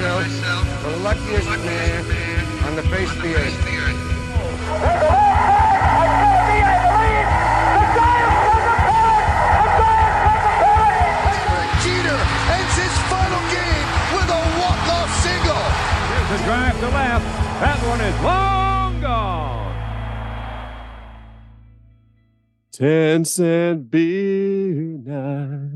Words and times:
myself 0.00 0.82
the 0.82 0.96
luckiest 0.98 1.48
man 1.64 2.44
on 2.66 2.76
the 2.76 2.82
face 2.82 3.10
of 3.10 3.22
the 3.22 3.34
earth. 3.34 3.56
Jeter 11.82 12.20
ends 12.52 12.76
his 12.76 12.94
final 13.08 13.42
game 13.48 13.88
with 14.12 14.28
a 14.28 14.42
walk-off 14.60 15.10
single. 15.22 15.64
Here's 16.12 16.40
a 16.40 16.44
drive 16.44 16.78
to 16.80 16.88
left. 16.88 17.24
That 17.60 17.78
one 17.88 18.00
is 18.02 18.16
long 18.22 19.00
gone. 19.00 19.74
10 22.72 23.24
cent 23.24 23.90
beer 23.90 24.98
night. 25.04 25.75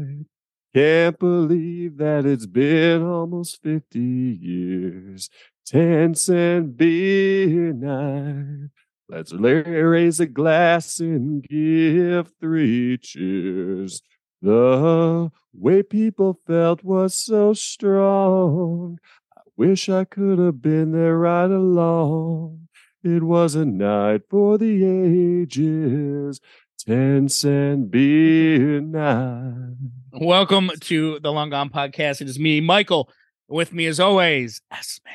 Can't 0.75 1.19
believe 1.19 1.97
that 1.97 2.25
it's 2.25 2.47
been 2.47 3.03
almost 3.03 3.61
50 3.63 3.99
years. 3.99 5.29
10 5.67 6.15
cent 6.15 6.77
beer 6.77 7.73
night. 7.73 8.71
Let's 9.09 9.33
raise 9.33 10.21
a 10.21 10.27
glass 10.27 11.01
and 11.01 11.43
give 11.43 12.33
three 12.41 12.99
cheers. 12.99 14.03
The 14.41 15.31
way 15.53 15.83
people 15.83 16.39
felt 16.47 16.85
was 16.85 17.15
so 17.15 17.53
strong. 17.53 18.99
I 19.37 19.41
wish 19.57 19.89
I 19.89 20.05
could 20.05 20.39
have 20.39 20.63
been 20.63 20.93
there 20.93 21.19
right 21.19 21.51
along. 21.51 22.69
It 23.03 23.25
was 23.25 23.57
a 23.57 23.65
night 23.65 24.23
for 24.31 24.59
the 24.59 24.85
ages. 24.85 26.41
10 26.91 27.29
cent 27.29 27.89
beer 27.93 28.81
night. 28.81 29.77
Welcome 30.13 30.73
to 30.81 31.21
the 31.21 31.31
Long 31.31 31.49
Gone 31.51 31.71
Podcast. 31.71 32.21
It 32.21 32.29
is 32.29 32.37
me, 32.37 32.61
Michael. 32.61 33.09
With 33.47 33.73
me, 33.73 33.87
as 33.87 34.01
always, 34.01 34.61
S 34.73 34.99
Man, 35.05 35.15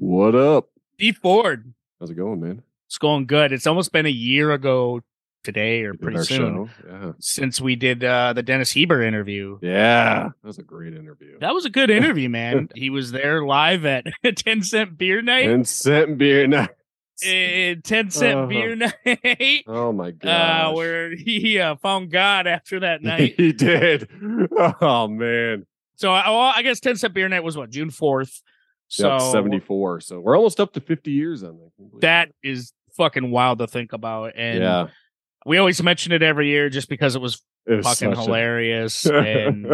What 0.00 0.34
up? 0.34 0.68
Steve 0.96 1.16
Ford. 1.16 1.72
How's 1.98 2.10
it 2.10 2.16
going, 2.16 2.40
man? 2.40 2.62
It's 2.88 2.98
going 2.98 3.24
good. 3.24 3.52
It's 3.52 3.66
almost 3.66 3.90
been 3.90 4.04
a 4.04 4.10
year 4.10 4.52
ago 4.52 5.00
today, 5.44 5.84
or 5.84 5.94
pretty 5.94 6.24
soon. 6.24 6.68
Yeah. 6.86 7.12
since 7.20 7.58
we 7.58 7.74
did 7.74 8.04
uh, 8.04 8.34
the 8.34 8.42
Dennis 8.42 8.72
Heber 8.72 9.02
interview. 9.02 9.58
Yeah. 9.62 10.24
That 10.42 10.46
was 10.46 10.58
a 10.58 10.62
great 10.62 10.92
interview. 10.92 11.38
That 11.40 11.54
was 11.54 11.64
a 11.64 11.70
good 11.70 11.88
interview, 12.00 12.28
man. 12.28 12.68
he 12.74 12.90
was 12.90 13.12
there 13.12 13.42
live 13.46 13.86
at 13.86 14.04
10 14.36 14.62
cent 14.62 14.98
beer 14.98 15.22
night. 15.22 15.46
10 15.46 15.64
cent 15.64 16.18
beer 16.18 16.46
night. 16.46 16.68
Eh, 17.22 17.76
10 17.84 18.10
cent 18.10 18.38
Uh-huh. 18.38 18.46
beer 18.46 18.74
night. 18.76 19.64
Oh 19.66 19.92
my 19.92 20.08
Uh, 20.08 20.12
god. 20.18 20.76
where 20.76 21.14
he 21.14 21.58
uh, 21.60 21.76
found 21.76 22.10
God 22.10 22.46
after 22.46 22.80
that 22.80 23.02
night. 23.04 23.34
he 23.36 23.52
did. 23.52 24.08
Oh 24.80 25.06
man. 25.08 25.66
so, 25.96 26.12
I, 26.12 26.28
well, 26.30 26.52
I 26.54 26.62
guess 26.62 26.80
10 26.80 26.96
cent 26.96 27.14
beer 27.14 27.28
night 27.28 27.44
was 27.44 27.56
what, 27.56 27.70
June 27.70 27.90
4th? 27.90 28.40
So, 28.88 29.10
Yep, 29.12 29.20
74. 29.32 30.00
So 30.00 30.20
we're 30.20 30.36
almost 30.36 30.60
up 30.60 30.72
to 30.74 30.80
50 30.80 31.10
years 31.10 31.42
on 31.42 31.50
that. 31.56 31.70
Can 31.76 31.84
you 31.84 31.90
believe 31.90 32.00
that 32.02 32.30
is 32.42 32.72
fucking 32.96 33.30
wild 33.30 33.58
to 33.58 33.66
think 33.66 33.92
about. 33.92 34.32
And 34.36 34.60
yeah. 34.60 34.86
we 35.46 35.58
always 35.58 35.82
mention 35.82 36.12
it 36.12 36.22
every 36.22 36.48
year 36.48 36.68
just 36.68 36.88
because 36.88 37.16
it 37.16 37.20
was 37.22 37.40
It 37.66 37.74
was 37.76 37.86
fucking 37.86 38.14
such 38.14 38.18
a- 38.18 38.22
hilarious 38.22 39.06
and 39.06 39.66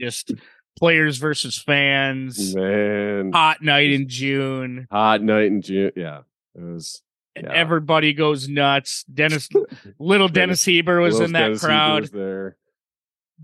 just 0.00 0.32
players 0.78 1.18
versus 1.18 1.56
fans. 1.58 2.54
man. 2.54 3.30
Hot 3.32 3.62
night 3.62 3.90
in 3.92 4.08
June. 4.08 4.86
Hot 4.90 5.22
night 5.22 5.46
in 5.46 5.62
June. 5.62 5.92
Yeah. 5.96 6.20
It 6.54 6.60
was 6.62 7.02
and 7.34 7.46
Yeah. 7.46 7.52
Everybody 7.54 8.12
goes 8.12 8.48
nuts. 8.48 9.04
Dennis, 9.04 9.48
little 9.98 10.28
Dennis 10.28 10.64
Heber 10.64 11.00
was 11.00 11.18
in 11.20 11.32
that 11.32 11.40
Dennis 11.44 11.60
crowd. 11.64 12.04
there. 12.12 12.56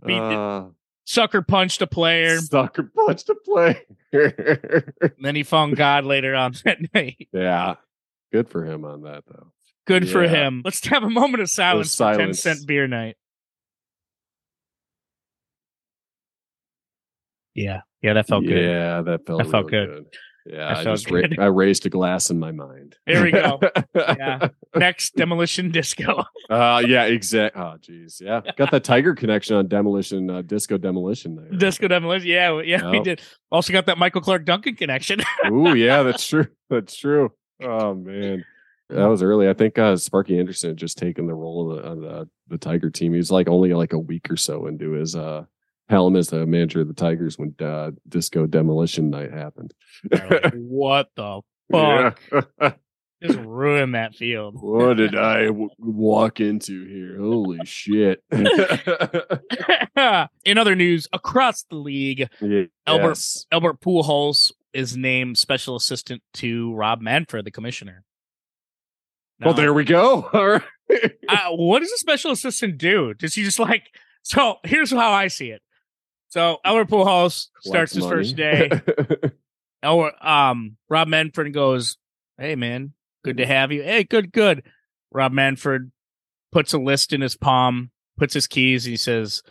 Beat 0.04 0.18
Uh, 0.18 0.66
Sucker 1.04 1.40
punched 1.40 1.80
a 1.80 1.86
player. 1.86 2.38
sucker 2.38 2.90
punch 2.94 3.24
to 3.24 3.34
play. 3.34 3.82
And 4.12 5.12
then 5.20 5.34
he 5.36 5.42
found 5.42 5.76
God 5.76 6.04
later 6.04 6.34
on 6.34 6.54
that 6.64 6.78
night. 6.94 7.28
yeah. 7.32 7.74
Good 8.32 8.48
for 8.50 8.64
him 8.64 8.84
on 8.84 9.02
that 9.02 9.24
though. 9.26 9.52
Good 9.86 10.08
for 10.10 10.22
him. 10.22 10.60
Let's 10.64 10.86
have 10.88 11.02
a 11.02 11.08
moment 11.10 11.42
of 11.42 11.48
silence, 11.48 11.94
for 11.96 12.14
10 12.14 12.34
cent 12.34 12.66
beer 12.66 12.86
night. 12.86 13.16
Yeah. 17.54 17.80
Yeah, 18.02 18.12
that 18.14 18.28
felt 18.28 18.44
good. 18.44 18.62
Yeah, 18.64 19.02
that 19.02 19.26
felt 19.26 19.42
That 19.42 19.50
felt 19.50 19.70
real 19.72 19.86
good. 19.86 20.06
Yeah, 20.50 20.74
That 20.74 20.78
I 20.78 20.84
just 20.84 21.10
ra- 21.10 21.22
I 21.38 21.46
raised 21.46 21.84
a 21.84 21.90
glass 21.90 22.30
in 22.30 22.38
my 22.38 22.52
mind. 22.52 22.96
There 23.06 23.22
we 23.22 23.32
go. 23.32 23.60
Yeah. 23.94 24.48
Next, 24.74 25.14
demolition 25.16 25.70
disco. 25.70 26.24
Uh 26.50 26.82
yeah, 26.86 27.04
exact. 27.04 27.56
Oh 27.58 27.76
geez. 27.78 28.22
Yeah. 28.24 28.40
Got 28.56 28.70
that 28.70 28.82
tiger 28.82 29.14
connection 29.14 29.56
on 29.56 29.68
demolition, 29.68 30.30
uh, 30.30 30.40
disco 30.40 30.78
demolition 30.78 31.34
night. 31.34 31.58
Disco 31.58 31.88
demolition. 31.88 32.26
Yeah, 32.28 32.62
yeah, 32.62 32.90
we 32.90 33.00
did. 33.00 33.20
Also 33.52 33.70
got 33.72 33.84
that 33.86 33.98
Michael 33.98 34.22
Clark 34.22 34.46
Duncan 34.46 34.74
connection. 34.74 35.20
Ooh, 35.50 35.74
yeah, 35.74 36.02
that's 36.02 36.26
true. 36.26 36.46
That's 36.70 36.96
true. 36.96 37.32
Oh 37.62 37.92
man. 37.94 38.44
That 38.88 39.04
was 39.04 39.22
early. 39.22 39.46
I 39.50 39.52
think 39.52 39.78
uh, 39.78 39.96
Sparky 39.96 40.38
Anderson 40.38 40.70
had 40.70 40.78
just 40.78 40.96
taken 40.96 41.26
the 41.26 41.34
role 41.34 41.70
of 41.70 41.76
the, 41.76 41.82
of 41.82 42.00
the 42.00 42.28
the 42.48 42.58
Tiger 42.58 42.88
team. 42.88 43.12
He 43.12 43.18
was 43.18 43.30
like 43.30 43.46
only 43.46 43.74
like 43.74 43.92
a 43.92 43.98
week 43.98 44.30
or 44.30 44.38
so 44.38 44.66
into 44.66 44.92
his 44.92 45.14
uh 45.14 45.44
the 45.88 46.44
manager 46.46 46.80
of 46.80 46.88
the 46.88 46.94
Tigers 46.94 47.38
when 47.38 47.54
uh, 47.60 47.90
Disco 48.08 48.46
Demolition 48.46 49.10
Night 49.10 49.32
happened. 49.32 49.74
Like, 50.10 50.52
what 50.54 51.08
the 51.16 51.40
fuck? 51.72 52.20
Yeah. 52.60 52.72
Just 53.20 53.38
ruin 53.40 53.92
that 53.92 54.14
field. 54.14 54.54
what 54.60 54.96
did 54.96 55.16
I 55.16 55.46
w- 55.46 55.70
walk 55.78 56.38
into 56.38 56.86
here? 56.86 57.18
Holy 57.18 57.58
shit! 57.64 58.22
In 60.44 60.56
other 60.58 60.76
news, 60.76 61.08
across 61.12 61.64
the 61.64 61.76
league, 61.76 62.28
Albert- 62.86 63.08
Yes. 63.08 63.46
Albert 63.50 63.80
Pujols 63.80 64.52
is 64.72 64.96
named 64.96 65.36
special 65.36 65.74
assistant 65.74 66.22
to 66.34 66.72
Rob 66.74 67.00
Manfred, 67.00 67.44
the 67.44 67.50
commissioner. 67.50 68.04
Well, 69.40 69.54
there 69.54 69.74
we 69.74 69.84
go. 69.84 70.28
All 70.32 70.48
right. 70.48 70.62
uh, 71.28 71.50
what 71.50 71.80
does 71.80 71.90
a 71.92 71.98
special 71.98 72.30
assistant 72.32 72.78
do? 72.78 73.14
Does 73.14 73.34
he 73.34 73.42
just 73.42 73.58
like? 73.58 73.84
So 74.22 74.56
here's 74.64 74.90
how 74.92 75.10
I 75.12 75.26
see 75.28 75.50
it. 75.50 75.62
So 76.28 76.58
Albert 76.64 76.88
Pujols 76.88 77.46
starts 77.62 77.92
his 77.94 78.04
money. 78.04 78.16
first 78.16 78.36
day. 78.36 78.70
Albert, 79.82 80.14
um, 80.24 80.76
Rob 80.88 81.08
Manfred 81.08 81.52
goes, 81.54 81.96
"Hey 82.36 82.54
man, 82.56 82.92
good 83.24 83.36
to 83.38 83.46
have 83.46 83.72
you. 83.72 83.82
Hey, 83.82 84.04
good, 84.04 84.32
good." 84.32 84.62
Rob 85.12 85.32
Manfred 85.32 85.90
puts 86.52 86.72
a 86.74 86.78
list 86.78 87.12
in 87.12 87.20
his 87.20 87.36
palm, 87.36 87.90
puts 88.18 88.34
his 88.34 88.46
keys, 88.46 88.84
and 88.86 88.90
he 88.92 88.96
says, 88.96 89.42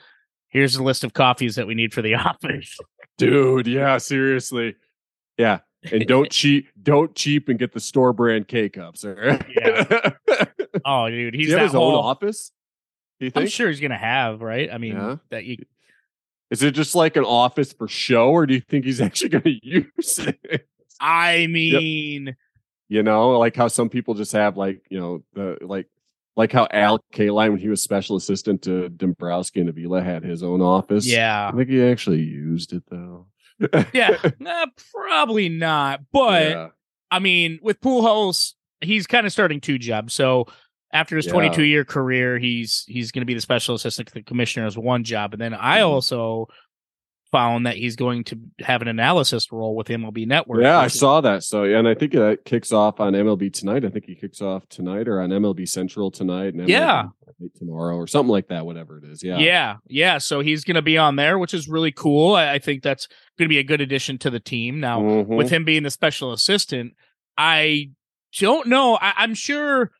"Here's 0.49 0.75
a 0.75 0.83
list 0.83 1.03
of 1.03 1.13
coffees 1.13 1.55
that 1.55 1.65
we 1.67 1.75
need 1.75 1.93
for 1.93 2.01
the 2.01 2.15
office." 2.15 2.77
Dude, 3.17 3.65
yeah, 3.67 3.97
seriously. 3.97 4.75
Yeah. 5.37 5.59
And 5.91 6.05
don't 6.05 6.29
cheap 6.31 6.67
don't 6.81 7.15
cheap 7.15 7.49
and 7.49 7.57
get 7.57 7.71
the 7.73 7.79
store 7.79 8.13
brand 8.13 8.47
K 8.47 8.69
cups. 8.69 9.03
Right. 9.05 9.43
Yeah. 9.49 10.11
Oh, 10.85 11.09
dude, 11.09 11.33
Does 11.33 11.39
he's 11.39 11.47
he 11.47 11.51
have 11.53 11.59
that 11.59 11.63
his 11.63 11.71
whole. 11.73 11.95
own 11.95 12.03
office? 12.03 12.51
You 13.19 13.31
I'm 13.35 13.47
sure 13.47 13.67
he's 13.69 13.79
gonna 13.79 13.97
have 13.97 14.41
right. 14.41 14.69
I 14.71 14.77
mean, 14.77 14.93
Yeah. 14.95 15.15
that 15.31 15.45
you 15.45 15.57
Is 16.49 16.63
it 16.63 16.71
just 16.71 16.95
like 16.95 17.17
an 17.17 17.25
office 17.25 17.73
for 17.73 17.87
show, 17.87 18.29
or 18.29 18.45
do 18.45 18.53
you 18.53 18.61
think 18.61 18.85
he's 18.85 19.01
actually 19.07 19.29
going 19.29 19.43
to 19.43 19.59
use 19.61 20.19
it? 20.19 20.67
I 20.99 21.47
mean, 21.47 22.35
You 22.89 23.03
know, 23.03 23.37
like 23.37 23.55
how 23.55 23.67
some 23.67 23.89
people 23.89 24.13
just 24.13 24.31
have 24.31 24.57
like 24.57 24.81
you 24.89 24.99
know 24.99 25.23
the 25.33 25.57
like 25.61 25.87
like 26.35 26.51
how 26.51 26.67
Al 26.71 26.99
Kaline 27.13 27.49
when 27.51 27.57
he 27.59 27.67
was 27.67 27.81
special 27.81 28.15
assistant 28.15 28.61
to 28.63 28.89
Dombrowski 28.89 29.59
and 29.59 29.69
Avila 29.69 30.01
had 30.01 30.23
his 30.23 30.43
own 30.43 30.61
office. 30.61 31.05
yeah, 31.07 31.49
I 31.49 31.55
think 31.55 31.69
he 31.69 31.83
actually 31.83 32.21
used 32.21 32.73
it 32.73 32.83
though. 32.89 33.27
yeah, 33.93 34.17
nah, 34.39 34.67
probably 34.93 35.49
not. 35.49 36.01
But 36.11 36.49
Yeah. 36.49 36.67
I 37.09 37.19
mean, 37.19 37.59
with 37.61 37.79
Pujols, 37.81 38.53
he's 38.81 39.07
kind 39.07 39.25
of 39.25 39.31
starting 39.31 39.59
two 39.61 39.79
jobs. 39.79 40.13
So 40.13 40.45
after 40.93 41.15
his 41.17 41.25
Yeah. 41.25 41.33
22 41.33 41.63
year 41.63 41.83
career, 41.85 42.37
he's 42.39 42.83
he's 42.87 43.11
going 43.11 43.21
to 43.21 43.25
be 43.25 43.33
the 43.33 43.41
special 43.41 43.75
assistant 43.75 44.07
to 44.09 44.13
the 44.13 44.21
commissioner 44.23 44.65
as 44.65 44.77
one 44.77 45.03
job, 45.03 45.33
and 45.33 45.41
then 45.41 45.53
I 45.53 45.79
Mhm. 45.79 45.87
also 45.87 46.47
found 47.29 47.65
that 47.65 47.75
he's 47.75 47.97
going 47.97 48.23
to 48.23 48.39
have 48.61 48.81
an 48.81 48.87
analysis 48.87 49.51
role 49.51 49.75
with 49.75 49.89
MLB 49.89 50.25
Network. 50.25 50.61
Yeah, 50.61 50.79
I 50.79 50.87
saw 50.87 51.19
that. 51.19 51.43
So, 51.43 51.63
yeah, 51.65 51.77
and 51.79 51.85
I 51.85 51.93
think 51.93 52.13
that 52.13 52.45
kicks 52.45 52.71
off 52.71 53.01
on 53.01 53.11
MLB 53.15 53.49
tonight. 53.49 53.83
I 53.83 53.89
think 53.89 54.05
he 54.05 54.15
kicks 54.15 54.41
off 54.41 54.65
tonight 54.69 55.09
or 55.09 55.19
on 55.19 55.31
MLB 55.33 55.65
Central 55.67 56.09
tonight. 56.09 56.53
And 56.53 56.61
MLB 56.61 56.69
Yeah. 56.71 57.03
tomorrow 57.59 57.97
or 57.97 58.07
something 58.07 58.31
like 58.31 58.47
that. 58.47 58.65
Whatever 58.65 58.97
it 58.99 59.03
is. 59.03 59.21
Yeah, 59.25 59.39
Yeah, 59.39 59.75
yeah. 59.87 60.19
So 60.19 60.39
he's 60.39 60.63
going 60.63 60.75
to 60.75 60.81
be 60.81 60.97
on 60.97 61.17
there, 61.17 61.37
which 61.37 61.53
is 61.53 61.67
really 61.67 61.91
cool. 61.91 62.35
I, 62.35 62.53
I 62.53 62.59
think 62.59 62.81
that's 62.81 63.07
going 63.37 63.47
to 63.47 63.53
be 63.53 63.59
a 63.59 63.63
good 63.63 63.81
addition 63.81 64.17
to 64.19 64.29
the 64.29 64.39
team. 64.39 64.79
Now, 64.79 65.01
Mhm. 65.01 65.25
with 65.27 65.49
him 65.49 65.65
being 65.65 65.83
the 65.83 65.91
special 65.91 66.31
assistant, 66.31 66.93
I 67.37 67.89
don't 68.39 68.67
know. 68.69 68.95
I, 69.01 69.13
I'm 69.17 69.33
sure 69.33 69.91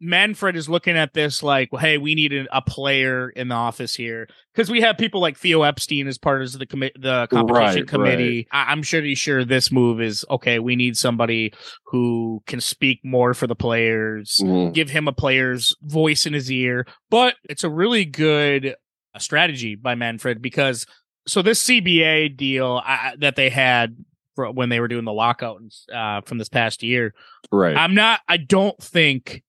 Manfred 0.00 0.56
is 0.56 0.68
looking 0.68 0.96
at 0.96 1.14
this 1.14 1.42
like, 1.42 1.72
well, 1.72 1.80
hey, 1.80 1.96
we 1.98 2.14
need 2.14 2.32
a, 2.32 2.62
player 2.62 3.30
in 3.30 3.48
the 3.48 3.54
office 3.54 3.94
here 3.94 4.28
because 4.52 4.70
we 4.70 4.80
have 4.80 4.98
people 4.98 5.20
like 5.20 5.38
Theo 5.38 5.62
Epstein 5.62 6.06
as 6.08 6.18
part 6.18 6.42
of 6.42 6.52
the 6.52 6.66
commi- 6.66 6.90
the 7.00 7.26
competition 7.28 7.82
Right, 7.82 7.88
committee. 7.88 8.48
I, 8.52 8.72
I'm 8.72 8.82
pretty 8.82 9.14
sure 9.14 9.44
this 9.44 9.72
move 9.72 10.00
is 10.02 10.24
okay. 10.30 10.58
We 10.58 10.76
need 10.76 10.96
somebody 10.98 11.54
who 11.86 12.42
can 12.46 12.60
speak 12.60 13.00
more 13.04 13.32
for 13.34 13.46
the 13.46 13.54
players 13.54 14.40
Mhm. 14.42 14.74
give 14.74 14.90
him 14.90 15.08
a 15.08 15.12
player's 15.12 15.74
voice 15.82 16.26
in 16.26 16.32
his 16.32 16.50
ear. 16.50 16.86
But 17.08 17.36
it's 17.48 17.64
a 17.64 17.70
really 17.70 18.04
good 18.04 18.74
uh, 19.14 19.18
strategy 19.18 19.76
by 19.76 19.94
Manfred 19.94 20.42
because 20.42 20.86
so 21.26 21.40
this 21.42 21.62
CBA 21.62 22.36
deal 22.36 22.82
uh, 22.86 23.12
that 23.18 23.36
they 23.36 23.48
had 23.48 23.96
for 24.34 24.50
when 24.52 24.68
they 24.68 24.80
were 24.80 24.88
doing 24.88 25.04
the 25.04 25.12
lockout 25.12 25.62
uh, 25.92 26.20
from 26.22 26.38
this 26.38 26.48
past 26.48 26.82
year. 26.82 27.14
Right. 27.50 27.76
I'm 27.76 27.94
not. 27.94 28.20
I 28.28 28.36
don't 28.36 28.76
think 28.82 29.42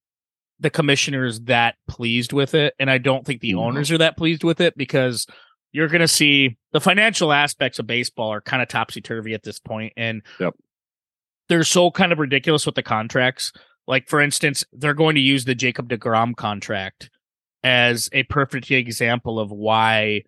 the 0.59 0.69
commissioner 0.69 1.25
is 1.25 1.41
that 1.41 1.75
pleased 1.87 2.33
with 2.33 2.53
it, 2.55 2.73
and 2.79 2.89
I 2.89 2.97
don't 2.97 3.25
think 3.25 3.41
the 3.41 3.53
No. 3.53 3.63
owners 3.65 3.91
are 3.91 3.97
that 3.99 4.17
pleased 4.17 4.43
with 4.43 4.59
it 4.61 4.75
because 4.77 5.27
you're 5.71 5.87
going 5.87 6.01
to 6.01 6.07
see 6.07 6.57
the 6.71 6.81
financial 6.81 7.31
aspects 7.31 7.77
of 7.79 7.85
baseball 7.87 8.31
are 8.33 8.41
kind 8.41 8.61
of 8.61 8.67
topsy 8.67 9.01
turvy 9.01 9.33
at 9.33 9.43
this 9.43 9.59
point, 9.59 9.93
and 9.97 10.21
Yep. 10.39 10.55
they're 11.49 11.63
so 11.63 11.91
kind 11.91 12.11
of 12.11 12.19
ridiculous 12.19 12.65
with 12.65 12.75
the 12.75 12.83
contracts. 12.83 13.51
Like 13.87 14.07
for 14.09 14.19
instance, 14.19 14.63
they're 14.73 14.93
going 14.93 15.15
to 15.15 15.21
use 15.21 15.45
the 15.45 15.55
Jacob 15.55 15.89
DeGrom 15.89 16.35
contract 16.35 17.09
as 17.63 18.09
a 18.13 18.23
perfect 18.23 18.69
example 18.71 19.39
of 19.39 19.51
why 19.51 20.23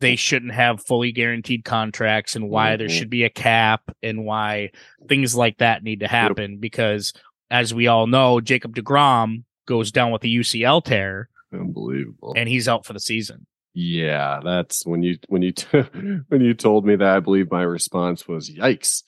they 0.00 0.16
shouldn't 0.16 0.52
have 0.52 0.82
fully 0.84 1.12
guaranteed 1.12 1.64
contracts 1.64 2.34
and 2.34 2.48
why 2.48 2.76
there 2.76 2.88
Mhm. 2.88 2.98
should 2.98 3.10
be 3.10 3.24
a 3.24 3.30
cap 3.30 3.82
and 4.02 4.24
why 4.24 4.70
things 5.08 5.34
like 5.34 5.58
that 5.58 5.82
need 5.82 6.00
to 6.00 6.08
happen 6.08 6.56
because 6.58 7.12
as 7.50 7.74
we 7.74 7.86
all 7.86 8.06
know 8.06 8.40
Jacob 8.40 8.74
DeGrom 8.74 9.44
goes 9.70 9.90
down 9.92 10.10
with 10.10 10.20
the 10.22 10.36
UCL 10.36 10.84
tear 10.84 11.28
Unbelievable. 11.52 12.34
and 12.36 12.48
he's 12.48 12.68
out 12.68 12.84
for 12.84 12.92
the 12.92 13.00
season. 13.00 13.46
yeah, 13.72 14.40
that's 14.44 14.84
when 14.84 15.02
you 15.02 15.16
when 15.28 15.42
you 15.42 15.52
when 16.28 16.40
you 16.40 16.54
told 16.54 16.84
me 16.84 16.96
that. 16.96 17.16
I 17.16 17.20
believe 17.20 17.50
my 17.50 17.62
response 17.62 18.26
was, 18.28 18.50
"Yikes." 18.50 19.02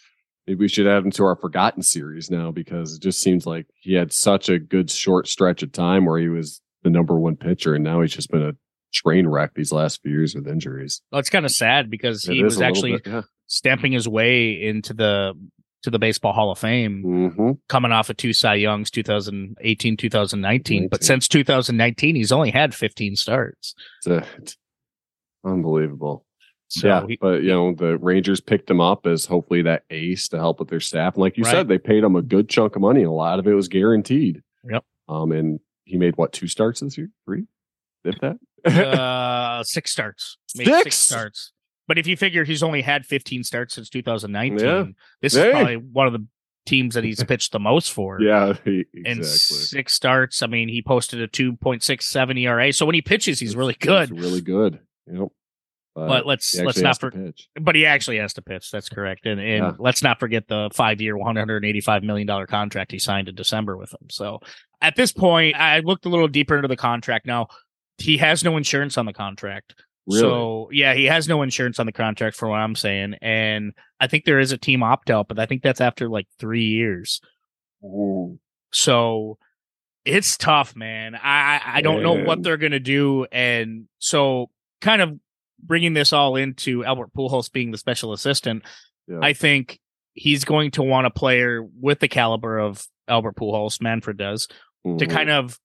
Maybe 0.47 0.59
we 0.59 0.69
should 0.69 0.89
add 0.89 1.05
him 1.05 1.11
to 1.13 1.25
our 1.25 1.37
forgotten 1.37 1.83
series 1.85 2.29
now 2.31 2.51
because 2.51 2.97
it 2.97 3.03
just 3.03 3.21
seems 3.21 3.47
like 3.47 3.67
he 3.81 3.95
had 3.95 4.13
such 4.13 4.49
a 4.49 4.59
good 4.59 4.91
short 4.91 5.29
stretch 5.29 5.63
of 5.63 5.71
time 5.71 6.05
where 6.05 6.19
he 6.19 6.29
was 6.29 6.61
the 6.83 6.91
number 6.91 7.17
one 7.19 7.37
pitcher, 7.37 7.75
and 7.75 7.85
now 7.85 8.01
he's 8.01 8.13
just 8.13 8.31
been 8.31 8.43
a 8.43 8.57
train 8.93 9.27
wreck 9.29 9.53
these 9.55 9.73
last 9.73 10.03
few 10.03 10.11
years 10.13 10.35
with 10.35 10.49
injuries. 10.49 11.01
Well, 11.13 11.21
it's 11.21 11.31
kind 11.31 11.45
of 11.47 11.53
sad 11.53 11.91
because 11.91 12.29
It 12.29 12.35
he 12.35 12.43
was 12.43 12.61
actually 12.61 12.93
bit, 12.95 13.07
yeah. 13.07 13.23
stamping 13.47 13.93
his 13.93 14.09
way 14.09 14.61
into 14.63 14.95
the 14.95 15.35
to 15.83 15.91
the 15.91 15.99
baseball 15.99 16.33
hall 16.33 16.51
of 16.51 16.59
fame 16.59 17.03
Mhm. 17.05 17.59
coming 17.69 17.93
off 17.93 18.09
of 18.11 18.17
two 18.17 18.33
Cy 18.33 18.55
Youngs 18.55 18.91
2018 18.91 19.97
2019 19.97 20.89
but 20.89 21.03
since 21.05 21.27
2019 21.29 22.15
he's 22.15 22.33
only 22.33 22.51
had 22.51 22.75
15 22.75 23.17
starts. 23.17 23.75
It's, 23.99 24.07
a- 24.07 24.27
it's 24.39 24.57
unbelievable. 25.45 26.25
So 26.69 26.87
yeah, 26.89 27.07
he- 27.07 27.19
but 27.21 27.43
you 27.43 27.51
know 27.51 27.75
the 27.75 27.99
Rangers 27.99 28.41
picked 28.41 28.71
him 28.71 28.81
up 28.81 29.07
as 29.07 29.27
hopefully 29.27 29.63
that 29.63 29.85
ace 29.91 30.29
to 30.29 30.39
help 30.39 30.59
with 30.59 30.69
their 30.69 30.81
staff. 30.81 31.15
And 31.15 31.21
like 31.21 31.37
you 31.37 31.45
Right. 31.45 31.51
said, 31.51 31.69
they 31.69 31.79
paid 31.79 32.03
him 32.03 32.17
a 32.17 32.23
good 32.23 32.49
chunk 32.49 32.77
of 32.77 32.83
money. 32.83 33.03
A 33.03 33.11
lot 33.11 33.39
of 33.39 33.47
it 33.47 33.53
was 33.53 33.69
guaranteed. 33.69 34.43
Yep. 34.71 34.85
Um, 35.09 35.33
and 35.33 35.61
he 35.85 35.99
made 35.99 36.17
what 36.17 36.33
two 36.33 36.49
starts 36.49 36.81
this 36.81 36.97
year? 36.97 37.11
Three, 37.27 37.45
if 38.05 38.15
that. 38.21 38.39
uh, 38.65 39.63
six 39.65 39.91
starts. 39.93 40.39
Six 40.47 40.71
Six? 40.71 40.97
starts. 40.97 41.52
But 41.89 41.99
if 41.99 42.07
you 42.07 42.17
figure 42.17 42.45
he's 42.45 42.63
only 42.63 42.83
had 42.83 43.05
15 43.07 43.45
starts 43.45 43.75
since 43.75 43.89
2019, 43.91 44.59
Yeah. 44.59 44.85
this 45.21 45.35
Hey. 45.35 45.49
is 45.49 45.53
probably 45.53 45.77
one 45.77 46.07
of 46.07 46.13
the 46.13 46.27
teams 46.65 46.95
that 46.95 47.03
he's 47.05 47.23
pitched 47.25 47.53
the 47.53 47.59
most 47.59 47.91
for. 47.93 48.21
yeah, 48.21 48.55
he- 48.65 48.85
And 48.95 49.19
exactly. 49.19 49.57
six 49.59 49.93
starts. 49.93 50.43
I 50.43 50.47
mean, 50.47 50.69
he 50.69 50.81
posted 50.83 51.21
a 51.21 51.27
2.67 51.29 52.39
ERA. 52.39 52.73
So 52.73 52.87
when 52.87 52.95
he 52.95 53.03
pitches, 53.03 53.41
he's 53.41 53.57
really 53.57 53.75
It's 53.75 53.85
good. 53.85 54.11
really 54.11 54.41
good. 54.41 54.79
Yep. 55.13 55.29
But 55.95 56.25
let's 56.25 56.55
let's 56.59 56.79
not 56.79 56.89
has 56.89 56.99
to 56.99 57.11
for, 57.11 57.11
pitch. 57.11 57.49
but 57.61 57.75
he 57.75 57.85
actually 57.85 58.17
has 58.17 58.33
to 58.35 58.41
pitch. 58.43 58.71
That's 58.71 58.89
correct. 58.89 59.27
And 59.27 59.39
and 59.39 59.59
Yeah. 59.63 59.73
let's 59.79 60.03
not 60.03 60.19
forget 60.19 60.49
the 60.49 60.71
five 60.73 61.03
year, 61.03 61.19
one 61.19 61.37
hundred 61.37 61.67
eighty 61.67 61.83
five 61.83 62.03
million 62.03 62.27
dollar 62.27 62.47
contract 62.47 62.93
he 62.93 62.99
signed 62.99 63.29
in 63.29 63.35
December 63.35 63.77
with 63.77 63.93
him. 63.93 64.09
So 64.11 64.41
at 64.81 64.97
this 64.97 65.13
point, 65.13 65.55
I 65.57 65.81
looked 65.81 66.07
a 66.07 66.09
little 66.09 66.29
deeper 66.29 66.57
into 66.57 66.69
the 66.69 66.77
contract. 66.77 67.27
Now 67.27 67.49
he 67.99 68.17
has 68.17 68.43
no 68.43 68.57
insurance 68.57 68.97
on 68.97 69.05
the 69.05 69.13
contract. 69.13 69.75
Really? 70.07 70.21
So 70.21 70.69
yeah, 70.73 70.95
he 70.95 71.05
has 71.05 71.29
no 71.29 71.43
insurance 71.43 71.79
on 71.79 71.87
the 71.87 71.93
contract 71.93 72.37
for 72.37 72.49
what 72.49 72.59
I'm 72.59 72.75
saying. 72.75 73.15
And 73.23 73.73
I 74.01 74.07
think 74.09 74.25
there 74.25 74.41
is 74.41 74.53
a 74.53 74.59
team 74.59 74.83
opt 74.83 75.11
out, 75.11 75.29
but 75.29 75.39
I 75.39 75.47
think 75.47 75.63
that's 75.63 75.81
after 75.81 76.09
like 76.09 76.27
three 76.39 76.65
years. 76.65 77.21
Ooh. 77.85 78.39
So 78.73 79.39
it's 80.05 80.37
tough, 80.37 80.75
man. 80.75 81.15
I 81.15 81.61
I 81.65 81.81
don't 81.83 82.03
know 82.03 82.15
what 82.25 82.43
they're 82.43 82.57
gonna 82.57 82.81
do, 82.81 83.27
and 83.31 83.87
so 83.99 84.51
kind 84.81 85.01
of 85.03 85.19
bringing 85.63 85.95
this 85.95 86.13
all 86.13 86.35
into 86.35 86.85
Albert 86.85 87.13
Pujols 87.17 87.53
being 87.53 87.71
the 87.71 87.79
special 87.79 88.13
assistant, 88.13 88.65
Yeah. 89.07 89.21
I 89.23 89.33
think 89.33 89.79
he's 90.15 90.45
going 90.45 90.73
to 90.73 90.83
want 90.83 91.07
a 91.07 91.11
player 91.11 91.63
with 91.81 92.01
the 92.01 92.09
caliber 92.09 92.59
of 92.59 92.85
Albert 93.07 93.37
Pujols, 93.37 93.81
Manfred 93.81 94.17
does, 94.17 94.49
to 94.85 95.07
Mhm. 95.07 95.11
kind 95.11 95.31
of 95.31 95.61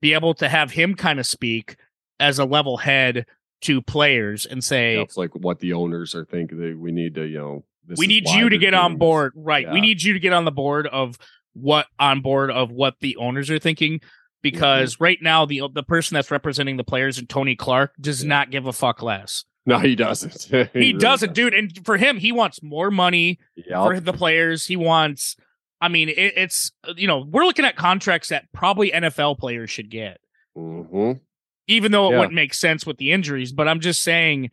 be 0.00 0.14
able 0.14 0.34
to 0.34 0.48
have 0.48 0.72
him 0.72 0.96
kind 0.96 1.20
of 1.20 1.26
speak 1.26 1.76
as 2.18 2.40
a 2.40 2.44
level 2.44 2.76
head 2.78 3.24
to 3.62 3.80
players 3.82 4.46
and 4.46 4.62
say, 4.62 4.96
Yeah, 4.96 5.02
it's 5.02 5.16
like 5.16 5.34
what 5.34 5.60
the 5.60 5.72
owners 5.72 6.14
are 6.14 6.24
thinking. 6.24 6.58
They, 6.58 6.72
we 6.74 6.92
need 6.92 7.14
to, 7.16 7.24
you 7.26 7.38
know, 7.38 7.64
this 7.86 7.98
we 7.98 8.06
need 8.06 8.28
you 8.28 8.48
to 8.48 8.58
get 8.58 8.74
on 8.74 8.96
board 8.96 9.32
right 9.36 9.70
we 9.70 9.80
need 9.80 10.02
you 10.02 10.12
to 10.12 10.18
get 10.18 10.32
on 10.32 10.44
the 10.44 10.50
board 10.50 10.88
of 10.88 11.16
what 11.52 11.86
on 12.00 12.20
board 12.20 12.50
of 12.50 12.70
what 12.72 12.96
the 13.00 13.16
owners 13.16 13.48
are 13.48 13.60
thinking 13.60 14.00
because 14.42 14.94
Mm-hmm. 14.94 15.04
right 15.04 15.18
now 15.22 15.46
the 15.46 15.62
the 15.72 15.82
person 15.84 16.14
that's 16.16 16.30
representing 16.32 16.76
the 16.76 16.84
players 16.84 17.16
and 17.18 17.28
Tony 17.28 17.54
Clark 17.56 17.92
does 18.00 18.22
Yeah. 18.24 18.28
not 18.28 18.50
give 18.50 18.66
a 18.66 18.72
fuck 18.72 19.02
less. 19.02 19.44
No, 19.66 19.78
he 19.78 19.94
doesn't. 19.96 20.46
He, 20.50 20.68
really 20.78 20.92
doesn't, 20.94 21.32
dude. 21.34 21.52
And 21.54 21.84
for 21.84 21.96
him, 21.96 22.18
he 22.18 22.30
wants 22.32 22.62
more 22.62 22.90
money 22.90 23.38
Yep. 23.56 23.66
for 23.68 24.00
the 24.00 24.12
players. 24.12 24.66
He 24.66 24.76
wants. 24.76 25.36
I 25.80 25.88
mean, 25.88 26.08
it, 26.08 26.18
it's 26.36 26.72
you 26.96 27.06
know 27.06 27.24
we're 27.28 27.44
looking 27.44 27.64
at 27.64 27.76
contracts 27.76 28.28
that 28.30 28.46
probably 28.52 28.90
NFL 28.90 29.38
players 29.38 29.70
should 29.70 29.90
get, 29.90 30.18
Mhm. 30.56 31.20
Even 31.68 31.92
though 31.92 32.08
it 32.08 32.12
Yeah. 32.12 32.18
wouldn't 32.20 32.34
make 32.34 32.54
sense 32.54 32.86
with 32.86 32.96
the 32.98 33.12
injuries. 33.12 33.52
But 33.52 33.66
I'm 33.68 33.80
just 33.80 34.02
saying, 34.02 34.50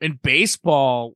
in 0.00 0.18
baseball, 0.22 1.14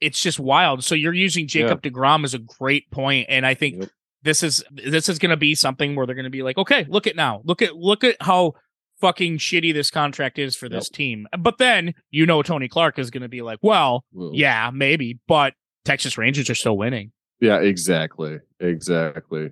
it's 0.00 0.20
just 0.22 0.38
wild. 0.38 0.84
So 0.84 0.94
you're 0.94 1.14
using 1.14 1.46
Jacob 1.48 1.82
DeGrom 1.82 2.24
as 2.24 2.34
a 2.34 2.38
great 2.38 2.90
point, 2.90 3.26
and 3.28 3.46
I 3.46 3.54
think 3.54 3.76
Yep. 3.80 3.88
this 4.22 4.42
is 4.42 4.62
this 4.70 5.08
is 5.08 5.18
going 5.18 5.30
to 5.30 5.36
be 5.36 5.54
something 5.54 5.94
where 5.96 6.06
they're 6.06 6.14
going 6.14 6.24
to 6.24 6.30
be 6.30 6.42
like, 6.42 6.58
okay, 6.58 6.84
look 6.88 7.06
at 7.06 7.16
now, 7.16 7.40
look 7.44 7.62
at 7.62 7.74
look 7.76 8.04
at 8.04 8.16
how 8.20 8.52
fucking 9.00 9.38
shitty 9.38 9.74
this 9.74 9.90
contract 9.90 10.38
is 10.38 10.54
for 10.56 10.68
this 10.68 10.88
team. 10.88 11.26
But 11.38 11.58
then 11.58 11.94
you 12.10 12.24
know 12.26 12.42
Tony 12.42 12.68
Clark 12.68 12.98
is 12.98 13.10
going 13.10 13.22
to 13.22 13.28
be 13.28 13.42
like, 13.42 13.58
well, 13.62 14.04
Well, 14.12 14.30
yeah, 14.34 14.70
maybe, 14.72 15.18
but 15.26 15.54
Texas 15.84 16.16
Rangers 16.18 16.48
are 16.50 16.54
still 16.54 16.76
winning. 16.76 17.12
Yeah, 17.40 17.58
exactly. 17.60 18.38
Exactly. 18.60 19.50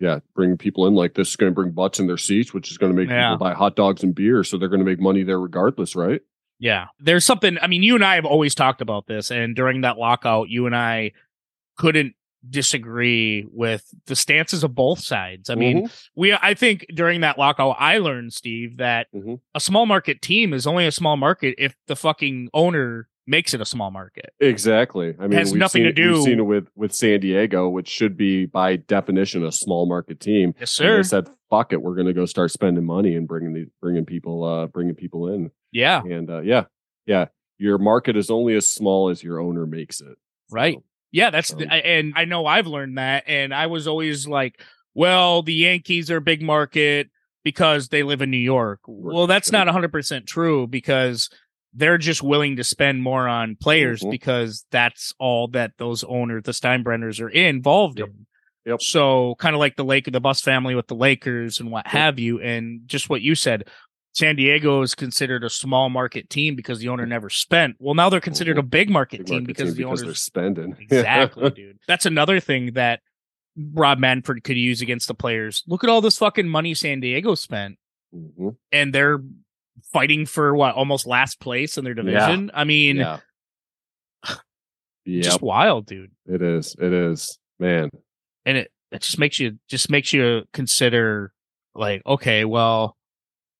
Yeah, 0.00 0.20
bring 0.34 0.56
people 0.56 0.86
in 0.86 0.94
like 0.94 1.14
this 1.14 1.28
is 1.28 1.36
going 1.36 1.52
to 1.52 1.54
bring 1.54 1.70
butts 1.72 2.00
in 2.00 2.06
their 2.06 2.16
seats, 2.16 2.52
which 2.54 2.70
is 2.70 2.78
going 2.78 2.90
to 2.90 2.96
make 2.98 3.10
Yeah. 3.10 3.28
people 3.32 3.36
buy 3.46 3.52
hot 3.54 3.76
dogs 3.76 4.02
and 4.02 4.14
beer. 4.14 4.42
So 4.42 4.56
they're 4.56 4.68
going 4.70 4.80
to 4.80 4.84
make 4.86 4.98
money 4.98 5.22
there 5.22 5.38
regardless, 5.38 5.94
right? 5.94 6.22
Yeah. 6.58 6.86
There's 6.98 7.24
something, 7.24 7.58
I 7.60 7.66
mean, 7.66 7.82
you 7.82 7.94
and 7.94 8.04
I 8.04 8.14
have 8.16 8.24
always 8.24 8.54
talked 8.54 8.80
about 8.80 9.06
this, 9.06 9.30
and 9.30 9.54
during 9.54 9.82
that 9.82 9.98
lockout, 9.98 10.48
you 10.48 10.66
and 10.66 10.74
I 10.74 11.12
couldn't 11.76 12.14
disagree 12.48 13.46
with 13.52 13.84
the 14.06 14.16
stances 14.16 14.64
of 14.64 14.74
both 14.74 15.00
sides. 15.00 15.50
I 15.50 15.54
mean, 15.56 15.84
Mhm. 15.86 16.04
we, 16.14 16.32
I 16.32 16.54
think 16.54 16.86
during 16.94 17.20
that 17.20 17.38
lockout, 17.38 17.76
I 17.78 17.98
learned, 17.98 18.32
Steve, 18.32 18.78
that 18.78 19.08
Mhm. 19.14 19.40
a 19.54 19.60
small 19.60 19.84
market 19.84 20.22
team 20.22 20.54
is 20.54 20.66
only 20.66 20.86
a 20.86 20.92
small 20.92 21.18
market 21.18 21.54
if 21.58 21.74
the 21.86 21.96
fucking 21.96 22.48
owner 22.54 23.08
makes 23.30 23.54
it 23.54 23.60
a 23.60 23.64
small 23.64 23.90
market. 23.90 24.32
exactly. 24.40 25.14
I 25.18 25.22
mean, 25.22 25.32
it 25.32 25.38
has 25.38 25.52
nothing 25.54 25.84
seen 25.84 25.84
to 25.86 25.92
do- 25.92 26.12
We've 26.14 26.22
seen 26.24 26.38
it 26.40 26.42
with 26.42 26.68
with 26.74 26.92
San 26.94 27.20
Diego, 27.20 27.68
which 27.68 27.88
should 27.88 28.16
be 28.16 28.46
by 28.46 28.76
definition 28.76 29.44
a 29.44 29.52
small 29.52 29.86
market 29.86 30.20
team. 30.20 30.52
Yes, 30.58 30.78
And 30.78 30.86
sir. 30.86 30.96
They 30.98 31.02
said, 31.04 31.28
"Fuck 31.48 31.72
it, 31.72 31.80
we're 31.80 31.94
going 31.94 32.08
to 32.08 32.12
go 32.12 32.26
start 32.26 32.50
spending 32.50 32.84
money 32.84 33.14
and 33.14 33.26
bringing 33.28 33.52
the 33.54 33.66
bringing 33.80 34.04
people 34.04 34.44
uh 34.44 34.66
bringing 34.66 34.94
people 34.94 35.28
in." 35.32 35.50
Yeah. 35.72 36.02
And 36.02 36.28
uh, 36.28 36.40
yeah, 36.40 36.64
yeah, 37.06 37.26
your 37.58 37.78
market 37.78 38.16
is 38.16 38.30
only 38.30 38.54
as 38.56 38.66
small 38.68 39.08
as 39.08 39.22
your 39.22 39.38
owner 39.40 39.64
makes 39.66 40.00
it. 40.00 40.18
Right. 40.50 40.74
So, 40.74 40.84
Yeah, 41.12 41.30
that's 41.30 41.50
the, 41.50 41.64
Um, 41.64 41.80
and 41.84 42.12
I 42.16 42.24
know 42.24 42.44
I've 42.46 42.66
learned 42.66 42.98
that, 42.98 43.24
and 43.28 43.54
I 43.54 43.66
was 43.68 43.86
always 43.86 44.26
like, 44.26 44.60
well, 44.94 45.42
the 45.42 45.54
Yankees 45.54 46.10
are 46.10 46.16
a 46.16 46.20
big 46.20 46.42
market 46.42 47.08
because 47.44 47.88
they 47.88 48.02
live 48.02 48.20
in 48.20 48.30
New 48.30 48.36
York. 48.36 48.80
Well, 48.86 49.26
that's 49.28 49.50
not 49.52 49.66
100% 49.68 50.26
true 50.26 50.66
because 50.66 51.30
they're 51.72 51.98
just 51.98 52.22
willing 52.22 52.56
to 52.56 52.64
spend 52.64 53.02
more 53.02 53.28
on 53.28 53.56
players 53.56 54.00
Mhm. 54.02 54.10
because 54.10 54.64
that's 54.70 55.14
all 55.18 55.48
that 55.48 55.72
those 55.78 56.02
owners, 56.04 56.42
the 56.44 56.52
Steinbrenners, 56.52 57.20
are 57.20 57.28
involved 57.28 57.98
Yep. 58.00 58.08
in. 58.08 58.26
Yep. 58.66 58.82
So 58.82 59.36
kind 59.38 59.54
of 59.54 59.60
like 59.60 59.76
the 59.76 59.84
Lake 59.84 60.10
the 60.10 60.20
Buss 60.20 60.40
family 60.40 60.74
with 60.74 60.88
the 60.88 60.94
Lakers 60.96 61.60
and 61.60 61.70
what 61.70 61.86
Yep. 61.86 61.92
have 61.92 62.18
you, 62.18 62.40
and 62.40 62.80
just 62.86 63.08
what 63.08 63.22
you 63.22 63.34
said. 63.34 63.68
San 64.12 64.34
Diego 64.34 64.82
is 64.82 64.96
considered 64.96 65.44
a 65.44 65.48
small 65.48 65.88
market 65.88 66.28
team 66.28 66.56
because 66.56 66.80
the 66.80 66.88
owner 66.88 67.06
never 67.06 67.30
spent. 67.30 67.76
Well, 67.78 67.94
now 67.94 68.08
they're 68.10 68.20
considered 68.20 68.58
a 68.58 68.62
big 68.62 68.90
market 68.90 69.18
big 69.18 69.26
team 69.28 69.34
market 69.36 69.46
because 69.46 69.68
team 69.68 69.74
the 69.76 69.82
because 69.84 70.00
owners 70.02 70.02
they're 70.02 70.14
spending 70.16 70.76
Exactly, 70.80 71.50
dude. 71.50 71.78
That's 71.86 72.06
another 72.06 72.40
thing 72.40 72.72
that 72.74 73.00
Rob 73.56 74.00
Manfred 74.00 74.42
could 74.42 74.56
use 74.56 74.82
against 74.82 75.06
the 75.06 75.14
players. 75.14 75.62
Look 75.68 75.84
at 75.84 75.90
all 75.90 76.00
this 76.00 76.18
fucking 76.18 76.48
money 76.48 76.74
San 76.74 76.98
Diego 76.98 77.36
spent, 77.36 77.78
Mhm. 78.12 78.56
and 78.72 78.92
they're 78.92 79.20
fighting 79.92 80.26
for 80.26 80.54
what 80.54 80.74
almost 80.74 81.06
last 81.06 81.40
place 81.40 81.76
in 81.78 81.84
their 81.84 81.94
division. 81.94 82.50
I 82.54 82.64
mean, 82.64 82.96
Yeah. 82.96 83.18
Yep, 85.06 85.24
just 85.24 85.42
wild, 85.42 85.86
dude. 85.86 86.10
it 86.26 86.42
is. 86.42 86.76
It 86.78 86.92
is. 86.92 87.38
Man. 87.58 87.90
And 88.44 88.58
it 88.58 88.70
it 88.92 89.00
just 89.02 89.18
makes 89.18 89.38
you 89.38 89.58
just 89.68 89.90
makes 89.90 90.12
you 90.12 90.42
consider 90.52 91.32
like, 91.74 92.02
okay, 92.06 92.44
well, 92.44 92.96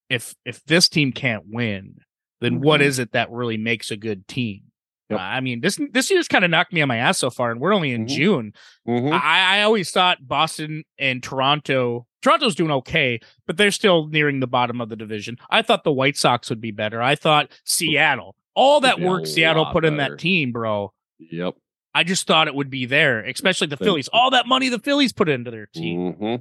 if 0.08 0.34
if 0.44 0.62
this 0.64 0.88
team 0.88 1.12
can't 1.12 1.44
win, 1.48 1.96
then 2.40 2.60
what 2.60 2.80
Mhm. 2.80 2.84
is 2.84 2.98
it 2.98 3.12
that 3.12 3.30
really 3.30 3.56
makes 3.56 3.90
a 3.90 3.96
good 3.96 4.28
team? 4.28 4.64
Yep. 5.08 5.18
I 5.18 5.40
mean, 5.40 5.60
this 5.60 5.80
this 5.92 6.10
year's 6.10 6.28
kind 6.28 6.44
of 6.44 6.50
knocked 6.50 6.72
me 6.72 6.82
on 6.82 6.88
my 6.88 6.98
ass 6.98 7.18
so 7.18 7.30
far, 7.30 7.50
and 7.50 7.60
we're 7.60 7.74
only 7.74 7.92
in 7.92 8.04
Mhm. 8.04 8.08
June. 8.08 8.52
Mhm. 8.86 9.12
I, 9.12 9.58
I 9.58 9.62
always 9.62 9.90
thought 9.90 10.18
Boston 10.26 10.84
and 10.98 11.22
Toronto. 11.22 12.06
Toronto's 12.22 12.54
doing 12.54 12.70
okay, 12.70 13.20
but 13.46 13.56
they're 13.56 13.70
still 13.70 14.06
nearing 14.08 14.40
the 14.40 14.46
bottom 14.46 14.80
of 14.80 14.88
the 14.88 14.96
division. 14.96 15.36
I 15.50 15.62
thought 15.62 15.84
the 15.84 15.92
White 15.92 16.16
Sox 16.16 16.50
would 16.50 16.60
be 16.60 16.70
better. 16.70 17.00
I 17.02 17.14
thought 17.14 17.50
Seattle, 17.64 18.36
all 18.54 18.80
that 18.82 18.96
Would 18.98 19.02
be 19.02 19.06
a 19.06 19.10
work 19.10 19.26
Seattle 19.26 19.66
put 19.66 19.84
in 19.84 19.96
better. 19.96 20.14
that 20.14 20.20
team, 20.20 20.52
bro. 20.52 20.92
Yep. 21.18 21.54
I 21.94 22.04
just 22.04 22.26
thought 22.26 22.46
it 22.48 22.54
would 22.54 22.70
be 22.70 22.86
there, 22.86 23.20
especially 23.24 23.66
the 23.66 23.76
Thank 23.76 23.86
Phillies. 23.86 24.08
you. 24.12 24.18
All 24.18 24.30
that 24.30 24.46
money 24.46 24.68
the 24.68 24.78
Phillies 24.78 25.12
put 25.12 25.28
into 25.28 25.50
their 25.50 25.66
team. 25.66 26.12
hmm 26.12 26.34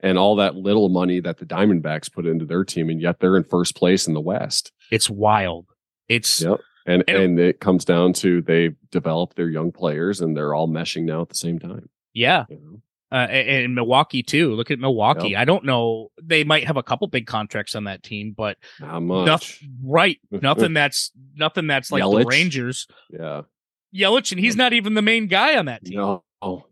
And 0.00 0.16
all 0.16 0.36
that 0.36 0.54
little 0.56 0.88
money 0.88 1.20
that 1.20 1.36
the 1.38 1.44
Diamondbacks 1.44 2.10
put 2.10 2.24
into 2.26 2.46
their 2.46 2.64
team, 2.64 2.88
and 2.88 3.00
yet 3.00 3.20
they're 3.20 3.36
in 3.36 3.44
first 3.44 3.76
place 3.76 4.06
in 4.08 4.14
the 4.14 4.20
West. 4.20 4.72
It's 4.90 5.10
wild. 5.10 5.66
It's 6.08 6.40
Yep. 6.40 6.60
And 6.86 7.04
And- 7.06 7.18
and 7.18 7.38
it 7.40 7.60
comes 7.60 7.84
down 7.84 8.14
to 8.14 8.40
they 8.40 8.70
develop 8.90 9.34
their 9.34 9.50
young 9.50 9.70
players, 9.70 10.20
and 10.22 10.34
they're 10.36 10.54
all 10.54 10.66
meshing 10.66 11.02
now 11.04 11.20
at 11.20 11.28
the 11.28 11.34
same 11.34 11.58
time. 11.58 11.90
yeah. 12.14 12.46
You 12.48 12.56
know? 12.56 12.80
Uh, 13.12 13.16
and, 13.16 13.74
Milwaukee 13.74 14.22
too. 14.22 14.54
Look 14.54 14.70
at 14.70 14.78
Milwaukee. 14.78 15.34
I 15.34 15.44
don't 15.44 15.64
know. 15.64 16.10
They 16.22 16.44
might 16.44 16.66
have 16.66 16.76
a 16.76 16.82
couple 16.82 17.08
big 17.08 17.26
contracts 17.26 17.74
on 17.74 17.84
that 17.84 18.02
team, 18.02 18.34
but 18.36 18.56
Not 18.80 19.00
much. 19.00 19.26
nothing. 19.26 19.76
Right. 19.82 20.20
Nothing 20.30 20.74
that's 20.74 21.10
nothing 21.34 21.66
that's 21.66 21.90
like 21.90 22.02
the 22.02 22.24
Rangers. 22.24 22.86
Yeah. 23.10 23.42
Yelich, 23.94 24.30
and 24.30 24.38
he's 24.40 24.54
not 24.54 24.72
even 24.72 24.94
the 24.94 25.02
main 25.02 25.26
guy 25.26 25.56
on 25.58 25.66
that 25.66 25.84
team. 25.84 25.96
No, 25.98 26.22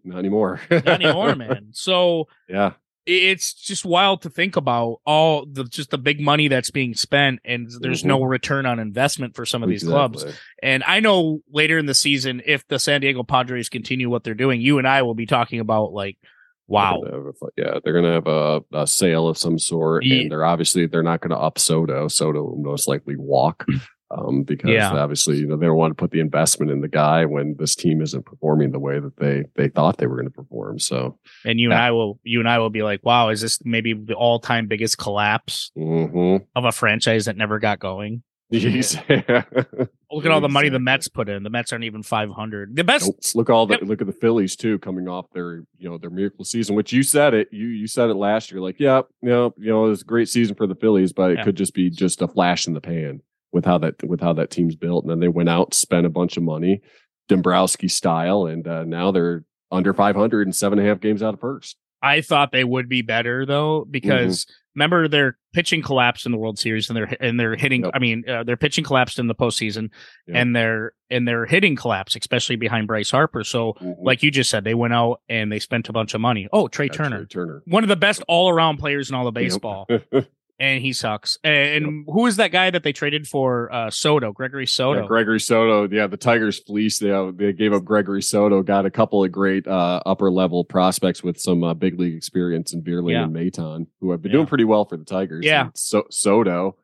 not 0.05 0.19
anymore. 0.19 0.61
Not 0.71 0.87
anymore, 0.87 1.35
man. 1.37 1.71
So 1.73 2.29
Yeah. 2.49 2.75
It's 3.11 3.55
just 3.55 3.85
wild 3.85 4.23
to 4.23 4.31
think 4.31 4.57
about 4.57 5.01
all 5.07 5.47
the 5.47 5.65
just 5.65 5.91
the 5.91 5.99
big 5.99 6.21
money 6.21 6.49
that's 6.49 6.71
being 6.71 6.95
spent, 6.95 7.41
and 7.45 7.69
there's 7.81 8.01
Mm-hmm. 8.01 8.09
no 8.09 8.23
return 8.23 8.67
on 8.67 8.79
investment 8.79 9.35
for 9.35 9.47
some 9.47 9.63
of 9.63 9.69
these 9.69 9.83
clubs. 9.83 10.25
And 10.63 10.85
I 10.87 11.01
know 11.01 11.41
later 11.51 11.79
in 11.79 11.87
the 11.87 11.95
season, 11.95 12.43
if 12.45 12.67
the 12.69 12.79
San 12.79 13.01
Diego 13.01 13.23
Padres 13.23 13.69
continue 13.69 14.11
what 14.11 14.25
they're 14.25 14.35
doing, 14.35 14.61
you 14.61 14.79
and 14.79 14.87
I 14.87 15.03
will 15.03 15.15
be 15.15 15.27
talking 15.27 15.59
about 15.61 15.93
like, 15.93 16.19
wow, 16.67 17.01
They're 17.03 17.29
a- 17.29 17.33
yeah, 17.57 17.79
they're 17.83 17.95
gonna 17.95 18.13
have 18.13 18.27
a, 18.27 18.63
a 18.75 18.87
sale 18.87 19.27
of 19.29 19.39
some 19.39 19.59
sort, 19.59 20.05
Ye- 20.05 20.23
and 20.23 20.31
they're 20.31 20.45
obviously 20.45 20.87
they're 20.87 21.03
not 21.03 21.21
gonna 21.23 21.39
up 21.39 21.59
Soto. 21.59 22.09
Soto 22.09 22.43
will 22.43 22.57
most 22.63 22.87
likely 22.89 23.17
walk, 23.17 23.65
um, 24.11 24.43
because 24.43 24.71
Yeah. 24.71 24.93
obviously 24.93 25.37
you 25.39 25.47
know 25.47 25.57
they 25.57 25.67
don't 25.67 25.77
want 25.77 25.91
to 25.91 26.01
put 26.01 26.11
the 26.11 26.21
investment 26.21 26.71
in 26.73 26.81
the 26.81 26.89
guy 26.89 27.25
when 27.25 27.57
this 27.59 27.75
team 27.75 28.01
isn't 28.03 28.25
performing 28.25 28.73
the 28.73 28.79
way 28.79 28.99
that 29.01 29.17
they 29.17 29.45
they 29.57 29.69
thought 29.69 29.99
they 29.99 30.07
were 30.07 30.17
going 30.17 30.27
to 30.27 30.31
perform. 30.33 30.79
So, 30.79 31.19
and 31.45 31.61
you 31.61 31.71
and 31.71 31.79
I 31.79 31.91
will, 31.91 32.19
you 32.23 32.41
and 32.41 32.49
I 32.49 32.59
will 32.59 32.71
be 32.71 32.83
like, 32.83 33.05
wow, 33.05 33.29
is 33.29 33.41
this 33.41 33.59
maybe 33.65 33.93
the 33.93 34.15
all 34.15 34.39
time 34.41 34.67
biggest 34.67 34.99
collapse 34.99 35.71
mhm. 35.77 36.45
of 36.57 36.65
a 36.65 36.73
franchise 36.73 37.27
that 37.27 37.37
never 37.37 37.59
got 37.59 37.79
going? 37.79 38.23
Jeez. 38.51 38.97
Look 40.11 40.25
at 40.25 40.31
all 40.33 40.41
the 40.41 40.49
money 40.49 40.71
the 40.71 40.79
Mets 40.79 41.07
put 41.19 41.29
in. 41.29 41.43
The 41.43 41.51
Mets 41.51 41.71
aren't 41.71 41.85
even 41.85 42.03
500. 42.03 42.75
The 42.75 42.83
best, 42.83 43.05
Nope. 43.07 43.17
Look 43.35 43.51
all 43.51 43.67
the 43.67 43.75
Yep. 43.75 43.83
look 43.83 44.01
at 44.01 44.07
the 44.07 44.13
Phillies 44.15 44.57
too, 44.57 44.79
coming 44.79 45.07
off 45.07 45.27
their 45.35 45.65
you 45.77 45.91
know 45.91 45.99
their 45.99 46.09
miracle 46.09 46.47
season. 46.47 46.75
Which 46.75 46.91
you 46.93 47.03
said 47.03 47.35
it, 47.35 47.49
you 47.53 47.67
you 47.67 47.87
said 47.87 48.09
it 48.09 48.15
last 48.15 48.51
year. 48.51 48.63
Like, 48.63 48.77
yeah, 48.81 49.03
you 49.21 49.29
know, 49.29 49.53
you 49.59 49.67
know, 49.71 49.85
it 49.85 49.91
was 49.91 50.01
a 50.01 50.07
great 50.07 50.31
season 50.31 50.55
for 50.57 50.67
the 50.67 50.75
Phillies, 50.75 51.13
but 51.13 51.33
it 51.33 51.39
Yeah. 51.39 51.45
could 51.45 51.57
just 51.57 51.75
be 51.75 51.91
just 51.91 52.23
a 52.23 52.29
flash 52.29 52.67
in 52.67 52.73
the 52.73 52.81
pan 52.81 53.21
with 53.53 53.65
how 53.65 53.79
that 53.79 53.95
with 54.09 54.21
how 54.21 54.33
that 54.35 54.51
team's 54.51 54.77
built. 54.77 55.05
And 55.05 55.11
then 55.11 55.21
they 55.21 55.29
went 55.29 55.49
out, 55.49 55.75
spent 55.75 56.07
a 56.07 56.11
bunch 56.11 56.37
of 56.37 56.43
money, 56.43 56.83
Dombrowski 57.29 57.89
style, 57.89 58.47
and 58.47 58.67
uh, 58.67 58.85
now 58.85 59.11
they're 59.11 59.45
under 59.71 59.93
500 59.93 60.47
and 60.47 60.57
seven 60.57 60.79
and 60.79 60.87
a 60.87 60.91
half 60.91 61.01
games 61.01 61.23
out 61.23 61.35
of 61.35 61.41
first. 61.41 61.77
I 62.01 62.21
thought 62.21 62.53
they 62.53 62.63
would 62.65 62.89
be 62.89 63.03
better 63.03 63.45
though, 63.45 63.85
because 63.85 64.47
remember 64.77 65.09
their 65.09 65.37
pitching 65.53 65.83
collapsed 65.83 66.27
in 66.27 66.33
the 66.33 66.39
World 66.39 66.57
Series 66.57 66.89
and 66.89 66.97
they're 66.97 67.13
and 67.21 67.41
they're 67.41 67.57
hitting. 67.57 67.83
Yep. 67.83 67.91
I 67.93 67.99
mean, 67.99 68.23
uh, 68.29 68.45
their 68.45 68.57
pitching 68.57 68.85
collapsed 68.85 69.19
in 69.19 69.27
the 69.27 69.35
postseason, 69.35 69.91
Yep. 70.29 70.37
and 70.37 70.55
their 70.55 70.93
and 71.11 71.27
their 71.27 71.45
hitting 71.45 71.75
collapsed, 71.75 72.15
especially 72.17 72.55
behind 72.55 72.87
Bryce 72.87 73.11
Harper. 73.11 73.43
So, 73.43 73.75
like 74.01 74.23
you 74.23 74.31
just 74.31 74.49
said, 74.49 74.63
they 74.63 74.75
went 74.75 74.95
out 74.95 75.21
and 75.29 75.51
they 75.51 75.59
spent 75.59 75.89
a 75.89 75.93
bunch 75.93 76.15
of 76.15 76.21
money. 76.21 76.47
Oh, 76.53 76.69
Trey 76.69 76.87
Yeah, 76.87 76.93
Turner, 76.93 77.25
Turner. 77.27 77.63
one 77.67 77.83
of 77.83 77.89
the 77.89 77.97
best 77.97 78.23
all 78.29 78.49
around 78.49 78.77
players 78.77 79.11
in 79.11 79.17
all 79.17 79.27
of 79.27 79.35
Yep. 79.37 79.43
and 80.59 80.83
he 80.83 80.93
sucks. 80.93 81.39
And 81.45 82.05
who 82.07 82.27
is 82.27 82.37
that 82.37 82.51
guy 82.53 82.71
that 82.71 82.83
they 82.83 82.93
traded 82.93 83.29
for? 83.29 83.73
Uh, 83.73 83.91
Soto, 83.91 84.33
Gregory 84.33 84.67
Soto. 84.67 85.03
Yeah, 85.03 85.07
Gregory 85.07 85.41
Soto. 85.41 85.89
Yeah, 85.95 86.07
the 86.07 86.17
Tigers 86.17 86.59
fleece. 86.59 86.99
They, 86.99 87.11
uh, 87.11 87.31
they 87.35 87.53
gave 87.53 87.73
up 87.73 87.85
Gregory 87.85 88.23
Soto. 88.23 88.63
Got 88.63 88.87
a 88.87 88.91
couple 88.91 89.23
of 89.23 89.31
great 89.33 89.67
uh, 89.67 90.01
upper 90.05 90.31
level 90.31 90.65
prospects 90.65 91.23
with 91.23 91.39
some 91.41 91.63
uh, 91.63 91.75
big 91.75 91.99
league 91.99 92.15
experience 92.17 92.73
in 92.73 92.83
Vierling 92.83 93.13
Yeah. 93.13 93.25
and 93.25 93.35
Maton, 93.35 93.87
who 94.01 94.11
have 94.11 94.23
been 94.23 94.31
Yeah. 94.33 94.39
doing 94.39 94.47
pretty 94.47 94.65
well 94.65 94.85
for 94.85 94.97
the 94.97 95.05
Tigers. 95.05 95.45
Yeah. 95.45 95.67
And 95.67 95.71
so 95.77 96.05
Soto, 96.11 96.77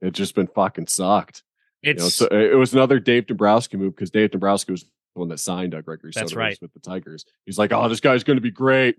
it 0.00 0.12
just 0.12 0.34
been 0.34 0.46
fucking 0.48 0.86
sucked. 0.86 1.42
You 1.82 1.94
know, 1.94 2.06
it's 2.06 2.14
so 2.16 2.26
it 2.26 2.56
was 2.56 2.72
another 2.74 2.98
Dave 3.00 3.26
Dombrowski 3.26 3.76
move 3.78 3.94
because 3.96 4.10
Dave 4.10 4.30
Dombrowski 4.32 4.72
was 4.72 4.82
the 4.82 5.20
one 5.20 5.28
that 5.28 5.40
signed 5.40 5.74
uh, 5.74 5.80
Gregory 5.80 6.12
That's 6.14 6.30
Soto 6.32 6.40
right. 6.40 6.58
with 6.60 6.72
the 6.74 6.80
Tigers. 6.80 7.24
He's 7.46 7.58
like, 7.58 7.72
oh, 7.72 7.88
this 7.88 8.00
guy's 8.00 8.22
going 8.22 8.36
to 8.36 8.42
be 8.42 8.50
great. 8.50 8.96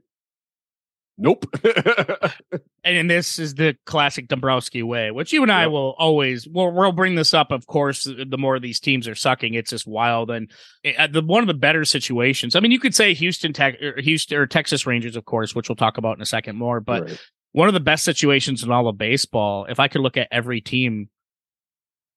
Nope. 1.23 1.45
and 2.83 3.09
this 3.09 3.37
is 3.37 3.53
the 3.53 3.77
classic 3.85 4.27
Dombrowski 4.27 4.81
way, 4.81 5.11
which 5.11 5.31
you 5.31 5.43
and 5.43 5.51
I 5.51 5.63
Yep. 5.63 5.71
will 5.71 5.95
always 5.99 6.47
we'll, 6.47 6.71
we'll 6.71 6.91
bring 6.91 7.13
this 7.13 7.33
up. 7.35 7.51
Of 7.51 7.67
course, 7.67 8.03
the 8.05 8.37
more 8.39 8.59
these 8.59 8.79
teams 8.79 9.07
are 9.07 9.13
sucking, 9.13 9.53
it's 9.53 9.69
just 9.69 9.85
wild. 9.85 10.31
And 10.31 10.49
uh, 10.97 11.05
the 11.07 11.21
one 11.21 11.43
of 11.43 11.47
the 11.47 11.53
better 11.53 11.85
situations. 11.85 12.55
I 12.55 12.59
mean, 12.59 12.71
you 12.71 12.79
could 12.79 12.95
say 12.95 13.13
Houston, 13.13 13.53
Tech, 13.53 13.79
or 13.81 14.01
Houston 14.01 14.37
or 14.37 14.47
Texas 14.47 14.87
Rangers, 14.87 15.15
of 15.15 15.25
course, 15.25 15.53
which 15.53 15.69
we'll 15.69 15.75
talk 15.75 15.99
about 15.99 16.17
in 16.17 16.23
a 16.23 16.25
second 16.25 16.55
more. 16.57 16.79
But 16.79 17.03
Right. 17.03 17.19
one 17.51 17.67
of 17.67 17.75
the 17.75 17.79
best 17.79 18.03
situations 18.03 18.63
in 18.63 18.71
all 18.71 18.87
of 18.87 18.97
baseball. 18.97 19.65
If 19.69 19.79
I 19.79 19.87
could 19.87 20.01
look 20.01 20.17
at 20.17 20.27
every 20.31 20.59
team, 20.59 21.09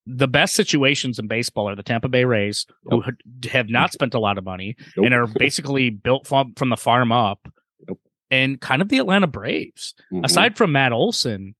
the 0.06 0.28
best 0.28 0.54
situations 0.54 1.18
in 1.18 1.26
baseball 1.28 1.68
are 1.68 1.76
the 1.76 1.82
Tampa 1.82 2.08
Bay 2.08 2.24
Rays, 2.24 2.66
who 2.84 3.02
have 3.50 3.68
not 3.68 3.92
spent 3.92 4.14
a 4.14 4.18
lot 4.18 4.36
of 4.38 4.44
money 4.44 4.76
Nope. 4.96 5.06
and 5.06 5.14
are 5.14 5.26
basically 5.38 5.90
built 5.90 6.26
from, 6.26 6.52
from 6.54 6.68
the 6.70 6.76
farm 6.76 7.10
up, 7.12 7.40
Nope. 7.44 7.53
And 8.30 8.60
kind 8.60 8.82
of 8.82 8.88
the 8.88 8.98
Atlanta 8.98 9.26
Braves 9.26 9.94
Mhm. 10.12 10.24
aside 10.24 10.56
from 10.56 10.72
Matt 10.72 10.92
Olson, 10.92 11.54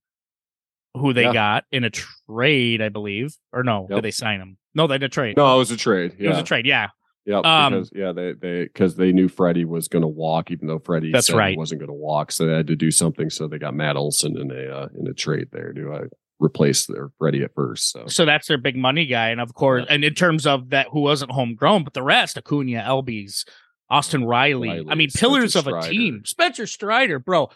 who 0.94 1.12
they 1.12 1.24
Yeah. 1.24 1.32
got 1.32 1.64
in 1.72 1.84
a 1.84 1.90
trade, 1.90 2.80
I 2.80 2.88
believe, 2.88 3.34
or 3.52 3.62
no, 3.62 3.86
Yep. 3.90 3.96
did 3.98 4.04
they 4.04 4.10
sign 4.10 4.40
him? 4.40 4.56
No, 4.74 4.86
they 4.86 4.96
did 4.98 5.06
a 5.06 5.08
trade. 5.08 5.36
no, 5.36 5.54
it 5.54 5.58
was 5.58 5.70
a 5.70 5.76
trade. 5.76 6.14
it 6.18 6.28
was 6.28 6.38
a 6.38 6.42
trade. 6.42 6.66
Yeah, 6.66 6.88
Yeah, 7.26 7.38
Um, 7.38 7.72
because 7.72 7.90
yeah, 7.94 8.12
they 8.12 8.32
they 8.34 8.64
because 8.64 8.96
they 8.96 9.10
knew 9.12 9.28
Freddie 9.28 9.64
was 9.64 9.88
going 9.88 10.02
to 10.02 10.08
walk, 10.08 10.50
even 10.50 10.66
though 10.68 10.78
Freddie 10.78 11.10
That's 11.10 11.32
right. 11.32 11.56
wasn't 11.56 11.80
going 11.80 11.88
to 11.88 11.92
walk, 11.94 12.30
so 12.32 12.44
they 12.46 12.52
had 12.52 12.66
to 12.66 12.76
do 12.76 12.90
something. 12.90 13.30
So 13.30 13.48
they 13.48 13.58
got 13.58 13.74
Matt 13.74 13.96
Olson 13.96 14.36
in 14.36 14.50
a 14.50 14.68
uh, 14.76 14.88
in 14.98 15.06
a 15.06 15.14
trade 15.14 15.48
there 15.50 15.72
to 15.72 15.92
uh, 15.92 16.04
replace 16.38 16.84
their 16.86 17.08
Freddie 17.18 17.42
at 17.42 17.54
first. 17.54 17.90
So 17.92 18.06
so 18.08 18.24
that's 18.26 18.46
their 18.48 18.58
big 18.58 18.76
money 18.76 19.06
guy, 19.06 19.30
and 19.30 19.40
of 19.40 19.54
course, 19.54 19.86
and 19.88 20.04
in 20.04 20.12
terms 20.14 20.46
of 20.46 20.68
that, 20.70 20.88
who 20.92 21.00
wasn't 21.00 21.30
homegrown, 21.32 21.84
but 21.84 21.94
the 21.94 22.02
rest, 22.02 22.36
Acuna, 22.36 22.82
Albies, 22.86 23.44
Austin 23.90 24.24
Riley. 24.24 24.68
Riley, 24.68 24.86
I 24.88 24.94
mean, 24.94 25.10
Spencer 25.10 25.26
pillars 25.26 25.56
of 25.56 25.66
a 25.66 25.70
Strider. 25.70 25.88
team. 25.90 26.22
Spencer 26.24 26.66
Strider, 26.66 27.18
bro. 27.18 27.50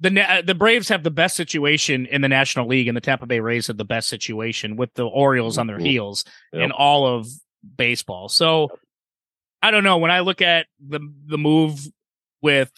The 0.00 0.42
the 0.44 0.54
Braves 0.54 0.88
have 0.88 1.02
the 1.02 1.10
best 1.10 1.36
situation 1.36 2.06
in 2.06 2.20
the 2.20 2.28
National 2.28 2.66
League, 2.66 2.88
and 2.88 2.96
the 2.96 3.00
Tampa 3.00 3.26
Bay 3.26 3.40
Rays 3.40 3.68
have 3.68 3.76
the 3.76 3.84
best 3.84 4.08
situation 4.08 4.76
with 4.76 4.92
the 4.94 5.04
Orioles 5.06 5.56
on 5.56 5.66
their 5.66 5.78
Mhm. 5.78 5.86
heels 5.86 6.24
Yep. 6.52 6.62
in 6.62 6.72
all 6.72 7.06
of 7.06 7.26
baseball. 7.76 8.28
So 8.28 8.68
I 9.62 9.70
don't 9.70 9.84
know. 9.84 9.96
When 9.98 10.10
I 10.10 10.20
look 10.20 10.42
at 10.42 10.66
the 10.84 11.00
the 11.26 11.38
move 11.38 11.80
with 12.42 12.70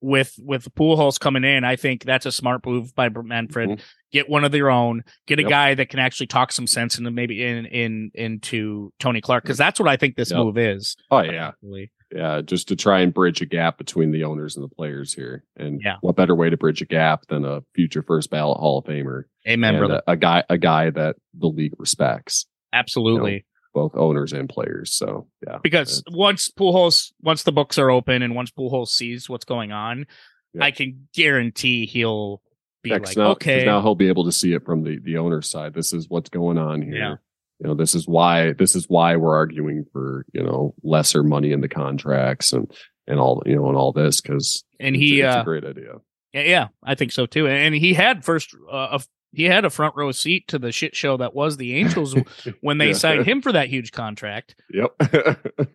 with 0.00 0.34
with 0.38 0.72
Pujols 0.74 1.18
coming 1.18 1.44
in, 1.44 1.64
I 1.64 1.76
think 1.76 2.04
that's 2.04 2.26
a 2.26 2.32
smart 2.32 2.66
move 2.66 2.94
by 2.94 3.08
Manfred. 3.08 3.70
Mhm. 3.70 3.80
Get 4.12 4.28
one 4.28 4.44
of 4.44 4.52
their 4.52 4.70
own. 4.70 5.02
Get 5.26 5.38
a 5.38 5.42
Yep. 5.42 5.48
guy 5.50 5.74
that 5.74 5.88
can 5.88 5.98
actually 5.98 6.26
talk 6.26 6.52
some 6.52 6.66
sense 6.66 6.98
into 6.98 7.10
maybe 7.10 7.42
in 7.42 7.64
in 7.66 8.10
into 8.12 8.92
Tony 8.98 9.20
Clark 9.22 9.44
because 9.44 9.56
that's 9.56 9.80
what 9.80 9.88
I 9.88 9.96
think 9.96 10.16
this 10.16 10.30
Yep. 10.30 10.38
move 10.38 10.58
is. 10.58 10.96
oh 11.10 11.22
yeah. 11.22 11.52
Yeah, 12.14 12.40
just 12.40 12.68
to 12.68 12.76
try 12.76 13.00
and 13.00 13.12
bridge 13.12 13.42
a 13.42 13.46
gap 13.46 13.76
between 13.76 14.12
the 14.12 14.24
owners 14.24 14.56
and 14.56 14.64
the 14.64 14.74
players 14.74 15.12
here. 15.12 15.44
And 15.56 15.80
Yeah. 15.84 15.96
what 16.00 16.14
better 16.16 16.34
way 16.34 16.48
to 16.48 16.56
bridge 16.56 16.80
a 16.80 16.86
gap 16.86 17.26
than 17.26 17.44
a 17.44 17.62
future 17.74 18.02
first 18.02 18.30
ballot 18.30 18.58
Hall 18.58 18.78
of 18.78 18.84
Famer 18.84 19.24
Amen, 19.48 19.76
brother. 19.78 20.00
a, 20.06 20.12
a 20.12 20.16
guy 20.16 20.44
a 20.48 20.56
guy 20.56 20.90
that 20.90 21.16
the 21.36 21.48
league 21.48 21.74
respects, 21.78 22.46
Absolutely. 22.72 23.44
both 23.74 23.96
owners 23.96 24.32
and 24.32 24.48
players. 24.48 24.92
So 24.94 25.26
yeah, 25.46 25.58
because 25.62 26.02
once 26.12 26.48
Pujols, 26.50 27.12
once 27.20 27.42
the 27.42 27.52
books 27.52 27.78
are 27.78 27.90
open 27.90 28.22
and 28.22 28.34
once 28.34 28.50
Pujols 28.52 28.88
sees 28.88 29.28
what's 29.28 29.44
going 29.44 29.72
on, 29.72 30.06
Yeah. 30.54 30.64
I 30.64 30.70
can 30.70 31.08
guarantee 31.14 31.84
he'll 31.86 32.40
be 32.82 32.90
Yeah, 32.90 32.98
like, 32.98 33.16
now, 33.16 33.30
okay, 33.32 33.64
now 33.64 33.80
he'll 33.80 33.94
be 33.96 34.08
able 34.08 34.24
to 34.26 34.32
see 34.32 34.52
it 34.52 34.64
from 34.64 34.84
the 34.84 34.98
the 34.98 35.16
owner's 35.18 35.48
side. 35.48 35.74
This 35.74 35.92
is 35.92 36.08
what's 36.08 36.30
going 36.30 36.58
on 36.58 36.80
here. 36.82 36.94
Yeah. 36.94 37.16
You 37.60 37.68
know, 37.68 37.74
this 37.74 37.94
is 37.94 38.06
why 38.06 38.52
this 38.52 38.74
is 38.74 38.86
why 38.88 39.16
we're 39.16 39.36
arguing 39.36 39.84
for 39.92 40.26
you 40.32 40.42
know 40.42 40.74
lesser 40.82 41.22
money 41.22 41.52
in 41.52 41.60
the 41.60 41.68
contracts 41.68 42.52
and 42.52 42.70
and 43.06 43.20
all 43.20 43.42
you 43.46 43.56
know 43.56 43.68
and 43.68 43.76
all 43.76 43.92
this 43.92 44.20
because 44.20 44.64
and 44.80 44.96
it's, 44.96 45.02
he, 45.02 45.20
it's 45.20 45.36
uh, 45.36 45.40
a 45.40 45.44
great 45.44 45.64
idea. 45.64 45.94
yeah, 46.32 46.42
yeah, 46.42 46.68
I 46.82 46.94
think 46.94 47.12
so 47.12 47.26
too. 47.26 47.46
And 47.46 47.74
he 47.74 47.94
had 47.94 48.24
first, 48.24 48.54
uh, 48.70 48.98
a, 48.98 49.00
he 49.34 49.44
had 49.44 49.64
a 49.64 49.70
front 49.70 49.94
row 49.96 50.12
seat 50.12 50.48
to 50.48 50.58
the 50.58 50.72
shit 50.72 50.94
show 50.96 51.16
that 51.16 51.34
was 51.34 51.56
the 51.56 51.74
Angels 51.74 52.14
when 52.60 52.78
they 52.78 52.88
Yeah. 52.88 52.92
signed 52.94 53.26
him 53.26 53.42
for 53.42 53.52
that 53.52 53.68
huge 53.68 53.92
contract, 53.92 54.54
Yep. 54.72 54.94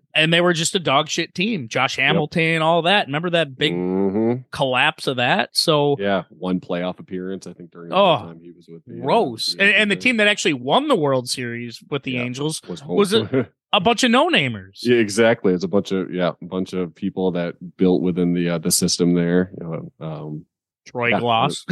and 0.16 0.34
they 0.34 0.42
were 0.42 0.54
just 0.54 0.76
a 0.76 0.80
dog 0.80 1.10
shit 1.10 1.34
team. 1.36 1.68
Josh 1.68 1.98
Hamilton, 1.98 2.62
all 2.62 2.82
that. 2.84 3.08
Remember 3.08 3.30
that 3.32 3.58
big 3.58 3.74
Mhm. 3.74 4.46
collapse 4.52 5.08
of 5.08 5.18
that? 5.18 5.50
So 5.56 5.96
Yeah, 6.00 6.24
one 6.30 6.60
playoff 6.60 7.00
appearance 7.00 7.48
I 7.48 7.54
think 7.54 7.72
during 7.72 7.90
the 7.90 7.96
Oh, 7.96 8.18
time 8.18 8.40
he 8.42 8.52
was 8.52 8.68
with 8.68 8.84
the 8.86 9.00
uh, 9.00 9.04
gross. 9.04 9.54
the 9.56 9.62
And, 9.64 9.76
and 9.76 9.92
the 9.92 9.96
team 9.96 10.18
that 10.18 10.28
actually 10.28 10.54
won 10.54 10.88
the 10.88 10.96
World 10.96 11.30
Series 11.30 11.82
with 11.90 12.04
the 12.04 12.12
Yeah. 12.14 12.22
Angels 12.24 12.62
was 12.68 12.84
was 12.86 13.14
a 13.14 13.48
bunch 13.84 14.04
of 14.04 14.12
no 14.12 14.30
namers. 14.30 14.80
Yeah, 14.84 14.98
exactly. 14.98 15.54
It's 15.54 15.64
a 15.64 15.68
bunch 15.68 15.92
of 15.92 16.14
yeah, 16.14 16.32
a 16.42 16.46
bunch 16.46 16.74
of 16.74 16.96
people 16.96 17.32
that 17.32 17.56
built 17.78 18.02
within 18.02 18.34
the 18.34 18.50
uh, 18.50 18.58
the 18.58 18.72
system 18.72 19.14
there. 19.14 19.52
You 19.60 19.92
know, 20.00 20.06
um, 20.06 20.46
Troy 20.88 21.10
Yeah. 21.10 21.20
Glaus. 21.20 21.66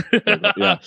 yeah. 0.57 0.77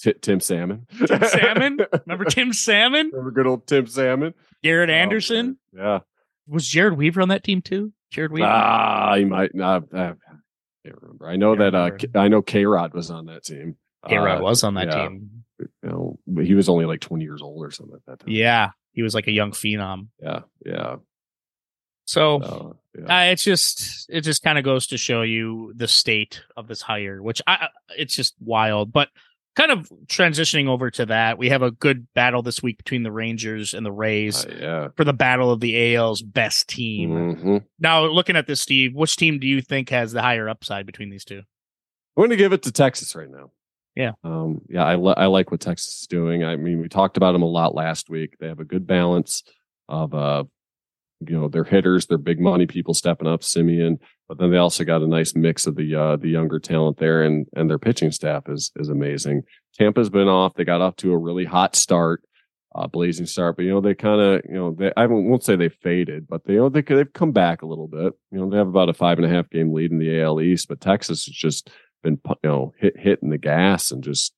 T- 0.00 0.14
Tim 0.20 0.40
Salmon. 0.40 0.86
Tim 1.06 1.22
Salmon. 1.24 1.78
Remember 2.06 2.24
Tim 2.24 2.52
Salmon? 2.52 3.10
Remember 3.12 3.30
good 3.30 3.46
old 3.46 3.66
Tim 3.66 3.86
Salmon. 3.86 4.34
Garrett 4.62 4.90
Oh, 4.90 4.94
Anderson. 4.94 5.58
yeah. 5.76 6.00
Was 6.46 6.64
Jered 6.68 6.96
Weaver 6.96 7.20
on 7.22 7.28
that 7.28 7.44
team 7.44 7.62
too? 7.62 7.92
Jered 8.14 8.30
Weaver. 8.30 8.48
Ah, 8.48 9.14
he 9.16 9.24
might 9.24 9.54
not. 9.54 9.84
I 9.94 10.14
can't 10.84 11.00
remember. 11.02 11.28
I 11.28 11.36
know 11.36 11.54
Can't 11.56 11.72
that. 11.72 11.74
Uh. 11.74 11.90
K- 11.96 12.08
I 12.18 12.28
know 12.28 12.42
K 12.42 12.64
Rod 12.66 12.92
was 12.94 13.10
on 13.10 13.26
that 13.26 13.44
team. 13.44 13.76
K-Rod 14.08 14.38
Uh, 14.38 14.42
was 14.42 14.64
on 14.64 14.74
that 14.74 14.86
yeah. 14.88 15.08
team. 15.08 15.30
You 15.60 15.68
know, 15.82 16.18
but 16.26 16.46
he 16.46 16.54
was 16.54 16.68
only 16.70 16.86
like 16.86 17.00
twenty 17.00 17.24
years 17.24 17.42
old 17.42 17.62
or 17.64 17.70
something 17.70 17.94
at 17.94 18.06
that 18.06 18.20
time. 18.20 18.30
Yeah, 18.34 18.70
he 18.92 19.02
was 19.02 19.14
like 19.14 19.26
a 19.26 19.30
young 19.32 19.50
phenom. 19.52 20.08
yeah, 20.22 20.40
yeah. 20.64 20.96
So 22.06 22.42
Uh, 22.42 22.72
yeah. 22.98 23.18
uh, 23.28 23.32
it's 23.32 23.44
just 23.44 24.08
it 24.10 24.22
just 24.22 24.42
kind 24.42 24.58
of 24.58 24.64
goes 24.64 24.88
to 24.88 24.96
show 24.98 25.22
you 25.22 25.72
the 25.76 25.86
state 25.86 26.42
of 26.56 26.66
this 26.66 26.80
hire, 26.82 27.22
which 27.22 27.40
I 27.46 27.52
I- 27.52 27.68
it's 27.96 28.16
just 28.16 28.34
wild. 28.40 28.90
But 28.92 29.08
kind 29.60 29.70
of 29.72 29.90
transitioning 30.06 30.68
over 30.68 30.90
to 30.90 31.06
that, 31.06 31.36
we 31.38 31.48
have 31.50 31.62
a 31.62 31.70
good 31.70 32.06
battle 32.14 32.42
this 32.42 32.62
week 32.62 32.78
between 32.78 33.02
the 33.02 33.12
Rangers 33.12 33.74
and 33.74 33.84
the 33.84 33.92
Rays 33.92 34.46
Uh, 34.46 34.56
yeah. 34.60 34.88
for 34.96 35.04
the 35.04 35.12
battle 35.12 35.50
of 35.50 35.60
the 35.60 35.94
AL's 35.96 36.22
best 36.22 36.68
team. 36.68 37.10
Mhm. 37.36 37.64
Now, 37.78 38.06
looking 38.06 38.36
at 38.36 38.46
this, 38.46 38.60
Steve, 38.60 38.94
which 38.94 39.16
team 39.16 39.38
do 39.38 39.46
you 39.46 39.60
think 39.60 39.90
has 39.90 40.12
the 40.12 40.22
higher 40.22 40.48
upside 40.48 40.86
between 40.86 41.10
these 41.10 41.24
two? 41.24 41.38
I'm 41.38 42.22
going 42.22 42.30
to 42.30 42.36
give 42.36 42.52
it 42.52 42.62
to 42.62 42.72
Texas 42.72 43.14
right 43.14 43.30
now. 43.30 43.50
Yeah. 43.96 44.12
Um, 44.24 44.62
yeah, 44.68 44.84
I, 44.84 44.94
li- 44.96 45.14
I 45.16 45.26
like 45.26 45.50
what 45.50 45.60
Texas 45.60 46.00
is 46.02 46.06
doing. 46.06 46.44
I 46.44 46.56
mean, 46.56 46.80
we 46.80 46.88
talked 46.88 47.16
about 47.16 47.32
them 47.32 47.42
a 47.42 47.46
lot 47.46 47.74
last 47.74 48.08
week. 48.08 48.36
They 48.38 48.46
have 48.48 48.60
a 48.60 48.64
good 48.64 48.86
balance 48.86 49.42
of, 49.88 50.14
uh, 50.14 50.44
you 51.26 51.36
know, 51.38 51.48
their 51.48 51.64
hitters, 51.64 52.06
their 52.06 52.18
big 52.18 52.40
money 52.40 52.66
people 52.66 52.94
stepping 52.94 53.28
up, 53.28 53.40
Semien, 53.42 53.98
but 54.30 54.38
then 54.38 54.52
they 54.52 54.58
also 54.58 54.84
got 54.84 55.02
a 55.02 55.08
nice 55.08 55.34
mix 55.34 55.66
of 55.66 55.74
the, 55.74 55.92
uh, 55.92 56.14
the 56.14 56.28
younger 56.28 56.60
talent 56.60 56.98
there 56.98 57.22
and, 57.24 57.46
and 57.56 57.68
their 57.68 57.80
pitching 57.80 58.12
staff 58.12 58.44
is, 58.48 58.70
is 58.76 58.88
amazing. 58.88 59.42
Tampa's 59.76 60.08
been 60.08 60.28
off. 60.28 60.54
They 60.54 60.64
got 60.64 60.80
off 60.80 60.94
to 60.96 61.12
a 61.12 61.18
really 61.18 61.44
hot 61.44 61.74
start, 61.74 62.22
uh, 62.74 62.86
blazing 62.86 63.26
start, 63.26 63.56
but 63.56 63.64
you 63.64 63.72
know, 63.72 63.80
they 63.80 63.94
kind 63.94 64.20
of, 64.20 64.42
you 64.48 64.54
know, 64.54 64.70
they, 64.72 64.92
I 64.96 65.06
won't 65.06 65.42
say 65.42 65.56
they 65.56 65.68
faded, 65.68 66.28
but 66.28 66.44
they, 66.44 66.52
you 66.52 66.60
know, 66.60 66.68
they, 66.68 66.82
they've 66.82 67.12
come 67.12 67.32
back 67.32 67.62
a 67.62 67.66
little 67.66 67.88
bit. 67.88 68.12
You 68.30 68.38
know, 68.38 68.48
they 68.48 68.56
have 68.56 68.68
about 68.68 68.88
a 68.88 68.94
five 68.94 69.18
and 69.18 69.26
a 69.26 69.34
half 69.34 69.50
game 69.50 69.74
lead 69.74 69.90
in 69.90 69.98
the 69.98 70.20
AL 70.22 70.40
East, 70.40 70.68
but 70.68 70.80
Texas 70.80 71.26
has 71.26 71.34
just, 71.34 71.70
been 72.02 72.20
you 72.24 72.36
know 72.44 72.72
hit 72.78 72.98
hitting 72.98 73.30
the 73.30 73.38
gas 73.38 73.90
and 73.90 74.02
just 74.02 74.32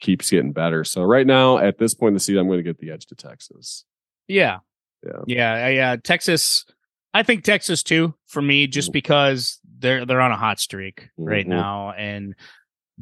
keeps 0.00 0.30
getting 0.30 0.52
better. 0.52 0.84
So 0.84 1.02
right 1.02 1.26
now 1.26 1.58
at 1.58 1.78
this 1.78 1.94
point 1.94 2.10
in 2.10 2.14
the 2.14 2.20
season, 2.20 2.40
I'm 2.40 2.46
going 2.46 2.58
to 2.58 2.62
get 2.62 2.78
the 2.78 2.90
edge 2.90 3.06
to 3.06 3.14
Texas. 3.14 3.84
Yeah. 4.28 4.58
Yeah. 5.04 5.22
Yeah. 5.26 5.68
Yeah. 5.68 5.96
Texas. 6.02 6.64
I 7.12 7.22
think 7.22 7.44
Texas 7.44 7.82
too 7.82 8.14
for 8.26 8.40
me, 8.42 8.66
just 8.66 8.92
because 8.92 9.58
they're 9.78 10.04
they're 10.06 10.20
on 10.20 10.30
a 10.32 10.36
hot 10.36 10.60
streak 10.60 11.08
right 11.18 11.44
Mhm. 11.46 11.50
now, 11.50 11.92
and 11.92 12.34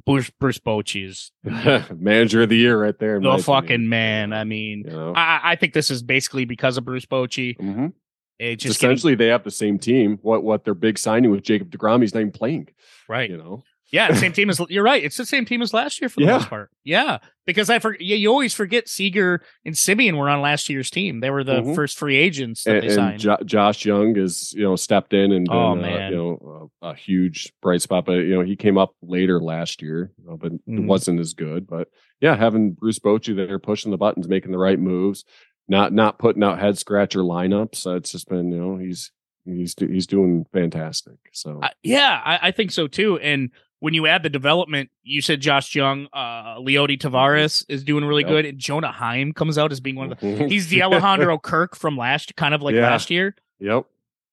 Bruce 0.06 0.30
Bruce 0.38 0.58
Bochy 0.58 1.06
is 1.06 1.32
Manager 1.94 2.42
of 2.42 2.48
the 2.48 2.56
year 2.56 2.80
right 2.80 2.98
there. 2.98 3.14
the 3.20 3.28
opinion. 3.28 3.42
fucking 3.42 3.88
man. 3.88 4.32
I 4.32 4.44
mean, 4.44 4.84
You 4.86 4.92
know? 4.92 5.12
I, 5.14 5.40
I 5.52 5.56
think 5.56 5.72
this 5.72 5.90
is 5.90 6.02
basically 6.02 6.44
because 6.44 6.76
of 6.78 6.84
Bruce 6.84 7.04
Bochy. 7.06 7.56
Mhm. 7.58 7.92
It 8.38 8.56
just 8.60 8.78
getting, 8.80 8.92
essentially 8.94 9.14
they 9.16 9.26
have 9.26 9.42
the 9.42 9.50
same 9.50 9.78
team. 9.78 10.18
What 10.22 10.44
what 10.44 10.64
their 10.64 10.74
big 10.74 10.98
signing 10.98 11.30
with 11.32 11.42
Jacob 11.42 11.70
DeGrom, 11.70 12.00
he's 12.02 12.14
not 12.14 12.20
even 12.20 12.32
playing. 12.32 12.68
right. 13.08 13.28
You 13.28 13.36
know, 13.38 13.64
Yeah, 13.90 14.12
same 14.14 14.32
team 14.32 14.50
as 14.50 14.60
you're 14.68 14.82
right. 14.84 15.02
It's 15.02 15.16
the 15.16 15.24
same 15.24 15.44
team 15.44 15.62
as 15.62 15.72
last 15.72 16.00
year 16.00 16.08
for 16.08 16.20
the 16.20 16.26
Yeah. 16.26 16.32
most 16.32 16.48
part. 16.50 16.70
Yeah, 16.84 17.18
because 17.46 17.70
I 17.70 17.78
forget. 17.78 18.00
Yeah, 18.02 18.16
you 18.16 18.28
always 18.28 18.52
forget 18.52 18.88
Seager 18.88 19.42
and 19.64 19.74
Semien 19.74 20.16
were 20.18 20.28
on 20.28 20.40
last 20.42 20.68
year's 20.68 20.90
team. 20.90 21.20
They 21.20 21.30
were 21.30 21.42
the 21.44 21.62
Mhm. 21.62 21.74
first 21.74 21.98
free 21.98 22.16
agents 22.16 22.64
that 22.64 22.76
and, 22.78 22.90
they 22.90 22.94
signed. 22.94 23.20
Jo- 23.20 23.38
Josh 23.44 23.84
Jung 23.86 24.16
is 24.16 24.52
you 24.54 24.62
know 24.62 24.76
stepped 24.76 25.14
in 25.14 25.32
and 25.32 25.46
been, 25.46 25.56
Oh, 25.56 25.68
uh, 25.72 25.74
man. 25.76 26.12
you 26.12 26.16
know 26.18 26.70
a, 26.82 26.88
a 26.88 26.94
huge 26.94 27.50
bright 27.62 27.80
spot. 27.82 28.04
But 28.04 28.18
you 28.18 28.34
know 28.34 28.42
he 28.42 28.56
came 28.56 28.76
up 28.76 28.94
later 29.02 29.40
last 29.40 29.80
year, 29.80 30.12
you 30.18 30.28
know, 30.28 30.36
but 30.36 30.52
it 30.52 30.60
Mhm. 30.68 30.86
wasn't 30.86 31.20
as 31.20 31.32
good. 31.34 31.66
But 31.66 31.88
yeah, 32.20 32.36
having 32.36 32.72
Bruce 32.72 32.98
Bochy 32.98 33.34
there 33.34 33.58
pushing 33.58 33.90
the 33.90 33.96
buttons, 33.98 34.28
making 34.28 34.52
the 34.52 34.58
right 34.58 34.78
moves, 34.78 35.24
not 35.66 35.92
not 35.94 36.18
putting 36.18 36.42
out 36.42 36.58
head 36.58 36.76
scratcher 36.78 37.20
lineups. 37.20 37.86
Uh, 37.86 37.96
it's 37.96 38.12
just 38.12 38.28
been 38.28 38.50
you 38.52 38.58
know 38.58 38.76
he's 38.76 39.12
he's 39.46 39.74
he's 39.78 40.06
doing 40.06 40.44
fantastic. 40.52 41.16
So 41.32 41.60
I- 41.62 41.72
yeah, 41.82 42.20
I, 42.22 42.48
I 42.48 42.50
think 42.50 42.70
so 42.70 42.86
too. 42.86 43.18
And 43.20 43.50
when 43.80 43.94
you 43.94 44.06
add 44.06 44.22
the 44.22 44.28
development, 44.30 44.90
you 45.02 45.20
said 45.22 45.40
Josh 45.40 45.74
Jung, 45.74 46.08
uh, 46.12 46.56
Leody 46.58 46.98
Taveras 46.98 47.64
is 47.68 47.84
doing 47.84 48.04
really 48.04 48.22
Yep. 48.22 48.30
good, 48.30 48.44
and 48.46 48.58
Jonah 48.58 48.90
Heim 48.92 49.32
comes 49.32 49.56
out 49.58 49.70
as 49.72 49.80
being 49.80 49.96
one 49.96 50.12
of 50.12 50.18
the. 50.20 50.26
Mhm. 50.26 50.50
He's 50.50 50.68
the 50.68 50.82
Alejandro 50.82 51.38
Kirk 51.38 51.76
from 51.76 51.96
last, 51.96 52.34
kind 52.36 52.54
of 52.54 52.62
like 52.62 52.74
Yeah. 52.74 52.82
last 52.90 53.10
year. 53.10 53.34
yep. 53.60 53.84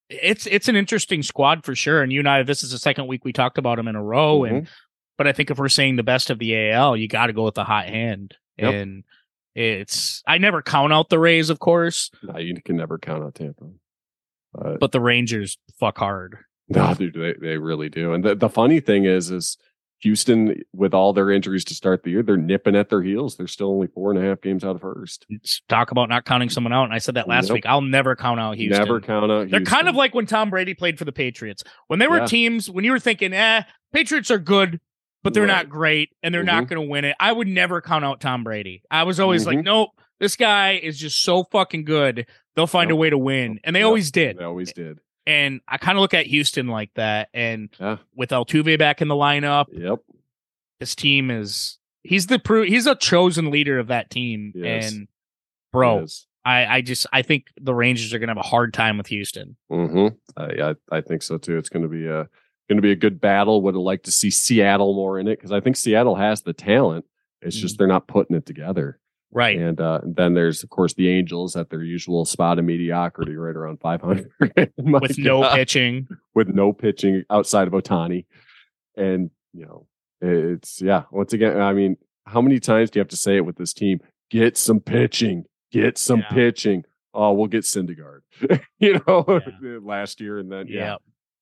It's 0.09 0.45
it's 0.45 0.67
an 0.67 0.75
interesting 0.75 1.23
squad 1.23 1.65
for 1.65 1.73
sure. 1.73 2.03
And 2.03 2.13
you 2.13 2.19
and 2.19 2.29
I, 2.29 2.43
this 2.43 2.61
is 2.61 2.69
the 2.71 2.77
second 2.77 3.07
week 3.07 3.25
we 3.25 3.33
talked 3.33 3.57
about 3.57 3.79
him 3.79 3.87
in 3.87 3.95
a 3.95 4.03
row. 4.03 4.43
And 4.43 4.63
Mhm. 4.65 4.69
but 5.17 5.25
I 5.27 5.31
think 5.31 5.49
if 5.49 5.57
we're 5.57 5.67
saying 5.69 5.95
the 5.95 6.03
best 6.03 6.29
of 6.29 6.37
the 6.37 6.55
AL, 6.55 6.95
you 6.95 7.07
got 7.07 7.27
to 7.27 7.33
go 7.33 7.43
with 7.43 7.55
the 7.55 7.63
hot 7.63 7.85
hand. 7.87 8.35
Yep. 8.57 8.73
And 8.73 9.03
it's 9.55 10.21
I 10.27 10.37
never 10.37 10.61
count 10.61 10.93
out 10.93 11.09
the 11.09 11.17
Rays, 11.17 11.49
of 11.49 11.57
course, 11.59 12.11
No, 12.21 12.37
you 12.37 12.55
can 12.63 12.75
never 12.75 12.99
count 12.99 13.23
out 13.23 13.33
Tampa. 13.35 13.65
But 14.53 14.79
but 14.79 14.91
the 14.91 15.01
Rangers 15.01 15.57
fuck 15.79 15.97
hard. 15.97 16.37
No, 16.69 16.93
dude, 16.93 17.13
they, 17.13 17.33
they 17.39 17.57
really 17.57 17.89
do. 17.89 18.13
And 18.13 18.23
the, 18.23 18.35
the 18.35 18.49
funny 18.49 18.79
thing 18.79 19.05
is, 19.05 19.29
is 19.31 19.57
Houston, 19.99 20.61
with 20.73 20.93
all 20.93 21.13
their 21.13 21.29
injuries 21.31 21.63
to 21.65 21.73
start 21.75 22.03
the 22.03 22.11
year, 22.11 22.23
they're 22.23 22.37
nipping 22.37 22.75
at 22.75 22.89
their 22.89 23.01
heels. 23.01 23.37
They're 23.37 23.47
still 23.47 23.69
only 23.71 23.87
four 23.87 24.11
and 24.11 24.19
a 24.19 24.27
half 24.27 24.41
games 24.41 24.63
out 24.63 24.75
of 24.75 24.81
first. 24.81 25.25
Talk 25.69 25.91
about 25.91 26.09
not 26.09 26.25
counting 26.25 26.49
someone 26.49 26.73
out. 26.73 26.83
And 26.85 26.93
I 26.93 26.97
said 26.97 27.15
that 27.15 27.27
last 27.27 27.47
Nope. 27.47 27.55
week. 27.55 27.65
I'll 27.65 27.81
never 27.81 28.15
count 28.15 28.39
out 28.39 28.57
Houston. 28.57 28.79
Never 28.79 28.99
count 28.99 29.31
out. 29.31 29.49
They're 29.49 29.61
kind 29.61 29.87
of 29.87 29.95
like 29.95 30.13
when 30.13 30.25
Tom 30.25 30.49
Brady 30.49 30.73
played 30.73 30.97
for 30.99 31.05
the 31.05 31.11
Patriots. 31.11 31.63
When 31.87 31.99
they 31.99 32.07
were 32.07 32.17
Yeah. 32.19 32.25
teams, 32.25 32.69
when 32.69 32.83
you 32.83 32.91
were 32.91 32.99
thinking, 32.99 33.31
eh, 33.33 33.63
Patriots 33.93 34.29
are 34.31 34.39
good, 34.39 34.79
but 35.23 35.33
they're 35.33 35.47
not 35.47 35.69
great 35.69 36.09
and 36.21 36.33
they're 36.33 36.43
not 36.43 36.67
going 36.67 36.81
to 36.81 36.87
win 36.87 37.05
it. 37.05 37.15
I 37.19 37.31
would 37.31 37.47
never 37.47 37.79
count 37.81 38.03
out 38.05 38.19
Tom 38.21 38.43
Brady. 38.43 38.83
I 38.91 39.03
was 39.03 39.19
always 39.19 39.47
like, 39.47 39.59
Mhm. 39.59 39.63
nope, 39.65 39.89
this 40.19 40.35
guy 40.35 40.73
is 40.81 40.99
just 40.99 41.21
so 41.23 41.43
fucking 41.45 41.85
good. 41.85 42.27
They'll 42.55 42.67
find 42.67 42.91
a 42.91 42.95
way 42.95 43.09
to 43.09 43.17
win. 43.17 43.59
And 43.63 43.75
they 43.75 43.79
Yep. 43.79 43.87
always 43.87 44.11
did. 44.11 44.37
They 44.37 44.43
always 44.43 44.71
did. 44.73 44.99
And 45.27 45.61
I 45.67 45.77
kind 45.77 45.97
of 45.97 46.01
look 46.01 46.13
at 46.13 46.27
Houston 46.27 46.67
like 46.67 46.93
that. 46.95 47.29
And 47.33 47.69
Yeah. 47.79 47.97
with 48.15 48.29
Altuve 48.29 48.77
back 48.77 49.01
in 49.01 49.07
the 49.07 49.15
lineup, 49.15 49.65
Yep. 49.71 49.99
his 50.79 50.95
team 50.95 51.31
is 51.31 51.79
he's 52.03 52.27
the 52.27 52.37
pro 52.39 52.63
he's 52.63 52.85
a 52.87 52.95
chosen 52.95 53.49
leader 53.51 53.79
of 53.79 53.87
that 53.87 54.09
team. 54.09 54.51
Yes. 54.55 54.91
And 54.93 55.07
bro, 55.73 56.05
I, 56.43 56.65
I 56.77 56.81
just 56.81 57.07
I 57.11 57.21
think 57.23 57.47
the 57.59 57.73
Rangers 57.73 58.13
are 58.13 58.19
gonna 58.19 58.31
have 58.31 58.37
a 58.37 58.47
hard 58.47 58.73
time 58.73 58.97
with 58.97 59.07
Houston. 59.07 59.55
Mhm. 59.71 60.15
Uh, 60.37 60.49
yeah, 60.55 60.73
I, 60.91 60.97
I 60.97 61.01
think 61.01 61.23
so 61.23 61.37
too. 61.37 61.57
It's 61.57 61.69
going 61.69 61.83
to 61.83 61.89
be 61.89 62.05
a 62.05 62.27
going 62.69 62.77
to 62.77 62.81
be 62.81 62.91
a 62.91 62.95
good 62.95 63.19
battle. 63.21 63.61
Would 63.63 63.73
have 63.75 63.81
liked 63.81 64.05
to 64.05 64.11
see 64.11 64.29
Seattle 64.29 64.93
more 64.93 65.19
in 65.19 65.27
it 65.27 65.37
because 65.37 65.51
I 65.51 65.59
think 65.59 65.75
Seattle 65.75 66.15
has 66.15 66.41
the 66.43 66.53
talent. 66.53 67.05
It's 67.41 67.55
just 67.55 67.77
they're 67.77 67.85
not 67.87 68.07
putting 68.07 68.35
it 68.35 68.45
together. 68.45 68.99
Right. 69.35 69.59
And 69.59 69.79
uh, 69.81 69.99
then 70.03 70.33
there's 70.33 70.63
of 70.63 70.69
course 70.69 70.93
the 70.93 71.09
Angels 71.09 71.55
at 71.57 71.69
their 71.69 71.83
usual 71.83 72.23
spot 72.23 72.57
of 72.57 72.63
mediocrity, 72.65 73.35
right 73.35 73.55
around 73.55 73.81
500, 73.81 74.31
with 74.77 75.17
no 75.19 75.41
God. 75.41 75.55
pitching. 75.55 76.07
with 76.33 76.47
no 76.47 76.71
pitching 76.71 77.23
outside 77.29 77.67
of 77.67 77.73
Ohtani. 77.73 78.25
And, 78.95 79.29
you 79.53 79.65
know, 79.65 79.87
it's, 80.21 80.81
yeah, 80.81 81.03
once 81.11 81.33
again, 81.33 81.59
I 81.59 81.73
mean, 81.73 81.97
how 82.25 82.41
many 82.41 82.59
times 82.61 82.89
do 82.89 82.97
you 82.97 83.01
have 83.01 83.09
to 83.09 83.17
say 83.17 83.35
it 83.35 83.45
with 83.45 83.57
this 83.57 83.73
team? 83.73 83.99
Get 84.31 84.55
some 84.57 84.79
pitching, 84.79 85.43
get 85.69 85.97
some 85.97 86.21
Yeah. 86.21 86.29
pitching. 86.29 86.85
Oh, 87.13 87.33
we'll 87.33 87.47
get 87.47 87.63
Syndergaard, 87.65 88.21
you 88.79 89.01
know, 89.05 89.41
Yeah. 89.61 89.79
last 89.81 90.21
year. 90.21 90.39
And 90.39 90.49
then, 90.49 90.67
Yeah. 90.67 90.95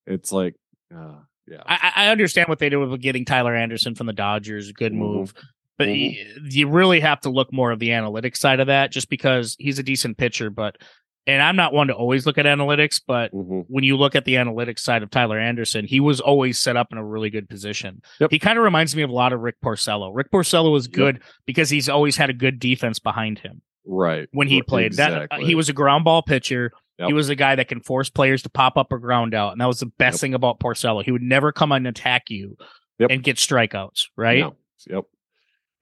yeah, 0.08 0.14
it's 0.16 0.32
like, 0.32 0.56
uh, 0.96 1.18
yeah. 1.48 1.62
I, 1.66 1.92
I 1.96 2.08
understand 2.12 2.48
what 2.48 2.58
they 2.58 2.70
did 2.70 2.78
with 2.78 3.00
getting 3.02 3.24
Tyler 3.26 3.56
Anderson 3.56 3.94
from 3.96 4.08
the 4.08 4.14
Dodgers. 4.14 4.72
Good 4.72 4.94
Mhm. 4.94 4.98
move. 4.98 5.34
But 5.78 5.88
Mhm. 5.88 6.16
y- 6.16 6.48
you 6.50 6.68
really 6.70 7.00
have 7.00 7.22
to 7.22 7.30
look 7.30 7.52
more 7.52 7.72
of 7.72 7.80
the 7.80 7.90
analytics 7.90 8.38
side 8.38 8.60
of 8.60 8.68
that 8.68 8.92
just 8.92 9.10
because 9.10 9.56
he's 9.60 9.80
a 9.80 9.84
decent 9.84 10.18
pitcher. 10.18 10.50
But, 10.50 10.78
and 11.26 11.42
I'm 11.42 11.56
not 11.56 11.74
one 11.74 11.88
to 11.88 11.94
always 11.96 12.26
look 12.26 12.38
at 12.38 12.46
analytics, 12.46 13.02
but 13.08 13.32
Mhm. 13.34 13.66
when 13.68 13.84
you 13.84 13.98
look 13.98 14.16
at 14.16 14.26
the 14.26 14.36
analytics 14.36 14.80
side 14.80 15.02
of 15.04 15.10
Tyler 15.10 15.40
Anderson, 15.40 15.86
he 15.86 16.00
was 16.00 16.20
always 16.20 16.60
set 16.60 16.78
up 16.78 16.88
in 16.92 16.98
a 16.98 17.06
really 17.06 17.30
good 17.32 17.50
position. 17.50 18.02
Yep. 18.20 18.30
He 18.32 18.40
kind 18.40 18.58
of 18.58 18.64
reminds 18.64 18.96
me 18.96 19.02
of 19.02 19.10
a 19.10 19.14
lot 19.14 19.34
of 19.34 19.40
Rick 19.40 19.56
Porcello. 19.64 20.12
Rick 20.14 20.32
Porcello 20.32 20.72
was 20.72 20.88
good 20.88 21.22
because 21.48 21.70
he's 21.70 21.90
always 21.90 22.18
had 22.18 22.30
a 22.30 22.34
good 22.34 22.60
defense 22.60 23.00
behind 23.00 23.40
him 23.40 23.62
Right. 23.86 24.28
when 24.32 24.48
he 24.48 24.62
played. 24.62 24.94
That 24.94 25.28
uh, 25.32 25.38
he 25.40 25.56
was 25.56 25.70
a 25.70 25.74
ground 25.74 26.04
ball 26.04 26.22
pitcher. 26.22 26.72
Yep. 27.00 27.08
He 27.08 27.14
was 27.14 27.30
a 27.30 27.36
guy 27.36 27.56
that 27.56 27.68
can 27.68 27.80
force 27.82 28.12
players 28.12 28.44
to 28.44 28.50
pop 28.52 28.78
up 28.78 28.92
or 28.94 29.00
ground 29.00 29.34
out, 29.34 29.54
and 29.54 29.60
that 29.62 29.66
was 29.66 29.80
the 29.80 29.88
best 29.98 30.18
Yep. 30.18 30.22
thing 30.22 30.34
about 30.36 30.60
Porcello. 30.60 31.04
He 31.04 31.12
would 31.12 31.24
never 31.24 31.52
come 31.52 31.72
and 31.72 31.88
attack 31.88 32.30
you 32.30 32.56
Yep. 33.00 33.10
and 33.10 33.24
get 33.24 33.38
strikeouts. 33.38 34.10
Right? 34.16 34.42
No. 34.42 34.56
Yep. 34.88 35.06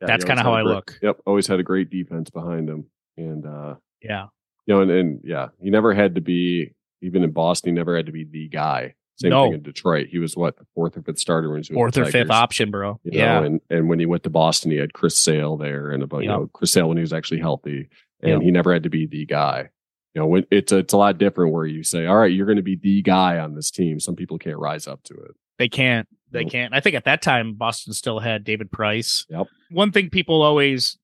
Yeah, 0.01 0.07
That's 0.07 0.25
kinda 0.25 0.41
how 0.43 0.53
I 0.53 0.63
great- 0.63 0.73
look. 0.73 0.99
Yep. 1.01 1.21
Always 1.25 1.47
had 1.47 1.59
a 1.59 1.63
great 1.63 1.89
defense 1.89 2.29
behind 2.29 2.69
him. 2.69 2.85
And, 3.17 3.45
uh, 3.45 3.75
Yeah. 4.01 4.27
you 4.65 4.73
know, 4.75 4.81
and, 4.81 4.89
and 4.91 5.21
yeah, 5.23 5.49
he 5.61 5.69
never 5.69 5.93
had 5.93 6.15
to 6.15 6.21
be 6.21 6.73
even 7.01 7.23
in 7.23 7.31
Boston. 7.31 7.69
He 7.69 7.75
never 7.75 7.95
had 7.95 8.05
to 8.07 8.11
be 8.11 8.23
the 8.23 8.47
guy. 8.47 8.95
Same 9.17 9.29
No. 9.31 9.43
thing 9.45 9.53
in 9.53 9.61
Detroit. 9.61 10.07
He 10.07 10.17
was 10.17 10.35
what 10.35 10.57
the 10.57 10.65
fourth 10.73 10.97
or 10.97 11.01
fifth 11.03 11.19
starter 11.19 11.49
when 11.49 11.57
he 11.57 11.59
was 11.59 11.67
Fourth 11.69 11.97
or 11.97 12.05
fifth 12.05 12.31
option, 12.31 12.71
bro. 12.71 12.99
you 13.03 13.11
yeah. 13.19 13.39
know, 13.39 13.45
and 13.45 13.61
and 13.69 13.89
when 13.89 13.99
he 13.99 14.05
went 14.07 14.23
to 14.23 14.29
Boston, 14.31 14.71
he 14.71 14.77
had 14.77 14.93
Chris 14.93 15.15
Sale 15.17 15.57
there, 15.57 15.91
and 15.91 16.01
about 16.01 16.23
you 16.23 16.27
know 16.29 16.49
Chris 16.53 16.71
Sale 16.71 16.87
when 16.87 16.97
he 16.97 17.01
was 17.01 17.13
actually 17.13 17.39
healthy, 17.39 17.89
and 18.21 18.31
Yep. 18.31 18.41
he 18.41 18.49
never 18.51 18.73
had 18.73 18.81
to 18.83 18.89
be 18.89 19.05
the 19.05 19.25
guy. 19.27 19.69
You 20.13 20.21
know, 20.21 20.41
it's 20.52 20.71
a, 20.71 20.78
it's 20.80 20.93
a 20.93 20.97
lot 20.97 21.17
different 21.17 21.54
where 21.54 21.65
you 21.65 21.84
say, 21.84 22.06
all 22.06 22.17
right, 22.17 22.32
you're 22.32 22.45
going 22.45 22.58
to 22.58 22.62
be 22.62 22.76
the 22.76 23.02
guy 23.02 23.38
on 23.39 23.56
this 23.56 23.71
team. 23.71 24.00
Some 24.00 24.15
people 24.15 24.38
can't 24.38 24.58
rise 24.58 24.88
up 24.88 25.02
to 25.04 25.13
it. 25.13 25.32
They 25.58 25.69
can't. 25.69 26.08
They 26.32 26.45
can't. 26.45 26.74
I 26.74 26.80
think 26.80 26.95
at 26.95 27.06
that 27.06 27.21
time 27.21 27.54
Boston 27.56 27.93
still 27.93 28.19
had 28.19 28.43
David 28.43 28.71
Price. 28.71 29.26
Yep. 29.30 29.47
One 29.69 29.91
thing 29.91 30.10
people 30.10 30.41
always 30.41 30.97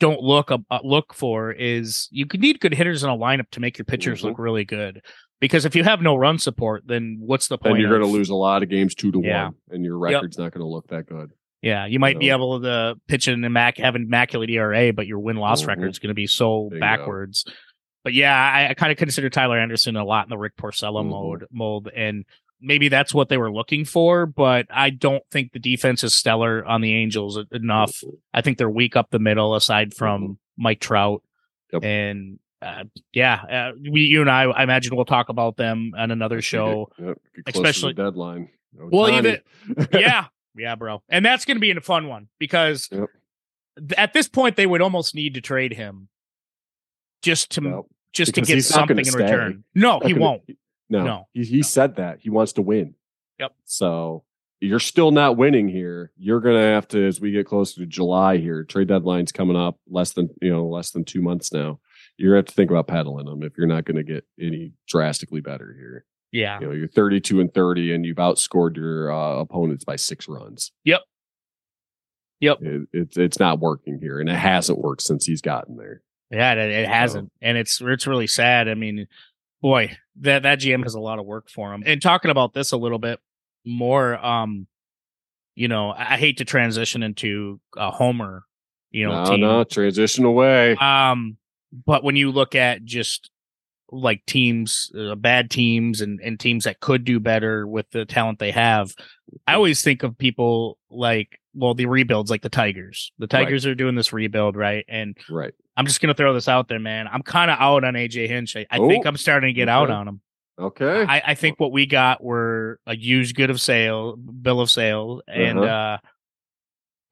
don't 0.00 0.20
look 0.20 0.50
uh, 0.50 0.58
look 0.82 1.14
for 1.14 1.52
is 1.52 2.08
you 2.10 2.26
could 2.26 2.40
need 2.40 2.58
good 2.60 2.74
hitters 2.74 3.04
in 3.04 3.10
a 3.10 3.16
lineup 3.16 3.48
to 3.52 3.60
make 3.60 3.78
your 3.78 3.84
pitchers 3.84 4.20
Mhm. 4.20 4.24
look 4.24 4.38
really 4.38 4.64
good. 4.64 5.02
Because 5.40 5.64
if 5.64 5.76
you 5.76 5.84
have 5.84 6.00
no 6.02 6.16
run 6.16 6.38
support, 6.38 6.82
then 6.86 7.16
what's 7.20 7.46
the 7.48 7.58
point? 7.58 7.74
And 7.74 7.80
you're 7.80 7.90
going 7.90 8.02
to 8.02 8.08
lose 8.08 8.28
a 8.28 8.34
lot 8.34 8.62
of 8.62 8.68
games 8.68 8.94
two 8.94 9.12
to 9.12 9.20
Yeah. 9.22 9.44
one, 9.46 9.54
and 9.70 9.84
your 9.84 10.04
Yep. 10.04 10.14
record's 10.14 10.38
not 10.38 10.52
going 10.52 10.62
to 10.62 10.66
look 10.68 10.88
that 10.88 11.06
good. 11.06 11.30
Yeah, 11.62 11.86
you 11.86 11.98
might 11.98 12.18
be 12.18 12.30
able 12.30 12.60
to 12.60 12.96
pitch 13.08 13.26
in 13.28 13.40
immac- 13.40 13.78
have 13.78 13.94
an 13.94 14.02
immaculate 14.02 14.50
ERA, 14.50 14.90
but 14.92 15.06
your 15.06 15.20
win 15.20 15.36
loss 15.36 15.62
Mhm. 15.62 15.68
record's 15.68 15.98
going 15.98 16.08
to 16.08 16.14
be 16.14 16.26
so 16.26 16.70
backwards. 16.78 17.44
But 18.04 18.12
yeah, 18.12 18.34
I, 18.38 18.68
I 18.70 18.74
kind 18.74 18.92
of 18.92 18.98
consider 18.98 19.28
Tyler 19.30 19.58
Anderson 19.58 19.96
a 19.96 20.04
lot 20.04 20.26
in 20.26 20.30
the 20.30 20.38
Rick 20.38 20.56
Porcello 20.56 21.02
Mhm. 21.02 21.08
mode 21.08 21.44
mold, 21.50 21.88
and 21.96 22.24
maybe 22.60 22.88
that's 22.88 23.12
what 23.14 23.28
they 23.30 23.38
were 23.38 23.50
looking 23.52 23.84
for. 23.84 24.26
But 24.26 24.66
I 24.70 24.90
don't 24.90 25.24
think 25.30 25.52
the 25.52 25.58
defense 25.58 26.04
is 26.04 26.12
stellar 26.14 26.64
on 26.64 26.80
the 26.82 26.94
Angels 26.94 27.38
enough. 27.50 28.04
I 28.32 28.42
think 28.42 28.58
they're 28.58 28.70
weak 28.70 28.94
up 28.94 29.10
the 29.10 29.18
middle, 29.18 29.54
aside 29.54 29.94
from 29.94 30.38
Mike 30.56 30.80
Trout, 30.80 31.22
Mm-hmm. 31.72 31.76
Yep. 31.76 31.84
and 31.84 32.38
uh, 32.62 32.84
yeah, 33.12 33.34
uh, 33.34 33.72
we, 33.90 34.02
you 34.02 34.20
and 34.20 34.30
I, 34.30 34.44
I 34.44 34.62
imagine 34.62 34.94
we'll 34.96 35.04
talk 35.04 35.28
about 35.28 35.56
them 35.56 35.92
on 35.98 36.10
another 36.10 36.40
show. 36.52 36.90
Yep, 36.98 37.18
especially- 37.46 37.94
deadline. 37.94 38.48
Oh, 38.80 38.88
Well, 38.92 39.10
Ohtani. 39.10 39.40
yeah, 39.92 40.26
yeah, 40.56 40.74
bro. 40.74 41.02
And 41.08 41.24
that's 41.24 41.44
going 41.44 41.56
to 41.56 41.60
be 41.60 41.70
a 41.72 41.80
fun 41.80 42.06
one 42.08 42.28
because 42.38 42.88
Yep. 42.92 43.08
th- 43.78 43.92
at 43.98 44.12
this 44.12 44.28
point 44.28 44.56
they 44.56 44.66
would 44.66 44.80
almost 44.82 45.14
need 45.14 45.34
to 45.34 45.40
trade 45.40 45.72
him 45.74 46.08
just 47.22 47.50
to 47.52 47.62
Yep. 47.62 47.80
Just 48.14 48.34
to 48.34 48.40
get 48.40 48.62
something 48.64 48.98
in 48.98 49.04
stay. 49.04 49.22
return. 49.24 49.64
No, 49.74 50.00
he 50.00 50.12
gonna- 50.12 50.20
won't. 50.24 50.42
No, 50.88 51.04
No. 51.04 51.28
he, 51.32 51.44
he 51.44 51.62
said 51.62 51.96
that 51.96 52.20
he 52.20 52.30
wants 52.30 52.52
to 52.54 52.62
win. 52.62 52.94
Yep. 53.40 53.52
So 53.64 54.24
you're 54.60 54.78
still 54.80 55.10
not 55.10 55.36
winning 55.36 55.68
here. 55.68 56.12
You're 56.16 56.40
gonna 56.40 56.62
have 56.62 56.86
to, 56.88 57.06
as 57.06 57.20
we 57.20 57.32
get 57.32 57.46
closer 57.46 57.80
to 57.80 57.86
July 57.86 58.36
here, 58.38 58.64
trade 58.64 58.88
deadline's 58.88 59.32
coming 59.32 59.56
up 59.56 59.78
less 59.88 60.12
than 60.12 60.30
you 60.40 60.50
know 60.50 60.66
less 60.66 60.90
than 60.92 61.04
two 61.04 61.20
months 61.22 61.52
now. 61.52 61.80
You're 62.16 62.30
gonna 62.32 62.38
have 62.38 62.46
to 62.46 62.54
think 62.54 62.70
about 62.70 62.86
peddling 62.86 63.26
them 63.26 63.42
if 63.42 63.58
you're 63.58 63.66
not 63.66 63.84
going 63.84 63.96
to 63.96 64.04
get 64.04 64.24
any 64.40 64.72
drastically 64.86 65.40
better 65.40 65.74
here. 65.76 66.04
Yeah. 66.30 66.60
You 66.60 66.66
know, 66.66 66.72
you're 66.72 66.86
32 66.88 67.40
and 67.40 67.52
30, 67.52 67.92
and 67.92 68.06
you've 68.06 68.16
outscored 68.18 68.76
your 68.76 69.10
uh, 69.12 69.40
opponents 69.40 69.84
by 69.84 69.96
six 69.96 70.28
runs. 70.28 70.70
Yep. 70.84 71.00
Yep. 72.40 72.58
It, 72.62 72.88
it's 72.92 73.16
it's 73.16 73.38
not 73.40 73.58
working 73.60 73.98
here, 74.00 74.20
and 74.20 74.28
it 74.28 74.36
hasn't 74.36 74.78
worked 74.78 75.02
since 75.02 75.24
he's 75.26 75.40
gotten 75.40 75.76
there. 75.76 76.02
Yeah, 76.34 76.52
it, 76.54 76.70
it 76.70 76.88
hasn't, 76.88 77.32
and 77.40 77.56
it's 77.56 77.80
it's 77.80 78.06
really 78.06 78.26
sad. 78.26 78.68
I 78.68 78.74
mean, 78.74 79.06
boy, 79.62 79.96
that 80.20 80.42
that 80.42 80.60
GM 80.60 80.82
has 80.82 80.94
a 80.94 81.00
lot 81.00 81.18
of 81.18 81.26
work 81.26 81.48
for 81.48 81.72
him. 81.72 81.82
And 81.86 82.00
talking 82.00 82.30
about 82.30 82.52
this 82.52 82.72
a 82.72 82.76
little 82.76 82.98
bit 82.98 83.20
more, 83.64 84.16
um, 84.24 84.66
you 85.54 85.68
know, 85.68 85.90
I, 85.90 86.14
I 86.14 86.16
hate 86.16 86.38
to 86.38 86.44
transition 86.44 87.02
into 87.02 87.60
a 87.76 87.90
Homer, 87.90 88.44
you 88.90 89.06
know, 89.06 89.24
no, 89.24 89.30
team. 89.30 89.40
no, 89.40 89.64
transition 89.64 90.24
away. 90.24 90.76
Um, 90.76 91.36
but 91.86 92.04
when 92.04 92.16
you 92.16 92.30
look 92.30 92.54
at 92.54 92.84
just 92.84 93.30
like 93.94 94.24
teams, 94.26 94.90
uh, 94.98 95.14
bad 95.14 95.50
teams, 95.50 96.00
and 96.00 96.20
and 96.20 96.38
teams 96.38 96.64
that 96.64 96.80
could 96.80 97.04
do 97.04 97.20
better 97.20 97.66
with 97.66 97.90
the 97.90 98.04
talent 98.04 98.38
they 98.38 98.50
have, 98.50 98.94
I 99.46 99.54
always 99.54 99.82
think 99.82 100.02
of 100.02 100.16
people 100.18 100.78
like, 100.90 101.40
well, 101.54 101.74
the 101.74 101.86
rebuilds, 101.86 102.30
like 102.30 102.42
the 102.42 102.48
Tigers. 102.48 103.12
The 103.18 103.24
Right. 103.24 103.44
Tigers 103.44 103.66
are 103.66 103.74
doing 103.74 103.94
this 103.94 104.12
rebuild, 104.12 104.56
right? 104.56 104.84
And 104.88 105.16
right. 105.30 105.52
I'm 105.76 105.86
just 105.86 106.00
gonna 106.00 106.14
throw 106.14 106.34
this 106.34 106.48
out 106.48 106.68
there, 106.68 106.78
man. 106.80 107.06
I'm 107.10 107.22
kind 107.22 107.50
of 107.50 107.58
out 107.60 107.84
on 107.84 107.94
AJ 107.94 108.28
Hinch. 108.28 108.56
I, 108.56 108.66
I 108.70 108.78
think 108.78 109.06
Oh, 109.06 109.08
I'm 109.08 109.16
starting 109.16 109.48
to 109.48 109.52
get 109.54 109.68
out 109.68 109.90
on 109.90 110.08
him. 110.08 110.20
Okay. 110.58 111.04
I, 111.08 111.22
I 111.26 111.34
think 111.34 111.58
what 111.58 111.72
we 111.72 111.84
got 111.86 112.22
were 112.22 112.78
a 112.86 112.96
used 112.96 113.34
good 113.34 113.50
of 113.50 113.60
sale, 113.60 114.14
bill 114.16 114.60
of 114.60 114.70
sale, 114.70 115.20
and 115.26 115.58
Uh-huh. 115.58 115.66
uh, 115.66 115.98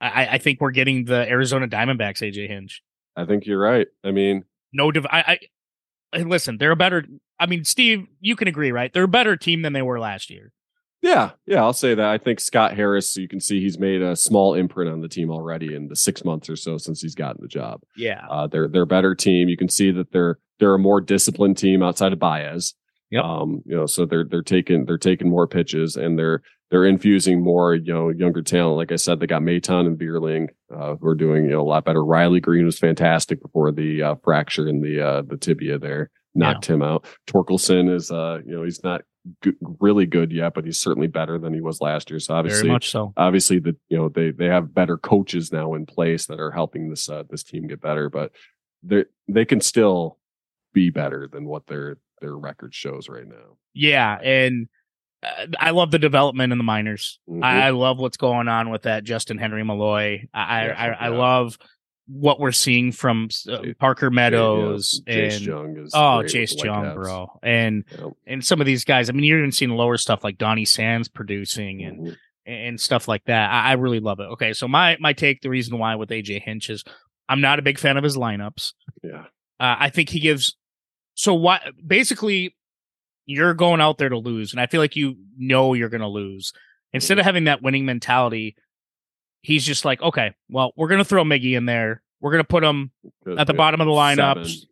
I, 0.00 0.26
I 0.32 0.38
think 0.38 0.60
we're 0.60 0.70
getting 0.72 1.04
the 1.04 1.28
Arizona 1.28 1.68
Diamondbacks 1.68 2.22
AJ 2.22 2.48
Hinch. 2.48 2.82
I 3.16 3.24
think 3.24 3.46
you're 3.46 3.58
right. 3.60 3.86
I 4.04 4.10
mean, 4.10 4.44
no 4.72 4.90
div- 4.90 5.06
I, 5.06 5.20
I 5.26 5.38
hey, 6.12 6.24
listen 6.24 6.58
they're 6.58 6.72
a 6.72 6.76
better 6.76 7.04
i 7.38 7.46
mean 7.46 7.64
steve 7.64 8.06
you 8.20 8.36
can 8.36 8.48
agree 8.48 8.72
right 8.72 8.92
they're 8.92 9.04
a 9.04 9.08
better 9.08 9.36
team 9.36 9.62
than 9.62 9.72
they 9.72 9.82
were 9.82 9.98
last 10.00 10.30
year 10.30 10.52
yeah, 11.02 11.32
yeah, 11.46 11.60
I'll 11.60 11.72
say 11.72 11.96
that. 11.96 12.06
I 12.06 12.16
think 12.16 12.38
Scott 12.38 12.76
Harris, 12.76 13.16
you 13.16 13.26
can 13.26 13.40
see 13.40 13.60
he's 13.60 13.76
made 13.76 14.02
a 14.02 14.14
small 14.14 14.54
imprint 14.54 14.88
on 14.88 15.00
the 15.00 15.08
team 15.08 15.32
already 15.32 15.74
in 15.74 15.88
the 15.88 15.96
six 15.96 16.24
months 16.24 16.48
or 16.48 16.54
so 16.54 16.78
since 16.78 17.02
he's 17.02 17.16
gotten 17.16 17.42
the 17.42 17.48
job. 17.48 17.82
yeah 17.96 18.24
Uh, 18.30 18.46
they're 18.46 18.68
they're 18.68 18.82
a 18.82 18.86
better 18.86 19.14
team. 19.14 19.48
You 19.48 19.56
can 19.56 19.68
see 19.68 19.90
that 19.90 20.12
they're 20.12 20.38
they're 20.60 20.74
a 20.74 20.78
more 20.78 21.00
disciplined 21.00 21.58
team 21.58 21.82
outside 21.82 22.12
of 22.12 22.20
Baez. 22.20 22.74
Yep. 23.10 23.24
Um, 23.24 23.62
you 23.66 23.74
know, 23.76 23.86
so 23.86 24.06
they're 24.06 24.24
they're 24.24 24.42
taking 24.42 24.84
they're 24.86 24.96
taking 24.96 25.28
more 25.28 25.48
pitches 25.48 25.96
and 25.96 26.16
they're 26.16 26.42
they're 26.72 26.86
infusing 26.86 27.42
more 27.42 27.74
you 27.74 27.92
know 27.92 28.08
younger 28.08 28.42
talent. 28.42 28.78
Like 28.78 28.92
I 28.92 28.96
said, 28.96 29.20
they 29.20 29.26
got 29.26 29.42
Maton 29.42 29.86
and 29.86 29.98
Vierling, 29.98 30.48
uh, 30.74 30.96
who 30.96 31.06
are 31.06 31.14
doing 31.14 31.44
you 31.44 31.50
know 31.50 31.60
a 31.60 31.68
lot 31.68 31.84
better. 31.84 32.02
Riley 32.02 32.40
Green 32.40 32.64
was 32.64 32.78
fantastic 32.78 33.42
before 33.42 33.70
the 33.70 34.02
uh, 34.02 34.14
fracture 34.24 34.66
in 34.66 34.80
the 34.80 35.06
uh, 35.06 35.22
the 35.22 35.36
tibia 35.36 35.78
there 35.78 36.10
knocked 36.34 36.64
him 36.64 36.82
out. 36.82 37.04
Torkelson 37.26 37.94
is 37.94 38.10
uh 38.10 38.38
you 38.46 38.56
know 38.56 38.64
he's 38.64 38.82
not 38.82 39.02
good, 39.42 39.54
really 39.80 40.06
good 40.06 40.32
yet, 40.32 40.54
but 40.54 40.64
he's 40.64 40.80
certainly 40.80 41.08
better 41.08 41.38
than 41.38 41.52
he 41.52 41.60
was 41.60 41.82
last 41.82 42.08
year. 42.08 42.18
So 42.18 42.34
obviously 42.34 42.62
very 42.62 42.72
much 42.72 42.90
so 42.90 43.12
obviously 43.18 43.58
the 43.58 43.76
you 43.90 43.98
know 43.98 44.08
they 44.08 44.30
they 44.30 44.46
have 44.46 44.74
better 44.74 44.96
coaches 44.96 45.52
now 45.52 45.74
in 45.74 45.84
place 45.84 46.24
that 46.26 46.40
are 46.40 46.52
helping 46.52 46.88
this 46.88 47.06
uh, 47.06 47.24
this 47.28 47.42
team 47.42 47.66
get 47.66 47.82
better 47.82 48.08
but 48.08 48.32
they 48.82 49.04
they 49.28 49.44
can 49.44 49.60
still 49.60 50.18
be 50.72 50.88
better 50.88 51.28
than 51.30 51.44
what 51.44 51.66
their 51.66 51.98
their 52.22 52.34
record 52.34 52.74
shows 52.74 53.10
right 53.10 53.28
now 53.28 53.58
yeah 53.74 54.18
and 54.22 54.68
i 55.60 55.70
love 55.70 55.90
the 55.90 55.98
development 55.98 56.52
in 56.52 56.58
the 56.58 56.64
minors 56.64 57.18
Mhm. 57.28 57.44
I, 57.44 57.66
I 57.66 57.70
love 57.70 57.98
what's 57.98 58.16
going 58.16 58.48
on 58.48 58.70
with 58.70 58.82
that 58.82 59.04
justyn 59.04 59.38
henry 59.38 59.64
malloy 59.64 60.26
i 60.34 60.66
Yeah, 60.66 60.74
I, 60.76 60.86
I, 60.88 60.92
I 60.92 61.08
love 61.08 61.58
what 62.08 62.40
we're 62.40 62.50
seeing 62.52 62.90
from 62.90 63.28
uh, 63.48 63.58
parker 63.78 64.10
meadows 64.10 65.00
Yeah, 65.06 65.14
Jace 65.14 65.36
and 65.36 65.46
Jung 65.46 65.76
is 65.78 65.92
oh 65.94 66.22
jace 66.24 66.64
jung 66.64 66.94
bro 66.94 67.38
and 67.42 67.84
and 68.26 68.44
some 68.44 68.60
of 68.60 68.66
these 68.66 68.84
guys 68.84 69.08
i 69.08 69.12
mean 69.12 69.24
you're 69.24 69.38
even 69.38 69.52
seeing 69.52 69.70
lower 69.70 69.96
stuff 69.96 70.24
like 70.24 70.38
donnie 70.38 70.64
sands 70.64 71.08
producing 71.08 71.82
and 71.84 71.98
Mhm. 72.00 72.16
and 72.44 72.80
stuff 72.80 73.06
like 73.06 73.22
that. 73.26 73.52
I, 73.52 73.70
I 73.70 73.72
really 73.74 74.00
love 74.00 74.18
it. 74.18 74.24
Okay, 74.34 74.52
so 74.52 74.66
my 74.66 74.96
my 74.98 75.12
take, 75.12 75.42
the 75.42 75.48
reason 75.48 75.78
why 75.78 75.94
with 75.94 76.10
AJ 76.10 76.42
Hinch 76.42 76.70
is 76.70 76.82
I'm 77.28 77.40
not 77.40 77.60
a 77.60 77.62
big 77.62 77.78
fan 77.78 77.96
of 77.96 78.02
his 78.02 78.16
lineups. 78.16 78.72
yeah 79.04 79.26
Uh, 79.60 79.76
I 79.78 79.90
think 79.90 80.08
he 80.08 80.18
gives 80.18 80.56
so 81.14 81.34
what 81.34 81.62
basically 81.86 82.56
you're 83.26 83.54
going 83.54 83.80
out 83.80 83.98
there 83.98 84.08
to 84.08 84.18
lose, 84.18 84.52
and 84.52 84.60
I 84.60 84.66
feel 84.66 84.80
like 84.80 84.96
you 84.96 85.16
know 85.38 85.74
you're 85.74 85.88
going 85.88 86.00
to 86.00 86.08
lose. 86.08 86.52
Instead 86.92 87.18
of 87.18 87.24
having 87.24 87.44
that 87.44 87.62
winning 87.62 87.84
mentality, 87.86 88.56
he's 89.42 89.64
just 89.64 89.84
like, 89.84 90.02
okay, 90.02 90.34
well, 90.48 90.72
we're 90.76 90.88
going 90.88 90.98
to 90.98 91.04
throw 91.04 91.24
Miggy 91.24 91.56
in 91.56 91.66
there. 91.66 92.02
We're 92.20 92.32
going 92.32 92.44
to 92.44 92.48
put 92.48 92.62
him 92.64 92.90
at 93.38 93.46
the 93.46 93.54
bottom 93.54 93.80
of 93.80 93.86
the 93.86 93.92
lineups. 93.92 94.46
Seven. 94.46 94.68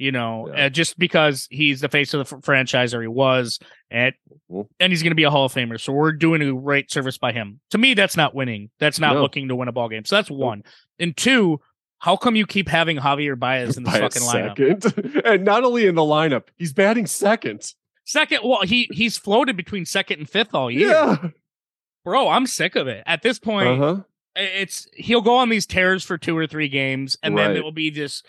You 0.00 0.12
know, 0.12 0.48
Yeah. 0.54 0.66
uh, 0.66 0.68
just 0.68 0.96
because 0.96 1.48
he's 1.50 1.80
the 1.80 1.88
face 1.88 2.14
of 2.14 2.18
the 2.18 2.24
fr- 2.24 2.40
franchise, 2.40 2.94
or 2.94 3.02
he 3.02 3.08
was, 3.08 3.58
and 3.90 4.14
Mhm. 4.48 4.68
and 4.78 4.92
he's 4.92 5.02
going 5.02 5.10
to 5.10 5.16
be 5.16 5.24
a 5.24 5.30
Hall 5.30 5.44
of 5.46 5.52
Famer. 5.52 5.80
So 5.80 5.92
we're 5.92 6.12
doing 6.12 6.40
a 6.40 6.52
great 6.52 6.88
service 6.92 7.18
by 7.18 7.32
him. 7.32 7.58
To 7.70 7.78
me, 7.78 7.94
that's 7.94 8.16
not 8.16 8.32
winning. 8.32 8.70
That's 8.78 9.00
not 9.00 9.14
No. 9.14 9.22
looking 9.22 9.48
to 9.48 9.56
win 9.56 9.66
a 9.66 9.72
ball 9.72 9.88
game. 9.88 10.04
So 10.04 10.14
that's 10.14 10.30
one. 10.30 10.62
And 11.00 11.16
two, 11.16 11.60
how 11.98 12.16
come 12.16 12.36
you 12.36 12.46
keep 12.46 12.68
having 12.68 12.98
Javier 12.98 13.36
Baez 13.36 13.76
in 13.76 13.82
the 13.82 13.90
fucking 13.90 14.22
lineup? 14.22 14.84
second. 14.84 15.22
and 15.24 15.44
not 15.44 15.64
only 15.64 15.86
in 15.86 15.96
the 15.96 16.02
lineup 16.02 16.44
he's 16.56 16.72
batting 16.72 17.06
second 17.06 17.74
Second, 18.08 18.40
well, 18.42 18.62
he 18.62 18.88
he's 18.90 19.18
floated 19.18 19.54
between 19.56 19.84
second 19.84 20.18
and 20.20 20.28
fifth 20.30 20.54
all 20.54 20.70
year, 20.70 20.88
yeah 20.88 21.28
bro. 22.04 22.28
I'm 22.28 22.46
sick 22.46 22.74
of 22.74 22.88
it. 22.88 23.02
At 23.06 23.20
this 23.22 23.38
point, 23.38 23.68
uh-huh 23.68 24.02
it's 24.40 24.86
he'll 24.94 25.20
go 25.20 25.36
on 25.36 25.48
these 25.48 25.66
tears 25.66 26.04
for 26.04 26.16
two 26.16 26.36
or 26.38 26.46
three 26.46 26.68
games, 26.68 27.18
and 27.22 27.36
then 27.36 27.48
Right. 27.48 27.56
it 27.56 27.64
will 27.64 27.72
be 27.72 27.90
this 27.90 28.22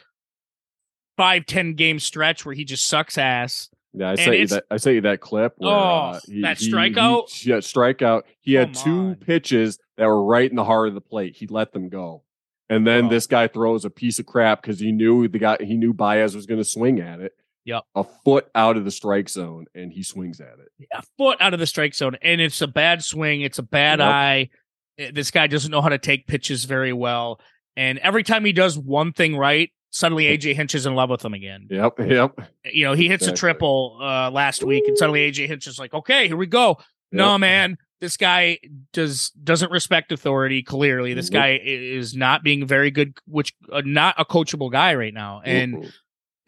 five 1.18 1.46
ten 1.46 1.74
game 1.76 2.00
stretch 2.00 2.46
where 2.46 2.56
he 2.56 2.66
just 2.66 2.88
sucks 2.88 3.18
ass. 3.18 3.70
yeah 3.94 4.12
i 4.12 4.16
sent 4.16 4.38
you 4.40 4.48
that 4.48 4.66
i 4.72 4.78
sent 4.78 4.96
you 4.96 5.02
that 5.02 5.20
clip 5.22 5.54
where, 5.58 5.72
Oh, 5.72 5.74
uh, 5.76 6.20
he- 6.26 6.42
that 6.42 6.58
he- 6.60 6.72
strikeout? 6.72 7.30
he, 7.32 7.50
yeah 7.52 7.58
strikeout 7.58 8.24
he 8.42 8.54
had 8.54 8.74
Come 8.76 8.84
two 8.84 9.00
on. 9.10 9.16
pitches 9.16 9.80
that 9.98 10.06
were 10.06 10.24
right 10.24 10.50
in 10.50 10.56
the 10.56 10.64
heart 10.64 10.88
of 10.90 10.94
the 10.94 11.02
plate 11.02 11.36
he 11.36 11.48
let 11.48 11.74
them 11.74 11.90
go 11.90 12.24
and 12.70 12.86
then 12.88 13.06
Oh. 13.06 13.10
this 13.10 13.28
guy 13.28 13.48
throws 13.48 13.86
a 13.86 13.90
piece 13.90 14.20
of 14.20 14.26
crap 14.26 14.62
because 14.62 14.80
he 14.80 14.92
knew 14.92 15.28
the 15.28 15.40
guy 15.40 15.58
he 15.60 15.76
knew 15.76 15.94
Baez 15.94 16.36
was 16.36 16.46
going 16.46 16.60
to 16.60 16.66
swing 16.66 17.00
at 17.00 17.20
it 17.20 17.34
Yep. 17.66 17.84
a 17.96 18.04
foot 18.26 18.48
out 18.56 18.78
of 18.78 18.86
the 18.86 18.92
strike 18.92 19.30
zone 19.30 19.66
and 19.76 19.92
he 19.92 20.02
swings 20.04 20.40
at 20.42 20.48
it 20.60 20.88
a 20.94 21.04
foot 21.18 21.38
out 21.42 21.54
of 21.54 21.60
the 21.60 21.68
strike 21.68 21.94
zone, 21.94 22.16
and 22.22 22.40
it's 22.42 22.62
a 22.62 22.68
bad 22.68 23.04
swing. 23.04 23.42
It's 23.42 23.60
a 23.60 23.64
bad 23.64 24.00
Yep. 24.00 24.08
eye. 24.08 24.50
Eh, 24.98 25.12
This 25.14 25.30
guy 25.32 25.48
doesn't 25.48 25.70
know 25.72 25.82
how 25.82 25.90
to 25.90 25.98
take 26.00 26.26
pitches 26.28 26.66
very 26.66 26.94
well, 26.94 27.40
and 27.76 28.00
every 28.00 28.24
time 28.24 28.44
he 28.46 28.54
does 28.54 28.78
one 28.78 29.12
thing 29.14 29.36
right, 29.36 29.70
suddenly 29.92 30.26
AJ 30.38 30.56
Hinch 30.56 30.74
is 30.76 30.86
in 30.86 30.96
love 30.96 31.10
with 31.10 31.24
him 31.24 31.34
again. 31.34 31.68
yep 31.70 31.94
yep 32.00 32.40
You 32.66 32.86
know, 32.86 32.94
he 32.94 33.08
hits 33.08 33.28
a 33.28 33.34
triple 33.34 34.00
uh, 34.02 34.32
last 34.32 34.64
week, 34.64 34.86
and 34.88 34.98
suddenly 34.98 35.30
AJ 35.32 35.48
Hinch 35.48 35.68
is 35.68 35.78
like, 35.80 35.94
"Okay, 35.94 36.28
here 36.28 36.38
we 36.38 36.48
go." 36.48 36.78
No, 37.12 37.38
man, 37.40 37.78
this 38.02 38.18
guy 38.18 38.60
does 38.94 39.32
doesn't 39.32 39.72
respect 39.72 40.12
authority. 40.12 40.62
Clearly, 40.64 41.14
this 41.14 41.30
guy 41.30 41.60
is 41.64 42.16
not 42.16 42.44
being 42.44 42.66
very 42.68 42.92
good, 42.92 43.18
which 43.28 43.54
uh, 43.72 43.82
not 43.86 44.16
a 44.18 44.26
coachable 44.26 44.72
guy 44.72 44.94
right 44.96 45.14
now, 45.14 45.42
and 45.44 45.74
Mhm. 45.76 45.92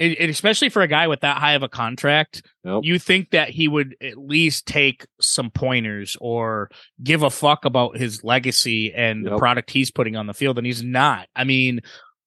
And- 0.02 0.16
and 0.18 0.30
especially 0.32 0.70
for 0.70 0.82
a 0.82 0.88
guy 0.88 1.08
with 1.08 1.22
that 1.22 1.38
high 1.38 1.54
of 1.54 1.64
a 1.64 1.70
contract, 1.70 2.42
you 2.84 3.00
think 3.00 3.30
that 3.32 3.50
he 3.50 3.68
would 3.68 3.96
at 4.02 4.18
least 4.18 4.66
take 4.66 5.06
some 5.20 5.50
pointers 5.52 6.18
or 6.20 6.70
give 7.04 7.24
a 7.24 7.30
fuck 7.30 7.66
about 7.66 7.98
his 7.98 8.24
legacy 8.24 8.94
and 8.94 9.26
the 9.26 9.38
product 9.38 9.72
he's 9.72 9.92
putting 9.92 10.16
on 10.16 10.28
the 10.28 10.34
field, 10.34 10.58
and 10.58 10.66
he's 10.68 10.84
not. 10.84 11.28
I 11.36 11.44
mean, 11.44 11.82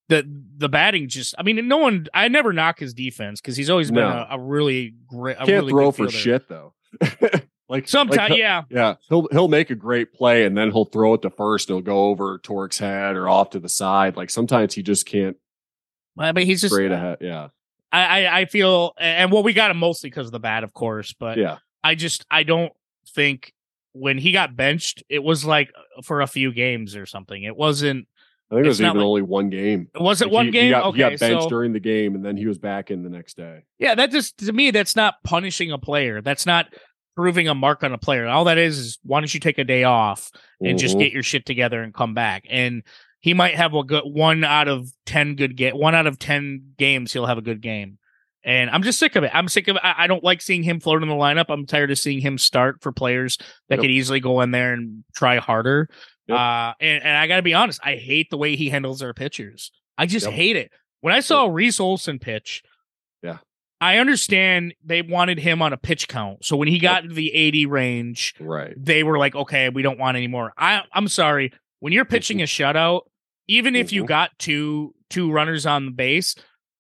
the 0.08 0.24
the 0.56 0.68
batting 0.68 1.08
just. 1.08 1.34
I 1.38 1.42
mean, 1.42 1.66
no 1.68 1.78
one. 1.78 2.06
I 2.14 2.28
never 2.28 2.52
knock 2.52 2.78
his 2.78 2.94
defense 2.94 3.40
because 3.40 3.56
he's 3.56 3.70
always 3.70 3.90
been 3.90 4.04
No. 4.04 4.26
a, 4.30 4.36
a 4.36 4.40
really 4.40 4.94
great. 5.06 5.36
Can't 5.38 5.48
really 5.48 5.70
throw 5.72 5.90
for 5.92 6.10
shit 6.10 6.48
though. 6.48 6.74
like 7.68 7.88
Sometimes, 7.88 8.30
like, 8.30 8.38
yeah, 8.38 8.62
Yeah, 8.70 8.94
he'll 9.08 9.26
he'll 9.32 9.48
make 9.48 9.70
a 9.70 9.74
great 9.74 10.12
play 10.12 10.44
and 10.44 10.56
then 10.56 10.70
he'll 10.70 10.84
throw 10.84 11.14
it 11.14 11.22
to 11.22 11.30
first. 11.30 11.70
It'll 11.70 11.80
go 11.82 12.04
over 12.06 12.38
Torque's 12.38 12.78
head 12.78 13.16
or 13.16 13.28
off 13.28 13.50
to 13.50 13.58
the 13.60 13.68
side. 13.68 14.16
Like 14.16 14.30
sometimes 14.30 14.74
he 14.74 14.82
just 14.82 15.06
can't 15.06 15.36
but 16.16 16.36
he's 16.44 16.60
just. 16.60 16.72
straight 16.74 16.92
ahead. 16.92 17.18
Yeah, 17.20 17.48
I, 17.94 18.24
I 18.26 18.38
I 18.40 18.44
feel, 18.46 18.92
and 18.98 19.30
well, 19.32 19.42
we 19.42 19.52
got 19.52 19.70
him 19.70 19.76
mostly 19.78 20.10
because 20.10 20.26
of 20.26 20.32
the 20.32 20.40
bat, 20.40 20.64
of 20.64 20.72
course, 20.72 21.12
but 21.18 21.38
yeah, 21.38 21.58
I 21.82 21.94
just 21.94 22.24
I 22.30 22.42
don't 22.42 22.72
think 23.14 23.52
when 23.92 24.18
he 24.18 24.32
got 24.32 24.56
benched, 24.56 25.02
it 25.08 25.22
was 25.22 25.44
like 25.44 25.70
for 26.02 26.20
a 26.20 26.26
few 26.26 26.52
games 26.52 26.96
or 26.96 27.06
something. 27.06 27.42
It 27.42 27.56
wasn't. 27.56 28.08
I 28.50 28.56
think 28.56 28.66
it 28.66 28.68
was 28.68 28.80
even 28.80 28.96
like- 28.96 29.04
only 29.04 29.22
one 29.22 29.48
game. 29.50 29.88
Was 29.94 30.20
it 30.20 30.26
Like, 30.26 30.32
one 30.34 30.44
he, 30.46 30.50
game? 30.52 30.64
He 30.64 30.70
got, 30.70 30.84
okay, 30.86 30.96
he 30.96 31.00
got 31.10 31.18
benched 31.20 31.42
so 31.44 31.48
during 31.48 31.72
the 31.72 31.80
game 31.80 32.14
and 32.14 32.24
then 32.24 32.36
he 32.36 32.46
was 32.46 32.58
back 32.58 32.90
in 32.90 33.02
the 33.02 33.08
next 33.08 33.36
day. 33.36 33.62
yeah, 33.78 33.94
that 33.94 34.10
just 34.10 34.36
to 34.38 34.52
me 34.52 34.70
that's 34.70 34.94
not 34.96 35.14
punishing 35.24 35.72
a 35.72 35.78
player. 35.78 36.20
That's 36.20 36.44
not 36.46 36.66
proving 37.16 37.48
a 37.48 37.54
mark 37.54 37.82
on 37.84 37.92
a 37.92 37.98
player. 37.98 38.26
All 38.26 38.44
that 38.44 38.58
is 38.58 38.78
is 38.78 38.98
why 39.02 39.20
don't 39.20 39.32
you 39.32 39.40
take 39.40 39.58
a 39.58 39.64
day 39.64 39.84
off 39.84 40.30
and 40.60 40.78
just 40.78 40.96
Mhm. 40.96 41.00
get 41.00 41.12
your 41.12 41.22
shit 41.22 41.46
together 41.46 41.82
and 41.82 41.94
come 41.94 42.14
back 42.14 42.44
and. 42.50 42.82
He 43.24 43.32
might 43.32 43.54
have 43.54 43.72
a 43.72 43.82
good 43.82 44.02
one 44.04 44.44
out 44.44 44.68
of 44.68 44.92
ten 45.06 45.34
good 45.34 45.56
game. 45.56 45.74
One 45.78 45.94
out 45.94 46.06
of 46.06 46.18
ten 46.18 46.74
games, 46.76 47.10
he'll 47.10 47.24
have 47.24 47.38
a 47.38 47.42
good 47.42 47.62
game. 47.62 47.96
And 48.44 48.68
I'm 48.68 48.82
just 48.82 48.98
sick 48.98 49.16
of 49.16 49.24
it. 49.24 49.30
I'm 49.32 49.48
sick 49.48 49.66
of 49.68 49.76
it. 49.76 49.82
I, 49.82 49.94
I 50.04 50.06
don't 50.08 50.22
like 50.22 50.42
seeing 50.42 50.62
him 50.62 50.78
float 50.78 51.02
in 51.02 51.08
the 51.08 51.14
lineup. 51.14 51.46
I'm 51.48 51.64
tired 51.64 51.90
of 51.90 51.98
seeing 51.98 52.20
him 52.20 52.36
start 52.36 52.82
for 52.82 52.92
players 52.92 53.38
that 53.70 53.76
Yep. 53.76 53.80
could 53.80 53.90
easily 53.90 54.20
go 54.20 54.42
in 54.42 54.50
there 54.50 54.74
and 54.74 55.04
try 55.16 55.38
harder. 55.38 55.88
Yep. 56.26 56.38
Uh, 56.38 56.74
and, 56.80 57.02
and 57.02 57.16
I 57.16 57.26
got 57.26 57.36
to 57.36 57.42
be 57.42 57.54
honest, 57.54 57.80
I 57.82 57.96
hate 57.96 58.28
the 58.28 58.36
way 58.36 58.56
he 58.56 58.68
handles 58.68 59.00
our 59.00 59.14
pitchers. 59.14 59.72
I 59.96 60.04
just 60.04 60.26
Yep. 60.26 60.34
hate 60.34 60.56
it. 60.56 60.70
When 61.00 61.14
I 61.14 61.20
saw 61.20 61.46
Reese 61.46 61.80
Olson 61.80 62.18
pitch, 62.18 62.62
Yeah. 63.22 63.38
I 63.80 63.96
understand 63.96 64.74
they 64.84 65.00
wanted 65.00 65.38
him 65.38 65.62
on 65.62 65.72
a 65.72 65.78
pitch 65.78 66.08
count. 66.08 66.44
So 66.44 66.58
when 66.58 66.68
he 66.68 66.78
got 66.78 67.04
into 67.04 67.14
the 67.14 67.32
80 67.34 67.64
range, 67.64 68.34
Right. 68.38 68.74
they 68.76 69.02
were 69.02 69.16
like, 69.16 69.34
okay, 69.34 69.70
we 69.70 69.80
don't 69.80 69.98
want 69.98 70.18
any 70.18 70.26
more. 70.28 70.52
I, 70.58 70.82
I'm 70.92 71.08
sorry. 71.08 71.52
When 71.80 71.94
you're 71.94 72.04
pitching 72.04 72.42
a 72.42 72.44
shutout, 72.44 73.02
even 73.48 73.74
if 73.76 73.92
you 73.92 74.04
Mhm. 74.04 74.08
got 74.08 74.38
two 74.38 74.94
two 75.10 75.30
runners 75.30 75.64
on 75.66 75.84
the 75.86 75.92
base, 75.92 76.34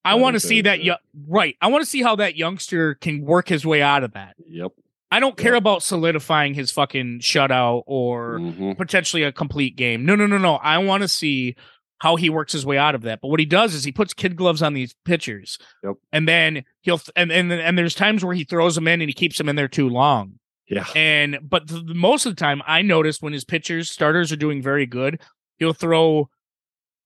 I 0.04 0.14
want 0.16 0.34
to 0.34 0.40
see 0.40 0.60
that. 0.62 0.82
Yo- 0.82 0.96
right. 1.28 1.56
I 1.60 1.68
want 1.68 1.82
to 1.84 1.88
see 1.90 2.02
how 2.02 2.16
that 2.16 2.36
youngster 2.36 2.94
can 2.96 3.22
work 3.22 3.48
his 3.48 3.64
way 3.64 3.80
out 3.80 4.02
of 4.04 4.12
that. 4.14 4.34
Yep. 4.48 4.72
I 5.10 5.20
don't 5.20 5.36
care 5.36 5.52
Yep. 5.54 5.60
about 5.62 5.82
solidifying 5.84 6.54
his 6.54 6.72
fucking 6.72 7.20
shutout 7.20 7.84
or 7.86 8.38
Mhm. 8.40 8.76
potentially 8.76 9.22
a 9.22 9.30
complete 9.30 9.76
game. 9.76 10.04
No, 10.04 10.16
no, 10.16 10.26
no, 10.26 10.36
no. 10.38 10.56
I 10.56 10.78
want 10.78 11.02
to 11.02 11.08
see 11.08 11.54
how 12.00 12.16
he 12.16 12.28
works 12.28 12.52
his 12.52 12.66
way 12.66 12.76
out 12.76 12.94
of 12.96 13.02
that. 13.02 13.20
But 13.22 13.28
what 13.28 13.38
he 13.40 13.46
does 13.46 13.72
is 13.72 13.84
he 13.84 13.92
puts 13.92 14.12
kid 14.12 14.34
gloves 14.36 14.60
on 14.60 14.74
these 14.74 14.94
pitchers, 15.04 15.58
Yep. 15.84 15.94
and 16.12 16.26
then 16.28 16.64
he'll 16.82 17.00
and 17.14 17.30
and 17.30 17.52
and 17.52 17.78
there's 17.78 17.94
times 17.94 18.24
where 18.24 18.34
he 18.34 18.42
throws 18.44 18.74
them 18.74 18.88
in 18.88 19.00
and 19.00 19.08
he 19.08 19.14
keeps 19.14 19.38
them 19.38 19.48
in 19.48 19.54
there 19.56 19.68
too 19.68 19.88
long. 19.88 20.40
Yeah. 20.68 20.86
And 20.96 21.38
but 21.42 21.68
the, 21.68 21.80
the- 21.80 21.94
most 21.94 22.26
of 22.26 22.34
the 22.34 22.40
time, 22.40 22.62
I 22.66 22.82
notice 22.82 23.22
when 23.22 23.32
his 23.32 23.44
pitchers 23.44 23.90
starters 23.90 24.32
are 24.32 24.36
doing 24.36 24.60
very 24.60 24.86
good, 24.86 25.20
he'll 25.58 25.72
throw 25.72 26.28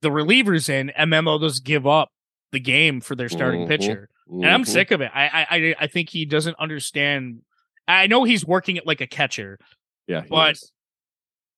the 0.02 0.10
relievers 0.10 0.68
in, 0.68 0.92
then 1.12 1.26
just 1.38 1.64
give 1.64 1.86
up 1.86 2.10
the 2.52 2.60
game 2.60 3.00
for 3.00 3.14
their 3.14 3.28
starting 3.28 3.62
Mhm. 3.66 3.68
pitcher. 3.68 4.08
And 4.30 4.46
I'm 4.46 4.62
Mhm. 4.64 4.68
sick 4.68 4.90
of 4.90 5.00
it. 5.00 5.10
I, 5.14 5.26
I 5.26 5.46
I 5.50 5.74
I 5.80 5.86
think 5.86 6.10
he 6.10 6.24
doesn't 6.24 6.56
understand. 6.58 7.40
I 7.86 8.06
know 8.06 8.24
he's 8.24 8.44
working 8.44 8.76
it 8.76 8.86
like 8.86 9.00
a 9.00 9.06
catcher. 9.06 9.58
Yeah. 10.06 10.22
but- 10.28 10.52
is. 10.52 10.72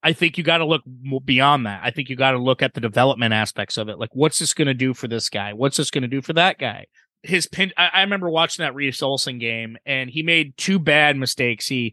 I 0.03 0.15
think 0.15 0.39
you 0.39 0.45
got 0.45 0.59
to 0.59 0.65
look 0.65 0.83
beyond 1.27 1.67
that. 1.67 1.83
I 1.85 1.91
think 1.91 2.09
you 2.09 2.17
got 2.17 2.31
to 2.31 2.39
look 2.39 2.63
at 2.63 2.73
the 2.73 2.81
development 2.81 3.35
aspects 3.35 3.77
of 3.77 3.91
it. 3.91 3.99
Like, 3.99 4.09
what's 4.15 4.39
this 4.39 4.55
going 4.55 4.67
to 4.67 4.73
do 4.75 4.95
for 4.95 5.07
this 5.09 5.29
guy? 5.29 5.53
What's 5.53 5.77
this 5.77 5.91
going 5.91 6.03
to 6.03 6.09
do 6.09 6.23
for 6.23 6.33
that 6.33 6.57
guy? 6.59 6.87
His 7.23 7.47
pin. 7.47 7.71
I, 7.77 7.91
I 7.93 8.01
remember 8.01 8.31
watching 8.31 8.63
that 8.63 8.75
Reese 8.75 9.03
Olson 9.03 9.39
game, 9.39 9.77
and 9.85 10.09
he 10.09 10.23
made 10.23 10.57
two 10.57 10.79
bad 10.79 11.19
mistakes. 11.19 11.69
He 11.69 11.93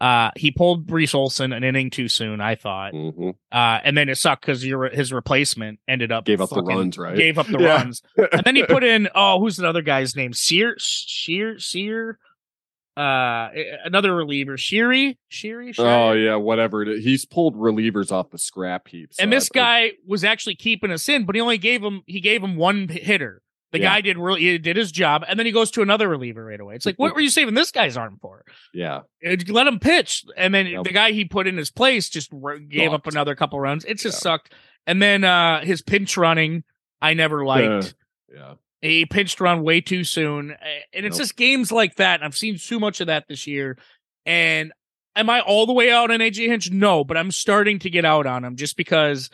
uh 0.00 0.30
he 0.36 0.50
pulled 0.50 0.90
Reese 0.90 1.14
Olson 1.14 1.52
an 1.52 1.64
inning 1.64 1.90
too 1.90 2.08
soon. 2.08 2.40
I 2.40 2.54
thought, 2.54 2.92
Mhm. 2.92 3.30
uh, 3.52 3.80
and 3.84 3.96
then 3.96 4.08
it 4.08 4.16
sucked 4.16 4.42
because 4.44 4.64
your 4.64 4.88
his 4.90 5.12
replacement 5.12 5.78
ended 5.88 6.12
up 6.12 6.24
Gave 6.26 6.40
up 6.40 6.50
the 6.50 6.62
runs, 6.62 6.98
right? 6.98 7.16
Gave 7.16 7.38
up 7.38 7.46
the 7.46 7.58
Yeah. 7.60 7.76
runs, 7.76 8.02
and 8.16 8.42
then 8.44 8.56
he 8.56 8.64
put 8.64 8.84
in 8.84 9.08
oh, 9.14 9.40
who's 9.40 9.58
another 9.58 9.82
guy's 9.82 10.14
name? 10.14 10.32
Sear, 10.32 10.76
Shear, 10.78 11.58
Sear, 11.58 12.18
uh, 12.96 13.48
another 13.84 14.14
reliever, 14.14 14.56
Sheary, 14.56 15.16
Sheary. 15.30 15.74
Oh 15.78 16.12
yeah, 16.12 16.36
whatever. 16.36 16.84
He's 16.84 17.24
pulled 17.26 17.54
relievers 17.54 18.10
off 18.10 18.30
the 18.30 18.38
scrap 18.38 18.88
heaps. 18.88 19.18
and 19.18 19.32
this 19.32 19.48
guy 19.48 19.92
was 20.06 20.24
actually 20.24 20.54
keeping 20.56 20.90
us 20.90 21.08
in, 21.08 21.24
but 21.26 21.34
he 21.34 21.40
only 21.40 21.58
gave 21.58 21.82
him 21.82 22.02
he 22.06 22.20
gave 22.20 22.42
him 22.42 22.56
one 22.56 22.88
hitter. 22.88 23.42
The 23.72 23.80
Yeah. 23.80 23.94
guy 23.94 24.00
did 24.00 24.16
really 24.16 24.42
he 24.42 24.58
did 24.58 24.76
his 24.76 24.92
job, 24.92 25.24
and 25.28 25.38
then 25.38 25.44
he 25.46 25.52
goes 25.52 25.70
to 25.72 25.82
another 25.82 26.08
reliever 26.08 26.44
right 26.44 26.60
away. 26.60 26.76
It's 26.76 26.86
like, 26.86 26.96
what 26.98 27.14
were 27.14 27.20
you 27.20 27.30
saving 27.30 27.54
this 27.54 27.70
guy's 27.72 27.96
arm 27.96 28.18
for? 28.22 28.44
yeah, 28.72 29.00
Uh, 29.26 29.36
Let 29.48 29.66
him 29.66 29.80
pitch, 29.80 30.24
and 30.36 30.54
then 30.54 30.66
Yep. 30.66 30.84
the 30.84 30.92
guy 30.92 31.10
he 31.12 31.24
put 31.24 31.46
in 31.46 31.56
his 31.56 31.70
place 31.70 32.08
just 32.08 32.32
r- 32.32 32.58
gave 32.58 32.92
up 32.92 33.06
another 33.06 33.34
couple 33.34 33.58
runs. 33.60 33.84
It 33.84 33.98
just 33.98 34.18
Yeah. 34.18 34.30
sucked. 34.30 34.54
And 34.86 35.02
then 35.02 35.24
uh 35.24 35.64
his 35.64 35.82
pinch 35.82 36.16
running, 36.16 36.62
I 37.02 37.14
never 37.14 37.44
liked. 37.44 37.94
yeah. 38.32 38.54
He 38.82 39.04
pinched 39.04 39.40
run 39.40 39.62
way 39.62 39.80
too 39.80 40.04
soon, 40.04 40.52
and 40.92 41.06
it's 41.06 41.16
Nope. 41.16 41.22
just 41.24 41.36
games 41.36 41.72
like 41.72 41.96
that. 41.96 42.20
And 42.20 42.24
I've 42.24 42.36
seen 42.36 42.56
too 42.58 42.78
much 42.78 43.00
of 43.00 43.08
that 43.08 43.24
this 43.28 43.46
year. 43.48 43.78
And 44.24 44.72
am 45.16 45.28
I 45.28 45.40
all 45.40 45.66
the 45.66 45.72
way 45.72 45.90
out 45.90 46.10
on 46.12 46.20
AJ 46.20 46.46
Hinch? 46.46 46.70
No, 46.70 47.02
but 47.02 47.16
I'm 47.16 47.32
starting 47.32 47.78
to 47.80 47.90
get 47.90 48.04
out 48.04 48.26
on 48.26 48.44
him 48.44 48.54
just 48.54 48.76
because 48.76 49.28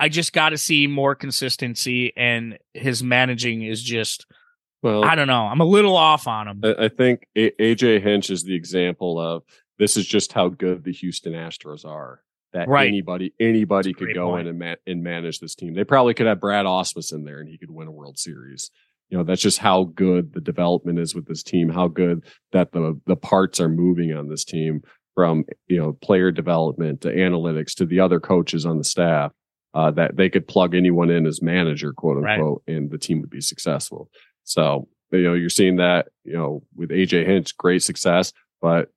I 0.00 0.08
just 0.08 0.32
got 0.32 0.48
to 0.50 0.58
see 0.58 0.86
more 0.86 1.14
consistency, 1.14 2.12
and 2.16 2.58
his 2.74 3.02
managing 3.02 3.62
is 3.62 3.82
just 3.82 4.26
Well, 4.82 5.04
I 5.04 5.14
don't 5.14 5.26
know. 5.28 5.44
I'm 5.46 5.60
a 5.60 5.64
little 5.64 5.94
off 5.96 6.26
on 6.26 6.48
him. 6.48 6.60
I, 6.64 6.86
I 6.86 6.88
think 6.88 7.26
a- 7.36 7.50
AJ 7.60 8.02
Hinch 8.02 8.30
is 8.30 8.42
the 8.44 8.54
example 8.54 9.20
of 9.20 9.42
this 9.78 9.96
is 9.96 10.06
just 10.06 10.32
how 10.32 10.48
good 10.48 10.84
the 10.84 10.92
Houston 10.92 11.34
Astros 11.34 11.84
are. 11.84 12.22
That 12.52 12.66
Right. 12.68 12.88
anybody 12.88 13.32
anybody 13.38 13.92
could 13.92 14.12
go 14.14 14.30
point. 14.30 14.42
in 14.42 14.46
and 14.48 14.58
ma- 14.58 14.74
and 14.86 15.04
manage 15.04 15.38
this 15.38 15.54
team. 15.54 15.74
They 15.74 15.84
probably 15.84 16.14
could 16.14 16.26
have 16.26 16.40
Brad 16.40 16.66
Ausmus 16.66 17.12
in 17.12 17.24
there 17.24 17.38
and 17.40 17.48
he 17.48 17.56
could 17.58 17.70
win 17.70 17.86
a 17.86 17.92
World 17.92 18.18
Series. 18.18 18.70
You 19.08 19.18
know, 19.18 19.24
that's 19.24 19.40
just 19.42 19.58
how 19.58 19.84
good 19.84 20.32
the 20.32 20.40
development 20.40 20.98
is 20.98 21.14
with 21.14 21.26
this 21.26 21.42
team. 21.44 21.68
How 21.68 21.86
good 21.88 22.24
that 22.52 22.72
the 22.72 22.98
the 23.06 23.14
parts 23.16 23.60
are 23.60 23.68
moving 23.68 24.12
on 24.16 24.28
this 24.28 24.44
team 24.44 24.82
from 25.14 25.44
you 25.68 25.78
know 25.78 25.92
player 25.92 26.30
development 26.32 27.02
to 27.02 27.14
analytics 27.14 27.74
to 27.74 27.86
the 27.86 28.00
other 28.00 28.18
coaches 28.18 28.66
on 28.66 28.78
the 28.78 28.84
staff. 28.84 29.30
Uh, 29.72 29.90
that 29.92 30.16
they 30.16 30.28
could 30.28 30.48
plug 30.48 30.74
anyone 30.74 31.10
in 31.10 31.26
as 31.26 31.40
manager, 31.40 31.92
quote 31.92 32.16
Right. 32.18 32.34
unquote, 32.40 32.62
and 32.66 32.90
the 32.90 32.98
team 32.98 33.20
would 33.20 33.30
be 33.30 33.40
successful. 33.40 34.10
So 34.44 34.88
you 35.12 35.22
know, 35.22 35.34
you're 35.34 35.48
seeing 35.48 35.76
that, 35.76 36.08
you 36.24 36.32
know, 36.34 36.62
with 36.76 36.90
AJ 36.90 37.24
Hinch, 37.26 37.56
great 37.56 37.82
success, 37.82 38.32
but 38.60 38.90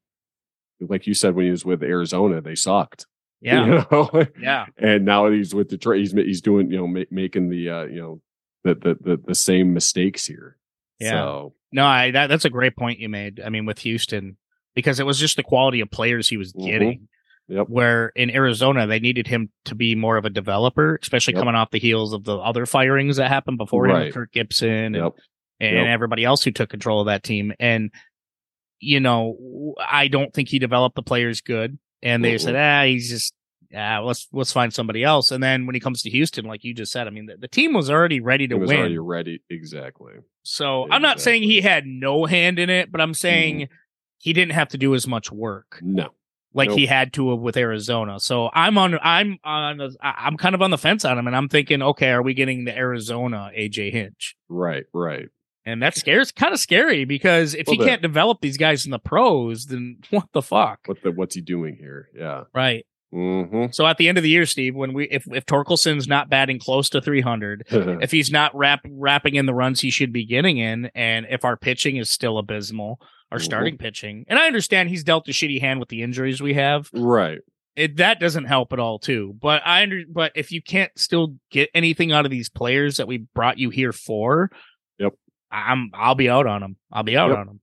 like 0.80 1.08
you 1.08 1.14
said, 1.14 1.36
when 1.36 1.46
he 1.46 1.52
was 1.52 1.66
with 1.66 1.82
Arizona, 1.84 2.42
they 2.42 2.56
sucked. 2.56 3.06
Yeah, 3.44 3.66
You 3.66 3.72
know? 3.92 4.26
yeah, 4.40 4.66
and 4.78 5.04
now 5.04 5.30
he's 5.30 5.54
with 5.54 5.68
Detroit. 5.68 6.00
He's 6.00 6.14
he's 6.14 6.40
doing, 6.42 6.72
you 6.72 6.78
know, 6.78 6.88
ma- 6.88 7.02
making 7.12 7.50
the, 7.50 7.70
uh, 7.70 7.84
you 7.84 8.00
know, 8.02 8.22
the, 8.64 8.74
the 8.76 8.98
the 9.02 9.18
the 9.28 9.36
same 9.36 9.74
mistakes 9.74 10.26
here. 10.26 10.56
Yeah. 11.00 11.10
So 11.12 11.54
no, 11.74 11.86
I 11.86 12.12
that 12.12 12.28
that's 12.28 12.46
a 12.46 12.50
great 12.50 12.78
point 12.78 13.00
you 13.00 13.10
made. 13.10 13.42
I 13.46 13.50
mean, 13.50 13.66
with 13.66 13.80
Houston, 13.80 14.38
because 14.76 15.02
it 15.02 15.06
was 15.06 15.20
just 15.20 15.36
the 15.36 15.44
quality 15.44 15.82
of 15.82 15.92
players 15.92 16.30
he 16.30 16.38
was 16.38 16.54
Mhm. 16.54 16.66
getting. 16.66 17.08
Yep. 17.50 17.68
Where 17.70 18.08
in 18.16 18.30
Arizona 18.32 18.88
they 18.88 19.00
needed 19.00 19.28
him 19.28 19.50
to 19.66 19.76
be 19.76 19.96
more 19.96 20.16
of 20.18 20.26
a 20.26 20.30
developer, 20.30 20.98
especially 21.02 21.34
Yep. 21.34 21.42
coming 21.42 21.56
off 21.56 21.72
the 21.72 21.80
heels 21.80 22.14
of 22.14 22.24
the 22.24 22.38
other 22.38 22.66
firings 22.66 23.18
that 23.18 23.28
happened 23.30 23.58
before 23.58 23.86
him, 23.86 23.92
Right. 23.92 24.06
with 24.06 24.14
Kirk 24.14 24.32
Gibson 24.32 24.70
and 24.70 24.96
yep, 24.96 25.14
and 25.60 25.76
Yep. 25.78 25.88
everybody 25.88 26.24
else 26.24 26.44
who 26.44 26.52
took 26.52 26.70
control 26.70 27.02
of 27.02 27.08
that 27.08 27.24
team. 27.24 27.54
And 27.60 27.92
you 28.80 29.00
know, 29.00 29.76
I 29.88 30.08
don't 30.08 30.34
think 30.34 30.50
he 30.50 30.60
developed 30.60 30.96
the 30.96 31.04
players 31.04 31.42
good. 31.42 31.78
And 32.02 32.24
they 32.24 32.36
Mm-mm. 32.36 32.42
said, 32.42 32.56
ah, 32.56 32.84
he's 32.86 33.10
just 33.10 33.34
ah, 33.76 34.00
let's 34.00 34.28
let's 34.34 34.52
find 34.52 34.74
somebody 34.74 35.04
else. 35.04 35.32
And 35.32 35.42
then 35.42 35.66
when 35.66 35.74
he 35.74 35.80
comes 35.80 36.02
to 36.04 36.10
Houston, 36.10 36.46
like 36.46 36.64
you 36.66 36.74
just 36.74 36.92
said, 36.92 37.08
I 37.08 37.10
mean, 37.12 37.28
the, 37.28 37.38
the 37.38 37.48
team 37.48 37.74
was 37.74 37.90
already 37.90 38.20
ready 38.20 38.48
to 38.48 38.58
win. 38.58 38.78
already 38.78 38.98
ready. 38.98 39.42
Exactly. 39.50 40.14
So 40.44 40.88
I'm 40.92 41.02
not 41.02 41.22
saying 41.22 41.44
he 41.44 41.62
had 41.62 41.86
no 41.86 42.26
hand 42.26 42.60
in 42.60 42.70
it, 42.70 42.92
but 42.92 43.00
I'm 43.02 43.14
saying 43.14 43.56
Mm-hmm. 43.62 43.74
he 44.18 44.34
didn't 44.34 44.52
have 44.54 44.68
to 44.70 44.78
do 44.78 44.96
as 44.96 45.08
much 45.08 45.32
work 45.32 45.80
No. 45.82 46.10
Like 46.54 46.70
Nope. 46.70 46.78
he 46.80 46.86
had 46.86 47.14
to 47.14 47.36
with 47.36 47.58
Arizona. 47.58 48.20
So 48.20 48.50
I'm 48.54 48.78
on 48.78 48.98
I'm 49.02 49.38
on 49.44 49.78
the- 49.78 49.96
I'm 50.02 50.38
kind 50.38 50.56
of 50.56 50.62
on 50.62 50.72
the 50.72 50.78
fence 50.78 51.04
on 51.06 51.18
him, 51.18 51.28
and 51.28 51.36
I'm 51.36 51.50
thinking, 51.50 51.82
okay, 51.82 52.10
are 52.12 52.22
we 52.22 52.34
getting 52.34 52.66
the 52.66 52.76
Arizona 52.78 53.52
AJ 53.58 53.92
Hinch? 53.92 54.36
Right. 54.50 54.84
Right. 54.94 55.30
And 55.66 55.82
that 55.82 55.96
scares 55.96 56.32
kind 56.34 56.54
of 56.54 56.60
scary 56.60 57.06
because 57.06 57.54
if 57.54 57.68
he 57.68 57.72
Little 57.72 57.86
bit. 57.86 57.90
can't 57.90 58.02
develop 58.02 58.42
these 58.42 58.58
guys 58.58 58.84
in 58.86 58.92
the 58.92 59.00
pros, 59.00 59.68
then 59.68 59.98
what 60.10 60.26
the 60.34 60.42
fuck? 60.42 60.80
What 60.86 61.02
the 61.04 61.12
what's 61.12 61.36
he 61.36 61.42
doing 61.42 61.78
here? 61.80 62.10
Yeah. 62.16 62.44
Right. 62.54 62.86
Mm-hmm. 63.14 63.66
So 63.72 63.86
at 63.86 63.98
the 63.98 64.10
end 64.10 64.18
of 64.18 64.24
the 64.24 64.30
year, 64.30 64.46
Steve, 64.48 64.76
when 64.76 64.92
we 64.94 65.06
if 65.10 65.24
if 65.32 65.46
Torkelson's 65.46 66.08
not 66.08 66.30
batting 66.30 66.58
close 66.60 66.90
to 66.90 67.00
300, 67.02 67.68
if 67.70 68.12
he's 68.12 68.32
not 68.32 68.56
wrap, 68.56 68.82
wrapping 68.90 69.36
in 69.36 69.46
the 69.46 69.54
runs 69.54 69.80
he 69.82 69.92
should 69.92 70.12
be 70.12 70.26
getting 70.26 70.58
in, 70.58 70.90
and 70.96 71.28
if 71.30 71.46
our 71.46 71.56
pitching 71.56 71.98
is 71.98 72.10
still 72.10 72.40
abysmal, 72.40 73.00
our 73.34 73.40
starting 73.40 73.78
pitching, 73.78 74.26
and 74.28 74.38
I 74.40 74.48
understand 74.48 74.90
he's 74.90 75.04
dealt 75.04 75.28
a 75.28 75.32
shitty 75.32 75.60
hand 75.60 75.80
with 75.80 75.90
the 75.90 76.02
injuries 76.04 76.42
we 76.42 76.54
have, 76.54 76.90
right. 76.94 77.40
it 77.76 77.98
that 77.98 78.20
doesn't 78.20 78.46
help 78.46 78.72
at 78.74 78.80
all 78.80 79.00
too. 79.00 79.36
But 79.42 79.62
I 79.66 79.82
under 79.84 80.02
but 80.10 80.32
if 80.36 80.52
you 80.52 80.62
can't 80.62 80.92
still 80.98 81.36
get 81.52 81.70
anything 81.74 82.12
out 82.12 82.26
of 82.26 82.32
these 82.32 82.50
players 82.50 82.98
that 82.98 83.08
we 83.08 83.18
brought 83.34 83.58
you 83.58 83.70
here 83.70 83.92
for, 83.92 84.52
Yep. 85.00 85.14
I'm 85.52 85.90
I'll 85.94 86.16
be 86.16 86.30
out 86.30 86.48
on 86.48 86.62
them. 86.62 86.78
I'll 86.92 87.04
be 87.04 87.18
out 87.18 87.30
Yep. 87.30 87.38
on 87.40 87.48
them. 87.48 87.60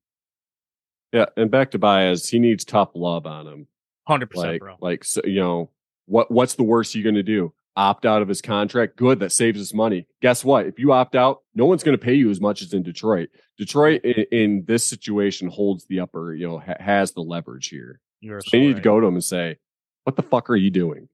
Yeah, 1.13 1.27
and 1.37 1.51
back 1.51 1.73
to 1.73 1.79
Baez, 1.79 2.29
he 2.29 2.39
needs 2.39 2.65
tough 2.65 2.91
love 2.95 3.27
on 3.27 3.47
him. 3.47 3.67
Hundred 4.07 4.31
percent, 4.31 4.53
Like, 4.53 4.61
bro. 4.61 4.77
like 4.81 5.05
so, 5.05 5.21
you 5.25 5.41
know, 5.41 5.71
what 6.07 6.31
what's 6.31 6.55
the 6.55 6.63
worst 6.63 6.95
you're 6.95 7.05
gonna 7.05 7.23
do? 7.23 7.53
Opt 7.77 8.05
out 8.05 8.21
of 8.23 8.29
his 8.29 8.43
contract? 8.43 8.97
Good, 8.97 9.21
that 9.21 9.31
saves 9.33 9.61
us 9.61 9.73
money. 9.73 10.07
Guess 10.23 10.45
what? 10.45 10.67
If 10.67 10.79
you 10.79 10.93
opt 10.93 11.15
out, 11.15 11.43
no 11.55 11.67
one's 11.67 11.83
gonna 11.85 11.99
pay 11.99 12.15
you 12.15 12.29
as 12.31 12.41
much 12.41 12.63
as 12.63 12.73
in 12.75 12.83
Detroit. 12.83 13.29
Detroit 13.61 14.01
in, 14.05 14.25
in 14.33 14.65
this 14.67 14.85
situation 14.85 15.49
holds 15.49 15.85
the 15.85 16.01
upper, 16.01 16.35
you 16.35 16.49
know, 16.49 16.59
ha- 16.59 16.77
has 16.81 17.13
the 17.13 17.21
leverage 17.21 17.69
here. 17.69 18.01
You're 18.21 18.41
So 18.41 18.49
they 18.53 18.61
need 18.61 18.77
to 18.77 18.83
go 18.83 18.99
to 18.99 19.07
him 19.07 19.15
and 19.15 19.23
say, 19.25 19.59
"What 20.05 20.17
the 20.17 20.23
fuck 20.23 20.49
are 20.51 20.57
you 20.57 20.71
doing? 20.71 21.09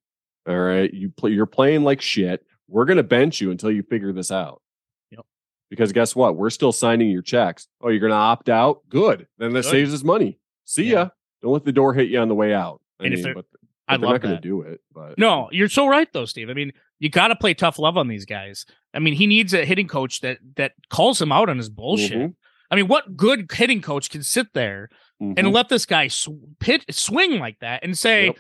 All 0.49 0.57
right, 0.59 0.93
you 0.95 1.11
play. 1.11 1.33
You're 1.33 1.47
playing 1.47 1.83
like 1.83 2.01
shit. 2.01 2.47
We're 2.69 2.85
gonna 2.85 3.03
bench 3.03 3.41
you 3.41 3.51
until 3.51 3.71
you 3.73 3.83
figure 3.83 4.13
this 4.13 4.31
out." 4.31 4.63
Yep. 5.11 5.27
Because 5.71 5.93
guess 5.93 6.15
what? 6.15 6.37
We're 6.37 6.51
still 6.51 6.71
signing 6.73 7.11
your 7.11 7.23
checks. 7.23 7.67
Oh, 7.81 7.89
you're 7.89 8.01
gonna 8.01 8.15
opt 8.15 8.49
out? 8.49 8.89
Good. 8.89 9.27
Then 9.39 9.53
that 9.55 9.63
Good. 9.65 9.71
saves 9.71 9.93
us 9.93 10.05
money. 10.05 10.39
See 10.65 10.85
Yeah. 10.85 10.93
ya. 10.93 11.09
Don't 11.43 11.53
let 11.53 11.65
the 11.65 11.73
door 11.73 11.95
hit 11.95 12.09
you 12.09 12.19
on 12.21 12.29
the 12.29 12.35
way 12.35 12.55
out. 12.55 12.81
I 13.01 13.07
And 13.07 13.13
if 13.15 13.19
mean, 13.19 13.25
they're- 13.25 13.35
but, 13.35 13.47
but 13.53 13.61
I 13.89 13.97
love 13.97 14.13
not 14.13 14.21
gonna 14.21 14.41
do 14.41 14.63
it. 14.63 14.81
But 14.93 15.19
No, 15.19 15.49
you're 15.53 15.69
so 15.69 15.87
right 15.89 16.13
though, 16.13 16.25
Steve. 16.27 16.49
I 16.51 16.55
mean, 16.55 16.73
you 16.99 17.09
got 17.11 17.29
to 17.29 17.37
play 17.37 17.55
tough 17.55 17.79
love 17.79 17.97
on 17.97 18.09
these 18.09 18.25
guys. 18.25 18.65
I 18.95 18.99
mean, 18.99 19.15
he 19.15 19.27
needs 19.27 19.53
a 19.55 19.65
hitting 19.65 19.89
coach 19.89 20.21
that 20.21 20.39
that 20.57 20.73
calls 20.91 21.21
him 21.21 21.31
out 21.33 21.49
on 21.49 21.57
his 21.59 21.69
bullshit. 21.69 22.13
Mhm. 22.19 22.35
I 22.71 22.77
mean, 22.77 22.89
what 22.89 23.17
good 23.17 23.51
hitting 23.53 23.81
coach 23.83 24.11
can 24.11 24.23
sit 24.23 24.49
there 24.55 24.89
and 25.21 25.37
Mhm. 25.37 25.53
let 25.53 25.69
this 25.69 25.87
guy 25.87 26.09
sw- 26.09 26.31
pit 26.59 26.85
swing 26.91 27.39
like 27.39 27.59
that 27.61 27.83
and 27.85 27.97
say, 27.97 28.27
Yep. 28.27 28.39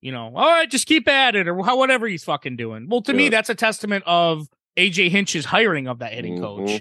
you 0.00 0.12
know, 0.12 0.32
all 0.34 0.46
right, 0.48 0.70
just 0.70 0.86
keep 0.86 1.08
at 1.08 1.34
it 1.34 1.48
or 1.48 1.62
how 1.64 1.76
whatever 1.76 2.06
he's 2.06 2.22
fucking 2.24 2.56
doing. 2.56 2.86
Well, 2.88 3.02
to 3.02 3.12
me, 3.12 3.28
that's 3.28 3.50
a 3.50 3.54
testament 3.54 4.04
of 4.06 4.46
AJ 4.76 5.08
Hinch's 5.10 5.46
hiring 5.46 5.88
of 5.88 5.98
that 5.98 6.12
hitting 6.12 6.38
coach. 6.40 6.80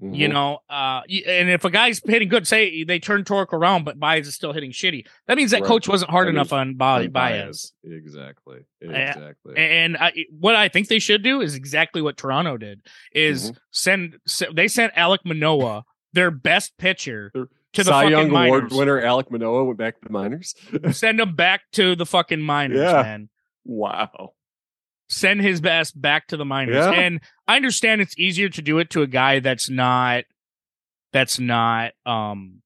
Mhm. 0.00 0.16
You 0.16 0.28
know, 0.28 0.58
uh, 0.70 1.02
and 1.26 1.50
if 1.50 1.64
a 1.64 1.70
guy's 1.70 2.00
hitting 2.04 2.28
good, 2.28 2.46
say 2.46 2.82
they 2.84 2.98
turn 2.98 3.24
Torque 3.24 3.52
around, 3.52 3.84
but 3.84 3.98
Baez 4.00 4.26
is 4.26 4.34
still 4.34 4.52
hitting 4.52 4.70
shitty. 4.72 5.06
That 5.26 5.36
means 5.36 5.50
that 5.52 5.60
Right. 5.60 5.68
coach 5.68 5.86
wasn't 5.88 6.10
hard 6.10 6.26
That 6.26 6.30
enough 6.30 6.52
on 6.52 6.74
Ba- 6.76 7.00
And 7.02 7.12
Baez. 7.12 7.72
Exactly. 7.84 8.60
Exactly. 8.80 9.54
And 9.56 9.96
I, 9.96 10.12
what 10.30 10.56
I 10.56 10.68
think 10.68 10.88
they 10.88 10.98
should 10.98 11.22
do 11.22 11.40
is 11.40 11.54
exactly 11.54 12.02
what 12.02 12.16
Toronto 12.16 12.56
did: 12.56 12.80
is 13.12 13.50
Mm-hmm. 13.50 13.56
send 13.70 14.16
they 14.54 14.66
sent 14.68 14.94
Alek 14.94 15.18
Manoah, 15.24 15.84
their 16.12 16.30
best 16.30 16.76
pitcher, 16.78 17.30
to 17.34 17.48
the 17.74 17.84
Cy 17.84 18.02
fucking 18.10 18.10
Young 18.32 18.46
Award 18.46 18.72
winner 18.72 19.00
Alek 19.00 19.30
Manoah 19.30 19.64
went 19.64 19.78
back 19.78 19.94
to 20.00 20.04
the 20.06 20.12
minors. 20.12 20.54
Send 20.90 21.20
him 21.20 21.34
back 21.36 21.62
to 21.72 21.94
the 21.96 22.06
fucking 22.06 22.40
minors, 22.42 22.78
Yeah. 22.78 23.02
man. 23.02 23.28
wow. 23.64 24.32
Send 25.12 25.42
his 25.42 25.60
best 25.60 26.00
back 26.00 26.28
to 26.28 26.36
the 26.36 26.44
minors. 26.44 26.76
Yeah. 26.76 26.90
And 26.90 27.20
I 27.46 27.56
understand 27.56 28.00
it's 28.00 28.18
easier 28.18 28.48
to 28.48 28.62
do 28.62 28.78
it 28.78 28.90
to 28.90 29.02
a 29.02 29.06
guy 29.06 29.40
that's 29.40 29.68
not 29.68 30.24
that's 31.12 31.38
not 31.38 31.92
um 32.06 32.62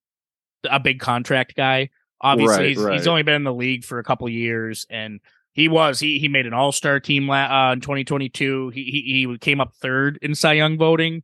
a 0.69 0.81
big 0.81 1.01
contract 1.01 1.57
guy. 1.57 1.91
Obviously, 2.21 2.77
Right, 2.77 2.93
he's, 2.93 3.01
he's 3.01 3.07
only 3.07 3.23
been 3.23 3.35
in 3.35 3.45
the 3.45 3.53
league 3.53 3.85
for 3.85 3.99
a 3.99 4.05
couple 4.05 4.29
years, 4.29 4.87
and 4.89 5.21
he 5.53 5.69
was 5.69 6.01
he 6.01 6.19
he 6.19 6.29
made 6.29 6.47
an 6.47 6.55
All 6.55 6.73
Star 6.73 7.01
team 7.01 7.29
la- 7.29 7.69
uh, 7.69 7.73
in 7.73 7.81
2022. 7.81 8.71
He, 8.71 8.85
he 8.85 9.27
he 9.27 9.39
came 9.39 9.61
up 9.61 9.75
third 9.75 10.19
in 10.23 10.35
Cy 10.35 10.55
Young 10.55 10.79
voting, 10.79 11.23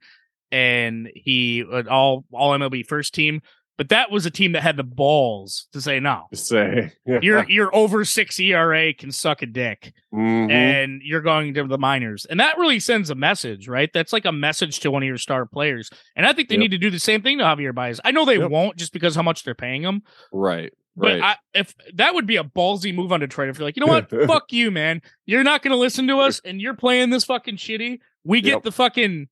and 0.50 1.10
he 1.14 1.64
uh, 1.70 1.84
all 1.90 2.24
all 2.32 2.50
MLB 2.58 2.86
first 2.86 3.14
team. 3.14 3.40
But 3.82 3.88
that 3.88 4.12
was 4.12 4.26
a 4.26 4.30
team 4.30 4.52
that 4.52 4.62
had 4.62 4.76
the 4.76 4.84
balls 4.84 5.66
to 5.72 5.80
say 5.80 5.98
no. 5.98 6.26
To 6.30 6.36
say 6.36 6.92
You're 7.04 7.50
you're 7.50 7.74
over 7.74 8.04
six 8.04 8.38
ERA 8.38 8.94
can 8.94 9.10
suck 9.10 9.42
a 9.42 9.46
dick 9.46 9.92
Mhm. 10.14 10.52
and 10.52 11.02
you're 11.02 11.20
going 11.20 11.52
to 11.54 11.64
the 11.66 11.78
minors. 11.78 12.24
And 12.26 12.38
that 12.38 12.58
really 12.58 12.78
sends 12.78 13.10
a 13.10 13.16
message, 13.16 13.66
right? 13.66 13.90
That's 13.92 14.12
like 14.12 14.24
a 14.24 14.30
message 14.30 14.78
to 14.80 14.92
one 14.92 15.02
of 15.02 15.08
your 15.08 15.18
star 15.18 15.46
players. 15.46 15.90
And 16.14 16.24
I 16.24 16.32
think 16.32 16.48
they 16.48 16.54
Yep. 16.54 16.60
need 16.60 16.70
to 16.70 16.78
do 16.78 16.90
the 16.90 17.00
same 17.00 17.22
thing 17.22 17.38
to 17.38 17.44
Javier 17.44 17.74
Baez. 17.74 18.00
I 18.04 18.12
know 18.12 18.24
they 18.24 18.38
Yep. 18.38 18.50
won't 18.52 18.76
just 18.76 18.92
because 18.92 19.16
how 19.16 19.22
much 19.22 19.42
they're 19.42 19.56
paying 19.56 19.82
him. 19.82 20.02
right. 20.32 20.72
But 20.94 21.20
Right. 21.20 21.36
I, 21.54 21.58
if 21.58 21.74
that 21.94 22.14
would 22.14 22.26
be 22.26 22.36
a 22.36 22.44
ballsy 22.44 22.94
move 22.94 23.10
on 23.12 23.18
Detroit, 23.18 23.48
if 23.48 23.58
you're 23.58 23.66
like, 23.66 23.76
you 23.76 23.80
know 23.84 23.90
what, 23.92 24.10
fuck 24.28 24.52
you, 24.52 24.70
man. 24.70 25.02
You're 25.26 25.42
not 25.42 25.62
going 25.62 25.72
to 25.72 25.76
listen 25.76 26.06
to 26.06 26.18
us, 26.18 26.40
and 26.44 26.60
you're 26.60 26.74
playing 26.74 27.10
this 27.10 27.24
fucking 27.24 27.56
shitty. 27.56 27.98
We 28.22 28.42
get 28.42 28.50
Yep. 28.52 28.62
the 28.62 28.70
fucking 28.72 29.28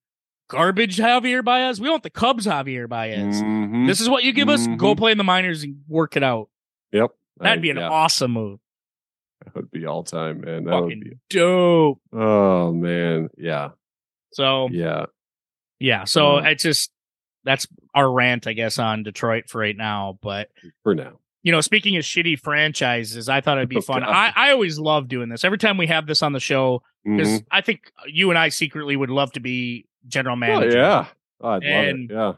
garbage 0.50 0.98
Javier 0.98 1.44
Baez. 1.44 1.80
We 1.80 1.88
want 1.88 2.02
the 2.02 2.10
Cubs 2.10 2.46
Javier 2.46 2.88
Baez. 2.88 3.40
Mhm. 3.42 3.86
This 3.86 4.00
is 4.00 4.08
what 4.08 4.24
you 4.24 4.32
give 4.32 4.48
us. 4.48 4.66
Go 4.66 4.94
Mhm. 4.94 4.98
play 4.98 5.12
in 5.12 5.18
the 5.18 5.24
minors 5.24 5.62
and 5.62 5.82
work 5.88 6.16
it 6.16 6.22
out. 6.22 6.48
Yep. 6.92 7.10
That'd 7.38 7.58
I- 7.58 7.62
be 7.62 7.70
an 7.70 7.76
yeah, 7.78 7.88
awesome 7.88 8.32
move. 8.32 8.60
That 9.44 9.54
would 9.54 9.70
be 9.70 9.86
all 9.86 10.02
time, 10.04 10.42
man. 10.42 10.64
That 10.64 10.82
would 10.82 11.00
be. 11.00 11.12
dope. 11.30 12.00
Oh 12.12 12.72
man. 12.72 13.30
Yeah. 13.38 13.70
So 14.32 14.68
Yeah. 14.70 15.06
Yeah, 15.78 16.04
so 16.04 16.36
Uh, 16.38 16.42
it's 16.42 16.62
just 16.62 16.92
that's 17.44 17.66
our 17.94 18.12
rant, 18.12 18.46
I 18.46 18.52
guess, 18.52 18.78
on 18.78 19.02
Detroit 19.02 19.48
for 19.48 19.60
right 19.60 19.76
now. 19.76 20.18
But 20.20 20.50
For 20.82 20.94
now. 20.94 21.18
you 21.42 21.52
know, 21.52 21.62
speaking 21.62 21.96
of 21.96 22.02
shitty 22.02 22.38
franchises, 22.38 23.30
I 23.30 23.40
thought 23.40 23.56
it'd 23.56 23.70
be 23.70 23.76
Oh, 23.78 23.80
fun. 23.80 24.02
God. 24.02 24.10
I, 24.10 24.32
I 24.36 24.50
always 24.50 24.78
love 24.78 25.08
doing 25.08 25.30
this. 25.30 25.42
Every 25.42 25.56
time 25.56 25.78
we 25.78 25.86
have 25.86 26.06
this 26.06 26.22
on 26.22 26.32
the 26.32 26.40
show, 26.40 26.82
because 27.02 27.40
Mhm. 27.40 27.46
I 27.50 27.62
think 27.62 27.90
you 28.06 28.28
and 28.28 28.38
I 28.38 28.50
secretly 28.50 28.94
would 28.94 29.08
love 29.08 29.32
to 29.32 29.40
be 29.40 29.86
general 30.08 30.34
Oh, 30.34 30.36
manager. 30.36 30.78
yeah. 30.78 31.06
Oh, 31.40 31.48
I'd 31.48 31.52
love 31.52 31.62
And- 31.64 32.10
it. 32.10 32.14
Yeah. 32.14 32.32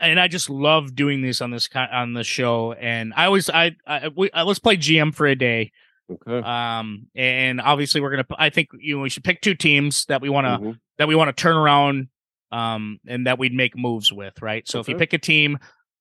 and 0.00 0.18
I 0.20 0.28
just 0.28 0.50
love 0.50 0.94
doing 0.94 1.22
this 1.22 1.40
on 1.40 1.50
this 1.50 1.68
on 1.74 2.14
the 2.14 2.24
show. 2.24 2.72
And 2.74 3.12
I 3.16 3.26
always 3.26 3.48
I, 3.50 3.76
I, 3.86 4.08
we, 4.08 4.30
uh, 4.30 4.44
let's 4.44 4.58
play 4.58 4.76
GM 4.76 5.14
for 5.14 5.26
a 5.26 5.34
day. 5.36 5.72
Okay. 6.10 6.38
Um, 6.46 7.06
and 7.14 7.60
obviously 7.60 8.00
we're 8.00 8.10
gonna. 8.10 8.26
I 8.38 8.50
think 8.50 8.68
you 8.78 8.96
know, 8.96 9.02
we 9.02 9.08
should 9.08 9.24
pick 9.24 9.40
two 9.40 9.54
teams 9.54 10.04
that 10.06 10.20
we 10.20 10.28
want 10.28 10.46
to 10.46 10.66
Mhm. 10.68 10.78
that 10.98 11.08
we 11.08 11.14
want 11.14 11.34
to 11.34 11.40
turn 11.40 11.56
around 11.56 12.08
um 12.52 13.00
and 13.06 13.26
that 13.26 13.38
we'd 13.38 13.54
make 13.54 13.76
moves 13.76 14.12
with 14.12 14.40
right 14.42 14.68
so 14.68 14.78
if 14.78 14.86
you 14.88 14.94
pick 14.96 15.12
a 15.14 15.18
team 15.18 15.58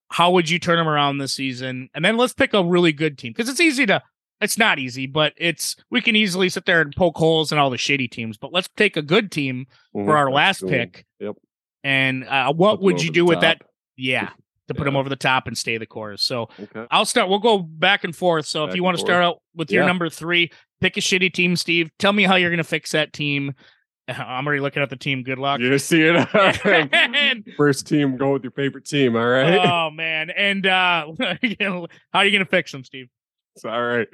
how 0.10 0.30
would 0.32 0.48
you 0.50 0.60
turn 0.60 0.76
them 0.78 0.90
around 0.90 1.18
this 1.18 1.34
season 1.34 1.90
and 1.96 2.04
then 2.04 2.18
let's 2.18 2.34
pick 2.34 2.54
a 2.54 2.62
really 2.64 2.92
good 2.92 3.18
team 3.18 3.32
because 3.32 3.48
it's 3.50 3.62
easy 3.62 3.86
to 3.86 4.00
it's 4.44 4.58
not 4.58 4.80
easy 4.80 5.06
but 5.08 5.34
it's 5.38 5.76
we 5.90 6.02
can 6.02 6.16
easily 6.16 6.50
sit 6.50 6.66
there 6.66 6.82
and 6.82 6.96
poke 6.96 7.18
holes 7.18 7.52
in 7.52 7.58
all 7.58 7.70
the 7.70 7.78
shitty 7.78 8.10
teams 8.12 8.38
but 8.38 8.52
let's 8.54 8.70
take 8.78 8.98
a 8.98 9.02
good 9.02 9.32
team 9.32 9.66
Mhm. 9.96 10.06
for 10.06 10.18
our 10.18 10.32
last 10.32 10.60
cool. 10.62 10.70
pick 10.70 11.06
Yep. 11.20 11.36
and 11.84 12.26
uh, 12.26 12.54
what 12.54 12.76
Put 12.76 12.82
would 12.84 13.04
you 13.04 13.10
do 13.12 13.26
with 13.26 13.42
that 13.42 13.62
yeah 13.98 14.30
to 14.68 14.74
put 14.74 14.86
them 14.86 14.94
Yeah. 14.94 15.00
over 15.02 15.10
the 15.10 15.16
top 15.16 15.48
and 15.48 15.58
stay 15.58 15.78
the 15.78 15.86
course 15.86 16.22
so 16.24 16.50
Okay. 16.60 16.86
I'll 16.92 17.06
start. 17.06 17.28
We'll 17.30 17.40
go 17.40 17.58
back 17.60 18.04
and 18.06 18.16
forth. 18.16 18.46
So 18.46 18.64
if 18.66 18.76
you 18.76 18.84
want 18.84 18.96
to 18.98 19.02
start 19.02 19.22
out 19.24 19.38
with 19.56 19.70
your 19.72 19.84
Yeah. 19.84 19.88
number 19.88 20.10
three, 20.10 20.52
pick 20.80 20.96
a 20.96 21.02
shitty 21.02 21.34
team, 21.34 21.56
Steve. 21.58 21.90
Tell 22.00 22.14
me 22.14 22.24
how 22.24 22.36
you're 22.36 22.50
going 22.50 22.58
to 22.60 22.64
fix 22.64 22.92
that 22.92 23.12
team. 23.12 23.54
I'm 24.08 24.46
already 24.48 24.62
looking 24.62 24.82
at 24.82 24.90
the 24.90 24.96
team. 24.96 25.24
Good 25.24 25.38
luck. 25.38 25.60
You 25.60 25.78
see 25.80 26.02
it? 26.04 26.16
And- 26.66 27.46
First 27.58 27.88
team, 27.88 28.16
go 28.18 28.32
with 28.34 28.44
your 28.44 28.52
favorite 28.54 28.86
team. 28.86 29.16
All 29.18 29.28
right. 29.28 29.60
oh 29.66 29.90
man! 29.92 30.30
And 30.30 30.66
uh, 30.66 31.08
how 31.20 31.36
are 32.14 32.26
you 32.26 32.32
going 32.32 32.40
to 32.40 32.46
fix 32.46 32.72
them, 32.72 32.84
Steve? 32.86 33.08
It's 33.56 33.66
all 33.66 33.82
right. 33.84 34.08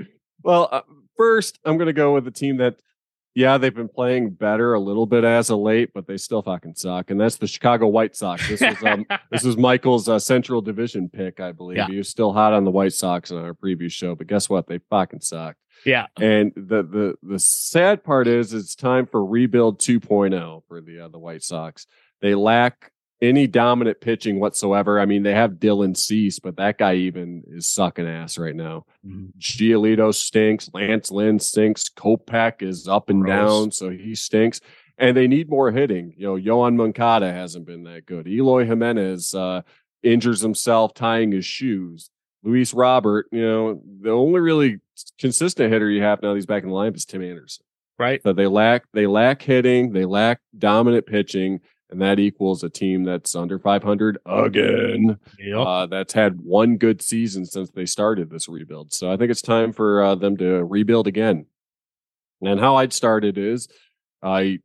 Well, 0.44 0.70
uh, 0.72 0.82
first, 1.18 1.60
I'm 1.66 1.78
going 1.78 1.88
to 1.88 1.94
go 1.94 2.14
with 2.14 2.26
the 2.26 2.32
team 2.32 2.58
that, 2.58 2.82
yeah, 3.36 3.58
they've 3.58 3.74
been 3.74 3.88
playing 3.90 4.32
better 4.32 4.74
a 4.74 4.80
little 4.80 5.06
bit 5.06 5.24
as 5.24 5.50
of 5.50 5.60
late, 5.60 5.92
but 5.94 6.08
they 6.08 6.18
still 6.18 6.42
fucking 6.42 6.76
suck. 6.76 7.12
And 7.12 7.20
that's 7.20 7.38
the 7.38 7.48
Chicago 7.48 7.88
White 7.88 8.16
Sox. 8.16 8.48
This 8.48 8.62
was 8.62 8.84
um, 8.84 9.06
this 9.32 9.44
was 9.44 9.56
Michael's 9.56 10.10
uh, 10.10 10.20
Central 10.20 10.62
Division 10.62 11.10
pick, 11.10 11.40
I 11.40 11.52
believe. 11.60 11.78
Yeah. 11.78 11.88
He 11.88 11.98
was 11.98 12.10
still 12.10 12.34
hot 12.34 12.54
on 12.54 12.64
the 12.66 12.72
White 12.72 12.94
Sox 12.94 13.32
in 13.32 13.38
our 13.38 13.54
previous 13.54 13.94
show, 13.94 14.16
but 14.16 14.28
guess 14.28 14.50
what? 14.50 14.68
They 14.68 14.80
fucking 14.90 15.22
suck. 15.22 15.56
yeah, 15.86 16.08
And 16.20 16.52
the 16.56 16.84
the 16.84 17.16
the 17.22 17.40
sad 17.40 18.04
part 18.04 18.28
is, 18.28 18.54
it's 18.54 18.76
time 18.76 19.06
for 19.06 19.24
rebuild 19.24 19.80
2.0 19.80 20.64
for 20.68 20.82
the 20.82 21.02
uh, 21.02 21.08
the 21.08 21.20
White 21.20 21.44
Sox. 21.44 21.86
They 22.22 22.36
lack 22.36 22.92
any 23.22 23.48
dominant 23.48 24.00
pitching 24.00 24.40
whatsoever. 24.40 25.00
I 25.00 25.06
mean, 25.06 25.24
they 25.24 25.34
have 25.34 25.54
Dylan 25.54 25.96
Cease, 25.98 26.40
but 26.40 26.56
that 26.58 26.78
guy 26.78 26.96
even 26.96 27.44
is 27.48 27.68
sucking 27.68 28.08
ass 28.08 28.38
right 28.38 28.56
now. 28.56 28.86
Giolito 29.38 30.14
stinks. 30.14 30.70
Lance 30.74 31.12
Lynn 31.12 31.40
stinks. 31.40 31.90
Kopech 31.90 32.62
is 32.62 32.88
up 32.88 33.10
and 33.10 33.24
Gross. 33.24 33.36
down, 33.36 33.72
so 33.72 33.90
he 33.90 34.16
stinks. 34.16 34.62
And 34.98 35.16
they 35.16 35.28
need 35.28 35.50
more 35.50 35.72
hitting. 35.72 36.14
You 36.18 36.28
know, 36.28 36.36
Yoán 36.36 36.76
Moncada 36.76 37.32
hasn't 37.32 37.66
been 37.66 37.84
that 37.84 38.06
good. 38.06 38.28
Eloy 38.28 38.66
Jimenez 38.66 39.34
uh, 39.34 39.62
injures 40.04 40.42
himself 40.42 40.94
tying 40.94 41.32
his 41.32 41.46
shoes. 41.46 42.10
Luis 42.44 42.74
Robert, 42.74 43.28
you 43.32 43.42
know, 43.42 43.82
the 44.02 44.12
only 44.12 44.40
really 44.40 44.80
consistent 45.18 45.72
hitter 45.72 45.90
you 45.90 46.02
have 46.02 46.22
now 46.22 46.30
that 46.30 46.36
he's 46.36 46.46
back 46.46 46.64
in 46.64 46.70
the 46.70 46.76
lineup 46.76 46.96
is 46.96 47.06
Tim 47.06 47.22
Anderson. 47.22 47.66
right. 47.98 48.22
But 48.24 48.38
they 48.38 48.48
lack 48.48 48.86
they 48.94 49.08
lack 49.08 49.42
hitting, 49.42 49.92
they 49.92 50.06
lack 50.06 50.40
dominant 50.58 51.06
pitching, 51.06 51.60
and 51.90 52.02
that 52.02 52.20
equals 52.20 52.64
a 52.64 52.70
team 52.70 53.04
that's 53.04 53.36
under 53.36 53.58
500 53.58 54.20
again. 54.26 55.20
Yep. 55.40 55.58
Uh, 55.58 55.86
that's 55.88 56.14
had 56.14 56.40
one 56.42 56.78
good 56.78 57.02
season 57.02 57.46
since 57.46 57.72
they 57.72 57.86
started 57.86 58.30
this 58.30 58.48
rebuild. 58.48 58.94
So 58.94 59.12
I 59.12 59.18
think 59.18 59.32
it's 59.32 59.42
time 59.42 59.74
for 59.74 60.04
uh, 60.04 60.16
them 60.16 60.38
to 60.38 60.64
rebuild 60.64 61.08
again. 61.08 61.46
And 62.42 62.60
how 62.60 62.76
I'd 62.76 62.94
start 62.94 63.26
it 63.26 63.38
is 63.38 63.68
I 64.22 64.60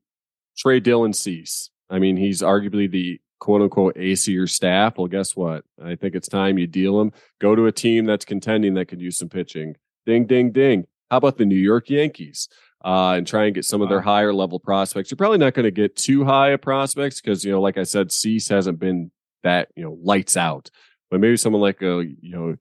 trade 0.57 0.85
Dylan 0.85 1.15
Cease. 1.15 1.71
I 1.91 1.99
mean, 1.99 2.17
he's 2.17 2.43
arguably 2.43 2.91
the 2.91 3.21
quote 3.41 3.63
unquote 3.63 3.97
ace 3.97 4.29
of 4.29 4.35
your 4.35 4.47
staff. 4.47 4.99
Well, 4.99 5.07
guess 5.07 5.35
what? 5.35 5.65
I 5.83 5.97
think 5.97 6.15
it's 6.15 6.29
time 6.29 6.59
you 6.59 6.67
deal 6.67 7.01
him. 7.01 7.13
Go 7.41 7.55
to 7.55 7.67
a 7.67 7.73
team 7.73 8.05
that's 8.05 8.25
contending 8.25 8.75
that 8.75 8.87
could 8.87 9.01
use 9.01 9.19
some 9.19 9.29
pitching. 9.29 9.77
Ding, 10.07 10.27
ding, 10.27 10.53
ding. 10.53 10.87
How 11.11 11.19
about 11.19 11.39
the 11.39 11.45
New 11.45 11.55
York 11.57 11.91
Yankees? 11.91 12.49
Uh, 12.85 13.15
and 13.17 13.27
try 13.27 13.47
and 13.47 13.55
get 13.55 13.65
some 13.65 13.81
of 13.81 13.89
their 13.89 14.03
higher 14.03 14.35
level 14.35 14.61
prospects. 14.61 15.11
You're 15.11 15.17
probably 15.17 15.39
not 15.39 15.55
going 15.55 15.65
to 15.65 15.71
get 15.71 15.97
too 15.97 16.23
high 16.25 16.51
of 16.51 16.61
prospects 16.61 17.19
because, 17.19 17.43
you 17.43 17.51
know, 17.51 17.63
like 17.63 17.79
I 17.79 17.85
said, 17.85 18.13
Cease 18.13 18.47
hasn't 18.49 18.79
been 18.79 19.11
that, 19.43 19.69
you 19.75 19.83
know, 19.85 19.97
lights 20.03 20.37
out. 20.37 20.71
But 21.11 21.21
maybe 21.21 21.39
someone 21.39 21.63
like 21.63 21.81
a, 21.81 22.05
you 22.21 22.31
know, 22.37 22.57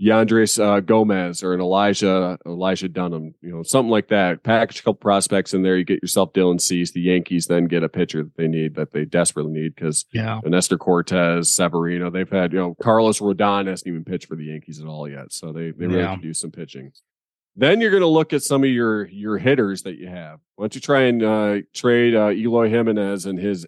Yoendrys 0.00 0.58
uh, 0.62 0.80
Gomez 0.80 1.42
or 1.42 1.54
an 1.54 1.60
Elijah 1.60 2.38
Elijah 2.46 2.88
Dunham, 2.88 3.34
you 3.40 3.50
know, 3.50 3.62
something 3.62 3.90
like 3.90 4.08
that. 4.08 4.42
Package 4.42 4.80
a 4.80 4.82
couple 4.82 4.94
prospects 4.94 5.54
in 5.54 5.62
there. 5.62 5.76
You 5.76 5.84
get 5.84 6.02
yourself 6.02 6.32
Dylan 6.32 6.60
Cease. 6.60 6.92
The 6.92 7.00
Yankees 7.00 7.46
then 7.46 7.64
get 7.66 7.82
a 7.82 7.88
pitcher 7.88 8.22
that 8.22 8.36
they 8.36 8.48
need, 8.48 8.74
that 8.76 8.92
they 8.92 9.04
desperately 9.06 9.52
need, 9.52 9.74
because 9.74 10.04
yeah. 10.12 10.40
Nestor 10.44 10.76
Cortes, 10.78 11.50
Severino, 11.54 12.10
they've 12.10 12.30
had, 12.30 12.52
you 12.52 12.58
know, 12.58 12.74
Carlos 12.82 13.20
Rodon 13.20 13.66
hasn't 13.68 13.88
even 13.88 14.04
pitched 14.04 14.28
for 14.28 14.36
the 14.36 14.44
Yankees 14.44 14.80
at 14.80 14.86
all 14.86 15.08
yet. 15.08 15.32
So 15.32 15.52
they, 15.52 15.70
they 15.70 15.86
really 15.86 15.98
Yeah. 15.98 16.14
could 16.14 16.22
do 16.22 16.34
some 16.34 16.50
pitching. 16.50 16.92
Then 17.56 17.80
you're 17.80 17.90
going 17.90 18.02
to 18.02 18.06
look 18.06 18.32
at 18.32 18.42
some 18.42 18.62
of 18.64 18.70
your 18.70 19.06
your 19.06 19.38
hitters 19.38 19.82
that 19.82 19.98
you 19.98 20.08
have. 20.08 20.40
Why 20.56 20.64
don't 20.64 20.74
you 20.74 20.80
try 20.80 21.02
and 21.02 21.22
uh, 21.22 21.56
trade 21.72 22.14
uh, 22.14 22.30
Eloy 22.30 22.68
Jimenez 22.68 23.26
and 23.26 23.38
his 23.38 23.66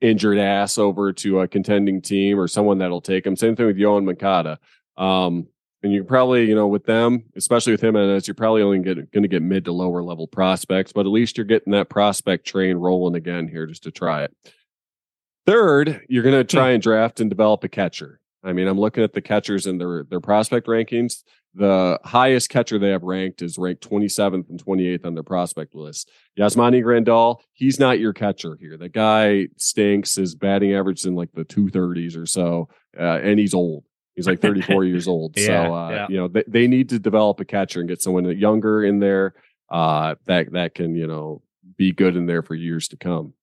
injured 0.00 0.38
ass 0.38 0.76
over 0.78 1.12
to 1.14 1.40
a 1.40 1.48
contending 1.48 2.02
team 2.02 2.38
or 2.38 2.46
someone 2.46 2.78
that'll 2.78 3.00
take 3.00 3.26
him. 3.26 3.36
Same 3.36 3.56
thing 3.56 3.66
with 3.66 3.78
Yoán 3.78 4.04
Moncada. 4.04 4.58
Um, 4.96 5.48
and 5.82 5.92
you 5.92 6.04
probably, 6.04 6.46
you 6.46 6.54
know, 6.54 6.66
with 6.66 6.84
them, 6.84 7.24
especially 7.36 7.72
with 7.72 7.82
and 7.82 8.26
you're 8.26 8.34
probably 8.34 8.62
only 8.62 8.78
going 8.78 9.06
to 9.10 9.28
get 9.28 9.42
mid 9.42 9.66
to 9.66 9.72
lower 9.72 10.02
level 10.02 10.26
prospects, 10.26 10.92
but 10.92 11.06
at 11.06 11.12
least 11.12 11.36
you're 11.36 11.44
getting 11.44 11.72
that 11.72 11.90
prospect 11.90 12.46
train 12.46 12.76
rolling 12.76 13.14
again 13.14 13.48
here 13.48 13.66
just 13.66 13.82
to 13.82 13.90
try 13.90 14.24
it. 14.24 14.34
Third, 15.46 16.02
you're 16.08 16.22
going 16.22 16.34
to 16.34 16.44
try 16.44 16.70
and 16.70 16.82
draft 16.82 17.20
and 17.20 17.28
develop 17.28 17.64
a 17.64 17.68
catcher. 17.68 18.18
I 18.42 18.54
mean, 18.54 18.66
I'm 18.66 18.80
looking 18.80 19.04
at 19.04 19.12
the 19.12 19.20
catchers 19.20 19.66
in 19.66 19.76
their 19.76 20.04
their 20.04 20.20
prospect 20.20 20.66
rankings. 20.66 21.22
The 21.56 22.00
highest 22.04 22.48
catcher 22.48 22.78
they 22.78 22.88
have 22.88 23.04
ranked 23.04 23.40
is 23.40 23.58
ranked 23.58 23.88
27th 23.88 24.50
and 24.50 24.64
28th 24.64 25.06
on 25.06 25.14
their 25.14 25.22
prospect 25.22 25.74
list. 25.74 26.10
Yasmani 26.36 26.82
Grandal, 26.82 27.40
he's 27.52 27.78
not 27.78 28.00
your 28.00 28.12
catcher 28.12 28.56
here. 28.60 28.76
The 28.76 28.88
guy 28.88 29.48
stinks. 29.56 30.16
His 30.16 30.34
batting 30.34 30.74
average 30.74 31.00
is 31.00 31.06
in 31.06 31.14
like 31.14 31.32
the 31.32 31.44
230s 31.44 32.16
or 32.16 32.26
so, 32.26 32.68
uh, 32.98 33.20
and 33.22 33.38
he's 33.38 33.54
old. 33.54 33.84
He's 34.16 34.26
like 34.26 34.40
34 34.42 34.84
years 34.84 35.06
old. 35.06 35.38
Yeah, 35.38 35.46
so, 35.46 35.74
uh, 35.74 35.90
yeah. 35.90 36.06
you 36.08 36.16
know, 36.16 36.28
they, 36.28 36.44
they 36.48 36.66
need 36.66 36.88
to 36.88 36.98
develop 36.98 37.38
a 37.38 37.44
catcher 37.44 37.80
and 37.80 37.88
get 37.88 38.02
someone 38.02 38.24
younger 38.36 38.84
in 38.84 38.98
there 38.98 39.34
uh, 39.70 40.16
that 40.26 40.52
that 40.52 40.74
can, 40.74 40.96
you 40.96 41.06
know, 41.06 41.42
be 41.76 41.92
good 41.92 42.16
in 42.16 42.26
there 42.26 42.42
for 42.42 42.54
years 42.54 42.88
to 42.88 42.96
come. 42.96 43.34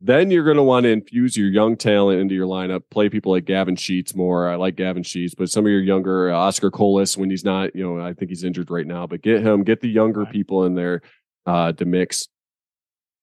Then 0.00 0.30
you're 0.30 0.44
going 0.44 0.58
to 0.58 0.62
want 0.62 0.84
to 0.84 0.90
infuse 0.90 1.36
your 1.36 1.48
young 1.48 1.76
talent 1.76 2.20
into 2.20 2.34
your 2.34 2.46
lineup. 2.46 2.82
Play 2.90 3.08
people 3.08 3.32
like 3.32 3.46
Gavin 3.46 3.76
Sheets 3.76 4.14
more. 4.14 4.48
I 4.48 4.56
like 4.56 4.76
Gavin 4.76 5.02
Sheets, 5.02 5.34
but 5.34 5.48
some 5.48 5.64
of 5.64 5.70
your 5.70 5.80
younger 5.80 6.30
uh, 6.30 6.36
Oscar 6.36 6.70
Colas 6.70 7.16
when 7.16 7.30
he's 7.30 7.44
not, 7.44 7.74
you 7.74 7.82
know, 7.82 8.04
I 8.04 8.12
think 8.12 8.28
he's 8.30 8.44
injured 8.44 8.70
right 8.70 8.86
now. 8.86 9.06
But 9.06 9.22
get 9.22 9.40
him, 9.40 9.64
get 9.64 9.80
the 9.80 9.88
younger 9.88 10.26
people 10.26 10.64
in 10.64 10.74
there 10.74 11.00
uh, 11.46 11.72
to 11.72 11.84
mix. 11.86 12.28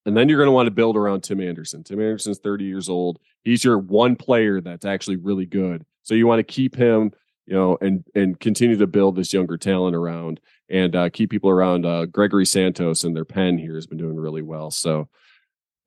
And 0.05 0.17
then 0.17 0.27
you're 0.27 0.39
going 0.39 0.47
to 0.47 0.53
want 0.53 0.67
to 0.67 0.71
build 0.71 0.97
around 0.97 1.21
Tim 1.21 1.39
Anderson. 1.39 1.83
Tim 1.83 2.01
Anderson's 2.01 2.39
30 2.39 2.65
years 2.65 2.89
old. 2.89 3.19
He's 3.43 3.63
your 3.63 3.77
one 3.77 4.15
player 4.15 4.59
that's 4.59 4.85
actually 4.85 5.17
really 5.17 5.45
good. 5.45 5.85
So 6.01 6.15
you 6.15 6.27
want 6.27 6.39
to 6.39 6.43
keep 6.43 6.75
him, 6.75 7.11
you 7.45 7.53
know, 7.55 7.77
and 7.81 8.03
and 8.15 8.37
continue 8.39 8.77
to 8.77 8.87
build 8.87 9.15
this 9.15 9.31
younger 9.31 9.57
talent 9.57 9.95
around 9.95 10.41
and 10.69 10.95
uh, 10.95 11.09
keep 11.09 11.29
people 11.29 11.49
around. 11.49 11.85
Uh, 11.85 12.05
Gregory 12.05 12.45
Santos 12.45 13.03
and 13.03 13.15
their 13.15 13.25
pen 13.25 13.57
here 13.57 13.75
has 13.75 13.87
been 13.87 13.97
doing 13.97 14.15
really 14.15 14.41
well. 14.41 14.71
So 14.71 15.07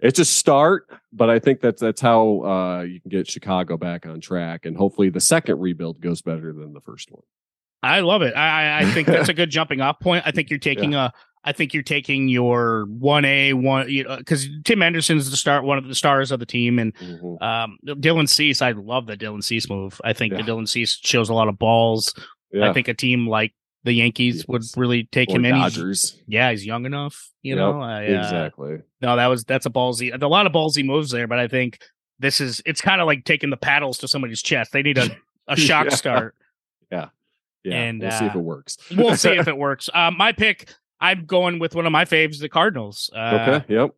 it's 0.00 0.18
a 0.18 0.24
start, 0.24 0.86
but 1.12 1.30
I 1.30 1.38
think 1.38 1.60
that's 1.60 1.80
that's 1.80 2.00
how 2.00 2.40
uh, 2.44 2.82
you 2.82 3.00
can 3.00 3.10
get 3.10 3.28
Chicago 3.30 3.76
back 3.76 4.06
on 4.06 4.20
track, 4.20 4.66
and 4.66 4.76
hopefully 4.76 5.08
the 5.10 5.20
second 5.20 5.58
rebuild 5.60 6.00
goes 6.00 6.22
better 6.22 6.52
than 6.52 6.72
the 6.72 6.80
first 6.80 7.10
one. 7.10 7.22
I 7.82 8.00
love 8.00 8.22
it. 8.22 8.34
I 8.36 8.80
I- 8.80 8.84
think 8.92 9.06
that's 9.06 9.28
a 9.28 9.34
good 9.40 9.50
jumping 9.50 9.80
off 9.80 10.00
point. 10.00 10.24
I 10.26 10.30
think 10.32 10.50
you're 10.50 10.58
taking 10.58 10.94
a. 10.94 11.12
I 11.48 11.52
think 11.52 11.72
you're 11.72 11.84
taking 11.84 12.26
your 12.28 12.86
one 12.88 13.24
A 13.24 13.52
one 13.52 13.86
because 14.18 14.48
Tim 14.64 14.82
Anderson's 14.82 15.30
the 15.30 15.36
start 15.36 15.62
one 15.62 15.78
of 15.78 15.86
the 15.86 15.94
stars 15.94 16.32
of 16.32 16.40
the 16.40 16.46
team, 16.46 16.78
and 16.80 16.92
Mhm. 16.96 17.40
um, 17.40 17.78
Dylan 17.86 18.28
Cease. 18.28 18.60
I 18.62 18.72
love 18.72 19.06
the 19.06 19.16
Dylan 19.16 19.44
Cease 19.44 19.68
move. 19.70 20.00
I 20.04 20.12
think 20.12 20.32
Yeah. 20.32 20.42
the 20.42 20.50
Dylan 20.50 20.68
Cease 20.68 20.98
shows 21.00 21.28
a 21.28 21.34
lot 21.34 21.46
of 21.48 21.56
balls. 21.56 22.12
Yeah, 22.52 22.68
I 22.68 22.72
think 22.72 22.88
a 22.88 22.94
team 22.94 23.28
like 23.28 23.52
the 23.86 23.92
Yankees 23.94 24.46
would 24.48 24.62
really 24.76 25.04
take 25.04 25.30
or 25.30 25.36
him 25.36 25.46
in. 25.46 25.54
He's- 25.54 25.74
Dodgers. 25.74 26.22
yeah, 26.26 26.50
he's 26.50 26.66
young 26.66 26.84
enough. 26.84 27.30
You 27.42 27.54
Yep, 27.54 27.58
know, 27.58 27.80
I, 27.80 27.96
uh, 27.98 28.00
exactly. 28.24 28.78
No, 29.00 29.16
that 29.16 29.26
was 29.28 29.44
that's 29.44 29.64
a 29.66 29.70
ballsy. 29.70 30.12
A 30.20 30.26
lot 30.26 30.46
of 30.46 30.52
ballsy 30.52 30.84
moves 30.84 31.10
there, 31.10 31.26
but 31.26 31.38
I 31.38 31.48
think 31.48 31.78
this 32.18 32.40
is 32.40 32.60
it's 32.66 32.80
kind 32.82 33.00
of 33.00 33.06
like 33.06 33.24
taking 33.24 33.48
the 33.50 33.56
paddles 33.56 33.98
to 33.98 34.08
somebody's 34.08 34.42
chest. 34.42 34.72
They 34.72 34.82
need 34.82 34.98
a 34.98 35.16
a 35.48 35.56
shock 35.56 35.86
Yeah. 35.86 35.94
start. 35.94 36.34
Yeah, 36.90 37.08
and, 37.64 38.00
we'll 38.00 38.10
see 38.12 38.24
if 38.26 38.36
uh, 38.36 38.38
it 38.38 38.42
works. 38.42 38.76
We'll 38.96 39.16
see 39.16 39.30
if 39.30 39.48
it 39.54 39.56
works. 39.56 39.88
Uh, 39.92 40.10
my 40.12 40.30
pick. 40.32 40.68
I'm 41.00 41.26
going 41.26 41.58
with 41.58 41.74
one 41.74 41.84
of 41.84 41.90
my 41.92 42.04
faves, 42.04 42.38
the 42.38 42.48
Cardinals. 42.48 43.10
Uh, 43.14 43.38
okay. 43.60 43.74
Yep. 43.74 43.90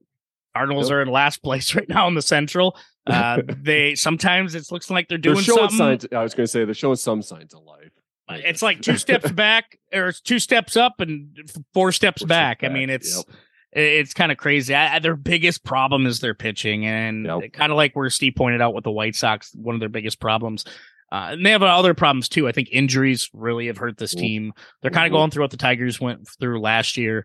Cardinals 0.57 0.89
Yep. 0.89 0.97
are 0.97 1.03
in 1.03 1.09
last 1.09 1.43
place 1.43 1.74
right 1.74 1.89
now 1.89 2.09
in 2.09 2.14
the 2.14 2.22
Central. 2.22 2.76
Uh, 3.07 3.43
they 3.47 3.95
sometimes 3.95 4.55
it 4.55 4.70
looks 4.72 4.91
like 4.91 5.09
they're 5.09 5.18
They're 5.18 5.32
doing 5.34 5.45
showing 5.45 5.68
something. 5.70 6.01
signs. 6.01 6.07
I 6.12 6.22
was 6.22 6.34
going 6.34 6.45
to 6.47 6.51
say 6.51 6.64
they're 6.64 6.72
showing 6.74 6.97
some 6.97 7.20
signs 7.22 7.53
of 7.55 7.62
life. 7.62 7.91
It's 8.30 8.62
like 8.62 8.80
two 8.82 8.96
steps 8.98 9.30
back 9.32 9.78
or 9.92 10.08
it's 10.08 10.20
two 10.20 10.38
steps 10.38 10.76
up 10.76 11.00
and 11.00 11.36
four 11.36 11.46
steps 11.46 11.64
Four 11.74 11.92
steps 11.92 12.22
back. 12.24 12.64
I 12.64 12.68
mean, 12.68 12.90
it's 12.90 13.16
yep. 13.16 13.26
it's 13.72 14.14
kind 14.14 14.30
of 14.32 14.38
crazy. 14.38 14.74
I, 14.74 14.98
their 14.98 15.16
biggest 15.16 15.64
problem 15.64 16.06
is 16.06 16.20
their 16.20 16.34
pitching, 16.34 16.86
and 16.86 17.24
Yep. 17.26 17.52
kind 17.52 17.72
of 17.72 17.76
like 17.76 17.94
where 17.94 18.10
Steve 18.10 18.34
pointed 18.36 18.60
out 18.60 18.74
with 18.74 18.84
the 18.84 18.90
White 18.90 19.16
Sox, 19.16 19.50
one 19.54 19.74
of 19.74 19.80
their 19.80 19.88
biggest 19.88 20.20
problems. 20.20 20.64
Uh, 21.10 21.28
and 21.32 21.46
they 21.46 21.50
have 21.52 21.62
other 21.62 21.94
problems 21.94 22.28
too. 22.28 22.46
I 22.46 22.52
think 22.52 22.68
injuries 22.70 23.30
really 23.32 23.68
have 23.68 23.78
hurt 23.78 23.96
this 23.96 24.14
Mhm. 24.14 24.18
team. 24.20 24.52
They're 24.82 24.90
kind 24.90 25.06
of 25.06 25.10
Mhm. 25.10 25.14
going 25.20 25.30
through 25.30 25.44
what 25.44 25.50
the 25.50 25.56
Tigers 25.56 25.98
went 25.98 26.28
through 26.38 26.60
last 26.60 26.98
year, 26.98 27.24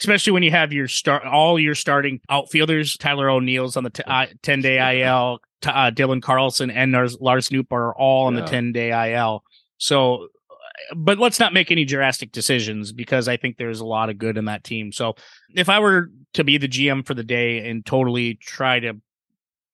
especially 0.00 0.32
when 0.32 0.42
you 0.42 0.50
have 0.50 0.72
your 0.72 0.88
start 0.88 1.24
all 1.24 1.56
your 1.58 1.76
starting 1.76 2.20
outfielders. 2.28 2.96
Tyler 2.96 3.30
O'Neill's 3.30 3.76
on 3.76 3.84
the 3.84 3.90
t- 3.90 4.02
uh, 4.06 4.26
ten 4.42 4.60
day 4.60 4.78
IL. 4.80 5.38
T- 5.62 5.70
uh, 5.70 5.90
Dylan 5.92 6.20
Carlson 6.20 6.70
and 6.70 6.92
Lars, 6.92 7.16
Lars 7.20 7.48
Noop 7.50 7.70
are 7.70 7.94
all 7.96 8.26
on 8.26 8.34
the 8.34 8.42
ten 8.42 8.72
day 8.72 8.90
IL. 8.90 9.42
So, 9.78 10.28
uh, 10.50 10.94
but 10.94 11.18
let's 11.18 11.40
not 11.40 11.52
make 11.52 11.70
any 11.70 11.84
drastic 11.84 12.32
decisions 12.32 12.92
because 12.92 13.28
I 13.28 13.36
think 13.36 13.56
there's 13.56 13.80
a 13.80 13.86
lot 13.86 14.10
of 14.10 14.18
good 14.18 14.36
in 14.36 14.46
that 14.46 14.64
team. 14.64 14.92
So, 14.92 15.14
if 15.54 15.68
I 15.68 15.80
were 15.80 16.10
to 16.34 16.44
be 16.44 16.58
the 16.58 16.68
GM 16.68 17.06
for 17.06 17.14
the 17.14 17.24
day 17.24 17.68
and 17.68 17.84
totally 17.84 18.34
try 18.34 18.80
to 18.80 18.94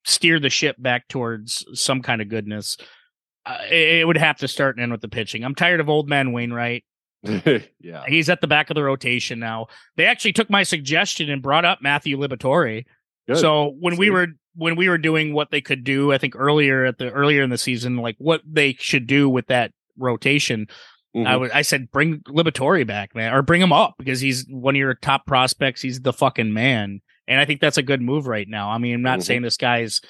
steer 0.04 0.40
the 0.40 0.50
ship 0.50 0.76
back 0.78 1.08
towards 1.08 1.64
some 1.74 2.02
kind 2.02 2.20
of 2.20 2.28
goodness, 2.28 2.76
uh, 3.44 3.58
it, 3.70 4.06
would 4.06 4.16
have 4.16 4.38
to 4.38 4.48
start 4.48 4.76
and 4.76 4.82
end 4.82 4.92
with 4.92 5.00
the 5.00 5.08
pitching. 5.08 5.44
I'm 5.44 5.54
tired 5.54 5.80
of 5.80 5.88
old 5.88 6.08
man 6.08 6.32
Wainwright. 6.32 6.84
yeah. 7.24 8.04
He's 8.06 8.28
at 8.28 8.40
the 8.40 8.46
back 8.46 8.70
of 8.70 8.74
the 8.74 8.82
rotation 8.82 9.38
now. 9.38 9.66
They 9.96 10.06
actually 10.06 10.32
took 10.32 10.50
my 10.50 10.62
suggestion 10.62 11.30
and 11.30 11.42
brought 11.42 11.64
up 11.64 11.80
Matthew 11.80 12.16
Liberatore. 12.16 12.84
Good. 13.28 13.38
So 13.38 13.76
when 13.78 13.96
we 13.96 14.10
were 14.10 14.28
when 14.54 14.76
we 14.76 14.88
were 14.88 14.98
doing 14.98 15.32
what 15.32 15.50
they 15.50 15.60
could 15.60 15.84
do, 15.84 16.12
I 16.12 16.18
think 16.18 16.34
earlier 16.36 16.84
at 16.84 16.98
the 16.98 17.10
earlier 17.10 17.42
in 17.42 17.50
the 17.50 17.58
season, 17.58 17.96
like 17.96 18.16
what 18.18 18.42
they 18.44 18.76
should 18.78 19.06
do 19.06 19.28
with 19.28 19.46
that 19.46 19.72
rotation, 19.98 20.66
I 21.14 21.18
Mhm. 21.18 21.40
was 21.40 21.50
I 21.52 21.62
said 21.62 21.90
bring 21.90 22.20
Liberatore 22.20 22.86
back, 22.86 23.14
man, 23.14 23.32
or 23.34 23.42
bring 23.42 23.60
him 23.60 23.72
up 23.72 23.94
because 23.98 24.20
he's 24.20 24.46
one 24.48 24.74
of 24.74 24.78
your 24.78 24.94
top 24.94 25.26
prospects. 25.26 25.82
He's 25.82 26.00
the 26.00 26.12
fucking 26.12 26.52
man, 26.52 27.00
and 27.28 27.40
I 27.40 27.44
think 27.44 27.60
that's 27.60 27.78
a 27.78 27.82
good 27.82 28.00
move 28.00 28.26
right 28.26 28.48
now. 28.48 28.70
I 28.70 28.78
mean, 28.78 28.94
I'm 28.94 29.02
not 29.02 29.18
Mhm. 29.20 29.24
saying 29.24 29.42
this 29.42 29.56
guy's 29.58 30.00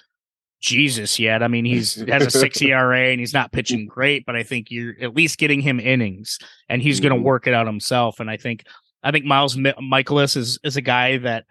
Jesus 0.61 1.19
yet. 1.19 1.43
I 1.43 1.49
mean, 1.49 1.65
he's 1.65 1.97
has 2.09 2.27
a 2.27 2.31
six 2.31 2.61
ERA 2.63 3.11
and 3.11 3.19
he's 3.19 3.35
not 3.35 3.51
pitching 3.51 3.87
great, 3.87 4.25
but 4.25 4.37
I 4.37 4.45
think 4.45 4.71
you're 4.71 4.95
at 5.01 5.15
least 5.15 5.39
getting 5.39 5.61
him 5.61 5.81
innings, 5.81 6.39
and 6.69 6.81
he's 6.81 7.01
going 7.01 7.13
Mhm. 7.13 7.19
to 7.19 7.23
work 7.23 7.47
it 7.49 7.55
out 7.55 7.67
himself. 7.67 8.21
And 8.21 8.31
I 8.31 8.37
think 8.37 8.65
I 9.03 9.11
think 9.11 9.25
Miles 9.25 9.57
Mi- 9.57 9.73
Mikolas 9.73 10.37
is 10.37 10.61
is 10.63 10.77
a 10.77 10.81
guy 10.83 11.17
that 11.19 11.45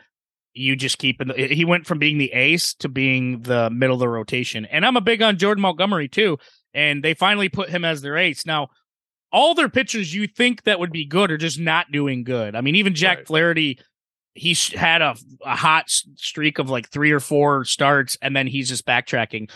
you 0.53 0.77
just 0.77 0.97
keep 0.97 1.21
in 1.21 1.27
the, 1.29 1.33
he 1.47 1.65
went 1.65 1.85
from 1.85 1.97
being 1.99 2.17
the 2.17 2.31
ace 2.31 2.73
to 2.75 2.87
being 2.89 3.41
the 3.41 3.69
middle 3.69 3.95
of 3.95 3.99
the 3.99 4.07
rotation. 4.07 4.65
And 4.65 4.85
I'm 4.85 4.95
a 4.97 5.01
big 5.01 5.21
on 5.21 5.37
Jordan 5.37 5.61
Montgomery 5.61 6.07
too. 6.07 6.37
And 6.73 7.03
they 7.03 7.13
finally 7.13 7.49
put 7.49 7.69
him 7.69 7.83
as 7.83 8.01
their 8.01 8.17
ace. 8.17 8.45
Now, 8.45 8.69
all 9.31 9.53
their 9.55 9.69
pitchers 9.69 10.13
you 10.13 10.27
think 10.27 10.63
that 10.63 10.79
would 10.79 10.91
be 10.91 11.05
good 11.05 11.31
are 11.31 11.37
just 11.37 11.59
not 11.59 11.91
doing 11.91 12.23
good. 12.23 12.55
I 12.55 12.61
mean, 12.61 12.75
even 12.75 12.95
Jack 12.95 13.19
Right. 13.19 13.27
Flaherty, 13.27 13.79
he 14.33 14.55
had 14.73 15.01
a, 15.01 15.15
a 15.45 15.55
hot 15.55 15.89
streak 15.89 16.59
of 16.59 16.69
like 16.69 16.89
three 16.89 17.11
or 17.11 17.19
four 17.19 17.65
starts, 17.65 18.17
and 18.21 18.35
then 18.35 18.47
he's 18.47 18.69
just 18.69 18.85
backtracking. 18.85 19.49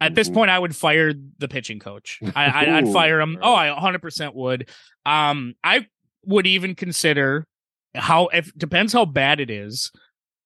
At 0.00 0.14
this 0.14 0.28
point, 0.28 0.50
I 0.50 0.58
would 0.58 0.76
fire 0.76 1.14
the 1.38 1.48
pitching 1.48 1.78
coach. 1.78 2.20
I, 2.34 2.66
I'd 2.78 2.92
fire 2.92 3.20
him. 3.20 3.38
Oh. 3.40 3.54
I 3.54 3.68
100% 3.68 4.34
would. 4.34 4.68
Um, 5.06 5.54
I 5.64 5.86
would 6.26 6.46
even 6.46 6.74
consider 6.74 7.46
how 7.94 8.26
if 8.32 8.52
depends 8.56 8.92
how 8.92 9.04
bad 9.04 9.40
it 9.40 9.50
is 9.50 9.92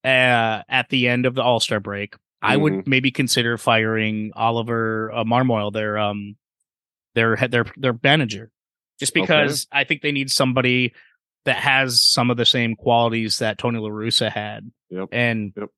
uh 0.05 0.62
at 0.69 0.89
the 0.91 1.09
end 1.09 1.27
of 1.27 1.35
the 1.35 1.43
all-star 1.43 1.81
break 1.81 2.14
I 2.41 2.57
would 2.57 2.86
maybe 2.86 3.11
consider 3.11 3.59
firing 3.59 4.30
Oliver 4.34 5.11
uh, 5.12 5.24
Marmol, 5.24 5.72
their 5.72 5.99
um, 5.99 6.36
their 7.14 7.36
head, 7.36 7.51
their 7.51 7.66
their 7.76 7.99
manager, 8.03 8.51
just 9.01 9.12
Okay. 9.12 9.20
because 9.22 9.66
I 9.72 9.84
think 9.84 10.03
they 10.03 10.12
need 10.12 10.30
somebody 10.30 10.93
that 11.45 11.57
has 11.57 12.01
some 12.03 12.30
of 12.30 12.36
the 12.36 12.45
same 12.45 12.76
qualities 12.76 13.39
that 13.39 13.59
Tony 13.59 13.78
La 13.78 13.89
Russa 13.89 14.30
had, 14.30 14.70
Yep. 14.91 15.09
and 15.12 15.53
Yep. 15.57 15.68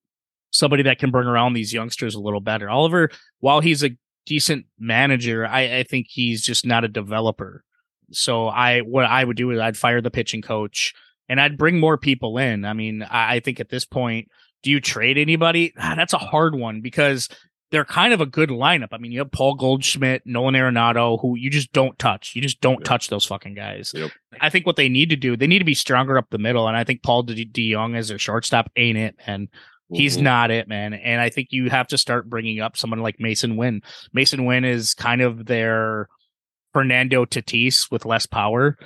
somebody 0.50 0.82
that 0.84 0.98
can 0.98 1.10
bring 1.10 1.28
around 1.28 1.52
these 1.54 1.72
youngsters 1.72 2.14
a 2.14 2.20
little 2.20 2.40
better. 2.40 2.68
Oliver, 2.68 3.10
while 3.38 3.60
he's 3.60 3.82
a 3.84 3.90
decent 4.26 4.66
manager, 4.78 5.46
I, 5.46 5.78
I 5.78 5.82
think 5.84 6.08
he's 6.10 6.42
just 6.42 6.66
not 6.66 6.84
a 6.84 6.88
developer. 6.88 7.64
So 8.12 8.48
I 8.48 8.80
what 8.80 9.06
I 9.06 9.24
would 9.24 9.36
do 9.36 9.50
is 9.52 9.60
I'd 9.60 9.76
fire 9.76 10.00
the 10.02 10.10
pitching 10.10 10.42
coach 10.42 10.92
and 11.28 11.40
I'd 11.40 11.56
bring 11.56 11.78
more 11.78 11.96
people 11.96 12.36
in. 12.38 12.64
I 12.64 12.72
mean, 12.72 13.02
I, 13.02 13.36
I 13.36 13.40
think 13.40 13.60
at 13.60 13.68
this 13.68 13.84
point, 13.84 14.28
do 14.62 14.70
you 14.70 14.80
trade 14.80 15.18
anybody? 15.18 15.72
Ah, 15.78 15.94
that's 15.96 16.12
a 16.12 16.18
hard 16.18 16.54
one 16.54 16.80
because 16.80 17.28
they're 17.70 17.84
kind 17.84 18.12
of 18.12 18.20
a 18.20 18.26
good 18.26 18.48
lineup. 18.50 18.88
I 18.92 18.98
mean, 18.98 19.12
you 19.12 19.20
have 19.20 19.30
Paul 19.30 19.54
Goldschmidt, 19.54 20.22
Nolan 20.26 20.54
Arenado, 20.54 21.20
who 21.20 21.36
you 21.36 21.50
just 21.50 21.72
don't 21.72 21.96
touch. 22.00 22.32
You 22.34 22.42
just 22.42 22.60
don't 22.60 22.80
Yep. 22.80 22.84
touch 22.84 23.08
those 23.08 23.24
fucking 23.24 23.54
guys. 23.54 23.92
Yep. 23.94 24.10
I 24.40 24.50
think 24.50 24.66
what 24.66 24.74
they 24.76 24.88
need 24.88 25.10
to 25.10 25.16
do, 25.16 25.36
they 25.36 25.46
need 25.46 25.60
to 25.60 25.64
be 25.64 25.74
stronger 25.74 26.18
up 26.18 26.26
the 26.30 26.38
middle. 26.38 26.66
And 26.66 26.76
I 26.76 26.82
think 26.82 27.02
Paul 27.02 27.22
De, 27.22 27.44
DeJong 27.46 27.96
as 27.96 28.08
their 28.08 28.18
shortstop 28.18 28.70
ain't 28.76 28.98
it, 28.98 29.14
man. 29.26 29.48
He's 29.92 30.18
Mhm. 30.18 30.22
not 30.22 30.50
it, 30.50 30.68
man. 30.68 30.94
And 30.94 31.20
I 31.20 31.30
think 31.30 31.48
you 31.50 31.70
have 31.70 31.86
to 31.88 31.98
start 31.98 32.28
bringing 32.30 32.60
up 32.60 32.76
someone 32.76 33.00
like 33.00 33.18
Masyn 33.18 33.56
Winn. 33.56 33.82
Masyn 34.16 34.46
Winn 34.46 34.64
is 34.64 34.94
kind 34.94 35.20
of 35.20 35.46
their 35.46 36.08
Fernando 36.72 37.24
Tatis 37.24 37.90
with 37.90 38.04
less 38.04 38.26
power. 38.26 38.76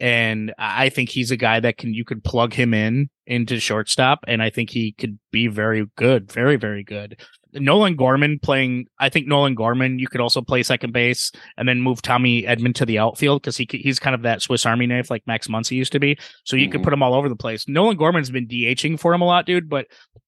And 0.00 0.54
I 0.58 0.88
think 0.88 1.10
he's 1.10 1.30
a 1.30 1.36
guy 1.36 1.60
that 1.60 1.76
can 1.76 1.92
you 1.94 2.04
could 2.04 2.24
plug 2.24 2.54
him 2.54 2.72
in 2.72 3.10
into 3.26 3.60
shortstop, 3.60 4.20
and 4.26 4.42
I 4.42 4.50
think 4.50 4.70
he 4.70 4.92
could 4.92 5.18
be 5.30 5.46
very 5.46 5.86
good, 5.96 6.32
very 6.32 6.56
very 6.56 6.82
good. 6.82 7.20
Nolan 7.52 7.96
Gorman 7.96 8.38
playing, 8.38 8.86
I 9.00 9.08
think 9.08 9.26
Nolan 9.26 9.56
Gorman 9.56 9.98
you 9.98 10.06
could 10.06 10.20
also 10.20 10.40
play 10.40 10.62
second 10.62 10.92
base, 10.92 11.32
and 11.56 11.68
then 11.68 11.80
move 11.82 12.00
Tommy 12.00 12.44
Edman 12.44 12.74
to 12.76 12.86
the 12.86 12.98
outfield 12.98 13.42
because 13.42 13.56
he 13.56 13.66
he's 13.70 13.98
kind 13.98 14.14
of 14.14 14.22
that 14.22 14.40
Swiss 14.40 14.64
Army 14.64 14.86
knife 14.86 15.10
like 15.10 15.26
Max 15.26 15.48
Muncy 15.48 15.72
used 15.72 15.92
to 15.92 16.00
be. 16.00 16.16
So 16.44 16.56
you 16.56 16.68
could 16.70 16.80
Mhm. 16.80 16.84
put 16.84 16.92
him 16.92 17.02
all 17.02 17.14
over 17.14 17.28
the 17.28 17.36
place. 17.36 17.68
Nolan 17.68 17.96
Gorman's 17.96 18.30
been 18.30 18.46
DHing 18.46 18.98
for 18.98 19.12
him 19.12 19.20
a 19.20 19.26
lot, 19.26 19.46
dude, 19.46 19.68
but 19.68 19.86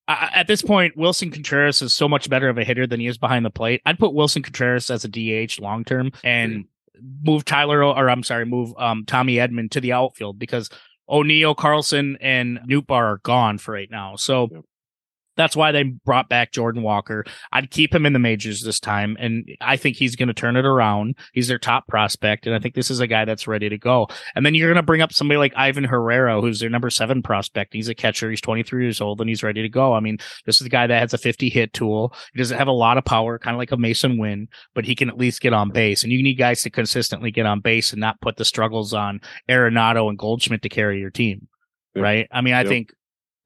I, 0.09 0.31
at 0.35 0.49
this 0.49 0.63
point, 0.63 0.97
Willson 0.97 1.33
Contreras 1.33 1.81
is 1.81 1.93
so 1.93 2.09
much 2.09 2.29
better 2.29 2.49
of 2.49 2.59
a 2.59 2.65
hitter 2.65 2.89
than 2.89 2.99
he 2.99 3.07
is 3.07 3.19
behind 3.19 3.45
the 3.45 3.51
plate. 3.51 3.81
I'd 3.87 4.01
put 4.01 4.13
Willson 4.15 4.43
Contreras 4.43 4.91
as 4.91 5.05
a 5.05 5.09
DH 5.09 5.61
long 5.61 5.85
term 5.85 6.11
and 6.25 6.65
move 7.23 7.45
Tyler, 7.45 7.85
or 7.85 8.11
I'm 8.11 8.23
sorry, 8.23 8.47
move 8.47 8.75
um, 8.79 9.05
Tommy 9.07 9.37
Edman 9.37 9.71
to 9.71 9.81
the 9.81 9.93
outfield 9.93 10.39
because 10.39 10.71
O'Neill, 11.09 11.55
Carlson, 11.55 12.17
and 12.21 12.59
Nootbaar 12.61 12.91
are 12.91 13.19
gone 13.19 13.59
for 13.59 13.73
right 13.73 13.91
now. 13.91 14.17
So 14.17 14.49
Yep. 14.51 14.65
That's 15.37 15.57
why 15.57 15.73
they 15.73 15.83
brought 15.83 16.29
back 16.29 16.53
Jordan 16.53 16.83
Walker. 16.83 17.25
I'd 17.53 17.71
keep 17.71 17.95
him 17.95 18.05
in 18.05 18.13
the 18.13 18.19
majors 18.19 18.63
this 18.63 18.79
time, 18.79 19.17
and 19.19 19.49
I 19.61 19.77
think 19.77 19.97
he's 19.97 20.15
going 20.17 20.29
to 20.29 20.35
turn 20.35 20.57
it 20.57 20.67
around. 20.67 21.17
He's 21.33 21.49
their 21.49 21.59
top 21.59 21.89
prospect, 21.89 22.47
and 22.47 22.55
I 22.55 22.59
think 22.59 22.75
this 22.75 22.91
is 22.91 23.01
a 23.01 23.07
guy 23.07 23.25
that's 23.25 23.47
ready 23.49 23.69
to 23.69 23.79
go. 23.79 24.09
And 24.35 24.45
then 24.45 24.55
you're 24.55 24.69
going 24.69 24.77
to 24.77 24.83
bring 24.83 25.01
up 25.01 25.13
somebody 25.13 25.39
like 25.39 25.55
Ivan 25.57 25.85
Herrera, 25.85 26.41
who's 26.41 26.61
their 26.61 26.69
number 26.71 26.91
seven 26.91 27.23
prospect. 27.23 27.73
He's 27.73 27.89
a 27.89 27.95
catcher. 27.95 28.29
He's 28.31 28.41
23 28.41 28.85
years 28.85 29.01
old, 29.01 29.21
and 29.21 29.29
he's 29.29 29.43
ready 29.43 29.63
to 29.63 29.69
go. 29.69 29.95
I 29.95 30.01
mean, 30.01 30.19
this 30.45 30.61
is 30.61 30.67
a 30.67 30.71
guy 30.71 30.87
that 30.87 31.01
has 31.01 31.15
a 31.15 31.19
50 31.19 31.49
hit 31.49 31.73
tool. 31.73 32.15
He 32.35 32.39
doesn't 32.39 32.59
have 32.59 32.69
a 32.69 32.73
lot 32.73 32.99
of 32.99 33.05
power, 33.05 33.39
kind 33.39 33.55
of 33.55 33.59
like 33.59 33.73
a 33.73 33.77
Masyn 33.77 34.19
Winn, 34.19 34.49
but 34.75 34.85
he 34.85 34.95
can 34.95 35.09
at 35.09 35.19
least 35.19 35.41
get 35.41 35.53
on 35.55 35.71
base. 35.71 36.03
And 36.03 36.13
you 36.13 36.23
need 36.23 36.35
guys 36.35 36.63
to 36.63 36.71
consistently 36.71 37.31
get 37.31 37.47
on 37.47 37.61
base 37.61 37.93
and 37.93 38.01
not 38.01 38.21
put 38.21 38.37
the 38.37 38.45
struggles 38.45 38.93
on 38.93 39.21
Arenado 39.49 40.09
and 40.09 40.19
Goldschmidt 40.19 40.63
to 40.63 40.69
carry 40.69 41.01
your 41.01 41.11
team. 41.11 41.49
Yep. 41.95 42.03
Right. 42.03 42.29
I 42.33 42.41
mean, 42.41 42.55
I 42.55 42.61
Yep. 42.61 42.69
think 42.69 42.93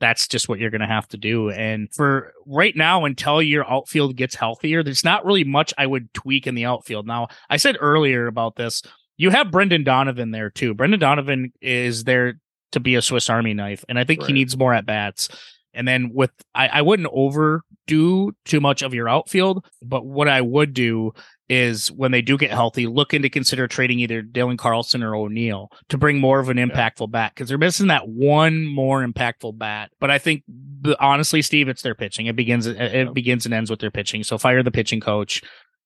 that's 0.01 0.29
just 0.29 0.49
what 0.49 0.59
you're 0.59 0.71
going 0.71 0.81
to 0.81 0.87
have 0.87 1.09
to 1.09 1.17
do. 1.17 1.51
And 1.51 1.93
for 1.93 2.33
right 2.47 2.77
now, 2.77 3.05
until 3.05 3.41
your 3.41 3.69
outfield 3.71 4.17
gets 4.17 4.35
healthier, 4.35 4.83
there's 4.83 5.05
not 5.05 5.25
really 5.25 5.45
much 5.45 5.73
I 5.79 5.87
would 5.87 6.13
tweak 6.13 6.47
in 6.47 6.55
the 6.55 6.67
outfield. 6.67 7.07
Now, 7.07 7.29
I 7.49 7.57
said 7.57 7.77
earlier 7.81 8.27
about 8.27 8.57
this, 8.57 8.83
you 9.17 9.31
have 9.31 9.51
Brendan 9.51 9.85
Donovan 9.85 10.31
there 10.31 10.51
too. 10.51 10.75
Brendan 10.75 11.01
Donovan 11.01 11.53
is 11.61 12.05
there 12.05 12.39
to 12.73 12.81
be 12.81 12.95
a 12.95 13.03
Swiss 13.03 13.31
Army 13.31 13.55
knife, 13.55 13.85
and 13.89 13.99
I 13.99 14.05
think 14.05 14.25
he 14.25 14.33
needs 14.33 14.57
more 14.57 14.75
at 14.75 14.87
bats. 14.87 15.29
And 15.73 15.87
then 15.87 16.11
with, 16.13 16.31
I, 16.55 16.69
I 16.69 16.83
wouldn't 16.83 17.09
overdo 17.13 18.33
too 18.45 18.61
much 18.61 18.83
of 18.83 18.95
your 18.95 19.09
outfield, 19.09 19.65
but 19.83 20.05
what 20.05 20.29
I 20.29 20.41
would 20.41 20.75
do 20.75 21.13
is 21.49 21.93
when 21.93 22.11
they 22.11 22.23
do 22.23 22.37
get 22.37 22.51
healthy, 22.51 22.87
look 22.87 23.15
into 23.15 23.31
consider 23.31 23.69
trading 23.69 24.01
either 24.01 24.23
Dylan 24.23 24.59
Carlson 24.59 25.03
or 25.03 25.15
O'Neill 25.15 25.71
to 25.89 25.99
bring 25.99 26.19
more 26.19 26.41
of 26.41 26.49
an 26.49 26.57
impactful 26.57 27.11
bat 27.11 27.33
because 27.35 27.49
they're 27.49 27.59
missing 27.59 27.87
that 27.87 28.09
one 28.09 28.67
more 28.67 29.07
impactful 29.07 29.57
bat. 29.57 29.91
But 30.01 30.11
I 30.11 30.19
think 30.19 30.43
honestly, 30.99 31.43
Steve, 31.43 31.69
it's 31.69 31.83
their 31.83 31.95
pitching. 31.95 32.27
It 32.27 32.37
begins 32.37 32.67
it, 32.67 32.77
it 32.77 33.15
begins 33.15 33.45
and 33.45 33.55
ends 33.55 33.71
with 33.71 33.81
their 33.81 33.93
pitching. 33.93 34.25
So 34.25 34.39
fire 34.39 34.63
the 34.63 34.71
pitching 34.73 35.01
coach 35.01 35.43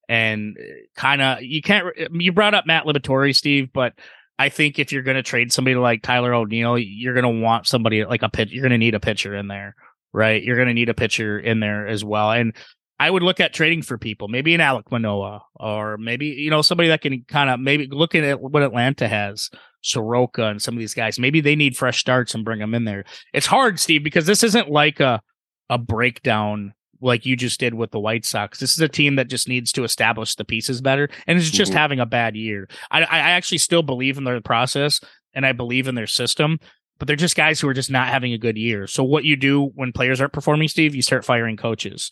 and 0.09 0.57
uh, 0.59 0.73
kind 0.97 1.21
of 1.21 1.43
you 1.43 1.61
can't. 1.63 1.87
Um, 1.87 2.21
you 2.21 2.33
brought 2.33 2.55
up 2.55 2.67
Matt 2.67 2.85
Liberatore, 2.85 3.35
Steve, 3.35 3.71
but. 3.73 3.95
I 4.39 4.49
think 4.49 4.79
if 4.79 4.91
you're 4.91 5.03
going 5.03 5.19
to 5.19 5.23
trade 5.23 5.53
somebody 5.53 5.77
like 5.77 6.01
Tyler 6.01 6.33
O'Neill, 6.33 6.79
you're 6.79 7.13
going 7.13 7.25
to 7.25 7.43
want 7.43 7.67
somebody 7.67 8.07
like 8.07 8.23
a 8.23 8.31
pitch. 8.31 8.51
You're 8.51 8.63
going 8.63 8.71
to 8.71 8.79
need 8.79 8.95
a 8.95 8.99
pitcher 8.99 9.35
in 9.35 9.49
there, 9.49 9.75
right? 10.15 10.43
You're 10.43 10.57
going 10.57 10.69
to 10.69 10.73
need 10.73 10.89
a 10.89 10.95
pitcher 10.95 11.39
in 11.39 11.61
there 11.61 11.87
as 11.87 12.03
well. 12.03 12.31
And 12.31 12.55
I 13.01 13.11
would 13.11 13.23
look 13.23 13.41
at 13.41 13.55
trading 13.55 13.81
for 13.81 13.97
people, 13.97 14.29
maybe 14.29 14.55
an 14.55 14.61
Alek 14.61 14.91
Manoah, 14.91 15.43
or 15.57 15.97
maybe 15.97 16.27
you 16.27 16.51
know 16.51 16.61
somebody 16.61 16.91
that 16.91 17.01
can 17.01 17.25
kind 17.27 17.49
of 17.49 17.59
maybe 17.59 17.89
looking 17.91 18.23
at 18.25 18.41
what 18.43 18.63
Atlanta 18.63 19.09
has, 19.09 19.49
Soroka, 19.83 20.45
and 20.45 20.61
some 20.61 20.75
of 20.75 20.79
these 20.81 20.93
guys. 20.93 21.19
Maybe 21.19 21.41
they 21.41 21.57
need 21.57 21.79
fresh 21.79 21.99
starts 21.99 22.35
and 22.35 22.45
bring 22.45 22.59
them 22.61 22.75
in 22.75 22.85
there. 22.85 23.05
It's 23.33 23.47
hard, 23.47 23.81
Steve, 23.81 24.05
because 24.05 24.27
this 24.27 24.43
isn't 24.45 24.69
like 24.71 25.01
a 25.01 25.23
a 25.71 25.79
breakdown 25.79 26.75
like 27.01 27.25
you 27.25 27.37
just 27.37 27.59
did 27.59 27.73
with 27.73 27.91
the 27.91 28.01
White 28.01 28.27
Sox. 28.27 28.61
This 28.61 28.73
is 28.73 28.81
a 28.81 28.89
team 28.89 29.17
that 29.17 29.29
just 29.31 29.49
needs 29.49 29.73
to 29.73 29.85
establish 29.85 30.35
the 30.35 30.45
pieces 30.45 30.83
better, 30.83 31.09
and 31.27 31.39
it's 31.39 31.51
just 31.51 31.73
Mhm. 31.73 31.77
having 31.77 32.01
a 32.01 32.07
bad 32.07 32.37
year. 32.37 32.69
I 32.91 33.01
I 33.05 33.19
actually 33.31 33.59
still 33.59 33.83
believe 33.83 34.19
in 34.19 34.25
their 34.25 34.43
process, 34.43 35.01
and 35.33 35.47
I 35.47 35.53
believe 35.53 35.89
in 35.89 35.95
their 35.95 36.07
system. 36.07 36.59
But 36.99 37.07
they're 37.07 37.17
just 37.17 37.35
guys 37.35 37.59
who 37.59 37.67
are 37.69 37.73
just 37.73 37.91
not 37.91 38.09
having 38.09 38.35
a 38.35 38.39
good 38.39 38.59
year. 38.59 38.87
So 38.87 39.03
what 39.03 39.25
you 39.25 39.35
do 39.35 39.71
when 39.75 39.91
players 39.91 40.21
aren't 40.21 40.35
performing, 40.35 40.69
Steve, 40.69 40.95
you 40.95 41.01
start 41.01 41.25
firing 41.25 41.57
coaches 41.57 42.11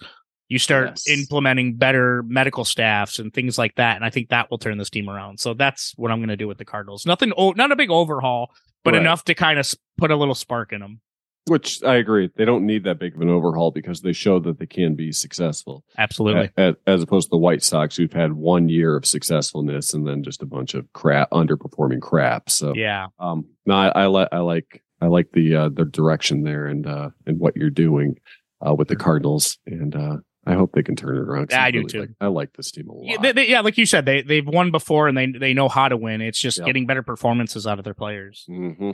you 0.48 0.58
start 0.58 0.88
Yes. 0.90 1.08
implementing 1.08 1.76
better 1.76 2.22
medical 2.24 2.64
staffs 2.64 3.18
and 3.18 3.32
things 3.32 3.58
like 3.58 3.74
that 3.76 3.96
and 3.96 4.04
i 4.04 4.10
think 4.10 4.28
that 4.30 4.50
will 4.50 4.58
turn 4.58 4.78
this 4.78 4.90
team 4.90 5.08
around 5.10 5.38
so 5.40 5.54
that's 5.54 5.92
what 5.96 6.10
i'm 6.10 6.18
going 6.18 6.28
to 6.28 6.36
do 6.36 6.48
with 6.48 6.58
the 6.58 6.64
cardinals 6.64 7.04
nothing 7.06 7.32
oh 7.36 7.52
not 7.52 7.72
a 7.72 7.76
big 7.76 7.90
overhaul 7.90 8.50
but 8.84 8.94
Right. 8.94 9.00
enough 9.02 9.24
to 9.24 9.34
kind 9.34 9.58
of 9.58 9.70
put 9.98 10.10
a 10.10 10.16
little 10.16 10.34
spark 10.34 10.72
in 10.72 10.80
them 10.80 11.00
Which 11.48 11.82
I 11.82 11.96
agree. 11.96 12.30
They 12.36 12.44
don't 12.44 12.66
need 12.66 12.84
that 12.84 12.98
big 12.98 13.14
of 13.14 13.20
an 13.22 13.30
overhaul 13.30 13.70
because 13.70 14.02
they 14.02 14.12
show 14.12 14.38
that 14.40 14.58
they 14.58 14.66
can 14.66 14.94
be 14.94 15.12
successful. 15.12 15.82
absolutely 15.96 16.50
A- 16.58 16.70
a- 16.72 16.76
As 16.86 17.02
opposed 17.02 17.26
to 17.28 17.30
the 17.30 17.38
White 17.38 17.62
Sox, 17.62 17.96
who've 17.96 18.12
had 18.12 18.32
one 18.34 18.68
year 18.68 18.96
of 18.96 19.06
successfulness 19.06 19.94
and 19.94 20.06
then 20.06 20.22
just 20.22 20.42
a 20.42 20.46
bunch 20.46 20.74
of 20.74 20.90
crap, 20.92 21.30
underperforming 21.30 22.00
crap. 22.02 22.50
So, 22.50 22.74
yeah 22.74 23.06
um, 23.18 23.46
no, 23.66 23.74
I, 23.74 23.88
I 24.02 24.06
like, 24.06 24.28
I 24.30 24.38
like, 24.38 24.82
I 25.00 25.06
like 25.06 25.32
the 25.32 25.54
uh, 25.56 25.68
the 25.70 25.84
direction 25.86 26.42
there 26.44 26.66
and 26.66 26.86
uh, 26.86 27.10
and 27.26 27.38
what 27.40 27.56
you're 27.56 27.70
doing 27.70 28.18
uh, 28.66 28.74
with 28.74 28.88
the 28.88 28.96
Cardinals, 28.96 29.58
and 29.66 29.94
uh, 29.96 30.16
I 30.48 30.54
hope 30.54 30.72
they 30.72 30.82
can 30.82 30.96
turn 30.96 31.16
it 31.16 31.20
around. 31.20 31.48
Yeah, 31.50 31.62
I 31.62 31.70
do 31.70 31.78
really 31.78 31.90
too. 31.90 32.00
like- 32.00 32.10
I 32.20 32.26
like 32.28 32.52
this 32.56 32.70
team 32.70 32.88
a 32.88 32.92
lot. 32.92 33.04
yeah, 33.04 33.16
they, 33.20 33.32
they- 33.32 33.48
yeah 33.48 33.60
like 33.60 33.76
you 33.78 33.86
said 33.86 34.04
they, 34.06 34.22
they've 34.22 34.46
won 34.46 34.70
before 34.70 35.06
and 35.08 35.16
they, 35.16 35.26
they 35.26 35.52
know 35.54 35.68
how 35.68 35.88
to 35.88 35.96
win 35.96 36.20
it's 36.20 36.40
just 36.40 36.58
Yep. 36.58 36.66
getting 36.66 36.86
better 36.86 37.02
performances 37.02 37.66
out 37.66 37.78
of 37.78 37.84
their 37.84 37.94
players 37.94 38.44
hmm 38.46 38.90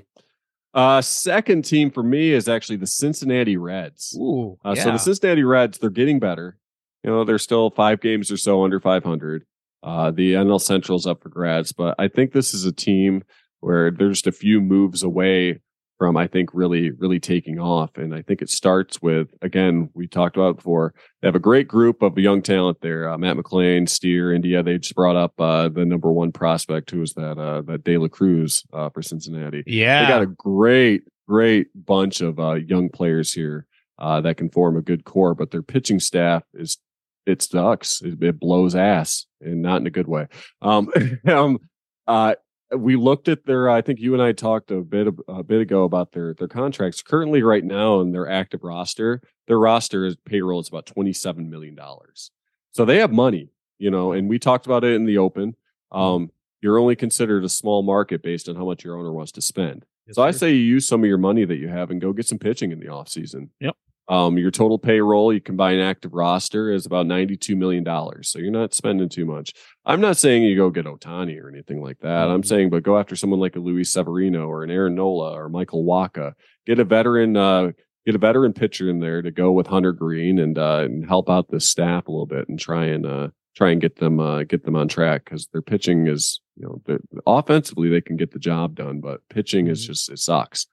Uh, 0.74 1.00
second 1.00 1.64
team 1.64 1.90
for 1.90 2.02
me 2.02 2.32
is 2.32 2.48
actually 2.48 2.76
the 2.76 2.86
Cincinnati 2.86 3.56
Reds. 3.56 4.16
Ooh, 4.20 4.58
Uh, 4.64 4.74
So 4.74 4.90
the 4.90 4.98
Cincinnati 4.98 5.44
Reds, 5.44 5.78
they're 5.78 5.88
getting 5.90 6.18
better. 6.18 6.58
You 7.04 7.10
know, 7.10 7.24
they're 7.24 7.38
still 7.38 7.70
five 7.70 8.00
games 8.00 8.32
or 8.32 8.36
so 8.36 8.64
under 8.64 8.80
500. 8.80 9.44
Uh, 9.84 10.10
the 10.10 10.32
NL 10.32 10.60
Central's 10.60 11.06
up 11.06 11.22
for 11.22 11.28
grabs, 11.28 11.70
but 11.72 11.94
I 11.98 12.08
think 12.08 12.32
this 12.32 12.54
is 12.54 12.64
a 12.64 12.72
team 12.72 13.22
where 13.60 13.90
they're 13.92 14.08
just 14.10 14.26
a 14.26 14.32
few 14.32 14.60
moves 14.60 15.02
away 15.04 15.60
from, 15.98 16.16
I 16.16 16.26
think, 16.26 16.50
really, 16.52 16.90
really 16.90 17.20
taking 17.20 17.58
off. 17.58 17.96
And 17.96 18.14
I 18.14 18.22
think 18.22 18.42
it 18.42 18.50
starts 18.50 19.00
with, 19.00 19.28
again, 19.42 19.90
we 19.94 20.06
talked 20.06 20.36
about 20.36 20.50
it 20.50 20.56
before. 20.56 20.94
They 21.20 21.28
have 21.28 21.34
a 21.34 21.40
great 21.40 21.68
group 21.68 22.02
of 22.02 22.18
young 22.18 22.42
talent 22.42 22.78
there. 22.80 23.08
Uh, 23.08 23.18
Matt 23.18 23.36
McLain, 23.36 23.88
Steer, 23.88 24.32
India. 24.32 24.62
They 24.62 24.78
just 24.78 24.94
brought 24.94 25.16
up 25.16 25.32
uh, 25.40 25.68
the 25.68 25.84
number 25.84 26.12
one 26.12 26.32
prospect, 26.32 26.90
who 26.90 27.00
was 27.00 27.14
that, 27.14 27.38
uh, 27.38 27.62
that 27.62 27.84
De 27.84 27.96
La 27.96 28.08
Cruz 28.08 28.64
uh, 28.72 28.90
for 28.90 29.02
Cincinnati 29.02 29.62
yeah 29.66 30.02
they 30.02 30.08
got 30.08 30.22
a 30.22 30.26
great, 30.26 31.04
great 31.28 31.68
bunch 31.74 32.20
of 32.20 32.38
uh, 32.38 32.54
young 32.54 32.88
players 32.88 33.32
here 33.32 33.66
uh, 33.98 34.20
that 34.20 34.36
can 34.36 34.50
form 34.50 34.76
a 34.76 34.82
good 34.82 35.04
core, 35.04 35.34
but 35.34 35.50
their 35.50 35.62
pitching 35.62 36.00
staff 36.00 36.42
is 36.54 36.78
it 37.26 37.42
sucks. 37.42 38.02
It, 38.02 38.22
it 38.22 38.38
blows 38.38 38.74
ass, 38.74 39.26
and 39.40 39.62
not 39.62 39.80
in 39.80 39.86
a 39.86 39.90
good 39.90 40.08
way. 40.08 40.26
Um, 40.60 40.90
um, 41.26 41.58
uh, 42.06 42.34
we 42.76 42.96
looked 42.96 43.28
at 43.28 43.44
their. 43.44 43.68
I 43.68 43.82
think 43.82 44.00
you 44.00 44.14
and 44.14 44.22
I 44.22 44.32
talked 44.32 44.70
a 44.70 44.80
bit 44.80 45.08
a 45.28 45.42
bit 45.42 45.60
ago 45.60 45.84
about 45.84 46.12
their 46.12 46.34
their 46.34 46.48
contracts. 46.48 47.02
Currently, 47.02 47.42
right 47.42 47.64
now, 47.64 48.00
in 48.00 48.12
their 48.12 48.28
active 48.28 48.62
roster, 48.62 49.20
their 49.46 49.58
roster 49.58 50.04
is 50.04 50.16
payroll 50.24 50.60
is 50.60 50.68
about 50.68 50.86
twenty 50.86 51.12
seven 51.12 51.50
million 51.50 51.74
dollars. 51.74 52.30
So 52.72 52.84
they 52.84 52.98
have 52.98 53.12
money, 53.12 53.50
you 53.78 53.90
know. 53.90 54.12
And 54.12 54.28
we 54.28 54.38
talked 54.38 54.66
about 54.66 54.84
it 54.84 54.94
in 54.94 55.04
the 55.04 55.18
open. 55.18 55.56
Um, 55.92 56.30
you're 56.60 56.78
only 56.78 56.96
considered 56.96 57.44
a 57.44 57.48
small 57.48 57.82
market 57.82 58.22
based 58.22 58.48
on 58.48 58.56
how 58.56 58.64
much 58.64 58.84
your 58.84 58.96
owner 58.96 59.12
wants 59.12 59.32
to 59.32 59.42
spend. 59.42 59.84
so 60.10 60.22
I 60.22 60.30
say 60.30 60.50
you 60.50 60.56
use 60.56 60.88
some 60.88 61.02
of 61.02 61.08
your 61.08 61.18
money 61.18 61.44
that 61.44 61.56
you 61.56 61.68
have 61.68 61.90
and 61.90 62.00
go 62.00 62.12
get 62.12 62.26
some 62.26 62.38
pitching 62.38 62.72
in 62.72 62.80
the 62.80 62.88
off 62.88 63.08
season. 63.08 63.50
Yep. 63.60 63.76
Um, 64.06 64.36
your 64.36 64.50
total 64.50 64.78
payroll, 64.78 65.32
you 65.32 65.40
combine 65.40 65.78
active 65.78 66.12
roster, 66.12 66.70
is 66.70 66.84
about 66.84 67.06
$92 67.06 67.56
million. 67.56 67.84
So 68.22 68.38
you're 68.38 68.50
not 68.50 68.74
spending 68.74 69.08
too 69.08 69.24
much. 69.24 69.54
I'm 69.86 70.00
not 70.00 70.18
saying 70.18 70.42
you 70.42 70.56
go 70.56 70.70
get 70.70 70.84
Ohtani 70.84 71.40
or 71.42 71.48
anything 71.48 71.82
like 71.82 72.00
that. 72.00 72.28
I'm 72.28 72.42
saying, 72.42 72.70
but 72.70 72.82
go 72.82 72.98
after 72.98 73.16
someone 73.16 73.40
like 73.40 73.56
a 73.56 73.60
Luis 73.60 73.90
Severino 73.90 74.46
or 74.46 74.62
an 74.62 74.70
Aaron 74.70 74.94
Nola 74.94 75.32
or 75.32 75.48
Michael 75.48 75.84
Wacha. 75.84 76.34
Get 76.66 76.78
a 76.78 76.84
veteran, 76.84 77.36
uh, 77.36 77.72
get 78.04 78.14
a 78.14 78.18
veteran 78.18 78.52
pitcher 78.52 78.90
in 78.90 79.00
there 79.00 79.22
to 79.22 79.30
go 79.30 79.52
with 79.52 79.66
Hunter 79.66 79.92
Greene 79.92 80.38
and 80.38 80.58
uh, 80.58 80.82
and 80.84 81.06
help 81.06 81.30
out 81.30 81.48
the 81.48 81.60
staff 81.60 82.06
a 82.06 82.10
little 82.10 82.26
bit 82.26 82.48
and 82.48 82.58
try 82.58 82.84
and 82.84 83.06
uh, 83.06 83.28
try 83.54 83.70
and 83.70 83.80
get 83.80 83.96
them 83.96 84.20
uh, 84.20 84.42
get 84.44 84.64
them 84.64 84.76
on 84.76 84.88
track 84.88 85.24
because 85.24 85.46
their 85.48 85.62
pitching 85.62 86.06
is 86.06 86.40
you 86.56 86.66
know 86.66 86.80
the, 86.84 86.98
offensively 87.26 87.88
they 87.88 88.00
can 88.00 88.16
get 88.16 88.32
the 88.32 88.38
job 88.38 88.74
done, 88.74 89.00
but 89.00 89.26
pitching 89.28 89.66
is 89.66 89.86
just 89.86 90.10
it 90.10 90.18
sucks. 90.18 90.66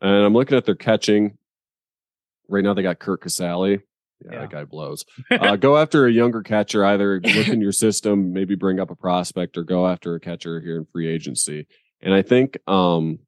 And 0.00 0.24
I'm 0.24 0.34
looking 0.34 0.56
at 0.56 0.64
their 0.64 0.74
catching. 0.74 1.38
Right 2.48 2.64
now 2.64 2.74
they 2.74 2.82
got 2.82 2.98
Curt 2.98 3.22
Casali. 3.22 3.80
Yeah, 4.24 4.32
Yeah. 4.32 4.40
that 4.40 4.50
guy 4.50 4.64
blows. 4.64 5.04
Uh, 5.30 5.56
go 5.68 5.76
after 5.76 6.06
a 6.06 6.12
younger 6.12 6.42
catcher. 6.42 6.84
Either 6.84 7.20
look 7.20 7.48
in 7.48 7.60
your 7.60 7.72
system, 7.72 8.32
maybe 8.32 8.54
bring 8.54 8.78
up 8.80 8.90
a 8.90 8.96
prospect, 8.96 9.56
or 9.58 9.64
go 9.64 9.86
after 9.86 10.14
a 10.14 10.20
catcher 10.20 10.60
here 10.60 10.76
in 10.76 10.86
free 10.86 11.08
agency. 11.08 11.66
And 12.00 12.12
I 12.14 12.22
think 12.22 12.58
um, 12.68 13.18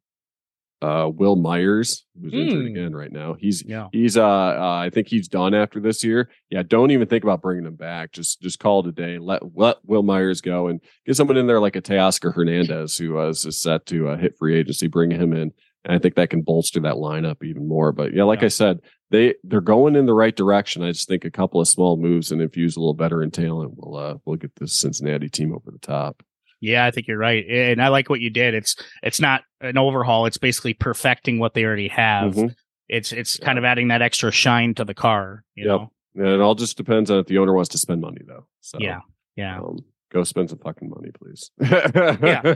uh, 0.82 1.08
Wil 1.12 1.36
Myers, 1.36 2.04
who's 2.20 2.32
injured 2.34 2.64
Mm. 2.66 2.70
again 2.70 2.94
right 2.94 3.10
now, 3.10 3.34
he's 3.34 3.64
Yeah. 3.64 3.88
he's 3.92 4.16
uh, 4.16 4.22
uh 4.24 4.78
I 4.84 4.90
think 4.90 5.08
he's 5.08 5.28
done 5.28 5.54
after 5.54 5.80
this 5.80 6.04
year. 6.04 6.28
Yeah, 6.50 6.62
don't 6.62 6.90
even 6.90 7.08
think 7.08 7.24
about 7.24 7.40
bringing 7.40 7.64
him 7.64 7.76
back. 7.76 8.12
Just 8.12 8.42
just 8.42 8.58
call 8.58 8.80
it 8.80 8.88
a 8.88 8.92
day. 8.92 9.18
Let 9.18 9.56
let 9.56 9.76
Wil 9.84 10.02
Myers 10.02 10.40
go 10.42 10.66
and 10.68 10.80
get 11.06 11.16
someone 11.16 11.36
in 11.38 11.46
there 11.46 11.60
like 11.60 11.76
a 11.76 11.82
Teoscar 11.82 12.34
Hernandez 12.34 12.98
who 12.98 13.18
uh, 13.18 13.28
is 13.30 13.46
set 13.62 13.86
to 13.86 14.08
uh, 14.10 14.16
hit 14.18 14.36
free 14.36 14.54
agency. 14.56 14.86
Bring 14.86 15.10
him 15.10 15.32
in, 15.32 15.52
and 15.84 15.94
I 15.94 15.98
think 15.98 16.14
that 16.14 16.30
can 16.30 16.42
bolster 16.42 16.80
that 16.80 16.94
lineup 16.94 17.42
even 17.44 17.68
more. 17.68 17.92
But 17.92 18.14
yeah, 18.14 18.24
like 18.24 18.40
Yeah. 18.40 18.46
I 18.46 18.48
said, 18.48 18.80
they 19.10 19.34
they're 19.44 19.60
going 19.60 19.96
in 19.96 20.06
the 20.06 20.14
right 20.14 20.34
direction. 20.34 20.82
I 20.82 20.92
just 20.92 21.08
think 21.08 21.24
a 21.24 21.30
couple 21.30 21.60
of 21.60 21.68
small 21.68 21.96
moves 21.96 22.32
and 22.32 22.40
infuse 22.42 22.76
a 22.76 22.80
little 22.80 22.94
veteran 22.94 23.30
talent 23.30 23.76
will 23.76 23.96
uh 23.96 24.14
will 24.24 24.36
get 24.36 24.54
this 24.56 24.74
Cincinnati 24.78 25.28
team 25.28 25.52
over 25.54 25.70
the 25.70 25.78
top. 25.78 26.22
Yeah, 26.60 26.86
I 26.86 26.90
think 26.90 27.06
you're 27.08 27.18
right, 27.18 27.44
and 27.46 27.82
I 27.82 27.88
like 27.88 28.08
what 28.08 28.20
you 28.20 28.30
did. 28.30 28.54
It's 28.54 28.76
it's 29.02 29.20
not 29.20 29.42
an 29.60 29.76
overhaul; 29.76 30.24
it's 30.26 30.38
basically 30.38 30.72
perfecting 30.74 31.38
what 31.38 31.52
they 31.54 31.64
already 31.64 31.88
have. 31.88 32.34
Mhm. 32.34 32.54
It's 32.88 33.12
it's 33.12 33.36
kind 33.38 33.58
of 33.58 33.64
adding 33.64 33.88
that 33.88 34.02
extra 34.02 34.30
shine 34.30 34.74
to 34.74 34.84
the 34.84 34.94
car. 34.94 35.44
You 35.54 35.64
Yep. 35.66 35.68
know? 35.68 35.90
And 36.16 36.28
it 36.28 36.40
all 36.40 36.54
just 36.54 36.76
depends 36.76 37.10
on 37.10 37.18
if 37.18 37.26
the 37.26 37.38
owner 37.38 37.52
wants 37.52 37.70
to 37.70 37.78
spend 37.78 38.00
money 38.00 38.22
though. 38.26 38.46
So 38.60 38.78
Yeah, 38.80 39.00
yeah, 39.36 39.58
um, 39.58 39.78
go 40.14 40.24
spend 40.24 40.48
some 40.48 40.58
fucking 40.60 40.88
money, 40.88 41.10
please. 41.20 41.50
Yeah. 41.60 42.54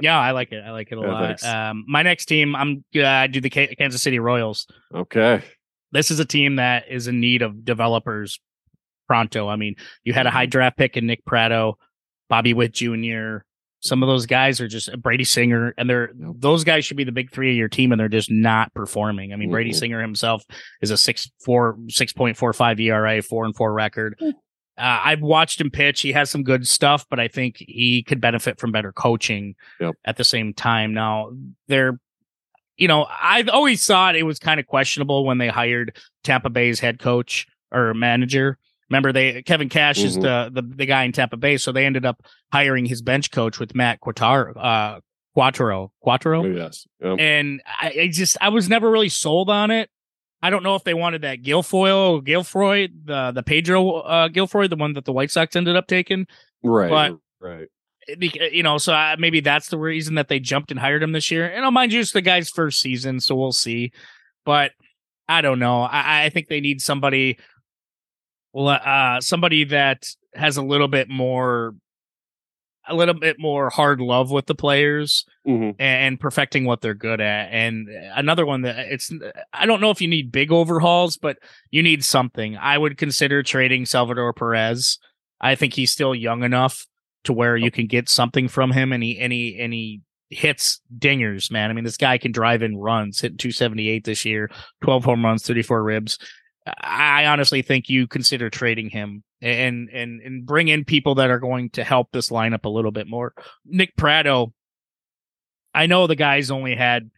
yeah. 0.00 0.18
I 0.18 0.32
like 0.32 0.52
it. 0.52 0.62
I 0.64 0.72
like 0.72 0.90
it 0.92 0.98
a 0.98 1.00
Yeah, 1.00 1.06
lot. 1.12 1.44
Um, 1.44 1.84
my 1.88 2.02
next 2.02 2.26
team, 2.26 2.54
I'm 2.56 2.84
uh, 2.96 3.06
I 3.06 3.26
do 3.28 3.40
the 3.40 3.48
Ka- 3.50 3.74
Kansas 3.78 4.02
City 4.02 4.18
Royals. 4.18 4.66
Okay. 4.94 5.42
This 5.92 6.10
is 6.10 6.18
a 6.20 6.24
team 6.24 6.56
that 6.56 6.84
is 6.90 7.06
in 7.06 7.20
need 7.20 7.42
of 7.42 7.64
developers 7.64 8.40
pronto. 9.06 9.48
I 9.48 9.56
mean, 9.56 9.76
you 10.04 10.12
had 10.12 10.26
a 10.26 10.28
Mm-hmm. 10.30 10.36
high 10.38 10.46
draft 10.46 10.76
pick 10.76 10.96
in 10.96 11.06
Nick 11.06 11.24
Pratto, 11.24 11.78
Bobby 12.28 12.52
Witt 12.54 12.72
Jr. 12.72 13.38
Some 13.80 14.02
of 14.02 14.06
those 14.08 14.26
guys 14.26 14.60
are 14.60 14.68
just 14.68 14.90
Brady 15.02 15.24
Singer, 15.24 15.74
and 15.76 15.90
they're 15.90 16.10
those 16.14 16.62
guys 16.64 16.84
should 16.84 16.96
be 16.96 17.02
the 17.04 17.10
big 17.12 17.30
three 17.32 17.50
of 17.50 17.56
your 17.56 17.68
team, 17.68 17.90
and 17.92 18.00
they're 18.00 18.08
just 18.08 18.30
not 18.30 18.72
performing. 18.74 19.32
I 19.32 19.36
mean, 19.36 19.50
Brady 19.50 19.70
Mhm. 19.70 19.74
Singer 19.76 20.00
himself 20.00 20.42
is 20.80 20.90
a 20.92 20.96
six 20.96 21.28
four 21.44 21.76
six 21.88 22.12
point 22.12 22.36
four 22.36 22.52
five 22.52 22.78
ERA, 22.80 23.20
four 23.22 23.44
and 23.44 23.54
four 23.56 23.72
record. 23.72 24.18
Uh, 24.78 25.00
I've 25.04 25.20
watched 25.20 25.60
him 25.60 25.70
pitch. 25.70 26.00
He 26.00 26.12
has 26.12 26.30
some 26.30 26.42
good 26.42 26.66
stuff, 26.66 27.04
but 27.10 27.20
I 27.20 27.28
think 27.28 27.56
he 27.58 28.02
could 28.02 28.20
benefit 28.20 28.58
from 28.58 28.72
better 28.72 28.92
coaching 28.92 29.54
Yep. 29.80 29.94
at 30.04 30.16
the 30.16 30.24
same 30.24 30.54
time. 30.54 30.94
Now, 30.94 31.32
they're, 31.68 31.98
you 32.76 32.88
know, 32.88 33.06
I've 33.20 33.48
always 33.50 33.86
thought 33.86 34.16
it 34.16 34.22
was 34.22 34.38
kind 34.38 34.58
of 34.58 34.66
questionable 34.66 35.24
when 35.26 35.38
they 35.38 35.48
hired 35.48 35.96
Tampa 36.24 36.48
Bay's 36.50 36.80
head 36.80 36.98
coach 36.98 37.46
or 37.70 37.92
manager. 37.94 38.58
Remember, 38.90 39.12
they 39.12 39.42
Kevin 39.42 39.68
Cash 39.68 39.98
is 40.02 40.16
Mhm. 40.18 40.22
the, 40.22 40.62
the 40.62 40.76
the 40.76 40.86
guy 40.86 41.04
in 41.04 41.12
Tampa 41.12 41.36
Bay, 41.36 41.56
so 41.58 41.70
they 41.72 41.86
ended 41.86 42.04
up 42.04 42.22
hiring 42.52 42.84
his 42.86 43.00
bench 43.02 43.30
coach 43.30 43.58
with 43.58 43.74
Matt 43.74 44.00
Quatraro, 44.00 44.54
uh, 44.56 45.00
Quattro, 45.34 45.92
Quattro, 46.00 46.44
Oh, 46.44 46.46
yes. 46.46 46.86
Yep. 47.02 47.16
and 47.18 47.62
I, 47.66 47.94
I 48.02 48.08
just 48.12 48.36
I 48.40 48.50
was 48.50 48.68
never 48.68 48.90
really 48.90 49.08
sold 49.08 49.48
on 49.48 49.70
it. 49.70 49.88
I 50.42 50.50
don't 50.50 50.64
know 50.64 50.74
if 50.74 50.84
they 50.84 50.94
wanted 50.94 51.22
that 51.22 51.42
Guilfoyle, 51.42 52.24
Guilfroy, 52.24 52.88
the 53.04 53.30
the 53.32 53.42
Pedro 53.42 54.00
uh, 54.00 54.28
Guilfroy, 54.28 54.68
the 54.68 54.76
one 54.76 54.94
that 54.94 55.04
the 55.04 55.12
White 55.12 55.30
Sox 55.30 55.54
ended 55.54 55.76
up 55.76 55.86
taking. 55.86 56.26
right. 56.62 56.90
but- 56.90 57.18
right. 57.40 57.68
It 58.08 58.52
You 58.52 58.64
know, 58.64 58.78
so 58.78 58.92
I, 58.92 59.14
maybe 59.16 59.38
that's 59.38 59.68
the 59.68 59.78
reason 59.78 60.16
that 60.16 60.26
they 60.26 60.40
jumped 60.40 60.72
and 60.72 60.80
hired 60.80 61.04
him 61.04 61.12
this 61.12 61.30
year. 61.30 61.46
And 61.46 61.64
I'll 61.64 61.70
mind 61.70 61.92
you, 61.92 62.00
it's 62.00 62.10
the 62.10 62.20
guy's 62.20 62.50
first 62.50 62.80
season, 62.80 63.20
so 63.20 63.36
we'll 63.36 63.52
see. 63.52 63.92
But 64.44 64.72
I 65.28 65.40
don't 65.40 65.60
know. 65.60 65.82
I, 65.82 66.24
I 66.24 66.28
think 66.30 66.48
they 66.48 66.60
need 66.60 66.80
somebody, 66.80 67.38
well, 68.52 68.68
uh, 68.84 69.20
somebody 69.20 69.64
that 69.66 70.08
has 70.34 70.56
a 70.56 70.62
little 70.62 70.88
bit 70.88 71.08
more, 71.08 71.76
a 72.88 72.94
little 72.94 73.14
bit 73.14 73.36
more 73.38 73.70
hard 73.70 74.00
love 74.00 74.30
with 74.30 74.46
the 74.46 74.54
players 74.54 75.24
Mhm. 75.46 75.76
and 75.78 76.18
perfecting 76.18 76.64
what 76.64 76.80
they're 76.80 76.94
good 76.94 77.20
at. 77.20 77.48
And 77.52 77.88
another 78.14 78.44
one 78.44 78.62
that 78.62 78.92
it's 78.92 79.12
I 79.52 79.66
don't 79.66 79.80
know 79.80 79.90
if 79.90 80.00
you 80.00 80.08
need 80.08 80.32
big 80.32 80.50
overhauls, 80.50 81.16
but 81.16 81.38
you 81.70 81.82
need 81.82 82.04
something. 82.04 82.56
I 82.56 82.78
would 82.78 82.96
consider 82.98 83.42
trading 83.42 83.86
Salvador 83.86 84.32
Perez. 84.32 84.98
I 85.40 85.54
think 85.54 85.74
he's 85.74 85.90
still 85.92 86.14
young 86.14 86.42
enough 86.42 86.86
to 87.24 87.32
where 87.32 87.56
you 87.56 87.70
can 87.70 87.86
get 87.86 88.08
something 88.08 88.48
from 88.48 88.72
him 88.72 88.92
and 88.92 89.02
he 89.02 89.18
and 89.18 89.32
he 89.32 89.58
and 89.60 89.72
he 89.72 90.00
hits 90.30 90.80
dingers, 90.98 91.50
man. 91.50 91.70
I 91.70 91.74
mean, 91.74 91.84
this 91.84 91.96
guy 91.96 92.16
can 92.18 92.32
drive 92.32 92.62
in 92.62 92.76
runs, 92.76 93.20
hit 93.20 93.38
278 93.38 94.04
this 94.04 94.24
year, 94.24 94.50
12 94.82 95.04
home 95.04 95.24
runs, 95.24 95.46
34 95.46 95.82
ribs. 95.84 96.18
I 96.80 97.26
honestly 97.26 97.60
think 97.62 97.88
you 97.88 98.06
consider 98.06 98.48
trading 98.48 98.88
him 98.90 99.24
and 99.42 99.88
and 99.90 100.20
and 100.20 100.46
bring 100.46 100.68
in 100.68 100.84
people 100.84 101.16
that 101.16 101.30
are 101.30 101.38
going 101.40 101.70
to 101.70 101.84
help 101.84 102.08
this 102.12 102.30
lineup 102.30 102.64
a 102.64 102.68
little 102.70 102.92
bit 102.92 103.06
more. 103.08 103.34
Nick 103.66 103.96
Pratto, 103.96 104.52
I 105.74 105.86
know 105.86 106.06
the 106.06 106.16
guy's 106.16 106.50
only 106.50 106.74
had 106.76 107.10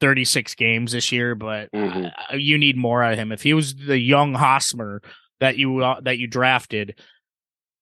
36 0.00 0.54
games 0.56 0.92
this 0.92 1.10
year, 1.12 1.34
but 1.34 1.70
Mhm. 1.72 2.12
uh, 2.32 2.36
you 2.36 2.58
need 2.58 2.76
more 2.76 3.02
out 3.02 3.14
of 3.14 3.18
him. 3.18 3.32
If 3.32 3.42
he 3.42 3.54
was 3.54 3.74
the 3.74 3.98
young 3.98 4.34
Hosmer 4.34 5.00
that 5.40 5.56
you 5.56 5.78
uh, 5.82 6.00
that 6.02 6.18
you 6.18 6.26
drafted, 6.26 6.98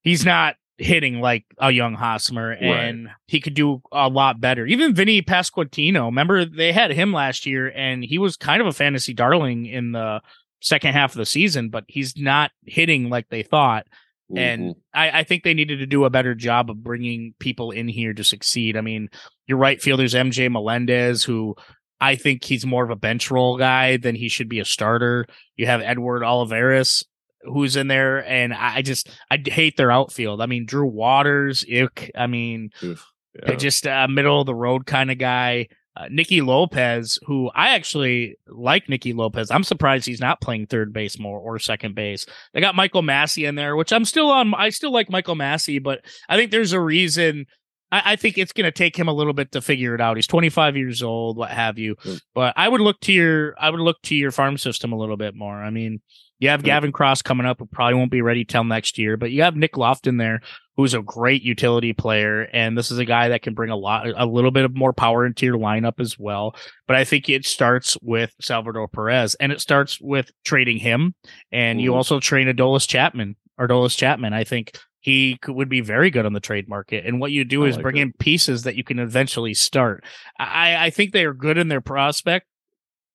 he's 0.03 0.25
not 0.25 0.57
hitting 0.79 1.21
like 1.21 1.45
a 1.59 1.71
young 1.71 1.95
Hosmer, 1.95 2.51
and 2.53 3.09
he 3.27 3.41
could 3.41 3.55
do 3.55 3.81
a 3.93 4.09
lot 4.09 4.41
better. 4.41 4.67
Even 4.67 4.95
Vinny 4.95 5.23
Pasquantino, 5.23 6.07
remember 6.07 6.45
they 6.45 6.73
had 6.73 6.91
him 6.91 7.12
last 7.12 7.47
year, 7.47 7.71
and 7.75 8.05
he 8.05 8.19
was 8.19 8.37
kind 8.37 8.61
of 8.61 8.67
a 8.67 8.73
fantasy 8.73 9.15
darling 9.15 9.67
in 9.67 9.93
the 9.93 10.21
second 10.65 10.95
half 10.95 11.12
of 11.12 11.19
the 11.19 11.27
season, 11.27 11.69
but 11.69 11.85
he's 11.87 12.17
not 12.17 12.51
hitting 12.67 13.11
like 13.11 13.29
they 13.29 13.43
thought. 13.43 13.87
And 14.35 14.62
Mhm. 14.62 14.75
I, 14.95 15.21
I 15.21 15.23
think 15.25 15.43
they 15.45 15.53
needed 15.55 15.79
to 15.81 15.87
do 15.87 16.05
a 16.07 16.11
better 16.11 16.35
job 16.35 16.71
of 16.71 16.83
bringing 16.83 17.35
people 17.39 17.71
in 17.71 17.87
here 17.87 18.15
to 18.15 18.25
succeed. 18.25 18.77
I 18.77 18.81
mean, 18.81 19.11
your 19.47 19.59
right 19.59 19.81
fielder's 19.81 20.15
MJ 20.15 20.49
Melendez, 20.51 21.23
who 21.23 21.55
I 22.01 22.17
think 22.17 22.43
he's 22.43 22.65
more 22.65 22.83
of 22.83 22.91
a 22.91 22.97
bench 22.97 23.31
role 23.31 23.59
guy 23.59 23.99
than 23.99 24.15
he 24.15 24.29
should 24.29 24.49
be 24.49 24.61
a 24.61 24.65
starter. 24.65 25.27
You 25.57 25.67
have 25.67 25.83
Edward 25.83 26.25
Olivares, 26.25 27.05
who's 27.43 27.77
in 27.77 27.89
there, 27.89 28.27
and 28.27 28.55
I 28.55 28.81
just 28.81 29.11
I 29.31 29.39
hate 29.45 29.77
their 29.77 29.93
outfield. 29.93 30.41
I 30.41 30.47
mean, 30.47 30.65
Drew 30.65 30.87
Waters, 30.87 31.65
ick. 31.71 32.11
I 32.17 32.27
mean. 32.27 32.71
Yeah. 32.83 33.57
just 33.57 33.85
a 33.85 34.07
middle 34.09 34.41
of 34.41 34.47
the 34.47 34.55
road 34.55 34.87
kind 34.87 35.11
of 35.11 35.19
guy. 35.19 35.67
Uh, 35.97 36.09
Nicky 36.11 36.41
Lopez, 36.41 37.21
who 37.25 37.51
I 37.55 37.71
actually 37.77 38.37
like 38.49 38.89
Nicky 38.89 39.13
Lopez. 39.13 39.51
I'm 39.53 39.63
surprised 39.63 40.07
he's 40.07 40.21
not 40.21 40.41
playing 40.41 40.67
third 40.67 40.93
base 40.93 41.21
more 41.21 41.39
or 41.39 41.61
second 41.61 41.95
base. 41.95 42.27
They 42.53 42.61
got 42.61 42.75
Michael 42.75 43.03
Massey 43.03 43.45
in 43.45 43.55
there, 43.55 43.77
which 43.77 43.93
I'm 43.93 44.05
still 44.05 44.29
on. 44.29 44.55
I 44.55 44.71
still 44.71 44.93
like 44.93 45.09
Michael 45.09 45.37
Massey, 45.37 45.79
but 45.79 46.05
I 46.29 46.37
think 46.37 46.51
there's 46.51 46.73
a 46.73 46.81
reason. 46.81 47.47
I, 47.93 48.03
I 48.13 48.17
think 48.17 48.39
it's 48.39 48.53
going 48.53 48.65
to 48.65 48.73
take 48.73 48.97
him 48.97 49.07
a 49.07 49.13
little 49.13 49.35
bit 49.35 49.53
to 49.53 49.61
figure 49.61 49.95
it 49.95 50.01
out. 50.01 50.17
He's 50.17 50.27
25 50.27 50.77
years 50.77 51.01
old, 51.01 51.37
what 51.37 51.51
have 51.51 51.79
you. 51.79 51.95
Mm. 51.97 52.21
But 52.35 52.55
I 52.57 52.69
would 52.69 52.81
look 52.81 52.99
to 53.03 53.13
your, 53.13 53.55
I 53.57 53.71
would 53.71 53.81
look 53.81 54.03
to 54.03 54.17
your 54.17 54.33
farm 54.33 54.59
system 54.59 54.93
a 54.93 54.99
little 54.99 55.17
bit 55.17 55.37
more. 55.37 55.63
I 55.63 55.71
mean, 55.71 56.01
you 56.45 56.51
have. 56.51 56.63
Gavin 56.63 56.93
Cross 56.93 57.23
coming 57.23 57.47
up, 57.47 57.59
who 57.59 57.67
probably 57.67 57.95
won't 57.95 58.11
be 58.11 58.23
ready 58.23 58.45
till 58.45 58.65
next 58.65 58.99
year, 58.99 59.17
but 59.17 59.31
you 59.31 59.43
have 59.43 59.57
Nick 59.57 59.77
Loftin 59.77 60.17
there, 60.17 60.41
who's 60.77 60.95
a 60.95 61.03
great 61.03 61.43
utility 61.43 61.93
player, 61.93 62.43
and 62.53 62.77
this 62.77 62.91
is 62.91 62.99
a 62.99 63.05
guy 63.05 63.29
that 63.29 63.43
can 63.43 63.55
bring 63.55 63.71
a 63.71 63.77
lot, 63.77 64.07
a 64.17 64.27
little 64.27 64.51
bit 64.51 64.65
of 64.65 64.75
more 64.75 64.93
power 64.93 65.25
into 65.27 65.47
your 65.47 65.59
lineup 65.59 66.01
as 66.01 66.19
well. 66.19 66.55
But 66.87 66.97
I 66.97 67.05
think 67.05 67.29
it 67.29 67.45
starts 67.47 67.97
with 68.03 68.33
Salvador 68.41 68.89
Perez, 68.89 69.35
and 69.37 69.53
it 69.53 69.61
starts 69.61 70.01
with 70.01 70.31
trading 70.45 70.79
him, 70.79 71.15
and 71.53 71.81
you 71.81 71.93
Mhm. 71.93 71.97
also 71.97 72.21
train 72.21 72.49
Adolis 72.49 72.89
Chapman. 72.89 73.37
Adolis 73.61 73.97
Chapman, 73.97 74.33
I 74.33 74.43
think 74.45 74.77
he 75.01 75.37
could, 75.43 75.55
would 75.55 75.69
be 75.69 75.81
very 75.81 76.11
good 76.11 76.27
on 76.27 76.33
the 76.33 76.41
trade 76.41 76.67
market. 76.69 77.05
And 77.07 77.21
what 77.21 77.31
you 77.31 77.45
do 77.45 77.65
I 77.65 77.69
is 77.69 77.77
like 77.77 77.83
bring 77.83 77.97
it. 77.99 78.03
in 78.03 78.13
pieces 78.15 78.63
that 78.63 78.75
you 78.75 78.83
can 78.83 78.99
eventually 78.99 79.55
start. 79.55 80.03
I, 80.39 80.87
I 80.87 80.91
think 80.91 81.13
they 81.13 81.25
are 81.25 81.35
good 81.35 81.59
in 81.59 81.69
their 81.69 81.83
prospect, 81.83 82.47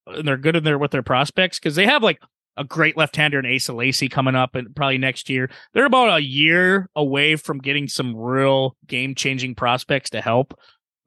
and 0.08 0.28
they're 0.28 0.38
good 0.38 0.56
in 0.56 0.64
their 0.64 0.78
with 0.78 0.92
their 0.92 1.04
prospects 1.04 1.60
because 1.60 1.76
they 1.76 1.86
have 1.88 2.04
like 2.04 2.20
a 2.60 2.64
great 2.64 2.96
left-hander 2.98 3.40
in 3.40 3.52
Asa 3.56 3.74
Lacy 3.74 4.10
coming 4.10 4.36
up 4.36 4.54
and 4.54 4.76
probably 4.76 4.98
next 5.00 5.30
year. 5.30 5.50
They're 5.74 5.86
about 5.86 6.18
a 6.20 6.22
year 6.24 6.90
away 6.96 7.36
from 7.38 7.58
getting 7.60 7.88
some 7.88 8.16
real 8.16 8.76
game-changing 8.86 9.56
prospects 9.56 10.12
to 10.12 10.22
help 10.22 10.54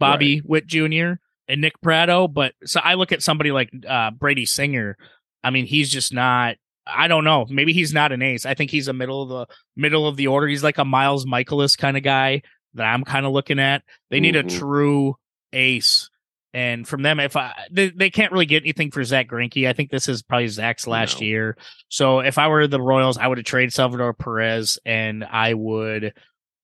Bobby 0.00 0.42
Witt 0.44 0.66
Jr. 0.66 1.12
and 1.46 1.60
Nick 1.60 1.80
Pratto. 1.80 2.26
But 2.26 2.54
so 2.64 2.80
I 2.82 2.94
look 2.94 3.12
at 3.12 3.22
somebody 3.22 3.52
like 3.52 3.70
uh, 3.88 4.10
Brady 4.10 4.46
Singer, 4.46 4.96
I 5.44 5.50
mean, 5.50 5.66
he's 5.66 5.90
just 5.90 6.12
not. 6.12 6.56
I 6.84 7.06
don't 7.06 7.22
know. 7.22 7.46
Maybe 7.48 7.72
he's 7.72 7.92
not 7.92 8.10
an 8.10 8.22
ace. 8.22 8.44
I 8.44 8.54
think 8.54 8.72
he's 8.72 8.88
a 8.88 8.92
middle 8.92 9.22
of 9.22 9.28
the 9.28 9.54
middle 9.76 10.08
of 10.08 10.16
the 10.16 10.26
order. 10.26 10.48
He's 10.48 10.64
like 10.64 10.78
a 10.78 10.84
Miles 10.84 11.24
Mikolas 11.26 11.78
kind 11.78 11.96
of 11.96 12.02
guy 12.02 12.42
that 12.74 12.84
I'm 12.84 13.04
kind 13.04 13.24
of 13.24 13.30
looking 13.32 13.60
at. 13.60 13.82
They 14.10 14.18
need 14.18 14.34
Mhm. 14.34 14.46
a 14.46 14.58
true 14.58 15.14
ace. 15.52 16.08
And 16.54 16.86
from 16.86 17.02
them, 17.02 17.18
if 17.18 17.34
I 17.36 17.52
they, 17.70 17.88
they 17.90 18.10
can't 18.10 18.30
really 18.32 18.46
get 18.46 18.62
anything 18.62 18.90
for 18.90 19.02
Zack 19.04 19.28
Greinke, 19.28 19.68
I 19.68 19.72
think 19.72 19.90
this 19.90 20.08
is 20.08 20.22
probably 20.22 20.48
Zack's 20.48 20.86
last 20.86 21.20
No. 21.20 21.26
year. 21.26 21.56
So 21.88 22.20
if 22.20 22.36
I 22.36 22.48
were 22.48 22.66
the 22.66 22.80
Royals, 22.80 23.16
I 23.16 23.26
would 23.26 23.38
have 23.38 23.46
traded 23.46 23.72
Salvador 23.72 24.12
Perez, 24.12 24.78
and 24.84 25.24
I 25.24 25.54
would 25.54 26.12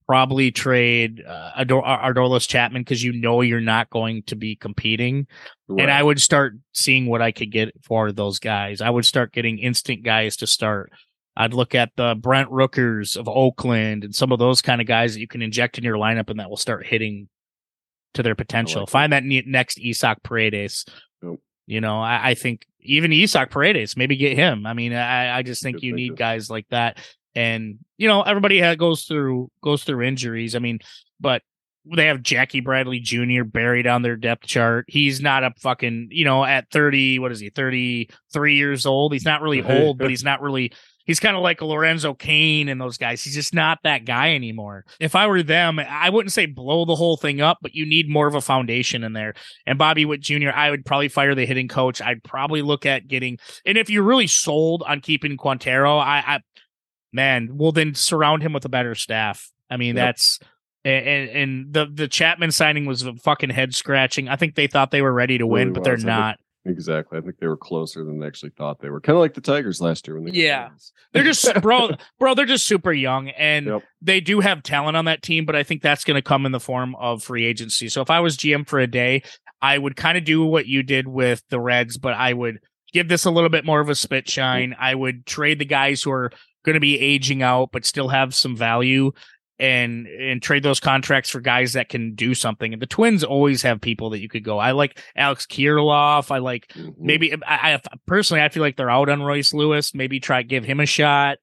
probably 0.07 0.51
trade 0.51 1.23
uh, 1.27 1.51
Ador- 1.57 2.39
Chapman 2.41 2.81
because 2.81 3.05
you 3.05 3.13
know 3.13 3.43
you're 3.43 3.61
not 3.61 3.91
going 3.91 4.23
to 4.23 4.37
be 4.37 4.57
competing 4.57 5.27
and 5.69 5.91
I 5.91 6.03
would 6.03 6.19
start 6.19 6.55
seeing 6.73 7.05
what 7.05 7.21
I 7.21 7.31
could 7.31 7.53
get 7.53 7.75
for 7.85 8.11
those 8.11 8.39
guys. 8.39 8.81
I 8.81 8.89
would 8.89 9.05
start 9.05 9.35
getting 9.35 9.59
instant 9.59 10.03
guys 10.03 10.37
to 10.39 10.47
start. 10.47 10.91
I'd 11.37 11.53
look 11.53 11.75
at 11.75 11.91
the 11.97 12.15
Brent 12.19 12.49
Rookers 12.51 13.19
of 13.19 13.29
Oakland 13.29 14.03
and 14.03 14.15
some 14.15 14.33
of 14.33 14.39
those 14.39 14.63
kind 14.63 14.81
of 14.81 14.87
guys 14.87 15.13
that 15.13 15.21
you 15.21 15.29
can 15.29 15.43
inject 15.43 15.77
in 15.77 15.85
your 15.85 15.99
lineup 15.99 16.31
and 16.31 16.41
that 16.41 16.49
will 16.49 16.57
start 16.57 16.87
hitting 16.87 17.29
to 18.15 18.23
their 18.23 18.35
potential. 18.35 18.83
like 18.83 18.91
Find 18.91 19.13
that 19.13 19.25
ne- 19.25 19.45
next 19.47 19.79
Isaac 19.85 20.23
Paredes. 20.23 20.85
Yep. 21.23 21.37
You 21.67 21.81
know, 21.81 22.01
I, 22.01 22.31
I 22.31 22.35
think 22.35 22.67
even 22.81 23.13
Isaac 23.13 23.51
Paredes, 23.51 23.97
maybe 23.97 24.17
get 24.17 24.37
him. 24.37 24.67
I 24.67 24.73
mean, 24.73 24.93
I, 24.93 25.39
I 25.39 25.43
just 25.43 25.63
think 25.63 25.77
Good 25.77 25.85
you 25.85 25.93
need 25.95 26.17
guys 26.17 26.49
like 26.51 26.67
that. 26.71 26.99
And 27.35 27.79
you 27.97 28.09
know, 28.09 28.23
everybody 28.23 28.61
ha- 28.61 28.75
goes 28.75 29.05
through 29.05 29.51
goes 29.63 29.85
through 29.85 30.03
injuries. 30.03 30.55
I 30.55 30.59
mean, 30.61 30.81
but 31.21 31.43
they 31.97 32.07
have 32.07 32.23
Jackie 32.23 32.61
Bradley 32.61 33.01
Jr. 33.01 33.45
buried 33.45 33.87
on 33.87 34.03
their 34.03 34.17
depth 34.17 34.47
chart. 34.47 34.85
He's 34.89 35.21
not 35.21 35.45
a 35.45 35.53
fucking, 35.61 36.09
you 36.11 36.25
know, 36.25 36.45
at 36.45 36.71
30, 36.71 37.19
what 37.19 37.33
is 37.33 37.41
he, 37.41 37.51
33 37.51 38.57
years 38.57 38.87
old? 38.87 39.13
He's 39.13 39.25
not 39.25 39.43
really 39.43 39.63
old, 39.81 39.99
but 39.99 40.11
he's 40.11 40.25
not 40.25 40.43
really, 40.43 40.73
he's 41.09 41.19
kind 41.19 41.37
of 41.37 41.43
like 41.43 41.61
a 41.61 41.65
Lorenzo 41.65 42.15
Cain 42.15 42.69
and 42.69 42.81
those 42.81 42.97
guys. 42.99 43.25
He's 43.25 43.35
just 43.35 43.53
not 43.53 43.81
that 43.83 44.05
guy 44.05 44.37
anymore. 44.37 44.85
If 45.01 45.17
I 45.17 45.27
were 45.27 45.43
them, 45.43 45.81
I 45.81 46.11
wouldn't 46.11 46.33
say 46.33 46.47
blow 46.47 46.85
the 46.85 46.95
whole 46.95 47.17
thing 47.17 47.41
up, 47.41 47.59
but 47.61 47.75
you 47.75 47.85
need 47.85 48.09
more 48.09 48.29
of 48.29 48.37
a 48.37 48.41
foundation 48.41 49.03
in 49.03 49.15
there. 49.15 49.35
And 49.67 49.77
Bobby 49.79 50.05
Witt 50.05 50.21
Jr., 50.21 50.51
I 50.55 50.71
would 50.71 50.87
probably 50.87 51.09
fire 51.09 51.35
the 51.35 51.47
hitting 51.47 51.67
coach. 51.67 52.01
I'd 52.01 52.23
probably 52.23 52.63
look 52.63 52.87
at 52.87 53.09
getting, 53.09 53.39
and 53.67 53.77
if 53.77 53.91
you're 53.91 54.05
really 54.05 54.29
sold 54.29 54.85
on 54.87 55.01
keeping 55.01 55.37
Quintero, 55.37 55.97
I, 55.99 56.23
I 56.25 56.41
man, 57.13 57.49
well, 57.57 57.73
then 57.73 57.95
surround 57.95 58.43
him 58.43 58.53
with 58.53 58.65
a 58.65 58.69
better 58.69 58.95
staff. 58.95 59.51
I 59.71 59.77
mean, 59.79 59.97
Yep. 59.97 60.05
that's, 60.07 60.39
and, 60.85 61.29
and 61.31 61.73
the 61.73 61.87
the 61.93 62.07
Chapman 62.09 62.53
signing 62.53 62.87
was 62.87 63.07
fucking 63.23 63.51
head 63.51 63.75
scratching. 63.75 64.29
I 64.29 64.37
think 64.37 64.55
they 64.55 64.67
thought 64.69 64.91
they 64.91 65.03
were 65.03 65.13
ready 65.13 65.37
to 65.39 65.47
win, 65.47 65.69
Really 65.69 65.73
but 65.75 65.85
they're 65.85 65.95
was. 65.95 66.05
I 66.05 66.07
think- 66.07 66.17
not. 66.19 66.39
Exactly. 66.69 67.19
I 67.19 67.23
think 67.23 67.39
they 67.39 67.47
were 67.47 67.57
closer 67.57 68.05
than 68.05 68.21
they 68.21 68.27
actually 68.27 68.51
thought 68.51 68.81
they 68.81 68.91
were. 68.91 69.01
Kind 69.01 69.17
of 69.17 69.21
like 69.21 69.35
the 69.35 69.41
Tigers 69.41 69.81
last 69.81 70.07
year 70.07 70.17
when 70.21 70.25
they 70.31 70.39
Yeah. 70.39 70.69
They're 71.13 71.25
just 71.25 71.49
bro, 71.63 71.91
bro. 72.19 72.35
They're 72.35 72.45
just 72.47 72.67
super 72.67 72.93
young, 72.93 73.31
and 73.31 73.67
Yep. 73.67 73.83
they 74.03 74.21
do 74.21 74.41
have 74.41 74.63
talent 74.63 74.97
on 74.97 75.07
that 75.07 75.23
team. 75.23 75.47
But 75.47 75.57
I 75.57 75.63
think 75.63 75.83
that's 75.83 76.05
going 76.05 76.17
to 76.17 76.23
come 76.23 76.45
in 76.47 76.53
the 76.53 76.61
form 76.61 76.95
of 76.97 77.23
free 77.23 77.45
agency. 77.47 77.89
So 77.89 78.03
if 78.03 78.11
I 78.11 78.21
was 78.21 78.37
GM 78.37 78.69
for 78.69 78.79
a 78.79 78.87
day, 78.87 79.23
I 79.63 79.79
would 79.79 79.97
kind 79.97 80.19
of 80.19 80.25
do 80.25 80.45
what 80.45 80.67
you 80.67 80.83
did 80.83 81.09
with 81.09 81.43
the 81.49 81.59
Reds, 81.59 81.97
but 81.97 82.15
I 82.15 82.33
would 82.35 82.59
give 82.93 83.09
this 83.09 83.25
a 83.25 83.31
little 83.31 83.51
bit 83.51 83.65
more 83.65 83.81
of 83.81 83.89
a 83.89 83.95
spit 83.95 84.29
shine. 84.29 84.77
I 84.79 84.95
would 84.95 85.27
trade 85.27 85.59
the 85.59 85.65
guys 85.65 86.03
who 86.03 86.11
are 86.11 86.31
going 86.65 86.75
to 86.75 86.81
be 86.81 86.99
aging 87.01 87.43
out, 87.43 87.71
but 87.73 87.85
still 87.87 88.09
have 88.09 88.35
some 88.35 88.57
value. 88.57 89.13
And 89.61 90.07
and 90.07 90.41
trade 90.41 90.63
those 90.63 90.79
contracts 90.79 91.31
for 91.31 91.41
guys 91.41 91.73
that 91.73 91.89
can 91.89 92.15
do 92.15 92.33
something. 92.33 92.73
And 92.73 92.81
the 92.81 92.87
Twins 92.87 93.25
always 93.25 93.61
have 93.63 93.81
people 93.81 94.11
that 94.11 94.21
you 94.21 94.29
could 94.29 94.45
go. 94.45 94.59
I 94.59 94.71
like 94.71 95.01
Alex 95.17 95.47
Kirilloff. 95.47 96.31
I 96.31 96.39
like 96.39 96.69
Mhm. 96.77 96.95
maybe 96.97 97.35
I, 97.45 97.75
I 97.75 97.81
personally 98.07 98.41
I 98.41 98.51
feel 98.51 98.63
like 98.63 98.77
they're 98.77 98.89
out 98.89 99.09
on 99.09 99.21
Royce 99.21 99.53
Lewis. 99.53 99.95
Maybe 99.95 100.21
try 100.21 100.43
give 100.43 100.63
him 100.65 100.79
a 100.79 100.87
shot. 100.87 101.39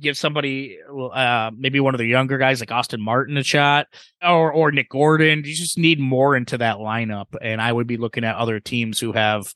Give 0.00 0.16
somebody 0.16 0.78
uh 1.14 1.52
maybe 1.56 1.78
one 1.78 1.94
of 1.94 1.98
the 1.98 2.06
younger 2.06 2.38
guys 2.38 2.58
like 2.58 2.72
Austin 2.72 3.00
Martin 3.00 3.36
a 3.36 3.44
shot 3.44 3.86
or 4.20 4.52
or 4.52 4.72
Nick 4.72 4.88
Gordon. 4.88 5.44
You 5.44 5.54
just 5.54 5.78
need 5.78 6.00
more 6.00 6.34
into 6.34 6.58
that 6.58 6.78
lineup. 6.78 7.26
And 7.40 7.60
I 7.62 7.72
would 7.72 7.86
be 7.86 7.98
looking 7.98 8.24
at 8.24 8.34
other 8.34 8.58
teams 8.58 8.98
who 8.98 9.12
have 9.12 9.52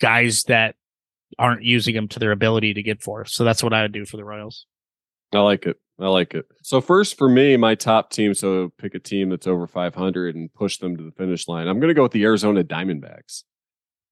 guys 0.00 0.44
that 0.44 0.74
aren't 1.38 1.64
using 1.64 1.94
them 1.94 2.08
to 2.08 2.18
their 2.18 2.32
ability 2.32 2.72
to 2.74 2.82
get 2.82 3.02
for. 3.02 3.26
So 3.26 3.44
that's 3.44 3.62
what 3.62 3.74
I 3.74 3.82
would 3.82 3.92
do 3.92 4.06
for 4.06 4.16
the 4.16 4.24
Royals. 4.24 4.64
I 5.34 5.40
like 5.40 5.66
it. 5.66 5.76
I 5.98 6.08
like 6.08 6.34
it. 6.34 6.44
So 6.62 6.80
first 6.80 7.16
for 7.16 7.28
me, 7.28 7.56
my 7.56 7.74
top 7.74 8.10
team. 8.10 8.34
So 8.34 8.72
pick 8.78 8.94
a 8.94 8.98
team 8.98 9.30
that's 9.30 9.46
over 9.46 9.66
500 9.66 10.34
and 10.34 10.52
push 10.52 10.78
them 10.78 10.96
to 10.96 11.02
the 11.02 11.12
finish 11.12 11.48
line. 11.48 11.68
I'm 11.68 11.80
going 11.80 11.88
to 11.88 11.94
go 11.94 12.02
with 12.02 12.12
the 12.12 12.24
Arizona 12.24 12.62
Diamondbacks. 12.62 13.44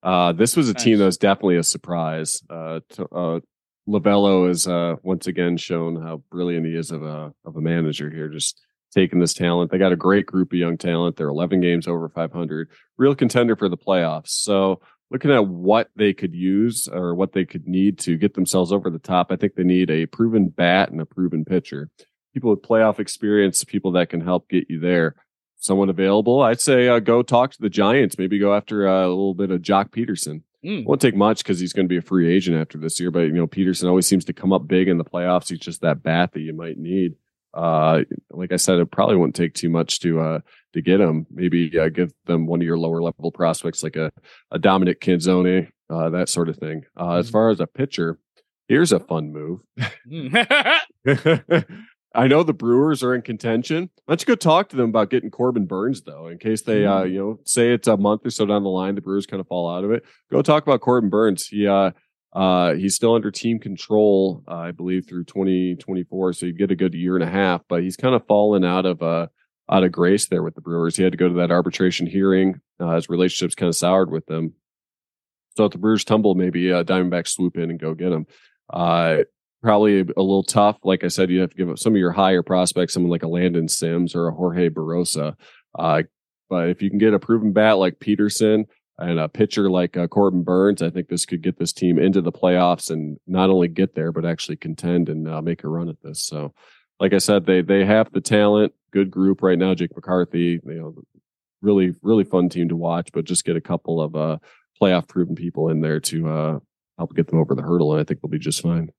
Uh, 0.02 0.32
this 0.32 0.56
was 0.56 0.68
a 0.68 0.74
team 0.74 0.98
that 0.98 1.04
was 1.04 1.16
definitely 1.16 1.56
a 1.56 1.62
surprise. 1.62 2.42
Uh, 2.48 2.80
to, 2.90 3.04
uh, 3.06 3.40
Lovullo 3.88 4.48
has 4.48 4.66
uh, 4.66 4.96
once 5.02 5.26
again 5.26 5.56
shown 5.56 6.00
how 6.00 6.22
brilliant 6.30 6.66
he 6.66 6.74
is 6.74 6.90
of 6.90 7.02
a 7.02 7.32
of 7.44 7.56
a 7.56 7.60
manager 7.60 8.10
here. 8.10 8.28
Just 8.28 8.60
taking 8.94 9.18
this 9.18 9.34
talent, 9.34 9.70
they 9.70 9.78
got 9.78 9.92
a 9.92 9.96
great 9.96 10.26
group 10.26 10.52
of 10.52 10.58
young 10.58 10.78
talent. 10.78 11.16
They're 11.16 11.28
11 11.28 11.60
games 11.60 11.88
over 11.88 12.08
500, 12.08 12.70
real 12.96 13.14
contender 13.14 13.56
for 13.56 13.68
the 13.68 13.76
playoffs. 13.76 14.28
So 14.28 14.80
looking 15.10 15.30
at 15.30 15.46
what 15.46 15.90
they 15.96 16.12
could 16.12 16.34
use 16.34 16.88
or 16.88 17.14
what 17.14 17.32
they 17.32 17.44
could 17.44 17.66
need 17.66 17.98
to 18.00 18.16
get 18.16 18.34
themselves 18.34 18.72
over 18.72 18.90
the 18.90 18.98
top, 18.98 19.28
I 19.30 19.36
think 19.36 19.54
they 19.54 19.64
need 19.64 19.90
a 19.90 20.06
proven 20.06 20.48
bat 20.48 20.90
and 20.90 21.00
a 21.00 21.06
proven 21.06 21.44
pitcher. 21.44 21.90
People 22.32 22.50
with 22.50 22.62
playoff 22.62 22.98
experience, 22.98 23.62
people 23.64 23.92
that 23.92 24.08
can 24.08 24.20
help 24.20 24.48
get 24.48 24.68
you 24.68 24.80
there. 24.80 25.14
Someone 25.56 25.88
available, 25.88 26.42
I'd 26.42 26.60
say 26.60 26.88
uh, 26.88 26.98
go 26.98 27.22
talk 27.22 27.52
to 27.52 27.60
the 27.60 27.70
Giants. 27.70 28.18
Maybe 28.18 28.38
go 28.38 28.54
after 28.54 28.86
uh, 28.88 29.06
a 29.06 29.08
little 29.08 29.34
bit 29.34 29.50
of 29.50 29.62
Joc 29.62 29.90
Pederson. 29.90 30.42
Mm. 30.64 30.84
Won't 30.84 31.00
take 31.00 31.14
much 31.14 31.38
because 31.38 31.60
he's 31.60 31.72
going 31.72 31.86
to 31.86 31.92
be 31.92 31.96
a 31.96 32.02
free 32.02 32.34
agent 32.34 32.56
after 32.56 32.76
this 32.76 32.98
year. 32.98 33.10
But 33.10 33.20
you 33.20 33.32
know, 33.32 33.46
Pederson 33.46 33.88
always 33.88 34.06
seems 34.06 34.24
to 34.26 34.32
come 34.32 34.52
up 34.52 34.66
big 34.66 34.88
in 34.88 34.98
the 34.98 35.04
playoffs. 35.04 35.48
He's 35.48 35.58
just 35.58 35.80
that 35.82 36.02
bat 36.02 36.32
that 36.32 36.40
you 36.40 36.54
might 36.54 36.78
need. 36.78 37.14
Uh, 37.54 38.02
like 38.30 38.52
I 38.52 38.56
said, 38.56 38.78
it 38.78 38.90
probably 38.90 39.16
wouldn't 39.16 39.36
take 39.36 39.54
too 39.54 39.70
much 39.70 40.00
to 40.00 40.20
uh 40.20 40.38
to 40.72 40.82
get 40.82 41.00
him. 41.00 41.26
Maybe 41.30 41.78
uh, 41.78 41.88
give 41.88 42.12
them 42.26 42.46
one 42.46 42.60
of 42.60 42.66
your 42.66 42.78
lower 42.78 43.00
level 43.00 43.30
prospects, 43.30 43.82
like 43.82 43.96
a 43.96 44.10
a 44.50 44.58
Dominic 44.58 45.00
Canzone, 45.00 45.68
uh, 45.90 46.10
that 46.10 46.28
sort 46.28 46.48
of 46.48 46.56
thing. 46.56 46.82
Uh, 46.98 47.14
as 47.16 47.28
Mhm. 47.28 47.32
far 47.32 47.50
as 47.50 47.60
a 47.60 47.66
pitcher, 47.66 48.18
here's 48.68 48.92
a 48.92 49.00
fun 49.00 49.32
move. 49.32 49.60
Mm. 50.10 50.84
I 52.16 52.28
know 52.28 52.44
the 52.44 52.52
Brewers 52.54 53.02
are 53.02 53.12
in 53.12 53.22
contention. 53.22 53.90
Why 54.04 54.12
don't 54.12 54.20
you 54.22 54.26
go 54.26 54.34
talk 54.36 54.68
to 54.68 54.76
them 54.76 54.90
about 54.90 55.10
getting 55.10 55.30
Corbin 55.32 55.66
Burnes 55.66 56.02
though, 56.02 56.28
in 56.28 56.38
case 56.38 56.62
they, 56.62 56.86
uh, 56.86 57.02
you 57.02 57.18
know, 57.18 57.40
say 57.44 57.72
it's 57.72 57.88
a 57.88 57.96
month 57.96 58.24
or 58.24 58.30
so 58.30 58.46
down 58.46 58.62
the 58.62 58.68
line, 58.68 58.94
the 58.94 59.00
Brewers 59.00 59.26
kind 59.26 59.40
of 59.40 59.48
fall 59.48 59.68
out 59.68 59.82
of 59.82 59.90
it. 59.90 60.04
Go 60.30 60.40
talk 60.40 60.62
about 60.62 60.80
Corbin 60.80 61.10
Burnes. 61.10 61.48
He, 61.48 61.66
uh, 61.66 61.90
uh, 62.34 62.74
he's 62.74 62.94
still 62.94 63.14
under 63.14 63.30
team 63.30 63.58
control, 63.58 64.42
uh, 64.48 64.56
I 64.56 64.70
believe, 64.72 65.06
through 65.06 65.24
2024. 65.24 66.32
So 66.32 66.46
you 66.46 66.52
get 66.52 66.70
a 66.70 66.76
good 66.76 66.94
year 66.94 67.14
and 67.14 67.22
a 67.22 67.30
half, 67.30 67.62
but 67.68 67.82
he's 67.82 67.96
kind 67.96 68.14
of 68.14 68.26
fallen 68.26 68.64
out 68.64 68.86
of, 68.86 69.02
uh, 69.02 69.28
out 69.70 69.84
of 69.84 69.92
grace 69.92 70.26
there 70.26 70.42
with 70.42 70.54
the 70.54 70.60
Brewers. 70.60 70.96
He 70.96 71.04
had 71.04 71.12
to 71.12 71.18
go 71.18 71.28
to 71.28 71.34
that 71.34 71.52
arbitration 71.52 72.06
hearing. 72.06 72.60
Uh, 72.80 72.96
his 72.96 73.08
relationship's 73.08 73.54
kind 73.54 73.68
of 73.68 73.76
soured 73.76 74.10
with 74.10 74.26
them. 74.26 74.54
So 75.56 75.66
if 75.66 75.72
the 75.72 75.78
Brewers 75.78 76.04
tumble, 76.04 76.34
maybe 76.34 76.72
uh, 76.72 76.82
Diamondbacks 76.82 77.28
swoop 77.28 77.56
in 77.56 77.70
and 77.70 77.78
go 77.78 77.94
get 77.94 78.12
him. 78.12 78.26
Uh, 78.68 79.18
probably 79.62 80.00
a, 80.00 80.04
little 80.04 80.42
tough. 80.42 80.78
Like 80.82 81.04
I 81.04 81.08
said, 81.08 81.30
you 81.30 81.40
have 81.40 81.50
to 81.50 81.56
give 81.56 81.70
up 81.70 81.78
some 81.78 81.94
of 81.94 81.98
your 81.98 82.12
higher 82.12 82.42
prospects, 82.42 82.92
someone 82.92 83.10
like 83.10 83.22
a 83.22 83.28
Landon 83.28 83.68
Sims 83.68 84.14
or 84.14 84.28
a 84.28 84.34
Jorge 84.34 84.68
Barrosa. 84.68 85.36
Uh, 85.78 86.02
but 86.50 86.68
if 86.68 86.82
you 86.82 86.90
can 86.90 86.98
get 86.98 87.14
a 87.14 87.18
proven 87.18 87.52
bat 87.52 87.78
like 87.78 87.98
Pederson 88.00 88.64
and 88.98 89.18
a 89.18 89.28
pitcher 89.28 89.68
like 89.68 89.96
uh, 89.96 90.06
Corbin 90.06 90.44
Burnes, 90.44 90.82
I 90.82 90.90
think 90.90 91.08
this 91.08 91.26
could 91.26 91.42
get 91.42 91.58
this 91.58 91.72
team 91.72 91.98
into 91.98 92.20
the 92.20 92.32
playoffs 92.32 92.90
and 92.90 93.18
not 93.26 93.50
only 93.50 93.68
get 93.68 93.94
there, 93.94 94.12
but 94.12 94.24
actually 94.24 94.56
contend 94.56 95.08
and 95.08 95.28
uh, 95.28 95.42
make 95.42 95.64
a 95.64 95.68
run 95.68 95.88
at 95.88 96.00
this. 96.02 96.24
So, 96.24 96.52
like 97.00 97.12
I 97.12 97.18
said, 97.18 97.46
they 97.46 97.60
they 97.60 97.84
have 97.84 98.12
the 98.12 98.20
talent, 98.20 98.72
good 98.92 99.10
group 99.10 99.42
right 99.42 99.58
now. 99.58 99.74
Jake 99.74 99.94
McCarthy, 99.96 100.60
you 100.64 100.74
know, 100.74 100.94
really 101.60 101.94
really 102.02 102.24
fun 102.24 102.48
team 102.48 102.68
to 102.68 102.76
watch. 102.76 103.10
But 103.12 103.24
just 103.24 103.44
get 103.44 103.56
a 103.56 103.60
couple 103.60 104.00
of 104.00 104.14
uh, 104.14 104.38
playoff 104.80 105.08
proven 105.08 105.34
people 105.34 105.68
in 105.70 105.80
there 105.80 106.00
to 106.00 106.28
uh, 106.28 106.58
help 106.98 107.14
get 107.16 107.26
them 107.26 107.40
over 107.40 107.54
the 107.54 107.62
hurdle, 107.62 107.92
and 107.92 108.00
I 108.00 108.04
think 108.04 108.20
they'll 108.20 108.30
be 108.30 108.38
just 108.38 108.62
fine. 108.62 108.90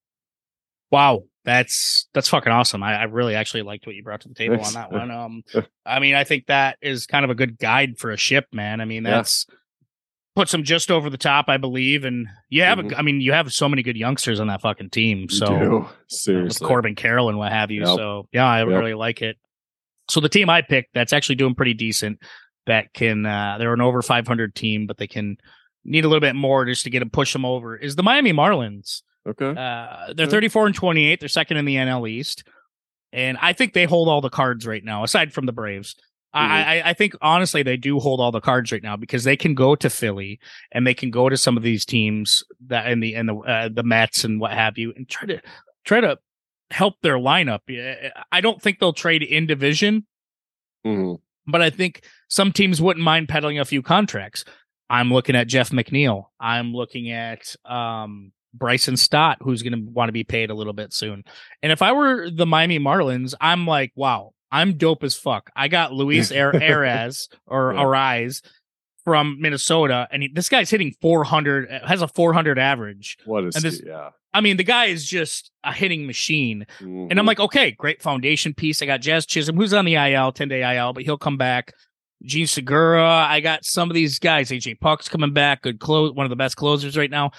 Wow, 0.91 1.23
that's 1.45 2.09
that's 2.13 2.27
fucking 2.27 2.51
awesome. 2.51 2.83
I, 2.83 2.95
I 2.95 3.03
really 3.03 3.35
actually 3.35 3.63
liked 3.63 3.87
what 3.87 3.95
you 3.95 4.03
brought 4.03 4.21
to 4.21 4.27
the 4.27 4.35
table 4.35 4.59
on 4.61 4.73
that 4.73 4.91
one. 4.91 5.09
Um, 5.09 5.43
I 5.85 5.99
mean, 5.99 6.15
I 6.15 6.25
think 6.25 6.47
that 6.47 6.77
is 6.81 7.05
kind 7.05 7.23
of 7.23 7.31
a 7.31 7.35
good 7.35 7.57
guide 7.57 7.97
for 7.97 8.11
a 8.11 8.17
ship, 8.17 8.47
man. 8.51 8.81
I 8.81 8.85
mean, 8.85 9.05
Yeah. 9.05 9.21
Puts 10.35 10.51
them 10.51 10.63
just 10.63 10.91
over 10.91 11.09
the 11.09 11.17
top, 11.17 11.45
I 11.47 11.57
believe. 11.57 12.03
And 12.03 12.27
you 12.49 12.63
have, 12.63 12.77
Mhm. 12.79 12.91
a, 12.91 12.97
I 12.97 13.01
mean, 13.01 13.21
you 13.21 13.31
have 13.31 13.51
so 13.53 13.69
many 13.69 13.81
good 13.83 13.95
youngsters 13.97 14.39
on 14.39 14.47
that 14.47 14.61
fucking 14.61 14.89
team. 14.89 15.29
So 15.29 15.89
seriously, 16.07 16.67
Corbin 16.67 16.95
Carroll 16.95 17.29
and 17.29 17.37
what 17.37 17.51
have 17.51 17.71
you. 17.71 17.79
Yep. 17.81 17.95
So 17.95 18.27
yeah, 18.31 18.45
I 18.45 18.59
Yep. 18.59 18.67
really 18.67 18.93
like 18.93 19.21
it. 19.21 19.37
So 20.09 20.19
the 20.19 20.29
team 20.29 20.49
I 20.49 20.61
picked 20.61 20.93
that's 20.93 21.13
actually 21.13 21.35
doing 21.35 21.55
pretty 21.55 21.73
decent. 21.73 22.19
That 22.67 22.93
can 22.93 23.25
uh 23.25 23.57
they're 23.59 23.73
an 23.73 23.81
over 23.81 24.01
500 24.01 24.55
team, 24.55 24.87
but 24.87 24.97
they 24.97 25.07
can 25.07 25.37
need 25.83 26.03
a 26.03 26.07
little 26.07 26.19
bit 26.21 26.35
more 26.35 26.65
just 26.65 26.83
to 26.83 26.89
get 26.89 26.99
them 26.99 27.09
push 27.11 27.31
them 27.31 27.45
over. 27.45 27.75
Is 27.77 27.95
the 27.95 28.03
Miami 28.03 28.33
Marlins? 28.33 29.03
okay. 29.27 29.49
Uh, 29.49 30.13
they're 30.15 30.25
Okay. 30.25 30.31
34 30.31 30.65
and 30.67 30.75
28. 30.75 31.19
They're 31.19 31.29
second 31.29 31.57
in 31.57 31.65
the 31.65 31.75
NL 31.77 32.07
East, 32.07 32.43
and 33.13 33.37
I 33.41 33.53
think 33.53 33.73
they 33.73 33.85
hold 33.85 34.07
all 34.09 34.21
the 34.21 34.29
cards 34.29 34.65
right 34.67 34.83
now, 34.83 35.03
aside 35.03 35.31
from 35.33 35.45
the 35.45 35.51
Braves. 35.53 35.95
I, 36.35 36.63
I 36.79 36.89
I 36.89 36.93
think 36.93 37.13
honestly 37.21 37.63
they 37.63 37.77
do 37.77 37.99
hold 37.99 38.19
all 38.19 38.31
the 38.31 38.41
cards 38.41 38.71
right 38.71 38.83
now 38.83 38.95
because 38.97 39.23
they 39.23 39.37
can 39.37 39.53
go 39.55 39.75
to 39.75 39.89
Philly 39.89 40.39
and 40.71 40.85
they 40.85 40.93
can 40.93 41.09
go 41.11 41.29
to 41.29 41.37
some 41.37 41.57
of 41.57 41.63
these 41.63 41.85
teams 41.85 42.43
that 42.67 42.87
in 42.91 42.99
the 42.99 43.15
and 43.15 43.29
the 43.29 43.35
uh, 43.35 43.69
the 43.71 43.83
Mets 43.83 44.23
and 44.23 44.39
what 44.39 44.51
have 44.51 44.77
you 44.77 44.93
and 44.95 45.07
try 45.07 45.27
to 45.27 45.41
try 45.85 46.01
to 46.01 46.17
help 46.71 46.95
their 47.01 47.17
lineup. 47.17 47.59
I 48.31 48.41
don't 48.41 48.61
think 48.61 48.79
they'll 48.79 48.93
trade 48.93 49.23
in 49.23 49.45
division, 49.47 50.05
Mhm. 50.85 51.19
but 51.47 51.61
I 51.61 51.69
think 51.69 52.03
some 52.27 52.51
teams 52.51 52.81
wouldn't 52.81 53.03
mind 53.03 53.29
peddling 53.29 53.59
a 53.59 53.65
few 53.65 53.81
contracts. 53.81 54.45
I'm 54.89 55.11
looking 55.11 55.35
at 55.35 55.47
Jeff 55.47 55.71
McNeil. 55.71 56.25
I'm 56.39 56.73
looking 56.73 57.09
at 57.11 57.55
um, 57.65 58.31
Bryson 58.53 58.97
Stott, 58.97 59.37
who's 59.41 59.63
going 59.63 59.73
to 59.73 59.91
want 59.91 60.09
to 60.09 60.13
be 60.13 60.23
paid 60.23 60.49
a 60.51 60.53
little 60.53 60.73
bit 60.73 60.93
soon. 60.93 61.23
And 61.63 61.71
if 61.71 61.81
I 61.81 61.91
were 61.91 62.29
the 62.29 62.45
Miami 62.45 62.77
Marlins, 62.79 63.33
I'm 63.41 63.65
like, 63.65 63.91
wow, 63.95 64.33
I'm 64.51 64.77
dope 64.77 65.03
as 65.03 65.15
fuck. 65.15 65.49
I 65.55 65.67
got 65.67 65.93
Luis 65.93 66.31
Ar- 66.31 66.55
Arias 66.61 67.29
or 67.45 67.73
Yeah. 67.73 67.81
Arraez 67.83 68.41
from 69.03 69.37
Minnesota, 69.39 70.07
and 70.11 70.23
he, 70.23 70.29
this 70.29 70.49
guy's 70.49 70.69
hitting 70.69 70.93
400, 71.01 71.69
has 71.85 72.01
a 72.01 72.07
400 72.07 72.57
average. 72.57 73.17
What 73.25 73.43
is 73.45 73.55
And 73.55 73.63
this- 73.63 73.81
yeah? 73.85 74.09
I 74.33 74.41
mean, 74.41 74.57
the 74.57 74.63
guy 74.63 74.85
is 74.85 75.05
just 75.05 75.49
a 75.63 75.71
hitting 75.71 76.05
machine. 76.07 76.65
And 76.79 77.09
Mhm. 77.09 77.19
I'm 77.19 77.25
like, 77.25 77.39
okay, 77.39 77.71
great 77.71 78.01
foundation 78.01 78.53
piece. 78.53 78.81
I 78.81 78.85
got 78.85 78.99
Jazz 78.99 79.25
Chisholm, 79.25 79.55
who's 79.55 79.73
on 79.73 79.85
the 79.85 79.95
IL, 79.95 80.33
10 80.33 80.49
day 80.49 80.75
IL, 80.75 80.91
but 80.91 81.03
he'll 81.03 81.17
come 81.17 81.37
back. 81.37 81.71
Jean 82.23 82.45
Segura. 82.47 83.07
I 83.29 83.39
got 83.39 83.63
some 83.63 83.89
of 83.89 83.93
these 83.93 84.19
guys. 84.19 84.49
AJ 84.51 84.75
Puk's 84.81 85.07
coming 85.07 85.31
back. 85.31 85.61
Good 85.61 85.79
close, 85.79 86.11
one 86.13 86.25
of 86.25 86.29
the 86.31 86.35
best 86.35 86.57
closers 86.57 86.97
right 86.97 87.09
now. 87.09 87.31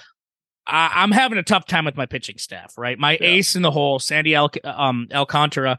I, 0.65 0.91
I'm 0.95 1.11
having 1.11 1.37
a 1.37 1.43
tough 1.43 1.65
time 1.67 1.85
with 1.85 1.97
my 1.97 2.05
pitching 2.07 2.37
staff, 2.39 2.73
right? 2.77 2.97
My 2.97 3.13
Yeah. 3.21 3.27
ace 3.27 3.55
in 3.55 3.61
the 3.61 3.71
hole, 3.71 3.99
Sandy 3.99 4.33
Al- 4.35 4.49
um, 4.63 5.07
Alcantara, 5.13 5.77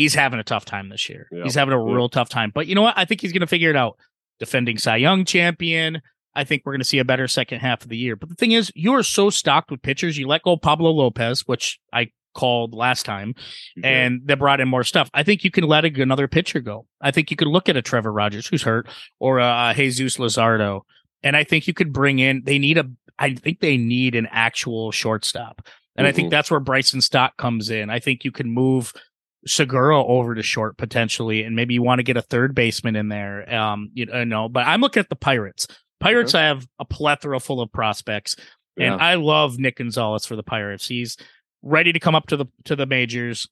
he's 0.00 0.14
having 0.14 0.40
a 0.40 0.44
tough 0.44 0.64
time 0.64 0.88
this 0.88 1.08
year. 1.08 1.28
Yeah. 1.30 1.42
He's 1.44 1.54
having 1.54 1.74
a 1.74 1.84
Yeah. 1.86 1.94
real 1.94 2.08
tough 2.08 2.28
time. 2.28 2.50
But 2.54 2.66
you 2.66 2.74
know 2.74 2.82
what? 2.82 2.94
I 2.96 3.04
think 3.04 3.20
he's 3.20 3.32
going 3.32 3.40
to 3.40 3.46
figure 3.46 3.70
it 3.70 3.76
out. 3.76 3.96
Defending 4.38 4.78
Cy 4.78 4.96
Young 4.96 5.24
champion. 5.24 6.00
I 6.34 6.44
think 6.44 6.62
we're 6.64 6.72
going 6.72 6.80
to 6.80 6.84
see 6.86 6.98
a 6.98 7.04
better 7.04 7.26
second 7.28 7.60
half 7.60 7.82
of 7.82 7.88
the 7.88 7.96
year. 7.98 8.16
But 8.16 8.28
the 8.28 8.34
thing 8.36 8.52
is, 8.52 8.72
you 8.74 8.92
are 8.94 9.02
so 9.02 9.30
stocked 9.30 9.70
with 9.70 9.82
pitchers. 9.82 10.16
You 10.16 10.26
let 10.28 10.42
go 10.42 10.56
Pablo 10.56 10.90
Lopez, 10.90 11.46
which 11.46 11.78
I 11.92 12.10
called 12.34 12.72
last 12.72 13.04
time, 13.04 13.34
did. 13.74 13.84
and 13.84 14.20
they 14.24 14.34
brought 14.34 14.60
in 14.60 14.68
more 14.68 14.84
stuff. 14.84 15.10
I 15.12 15.22
think 15.24 15.42
you 15.44 15.50
can 15.50 15.64
let 15.64 15.84
another 15.84 16.28
pitcher 16.28 16.60
go. 16.60 16.86
I 17.00 17.10
think 17.10 17.30
you 17.30 17.36
could 17.36 17.48
look 17.48 17.68
at 17.68 17.76
a 17.76 17.82
Trevor 17.82 18.12
Rogers 18.12 18.46
who's 18.46 18.62
hurt 18.62 18.88
or 19.18 19.38
a 19.40 19.74
Jesus 19.76 20.16
Luzardo, 20.16 20.82
and 21.24 21.36
I 21.36 21.42
think 21.44 21.66
you 21.66 21.74
could 21.74 21.92
bring 21.92 22.20
in. 22.20 22.42
They 22.44 22.58
need 22.58 22.78
a. 22.78 22.84
I 23.18 23.34
think 23.34 23.58
they 23.60 23.76
need 23.76 24.14
an 24.14 24.28
actual 24.30 24.92
shortstop, 24.92 25.66
and 25.96 26.06
I 26.06 26.12
think 26.12 26.28
Mhm. 26.28 26.30
that's 26.30 26.50
where 26.50 26.60
Bryson 26.60 27.00
Stott 27.00 27.36
comes 27.36 27.68
in. 27.68 27.90
I 27.90 27.98
think 27.98 28.24
you 28.24 28.30
can 28.30 28.48
move 28.50 28.92
Segura 29.46 30.02
over 30.04 30.34
to 30.34 30.42
short 30.42 30.76
potentially, 30.76 31.42
and 31.42 31.56
maybe 31.56 31.74
you 31.74 31.82
want 31.82 31.98
to 31.98 32.02
get 32.02 32.16
a 32.16 32.22
third 32.22 32.54
baseman 32.54 32.96
in 32.96 33.08
there. 33.08 33.52
Um, 33.52 33.90
you 33.94 34.06
know, 34.06 34.48
but 34.48 34.66
I'm 34.66 34.80
looking 34.80 35.00
at 35.00 35.08
the 35.08 35.16
Pirates. 35.16 35.66
Pirates, 36.00 36.34
I 36.34 36.42
have 36.42 36.66
a 36.78 36.84
plethora 36.84 37.40
full 37.40 37.60
of 37.60 37.70
prospects. 37.72 38.36
Yeah. 38.76 38.94
And 38.94 39.02
I 39.02 39.14
love 39.14 39.58
Nick 39.58 39.76
Gonzales 39.76 40.24
for 40.24 40.36
the 40.36 40.42
Pirates. 40.42 40.88
He's 40.88 41.16
ready 41.62 41.92
to 41.92 42.00
come 42.00 42.14
up 42.14 42.26
to 42.28 42.36
the 42.36 42.46
to 42.64 42.76
the 42.76 42.86
majors. 42.86 43.48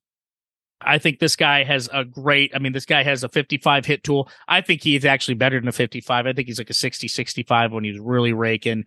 I 0.81 0.99
think 0.99 1.19
this 1.19 1.35
guy 1.35 1.65
has 1.65 1.89
a 1.93 2.05
great, 2.05 2.53
I 2.55 2.61
mean, 2.61 2.73
this 2.73 2.85
guy 2.85 3.03
has 3.03 3.25
a 3.25 3.29
55 3.29 3.85
hit 3.85 4.05
tool. 4.05 4.29
I 4.47 4.61
think 4.61 4.83
he's 4.83 5.05
actually 5.05 5.35
better 5.35 5.59
than 5.59 5.69
a 5.69 5.73
55. 5.73 6.27
I 6.27 6.33
think 6.33 6.47
he's 6.47 6.59
like 6.59 6.71
a 6.71 6.75
60, 6.75 7.09
65 7.09 7.73
when 7.73 7.83
he's 7.83 7.99
really 7.99 8.33
raking. 8.33 8.85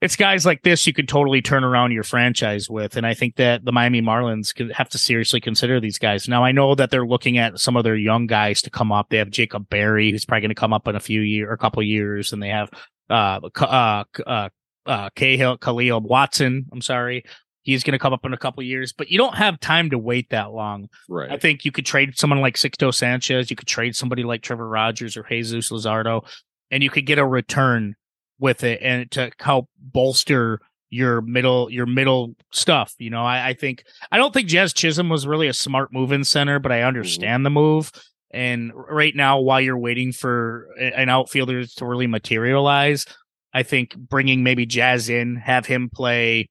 It's 0.00 0.16
guys 0.16 0.46
like 0.46 0.62
this 0.62 0.86
you 0.86 0.94
could 0.94 1.08
totally 1.08 1.42
turn 1.42 1.62
around 1.62 1.92
your 1.92 2.04
franchise 2.04 2.70
with. 2.70 2.96
And 2.96 3.06
I 3.06 3.12
think 3.12 3.36
that 3.36 3.64
the 3.64 3.72
Miami 3.72 4.00
Marlins 4.00 4.54
could 4.54 4.72
have 4.72 4.88
to 4.90 4.98
seriously 4.98 5.40
consider 5.40 5.78
these 5.78 5.98
guys. 5.98 6.26
Now, 6.26 6.42
I 6.42 6.52
know 6.52 6.74
that 6.74 6.90
they're 6.90 7.06
looking 7.06 7.36
at 7.36 7.60
some 7.60 7.76
of 7.76 7.84
their 7.84 7.96
young 7.96 8.26
guys 8.26 8.62
to 8.62 8.70
come 8.70 8.92
up. 8.92 9.10
They 9.10 9.18
have 9.18 9.30
Jacob 9.30 9.68
Berry, 9.68 10.10
who's 10.10 10.24
probably 10.24 10.40
going 10.40 10.50
to 10.50 10.54
come 10.54 10.72
up 10.72 10.88
in 10.88 10.96
a 10.96 11.00
few 11.00 11.20
years 11.20 11.48
or 11.50 11.52
a 11.52 11.58
couple 11.58 11.82
years. 11.82 12.32
And 12.32 12.42
they 12.42 12.48
have, 12.48 12.70
uh, 13.10 13.40
uh, 13.60 14.04
uh, 14.26 14.48
uh, 14.86 15.10
Cahill, 15.14 15.58
Kahlil 15.58 16.00
Watson. 16.00 16.66
I'm 16.72 16.80
sorry. 16.80 17.24
He's 17.62 17.84
going 17.84 17.92
to 17.92 17.98
come 17.98 18.14
up 18.14 18.24
in 18.24 18.32
a 18.32 18.38
couple 18.38 18.62
years, 18.62 18.94
but 18.94 19.10
you 19.10 19.18
don't 19.18 19.34
have 19.34 19.60
time 19.60 19.90
to 19.90 19.98
wait 19.98 20.30
that 20.30 20.50
long. 20.50 20.88
right. 21.10 21.30
I 21.30 21.36
think 21.36 21.66
you 21.66 21.72
could 21.72 21.84
trade 21.84 22.18
someone 22.18 22.40
like 22.40 22.56
Sixto 22.56 22.92
Sanchez. 22.92 23.50
You 23.50 23.56
could 23.56 23.68
trade 23.68 23.94
somebody 23.94 24.22
like 24.22 24.40
Trevor 24.40 24.66
Rogers 24.66 25.18
or 25.18 25.24
Jesus 25.28 25.70
Luzardo, 25.70 26.26
and 26.70 26.82
you 26.82 26.88
could 26.88 27.04
get 27.04 27.18
a 27.18 27.26
return 27.26 27.96
with 28.40 28.64
it 28.64 28.80
and 28.82 29.10
to 29.12 29.30
help 29.38 29.68
bolster 29.78 30.60
your 30.90 31.20
middle 31.20 31.70
your 31.70 31.86
middle 31.86 32.34
stuff. 32.52 32.94
You 32.98 33.10
know, 33.10 33.24
I, 33.24 33.50
I 33.50 33.54
think 33.54 33.84
I 34.10 34.18
don't 34.18 34.34
think 34.34 34.48
Jazz 34.48 34.72
Chisholm 34.72 35.08
was 35.08 35.26
really 35.26 35.46
a 35.46 35.54
smart 35.54 35.92
move 35.92 36.12
in 36.12 36.24
center, 36.24 36.58
but 36.58 36.72
I 36.72 36.78
mm-hmm. 36.78 36.88
understand 36.88 37.46
the 37.46 37.50
move. 37.50 37.92
And 38.32 38.72
right 38.74 39.14
now, 39.14 39.40
while 39.40 39.60
you're 39.60 39.78
waiting 39.78 40.12
for 40.12 40.68
an 40.78 41.08
outfielder 41.08 41.66
to 41.66 41.86
really 41.86 42.06
materialize, 42.06 43.04
I 43.52 43.64
think 43.64 43.96
bringing 43.96 44.44
maybe 44.44 44.66
Jazz 44.66 45.08
in, 45.08 45.36
have 45.36 45.66
him 45.66 45.90
play 45.92 46.48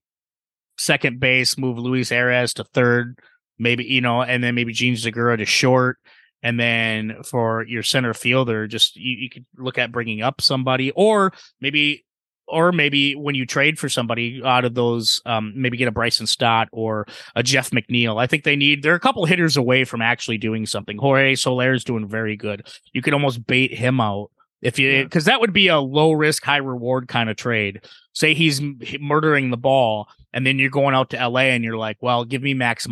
second 0.78 1.20
base, 1.20 1.58
move 1.58 1.78
Luis 1.78 2.10
Arraez 2.10 2.54
to 2.56 2.66
third, 2.66 3.18
maybe 3.58 3.86
you 3.86 4.02
know, 4.02 4.22
and 4.22 4.44
then 4.44 4.56
maybe 4.56 4.74
Jean 4.74 4.98
Segura 4.98 5.38
to 5.38 5.46
short, 5.46 5.98
and 6.42 6.60
then 6.60 7.18
for 7.24 7.66
your 7.66 7.84
center 7.84 8.14
fielder, 8.14 8.68
just 8.68 8.96
you, 8.96 9.16
you 9.16 9.30
could 9.30 9.46
look 9.58 9.78
at 9.78 9.92
bringing 9.92 10.22
up 10.22 10.42
somebody, 10.42 10.92
or 10.92 11.34
maybe, 11.60 12.06
or 12.48 12.72
maybe 12.72 13.16
when 13.16 13.36
you 13.36 13.46
trade 13.46 13.78
for 13.78 13.90
somebody 13.90 14.42
out 14.44 14.66
of 14.66 14.74
those, 14.74 15.22
um, 15.26 15.54
maybe 15.56 15.78
get 15.78 15.88
a 15.88 15.92
Bryson 15.92 16.26
Stott 16.26 16.68
or 16.72 17.06
a 17.36 17.44
Jeff 17.44 17.72
McNeil. 17.72 18.20
I 18.20 18.28
think 18.28 18.44
they 18.44 18.56
need. 18.56 18.82
They're 18.82 18.96
a 18.96 19.00
couple 19.00 19.26
hitters 19.26 19.58
away 19.58 19.84
from 19.84 20.02
actually 20.02 20.38
doing 20.38 20.66
something. 20.66 20.98
Jorge 20.98 21.36
Soler 21.36 21.74
is 21.74 21.84
doing 21.84 22.08
very 22.08 22.36
good. 22.36 22.68
You 22.94 23.02
could 23.02 23.14
almost 23.14 23.46
bait 23.46 23.74
him 23.74 24.00
out. 24.00 24.32
If 24.62 24.78
you, 24.78 25.04
because 25.04 25.26
that 25.26 25.40
would 25.40 25.54
be 25.54 25.70
a 25.70 25.80
low 25.80 26.12
risk, 26.12 26.44
high 26.44 26.58
reward 26.58 27.08
kind 27.08 27.30
of 27.30 27.38
trade. 27.38 27.86
Say 28.14 28.34
he's 28.34 28.62
murdering 29.00 29.52
the 29.52 29.58
ball, 29.58 30.08
and 30.34 30.46
then 30.46 30.60
you're 30.60 30.70
going 30.70 30.96
out 30.96 31.12
to 31.12 31.28
LA, 31.30 31.52
and 31.52 31.64
you're 31.64 31.78
like, 31.78 31.98
"Well, 32.02 32.26
give 32.26 32.42
me 32.42 32.54
Max 32.54 32.86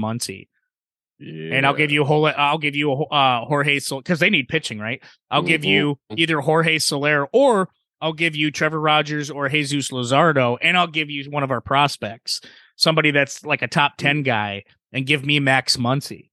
Muncy." 1.21 1.53
and 1.53 1.65
I'll 1.65 1.73
give 1.73 1.91
you 1.91 2.01
a 2.03 2.05
whole. 2.05 2.25
I'll 2.25 2.57
give 2.57 2.75
you 2.75 2.91
a 2.91 3.03
uh, 3.05 3.45
Jorge 3.45 3.79
Soler 3.79 4.01
because 4.01 4.19
they 4.19 4.29
need 4.29 4.47
pitching, 4.47 4.79
right? 4.79 5.01
I'll 5.31 5.41
give 5.41 5.61
Mhm. 5.61 5.69
you 5.69 5.99
either 6.15 6.39
Jorge 6.41 6.77
Soler 6.79 7.27
or 7.33 7.69
I'll 8.01 8.13
give 8.13 8.35
you 8.35 8.51
Trevor 8.51 8.79
Rogers 8.79 9.31
or 9.31 9.49
Jesus 9.49 9.89
Luzardo, 9.91 10.57
and 10.61 10.77
I'll 10.77 10.85
give 10.87 11.09
you 11.09 11.29
one 11.31 11.43
of 11.43 11.49
our 11.51 11.61
prospects, 11.61 12.41
somebody 12.75 13.09
that's 13.11 13.43
like 13.43 13.61
a 13.63 13.67
top 13.67 13.97
ten 13.97 14.21
guy, 14.21 14.63
and 14.93 15.05
give 15.07 15.25
me 15.25 15.39
Max 15.39 15.77
Muncy, 15.77 16.29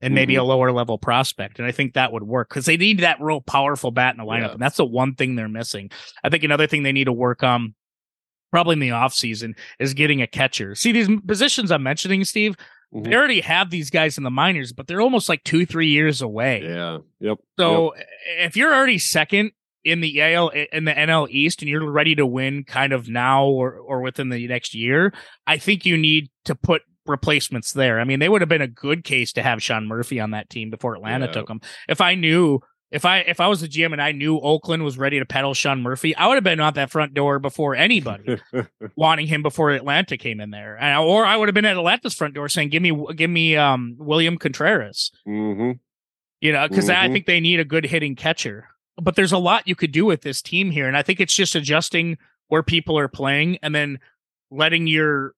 and 0.00 0.14
maybe 0.14 0.34
a 0.36 0.42
lower 0.42 0.72
level 0.72 0.96
prospect, 0.96 1.58
and 1.58 1.68
I 1.68 1.72
think 1.72 1.92
that 1.92 2.10
would 2.12 2.22
work 2.22 2.48
because 2.48 2.64
they 2.64 2.78
need 2.78 3.00
that 3.00 3.20
real 3.20 3.42
powerful 3.42 3.90
bat 3.90 4.14
in 4.14 4.18
the 4.18 4.24
lineup, 4.24 4.40
Yeah. 4.46 4.52
and 4.52 4.62
that's 4.62 4.78
the 4.78 4.86
one 4.86 5.14
thing 5.14 5.34
they're 5.36 5.46
missing. 5.48 5.90
I 6.22 6.30
think 6.30 6.42
another 6.42 6.66
thing 6.66 6.82
they 6.84 6.92
need 6.92 7.04
to 7.04 7.12
work 7.12 7.42
on. 7.42 7.74
Probably 8.50 8.74
in 8.74 8.78
the 8.78 8.90
offseason 8.90 9.58
is 9.80 9.94
getting 9.94 10.22
a 10.22 10.28
catcher. 10.28 10.76
See 10.76 10.92
these 10.92 11.08
positions 11.26 11.72
I'm 11.72 11.82
mentioning, 11.82 12.24
Steve. 12.24 12.54
Mhm. 12.94 13.04
They 13.04 13.14
already 13.14 13.40
have 13.40 13.70
these 13.70 13.90
guys 13.90 14.16
in 14.18 14.24
the 14.24 14.30
minors, 14.30 14.72
but 14.72 14.86
they're 14.86 15.00
almost 15.00 15.28
like 15.28 15.42
two, 15.44 15.66
three 15.66 15.88
years 15.88 16.22
away. 16.22 16.62
Yeah. 16.64 16.98
Yep. 17.20 17.38
So 17.58 17.94
if 18.38 18.56
you're 18.56 18.72
already 18.74 18.98
second 18.98 19.50
in 19.84 20.00
the 20.00 20.20
AL 20.22 20.48
in 20.50 20.84
the 20.84 20.92
NL 20.98 21.26
East 21.30 21.60
and 21.60 21.68
you're 21.68 21.90
ready 21.90 22.14
to 22.14 22.24
win 22.24 22.64
kind 22.64 22.92
of 22.92 23.08
now 23.08 23.44
or 23.46 23.76
or 23.76 24.00
within 24.00 24.28
the 24.28 24.46
next 24.46 24.74
year, 24.74 25.12
I 25.46 25.56
think 25.58 25.84
you 25.84 25.96
need 25.96 26.30
to 26.44 26.54
put 26.54 26.82
replacements 27.06 27.72
there. 27.72 28.00
I 28.00 28.04
mean, 28.04 28.18
they 28.18 28.28
would 28.30 28.40
have 28.40 28.48
been 28.48 28.62
a 28.62 28.66
good 28.68 29.04
case 29.04 29.32
to 29.34 29.42
have 29.42 29.62
Sean 29.62 29.86
Murphy 29.86 30.20
on 30.20 30.30
that 30.30 30.48
team 30.48 30.70
before 30.70 30.94
Atlanta 30.94 31.26
Yeah. 31.26 31.32
took 31.32 31.50
him. 31.50 31.60
If 31.88 32.00
I 32.00 32.14
knew 32.14 32.60
if 32.90 33.04
I 33.04 33.18
if 33.18 33.40
I 33.40 33.48
was 33.48 33.60
the 33.60 33.68
GM 33.68 33.92
and 33.92 34.00
I 34.02 34.12
knew 34.12 34.38
Oakland 34.38 34.84
was 34.84 34.96
ready 34.98 35.18
to 35.18 35.24
peddle 35.26 35.54
Sean 35.54 35.82
Murphy, 35.82 36.14
I 36.16 36.26
would 36.28 36.34
have 36.34 36.44
been 36.44 36.60
out 36.60 36.74
that 36.74 36.90
front 36.90 37.14
door 37.14 37.38
before 37.38 37.74
anybody 37.74 38.38
wanting 38.96 39.26
him 39.26 39.42
before 39.42 39.70
Atlanta 39.70 40.16
came 40.16 40.40
in 40.40 40.50
there, 40.50 40.76
and, 40.80 40.98
or 40.98 41.24
I 41.26 41.36
would 41.36 41.48
have 41.48 41.54
been 41.54 41.64
at 41.64 41.76
Atlanta's 41.76 42.14
front 42.14 42.34
door 42.34 42.48
saying, 42.48 42.68
"Give 42.68 42.82
me, 42.82 42.92
give 43.16 43.30
me, 43.30 43.56
um, 43.56 43.96
William 43.98 44.36
Contreras." 44.38 45.10
hmm 45.24 45.72
You 46.40 46.52
know, 46.52 46.68
because 46.68 46.88
I 46.88 47.08
Mhm. 47.08 47.12
think 47.12 47.26
they 47.26 47.40
need 47.40 47.58
a 47.60 47.64
good 47.64 47.86
hitting 47.86 48.14
catcher. 48.16 48.68
But 49.02 49.16
there's 49.16 49.32
a 49.32 49.38
lot 49.38 49.66
you 49.66 49.74
could 49.74 49.90
do 49.90 50.04
with 50.04 50.20
this 50.22 50.40
team 50.40 50.70
here, 50.70 50.86
and 50.86 50.96
I 50.96 51.02
think 51.02 51.18
it's 51.20 51.34
just 51.34 51.56
adjusting 51.56 52.16
where 52.48 52.62
people 52.62 52.96
are 52.96 53.08
playing, 53.08 53.58
and 53.62 53.74
then 53.74 53.98
letting 54.52 54.86
your 54.86 55.34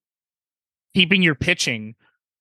keeping 0.93 1.23
your 1.23 1.35
pitching. 1.35 1.95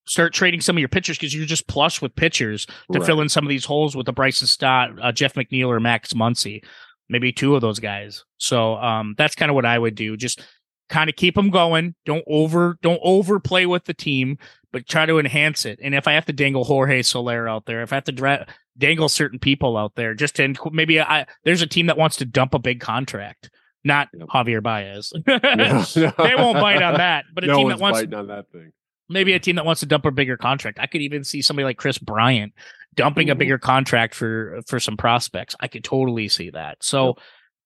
Start 0.09 0.33
trading 0.33 0.61
some 0.61 0.77
of 0.77 0.81
your 0.81 0.89
pitchers 0.89 1.19
because 1.19 1.35
you're 1.35 1.47
just 1.47 1.67
plush 1.67 2.01
with 2.01 2.15
pitchers 2.15 2.67
to 2.93 3.01
fill 3.05 3.21
in 3.21 3.29
some 3.29 3.45
of 3.45 3.49
these 3.49 3.65
holes 3.65 3.97
with 3.97 4.07
the 4.07 4.13
Bryson 4.13 4.47
Stott, 4.47 4.91
uh, 5.03 5.11
Jeff 5.13 5.35
McNeil, 5.35 5.67
or 5.69 5.81
Max 5.81 6.13
Muncy, 6.13 6.63
maybe 7.09 7.33
two 7.33 7.55
of 7.55 7.61
those 7.61 7.81
guys. 7.81 8.25
So 8.39 8.77
um, 8.77 9.15
that's 9.19 9.35
kind 9.35 9.51
of 9.51 9.55
what 9.55 9.67
I 9.67 9.79
would 9.79 9.95
do. 9.97 10.17
Just 10.17 10.43
kind 10.89 11.11
of 11.11 11.17
keep 11.17 11.35
them 11.35 11.51
going. 11.51 11.95
Don't 12.05 12.25
over 12.27 12.79
don't 12.83 13.01
overplay 13.03 13.67
with 13.67 13.85
the 13.85 13.95
team, 13.95 14.39
but 14.73 14.87
try 14.87 15.07
to 15.07 15.19
enhance 15.19 15.65
it. 15.65 15.81
And 15.83 15.95
if 15.95 16.07
I 16.07 16.13
have 16.13 16.27
to 16.27 16.33
dangle 16.33 16.65
Jorge 16.65 17.03
Soler 17.03 17.49
out 17.49 17.67
there, 17.67 17.83
if 17.83 17.93
I 17.93 17.97
have 17.97 18.05
to 18.05 18.13
dra- 18.13 18.47
dangle 18.79 19.09
certain 19.09 19.39
people 19.39 19.77
out 19.77 19.95
there, 19.95 20.15
just 20.15 20.37
to 20.37 20.49
inc- 20.49 20.73
maybe 20.73 21.01
I 21.01 21.27
there's 21.45 21.63
a 21.63 21.67
team 21.67 21.87
that 21.87 21.99
wants 21.99 22.17
to 22.19 22.25
dump 22.25 22.55
a 22.55 22.59
big 22.59 22.81
contract, 22.81 23.51
not. 23.85 24.09
Javier 24.15 24.63
Baez. 24.63 25.13
Yeah. 25.27 25.85
they 26.19 26.35
won't 26.37 26.61
bite 26.61 26.83
on 26.83 26.95
that, 26.95 27.25
but 27.33 27.45
a 27.45 27.49
no 27.49 27.57
team 27.57 27.69
that 27.69 27.81
wants 27.81 28.01
on 28.13 28.29
that 28.29 28.51
thing. 28.53 28.73
Maybe 29.09 29.33
a 29.35 29.39
team 29.39 29.57
that 29.57 29.65
wants 29.65 29.81
to 29.81 29.87
dump 29.87 30.05
a 30.05 30.11
bigger 30.11 30.37
contract. 30.37 30.79
I 30.81 30.87
could 30.87 31.01
even 31.01 31.23
see 31.25 31.43
somebody 31.43 31.65
like 31.65 31.77
Kris 31.77 31.99
Bryant 31.99 32.53
dumping 32.95 33.31
a 33.31 33.35
bigger 33.35 33.59
contract 33.59 34.15
for 34.15 34.61
for 34.67 34.81
some 34.81 34.97
prospects. 34.97 35.55
I 35.61 35.69
could 35.69 35.85
totally 35.85 36.29
see 36.29 36.51
that. 36.51 36.79
So 36.83 37.17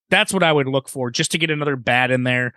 that's 0.09 0.33
what 0.33 0.43
I 0.43 0.51
would 0.51 0.67
look 0.67 0.89
for, 0.89 1.09
just 1.09 1.31
to 1.31 1.37
get 1.37 1.49
another 1.49 1.75
bat 1.75 2.11
in 2.11 2.23
there. 2.23 2.53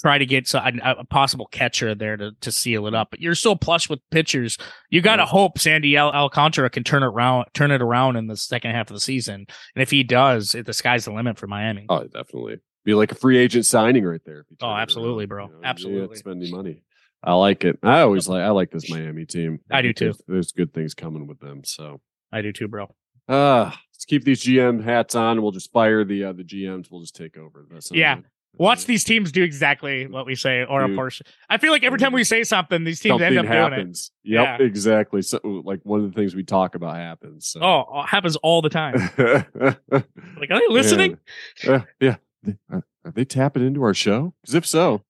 Try 0.00 0.18
to 0.18 0.26
get 0.26 0.52
a, 0.54 0.98
a 1.00 1.04
possible 1.04 1.46
catcher 1.46 1.94
there 1.94 2.16
to, 2.16 2.32
to 2.40 2.50
seal 2.50 2.88
it 2.88 2.94
up. 2.94 3.10
But 3.12 3.20
you're 3.20 3.36
so 3.36 3.54
plush 3.54 3.88
with 3.88 4.00
pitchers. 4.10 4.58
You 4.90 5.00
got 5.00 5.16
to 5.16 5.26
hope 5.26 5.60
Sandy 5.60 5.96
Al- 5.96 6.12
Alcantara 6.12 6.70
can 6.70 6.82
turn 6.82 7.04
it 7.04 7.06
around, 7.06 7.46
turn 7.54 7.70
it 7.70 7.80
around 7.80 8.16
in 8.16 8.26
the 8.26 8.36
second 8.36 8.72
half 8.72 8.90
of 8.90 8.94
the 8.94 9.00
season. 9.00 9.46
And 9.76 9.82
if 9.82 9.90
he 9.90 10.02
does, 10.02 10.56
it, 10.56 10.66
the 10.66 10.72
sky's 10.72 11.04
the 11.04 11.12
limit 11.12 11.38
for 11.38 11.46
Miami. 11.46 11.86
Oh, 11.88 12.02
definitely. 12.04 12.58
Be 12.84 12.94
like 12.94 13.12
a 13.12 13.14
free 13.14 13.38
agent 13.38 13.64
signing 13.64 14.04
right 14.04 14.20
there. 14.24 14.44
Oh, 14.60 14.72
absolutely, 14.72 15.26
bro. 15.26 15.46
you 15.46 15.52
know, 15.52 15.60
Absolutely. 15.62 16.00
have 16.00 16.10
to 16.10 16.16
spend 16.16 16.42
any 16.42 16.50
money. 16.50 16.82
I 17.24 17.34
like 17.34 17.64
it. 17.64 17.78
I 17.82 18.00
always 18.00 18.28
like. 18.28 18.42
I 18.42 18.50
like 18.50 18.70
this 18.70 18.90
Miami 18.90 19.24
team. 19.26 19.60
I 19.70 19.82
do 19.82 19.92
too. 19.92 20.06
There's, 20.06 20.22
there's 20.28 20.52
good 20.52 20.72
things 20.74 20.94
coming 20.94 21.26
with 21.26 21.38
them. 21.40 21.62
So, 21.64 22.00
I 22.32 22.42
do 22.42 22.52
too, 22.52 22.68
bro. 22.68 22.88
uh 23.28 23.70
let's 23.94 24.04
keep 24.06 24.24
these 24.24 24.42
GM 24.42 24.82
hats 24.82 25.14
on. 25.14 25.40
We'll 25.42 25.52
just 25.52 25.70
fire 25.72 26.04
the 26.04 26.24
uh, 26.24 26.32
the 26.32 26.42
GMs. 26.44 26.90
We'll 26.90 27.00
just 27.02 27.14
take 27.16 27.36
over. 27.36 27.64
That 27.70 27.84
sound 27.84 27.98
Yeah. 27.98 28.14
good? 28.16 28.24
Watch 28.58 28.84
these 28.84 29.02
teams 29.02 29.32
do 29.32 29.42
exactly 29.42 30.06
what 30.06 30.26
we 30.26 30.34
say, 30.34 30.62
or 30.64 30.82
Dude. 30.82 30.90
a 30.90 30.94
portion. 30.94 31.24
I 31.48 31.56
feel 31.56 31.72
like 31.72 31.84
every 31.84 31.98
time 31.98 32.12
we 32.12 32.22
say 32.22 32.44
something, 32.44 32.84
these 32.84 33.00
teams 33.00 33.12
end 33.22 33.34
Something 33.34 33.38
up 33.38 33.44
doing 33.46 33.72
it. 33.72 33.76
happens. 33.76 34.10
Yep, 34.24 34.60
exactly. 34.60 35.22
So, 35.22 35.40
like 35.42 35.80
one 35.84 36.04
of 36.04 36.12
the 36.12 36.20
things 36.20 36.34
we 36.34 36.44
talk 36.44 36.74
about 36.74 36.96
happens. 36.96 37.46
So. 37.46 37.60
Oh, 37.62 38.02
happens 38.06 38.36
all 38.36 38.60
the 38.60 38.68
time. 38.68 38.94
Like, 39.90 40.50
are 40.50 40.58
they 40.60 40.66
listening? 40.68 41.18
Yeah. 41.64 41.82
yeah. 42.00 42.16
Are, 42.70 42.82
are 43.06 43.10
they 43.12 43.24
tapping 43.24 43.64
into 43.66 43.82
our 43.84 43.94
show? 43.94 44.34
Because 44.42 44.54
if 44.54 44.66
so, 44.66 45.02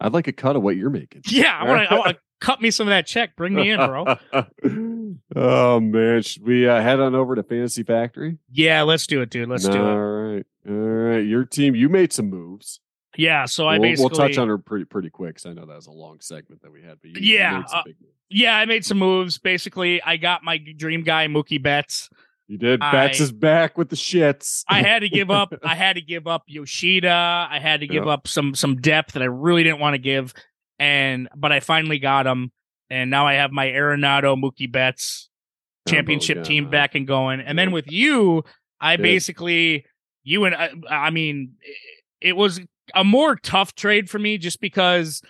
I'd 0.00 0.12
like 0.12 0.28
a 0.28 0.32
cut 0.32 0.56
of 0.56 0.62
what 0.62 0.76
you're 0.76 0.90
making. 0.90 1.22
Yeah, 1.28 1.58
I 1.58 1.64
want 1.64 1.88
to. 1.88 1.94
I 1.94 1.98
want 1.98 2.10
to 2.10 2.18
cut 2.40 2.60
me 2.60 2.70
some 2.70 2.86
of 2.86 2.90
that 2.90 3.06
check. 3.06 3.36
Bring 3.36 3.54
me 3.54 3.70
in, 3.70 3.78
bro. 3.78 4.16
oh 5.36 5.80
man, 5.80 6.22
should 6.22 6.42
we 6.46 6.68
uh, 6.68 6.80
head 6.80 7.00
on 7.00 7.14
over 7.14 7.34
to 7.34 7.42
Fantasy 7.42 7.82
Factory? 7.82 8.38
Yeah, 8.50 8.82
let's 8.82 9.06
do 9.06 9.20
it, 9.22 9.30
dude. 9.30 9.48
Let's 9.48 9.68
do 9.68 9.72
it. 9.72 9.78
All 9.78 9.98
right, 9.98 10.46
all 10.68 10.74
right. 10.74 11.26
Your 11.26 11.44
team, 11.44 11.74
you 11.74 11.88
made 11.88 12.12
some 12.12 12.28
moves. 12.28 12.80
Yeah, 13.16 13.46
so 13.46 13.66
I 13.66 13.78
we'll, 13.78 13.90
basically 13.90 14.10
we'll 14.10 14.28
touch 14.28 14.38
on 14.38 14.48
her 14.48 14.58
pretty 14.58 14.84
pretty 14.84 15.10
quick 15.10 15.36
because 15.36 15.46
I 15.46 15.54
know 15.54 15.64
that 15.64 15.76
was 15.76 15.86
a 15.86 15.92
long 15.92 16.20
segment 16.20 16.62
that 16.62 16.70
we 16.70 16.82
had. 16.82 16.98
But 17.00 17.12
you, 17.12 17.20
you 17.20 17.38
Yeah, 17.38 17.64
some 17.64 17.78
uh. 17.78 17.92
Yeah, 18.28 18.56
I 18.56 18.64
made 18.64 18.84
some 18.84 18.98
moves. 18.98 19.38
Basically, 19.38 20.02
I 20.02 20.16
got 20.16 20.42
my 20.42 20.58
dream 20.58 21.02
guy 21.02 21.28
Mookie 21.28 21.62
Betts. 21.62 22.10
You 22.48 22.58
did. 22.58 22.80
Bats 22.80 23.20
I- 23.20 23.24
is 23.24 23.32
back 23.32 23.76
with 23.78 23.88
the 23.88 23.96
shits. 23.96 24.62
I 24.68 24.82
had 24.82 25.00
to 25.00 25.08
give 25.08 25.30
up. 25.30 25.52
I 25.62 25.74
had 25.74 25.96
to 25.96 26.02
give 26.02 26.26
up 26.26 26.44
Yoshida. 26.46 27.48
I 27.50 27.58
had 27.58 27.80
to 27.80 27.86
give 27.86 28.04
Yeah. 28.04 28.12
up 28.12 28.28
some 28.28 28.54
some 28.54 28.76
depth 28.76 29.12
that 29.14 29.22
I 29.22 29.26
really 29.26 29.62
didn't 29.64 29.80
want 29.80 29.94
to 29.94 29.98
give, 29.98 30.32
and 30.78 31.28
but 31.36 31.52
I 31.52 31.60
finally 31.60 31.98
got 31.98 32.26
him, 32.26 32.52
and 32.90 33.10
now 33.10 33.26
I 33.26 33.34
have 33.34 33.50
my 33.52 33.66
Arenado 33.66 34.40
Mookie 34.40 34.70
Betts 34.70 35.28
championship 35.88 36.42
team 36.44 36.64
guy. 36.64 36.70
back 36.70 36.94
and 36.94 37.06
going. 37.06 37.40
And 37.40 37.58
then 37.58 37.70
with 37.70 37.90
you, 37.90 38.44
I 38.80 38.92
Yep. 38.92 39.00
basically 39.02 39.86
you 40.24 40.44
and 40.44 40.54
I, 40.54 40.70
I 40.90 41.10
mean, 41.10 41.52
it 42.20 42.36
was 42.36 42.60
a 42.94 43.04
more 43.04 43.36
tough 43.36 43.74
trade 43.74 44.10
for 44.10 44.18
me 44.18 44.38
just 44.38 44.60
because 44.60 45.22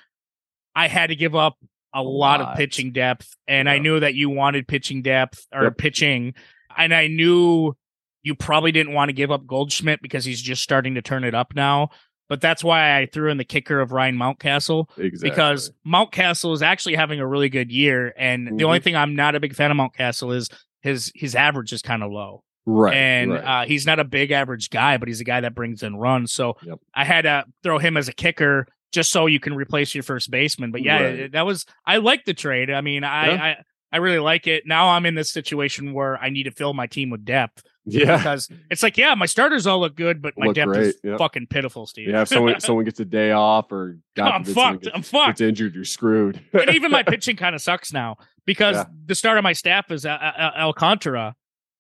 I 0.74 0.88
had 0.88 1.08
to 1.08 1.16
give 1.16 1.34
up 1.34 1.56
a, 1.94 2.02
lot. 2.02 2.40
of 2.42 2.56
pitching 2.58 2.92
depth, 2.92 3.34
and 3.48 3.68
I 3.70 3.78
knew 3.78 4.00
that 4.00 4.14
you 4.14 4.28
wanted 4.28 4.68
pitching 4.68 5.00
depth 5.02 5.46
or 5.52 5.64
Yep. 5.64 5.78
pitching, 5.78 6.34
and 6.76 6.94
I 6.94 7.06
knew 7.08 7.74
you 8.22 8.34
probably 8.34 8.72
didn't 8.72 8.92
want 8.92 9.08
to 9.08 9.12
give 9.12 9.30
up 9.30 9.46
Goldschmidt 9.46 10.02
because 10.02 10.24
he's 10.24 10.42
just 10.42 10.62
starting 10.62 10.94
to 10.96 11.02
turn 11.02 11.22
it 11.24 11.34
up 11.34 11.54
now. 11.54 11.90
But 12.28 12.40
that's 12.40 12.64
why 12.64 12.98
I 12.98 13.06
threw 13.06 13.30
in 13.30 13.36
the 13.38 13.44
kicker 13.44 13.80
of 13.80 13.92
Ryan 13.92 14.16
Mountcastle 14.16 14.88
exactly. 14.98 15.30
because 15.30 15.70
Mountcastle 15.86 16.52
is 16.54 16.60
actually 16.62 16.96
having 16.96 17.20
a 17.20 17.26
really 17.26 17.48
good 17.48 17.70
year, 17.70 18.12
and 18.16 18.58
the 18.58 18.64
only 18.64 18.80
Mhm. 18.80 18.82
thing 18.82 18.96
I'm 18.96 19.14
not 19.14 19.36
a 19.36 19.40
big 19.40 19.54
fan 19.54 19.70
of 19.70 19.76
Mountcastle 19.76 20.34
is 20.34 20.48
his 20.82 21.12
his 21.14 21.34
average 21.36 21.72
is 21.72 21.82
kind 21.82 22.02
of 22.02 22.10
low, 22.10 22.42
right, 22.66 22.94
and 22.96 23.30
right. 23.32 23.44
uh, 23.44 23.64
he's 23.66 23.86
not 23.86 24.00
a 24.00 24.04
big 24.04 24.32
average 24.32 24.70
guy, 24.70 24.96
but 24.96 25.06
he's 25.06 25.20
a 25.20 25.24
guy 25.24 25.40
that 25.40 25.54
brings 25.54 25.84
in 25.84 25.94
runs. 25.96 26.32
So 26.32 26.56
Yep. 26.64 26.78
I 26.94 27.04
had 27.04 27.22
to 27.22 27.44
throw 27.62 27.78
him 27.78 27.96
as 27.96 28.08
a 28.08 28.12
kicker 28.12 28.66
just 28.92 29.12
so 29.12 29.26
you 29.26 29.38
can 29.38 29.54
replace 29.54 29.94
your 29.94 30.02
first 30.02 30.28
baseman. 30.30 30.72
But 30.72 30.82
yeah, 30.82 31.00
Right. 31.02 31.32
that 31.32 31.46
was 31.46 31.64
I 31.84 31.98
like 31.98 32.24
the 32.24 32.34
trade. 32.34 32.70
I 32.72 32.80
mean, 32.80 33.04
I, 33.04 33.26
Yeah. 33.28 33.42
I 33.44 33.56
I 33.92 33.98
really 33.98 34.18
like 34.18 34.46
it. 34.46 34.64
Now 34.66 34.88
I'm 34.90 35.06
in 35.06 35.14
this 35.14 35.30
situation 35.30 35.92
where 35.92 36.16
I 36.18 36.30
need 36.30 36.44
to 36.44 36.50
fill 36.50 36.74
my 36.74 36.86
team 36.86 37.10
with 37.10 37.24
depth 37.24 37.62
yeah, 37.88 38.16
because 38.16 38.48
it's 38.68 38.82
like, 38.82 38.98
yeah, 38.98 39.14
my 39.14 39.26
starters 39.26 39.64
all 39.66 39.78
look 39.78 39.94
good, 39.94 40.20
but 40.20 40.34
my 40.36 40.46
Look 40.46 40.56
depth 40.56 40.66
great, 40.72 40.86
is 40.88 41.00
yep. 41.04 41.18
fucking 41.18 41.46
pitiful, 41.46 41.86
Steve. 41.86 42.08
yeah. 42.08 42.22
If 42.22 42.28
someone 42.28 42.58
someone 42.58 42.84
gets 42.84 42.98
a 42.98 43.04
day 43.04 43.30
off 43.30 43.70
or 43.70 43.98
God 44.16 44.32
I'm 44.32 44.44
fucked. 44.44 44.82
gets- 44.84 44.96
I'm 44.96 45.02
fucked. 45.02 45.38
gets 45.38 45.40
injured, 45.40 45.76
you're 45.76 45.84
screwed. 45.84 46.40
and 46.52 46.70
even 46.74 46.90
my 46.90 47.02
pitching 47.04 47.36
kind 47.36 47.54
of 47.54 47.62
sucks 47.62 47.92
now 47.92 48.16
because 48.44 48.74
Yeah. 48.76 48.84
the 49.06 49.14
start 49.14 49.38
of 49.38 49.44
my 49.44 49.52
staff 49.52 49.90
is 49.92 50.04
uh, 50.04 50.10
uh, 50.10 50.50
Alcantara 50.58 51.36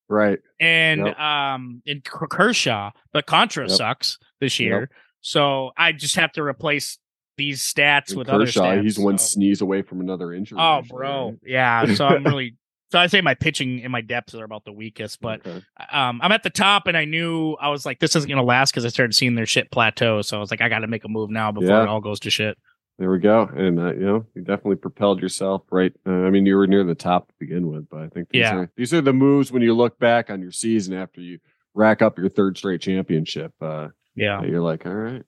right. 0.08 0.38
and 0.60 1.06
Yep. 1.06 1.18
um 1.18 1.82
in 1.86 2.02
K- 2.02 2.26
Kershaw, 2.30 2.92
but 3.12 3.26
Contra 3.26 3.64
Yep. 3.68 3.76
sucks 3.76 4.18
this 4.40 4.60
year. 4.60 4.90
So 5.22 5.72
I 5.76 5.90
just 5.90 6.14
have 6.14 6.30
to 6.32 6.42
replace 6.44 6.98
these 7.36 7.60
stats 7.62 8.08
And 8.10 8.18
with 8.18 8.28
Kershaw, 8.28 8.64
other 8.68 8.78
stats. 8.78 8.82
he's 8.84 8.98
one 8.98 9.18
sneeze 9.18 9.60
away 9.60 9.82
from 9.82 10.00
another 10.00 10.32
injury. 10.32 10.58
Oh, 10.60 10.78
usually, 10.78 10.96
bro, 10.98 11.26
right? 11.30 11.38
yeah. 11.44 11.94
So 11.94 12.06
I'm 12.06 12.24
really. 12.24 12.56
So 12.92 13.00
I 13.00 13.08
say 13.08 13.20
my 13.20 13.34
pitching 13.34 13.82
and 13.82 13.90
my 13.90 14.00
depths 14.00 14.32
are 14.36 14.44
about 14.44 14.64
the 14.64 14.72
weakest, 14.72 15.20
but 15.20 15.44
Okay. 15.44 15.60
um, 15.90 16.20
I'm 16.22 16.30
at 16.30 16.44
the 16.44 16.50
top, 16.50 16.86
and 16.86 16.96
I 16.96 17.04
knew 17.04 17.54
I 17.54 17.68
was 17.70 17.84
like, 17.84 17.98
this 17.98 18.14
isn't 18.14 18.28
gonna 18.28 18.44
last 18.44 18.70
because 18.70 18.84
I 18.84 18.88
started 18.88 19.12
seeing 19.14 19.34
their 19.34 19.44
shit 19.44 19.70
plateau. 19.72 20.22
So 20.22 20.36
I 20.36 20.40
was 20.40 20.52
like, 20.52 20.60
I 20.60 20.68
got 20.68 20.78
to 20.80 20.86
make 20.86 21.04
a 21.04 21.08
move 21.08 21.28
now 21.30 21.50
before 21.50 21.68
Yeah. 21.68 21.82
it 21.82 21.88
all 21.88 22.00
goes 22.00 22.20
to 22.20 22.30
shit. 22.30 22.56
there 22.98 23.10
we 23.10 23.18
go. 23.18 23.42
And 23.54 23.80
uh, 23.80 23.92
you 23.92 24.00
know, 24.06 24.26
you 24.34 24.42
definitely 24.42 24.76
propelled 24.76 25.20
yourself 25.20 25.62
right. 25.72 25.92
Uh, 26.06 26.10
I 26.12 26.30
mean, 26.30 26.46
you 26.46 26.56
were 26.56 26.68
near 26.68 26.84
the 26.84 26.94
top 26.94 27.26
to 27.28 27.34
begin 27.40 27.66
with, 27.68 27.88
but 27.90 28.00
I 28.02 28.08
think 28.08 28.28
these 28.30 28.40
Yeah. 28.42 28.54
are 28.56 28.70
these 28.76 28.94
are 28.94 29.00
the 29.02 29.12
moves 29.12 29.50
when 29.50 29.62
you 29.62 29.74
look 29.74 29.98
back 29.98 30.30
on 30.30 30.40
your 30.40 30.52
season 30.52 30.94
after 30.94 31.20
you 31.20 31.38
rack 31.74 32.00
up 32.02 32.16
your 32.18 32.28
third 32.28 32.56
straight 32.56 32.80
championship. 32.80 33.52
Uh, 33.60 33.88
Yeah, 34.14 34.42
you're 34.44 34.62
like, 34.62 34.86
all 34.86 34.94
right, 34.94 35.24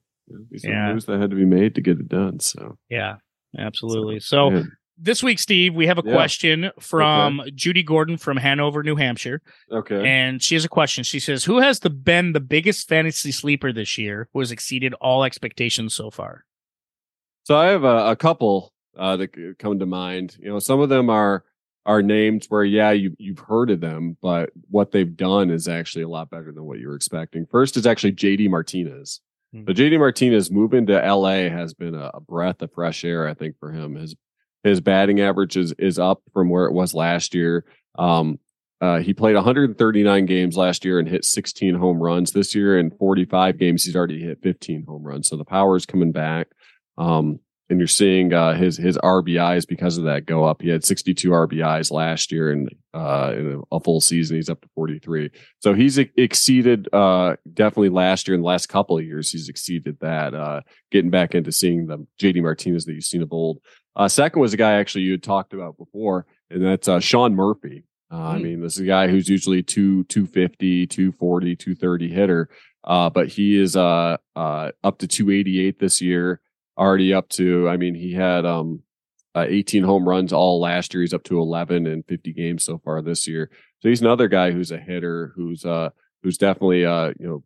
Yeah. 0.51 0.93
moves 0.93 1.07
that 1.07 1.21
had 1.21 1.31
to 1.31 1.37
be 1.37 1.45
made 1.45 1.75
to 1.77 1.81
get 1.81 1.99
it 1.99 2.09
done. 2.09 2.41
So, 2.41 2.79
yeah, 2.89 3.17
absolutely. 3.59 4.21
So. 4.21 4.51
man, 4.51 4.73
this 5.01 5.23
week, 5.23 5.39
Steve, 5.39 5.75
we 5.75 5.87
have 5.87 5.99
a 5.99 6.03
Yeah. 6.05 6.13
question 6.13 6.71
from 6.81 7.41
Judy 7.55 7.85
Gordon 7.85 8.17
from 8.17 8.37
Hanover, 8.37 8.83
New 8.83 8.97
Hampshire, 8.97 9.41
okay, 9.71 10.05
and 10.05 10.43
she 10.43 10.57
has 10.57 10.65
a 10.65 10.69
question. 10.69 11.05
She 11.05 11.21
says, 11.21 11.45
"Who 11.45 11.61
has 11.61 11.81
the 11.81 11.91
been 11.91 12.33
the 12.33 12.41
biggest 12.41 12.89
fantasy 12.89 13.31
sleeper 13.31 13.73
this 13.73 13.97
year? 13.97 14.29
Who 14.33 14.41
has 14.41 14.51
exceeded 14.51 14.95
all 14.95 15.23
expectations 15.23 15.95
so 15.95 16.11
far?" 16.11 16.45
So 17.45 17.57
I 17.57 17.67
have 17.67 17.85
a, 17.85 18.11
a 18.11 18.17
couple 18.17 18.73
uh, 18.97 19.17
that 19.19 19.57
come 19.59 19.79
to 19.79 19.87
mind. 19.87 20.37
You 20.41 20.49
know, 20.49 20.59
some 20.59 20.81
of 20.81 20.89
them 20.89 21.09
are 21.11 21.45
are 21.87 22.03
names 22.03 22.47
where 22.49 22.65
yeah, 22.65 22.91
you 22.91 23.15
you've 23.19 23.39
heard 23.39 23.71
of 23.71 23.81
them, 23.81 24.17
but 24.21 24.51
what 24.69 24.91
they've 24.91 25.17
done 25.17 25.51
is 25.51 25.69
actually 25.69 26.03
a 26.03 26.09
lot 26.09 26.29
better 26.29 26.53
than 26.53 26.65
what 26.65 26.81
you 26.81 26.89
were 26.89 26.97
expecting. 26.97 27.47
First 27.47 27.77
is 27.77 27.87
actually 27.87 28.13
JD 28.13 28.51
Martinez. 28.51 29.21
Hmm. 29.53 29.65
So 29.67 29.73
JD 29.73 29.99
Martinez 29.99 30.51
moving 30.51 30.87
to 30.87 31.15
LA 31.15 31.49
has 31.49 31.75
been 31.75 31.95
a, 31.95 32.11
a 32.15 32.21
breath 32.21 32.63
of 32.63 32.73
fresh 32.73 33.05
air, 33.05 33.29
I 33.29 33.35
think, 33.35 33.57
for 33.59 33.73
him. 33.73 33.95
His 33.95 34.15
his 34.65 34.81
batting 34.81 35.21
average 35.21 35.57
is 35.57 35.73
is 35.79 35.99
up 35.99 36.23
from 36.33 36.51
where 36.51 36.67
it 36.67 36.73
was 36.73 36.95
last 36.95 37.35
year. 37.35 37.65
Um, 37.99 38.39
uh, 38.81 38.99
he 38.99 39.13
played 39.13 39.35
139 39.35 40.27
games 40.27 40.57
last 40.57 40.85
year 40.85 41.01
and 41.01 41.09
hit 41.09 41.25
16 41.25 41.75
home 41.75 42.01
runs. 42.01 42.31
This 42.31 42.55
year, 42.55 42.79
in 42.79 42.91
45 42.93 43.59
games, 43.59 43.85
he's 43.85 43.97
already 43.97 44.23
hit 44.23 44.39
15 44.43 44.85
home 44.87 45.03
runs. 45.03 45.29
So 45.29 45.37
the 45.37 45.45
power 45.45 45.75
is 45.75 45.85
coming 45.85 46.13
back. 46.13 46.49
Um, 46.97 47.41
and 47.71 47.79
you're 47.79 47.87
seeing 47.87 48.33
uh, 48.33 48.55
his 48.55 48.77
his 48.77 48.97
RBIs 48.99 49.67
because 49.69 49.99
of 49.99 50.05
that 50.05 50.27
go 50.27 50.45
up. 50.45 50.63
He 50.63 50.69
had 50.69 50.85
62 50.85 51.29
RBIs 51.31 51.91
last 51.91 52.33
year, 52.33 52.51
and 52.51 52.69
uh, 52.95 53.33
in 53.37 53.63
a, 53.71 53.81
full 53.81 54.01
season, 54.01 54.37
he's 54.37 54.49
up 54.49 54.61
to 54.63 54.69
43. 54.75 55.31
So 55.61 55.75
he's 55.75 55.99
exceeded 55.99 56.89
uh, 56.93 57.37
definitely 57.53 57.91
last 57.91 58.27
year. 58.27 58.35
and 58.35 58.43
the 58.43 58.47
last 58.49 58.69
couple 58.69 58.97
of 58.99 59.05
years, 59.05 59.31
he's 59.31 59.49
exceeded 59.49 59.99
that. 60.01 60.35
Uh, 60.35 60.61
getting 60.91 61.11
back 61.11 61.35
into 61.35 61.53
seeing 61.53 61.87
the 61.87 62.07
JD 62.21 62.43
Martinez 62.43 62.85
that 62.87 62.95
you've 62.95 63.05
seen 63.05 63.23
of 63.23 63.33
old. 63.33 63.59
Uh, 63.97 64.09
second 64.09 64.41
was 64.41 64.55
a 64.55 64.57
guy 64.57 64.73
actually 64.75 65.03
you 65.03 65.13
had 65.13 65.23
talked 65.23 65.53
about 65.53 65.77
before, 65.77 66.27
and 66.51 66.65
that's 66.65 66.89
uh, 66.89 67.01
Sean 67.01 67.35
Murphy. 67.35 67.85
Uh, 68.11 68.17
I 68.29 68.39
Mm. 68.39 68.43
mean, 68.43 68.61
this 68.63 68.75
is 68.77 68.81
a 68.81 68.87
guy 68.87 69.09
who's 69.09 69.29
usually 69.29 69.63
two, 69.63 70.05
250, 70.05 70.87
240, 70.87 71.57
230 71.57 72.09
hitter. 72.09 72.49
Uh, 72.85 73.11
but 73.11 73.29
he 73.29 73.61
is 73.61 73.77
uh, 73.77 74.17
uh, 74.35 74.71
up 74.83 74.99
to 74.99 75.07
288 75.07 75.79
this 75.79 76.01
year, 76.01 76.41
already 76.79 77.13
up 77.13 77.29
to, 77.31 77.69
I 77.69 77.77
mean, 77.77 77.95
he 77.95 78.13
had 78.13 78.47
um, 78.47 78.83
uh, 79.35 79.47
18 79.49 79.83
home 79.85 80.09
runs 80.09 80.33
all 80.33 80.61
last 80.61 80.95
year. 80.95 81.03
He's 81.03 81.15
up 81.15 81.25
to 81.25 81.41
11 81.41 81.87
in 81.87 82.03
50 82.05 82.33
games 82.33 82.65
so 82.65 82.79
far 82.79 83.03
this 83.03 83.27
year. 83.27 83.51
So 83.81 83.89
he's 83.89 84.01
another 84.01 84.29
guy 84.29 84.53
who's 84.53 84.71
a 84.71 84.79
hitter 84.79 85.33
who's, 85.35 85.65
uh, 85.65 85.91
who's 86.23 86.39
definitely, 86.39 86.85
uh, 86.85 87.13
you 87.19 87.27
know, 87.27 87.45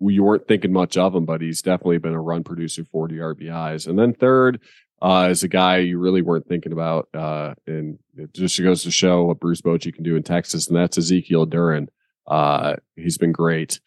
you 0.00 0.22
weren't 0.22 0.46
thinking 0.46 0.72
much 0.72 0.96
of 0.96 1.14
him, 1.14 1.24
but 1.24 1.40
he's 1.40 1.60
definitely 1.60 1.98
been 1.98 2.14
a 2.14 2.20
run 2.20 2.44
producer, 2.44 2.84
40 2.84 3.16
RBIs. 3.16 3.88
And 3.88 3.98
then 3.98 4.14
third, 4.14 4.60
uh, 5.00 5.28
is 5.30 5.42
a 5.42 5.48
guy 5.48 5.78
you 5.78 5.98
really 5.98 6.22
weren't 6.22 6.48
thinking 6.48 6.72
about. 6.72 7.08
Uh, 7.14 7.54
and 7.66 7.98
it 8.16 8.32
just 8.34 8.60
goes 8.60 8.82
to 8.82 8.90
show 8.90 9.24
what 9.24 9.40
Bruce 9.40 9.60
Bochy 9.60 9.94
can 9.94 10.04
do 10.04 10.16
in 10.16 10.22
Texas, 10.22 10.68
and 10.68 10.76
that's 10.76 10.98
Ezekiel 10.98 11.46
Duran. 11.46 11.88
Uh, 12.26 12.76
he's 12.96 13.18
been 13.18 13.32
great. 13.32 13.80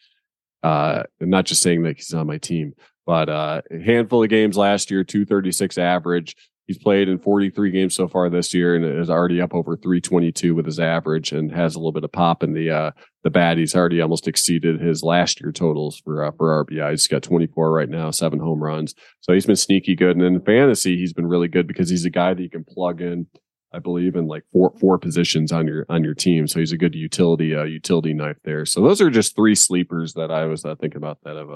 Uh, 0.64 1.04
I'm 1.20 1.30
not 1.30 1.46
just 1.46 1.62
saying 1.62 1.84
that 1.84 1.98
he's 1.98 2.14
on 2.14 2.28
my 2.28 2.38
team, 2.38 2.74
but 3.12 3.28
uh, 3.28 3.62
a 3.70 3.84
handful 3.84 4.24
of 4.24 4.30
games 4.30 4.55
last 4.55 4.89
year, 4.89 5.03
236 5.03 5.78
average. 5.78 6.34
He's 6.66 6.78
played 6.78 7.09
in 7.09 7.20
43 7.20 7.70
games 7.70 7.93
so 7.93 8.07
far 8.07 8.30
this 8.30 8.53
year 8.53 8.74
and 8.74 8.86
is 8.86 9.09
already 9.09 9.41
up 9.41 9.53
over 9.53 9.76
322 9.76 10.55
with 10.55 10.66
his 10.66 10.80
average 10.80 11.34
and 11.34 11.51
has 11.51 11.76
a 11.76 11.80
little 11.80 11.91
bit 11.91 12.05
of 12.05 12.14
pop 12.14 12.41
in 12.41 12.53
the 12.53 12.70
uh, 12.70 12.91
the 13.26 13.30
bat. 13.30 13.57
He's 13.57 13.76
already 13.76 13.99
almost 13.99 14.30
exceeded 14.30 14.80
his 14.80 15.03
last 15.03 15.41
year 15.41 15.51
totals 15.51 15.99
for 16.05 16.24
uh, 16.24 16.32
for 16.38 16.64
RBI. 16.64 16.91
He's 16.91 17.07
got 17.09 17.22
24 17.22 17.70
right 17.74 17.89
now, 17.89 18.12
seven 18.12 18.39
home 18.39 18.64
runs. 18.64 18.95
So 19.20 19.34
he's 19.34 19.45
been 19.45 19.57
sneaky 19.57 19.93
good. 19.93 20.16
And 20.16 20.26
in 20.26 20.39
fantasy, 20.39 20.95
he's 20.95 21.12
been 21.12 21.28
really 21.28 21.49
good 21.49 21.68
because 21.68 21.89
he's 21.89 22.05
a 22.05 22.09
guy 22.09 22.34
that 22.34 22.41
you 22.41 22.49
can 22.49 22.64
plug 22.64 23.01
in. 23.01 23.28
I 23.74 23.80
believe 23.80 24.16
in 24.16 24.28
like 24.28 24.43
four 24.53 24.72
four 24.80 24.97
positions 24.97 25.51
on 25.51 25.68
your 25.68 25.86
on 25.89 26.05
your 26.05 26.14
team, 26.14 26.47
so 26.47 26.59
he's 26.59 26.72
a 26.72 26.78
good 26.78 26.95
utility 26.95 27.53
uh, 27.53 27.64
utility 27.64 28.14
knife 28.14 28.38
there. 28.45 28.66
So 28.66 28.80
those 28.80 29.01
are 29.01 29.09
just 29.09 29.36
three 29.36 29.55
sleepers 29.55 30.14
that 30.14 30.32
I 30.32 30.45
was 30.45 30.64
uh, 30.64 30.76
thinking 30.76 30.99
about 30.99 31.18
that 31.26 31.36
have 31.36 31.49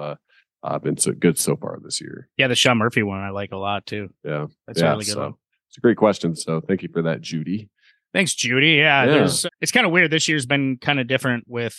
uh, 0.65 0.79
been 0.79 0.97
so 0.97 1.11
good 1.13 1.37
so 1.37 1.55
far 1.55 1.79
this 1.83 2.01
year. 2.01 2.27
Yeah, 2.37 2.47
the 2.47 2.55
Sean 2.55 2.77
Murphy 2.77 3.03
one 3.03 3.19
I 3.19 3.29
like 3.29 3.51
a 3.51 3.57
lot 3.57 3.85
too. 3.85 4.09
Yeah, 4.23 4.47
That's 4.67 4.81
yeah, 4.81 4.89
really 4.91 5.05
good 5.05 5.13
so 5.13 5.19
one. 5.21 5.33
It's 5.69 5.77
a 5.77 5.81
great 5.81 5.97
question. 5.97 6.35
So 6.35 6.61
thank 6.61 6.83
you 6.83 6.89
for 6.91 7.01
that, 7.03 7.21
Judy. 7.21 7.69
Thanks, 8.13 8.33
Judy. 8.33 8.73
Yeah, 8.73 9.03
Yeah. 9.05 9.11
there's 9.11 9.45
it's 9.61 9.71
kind 9.71 9.85
of 9.85 9.91
weird. 9.91 10.09
This 10.11 10.27
year's 10.27 10.45
been 10.45 10.77
kind 10.77 10.99
of 10.99 11.07
different 11.07 11.45
with 11.47 11.77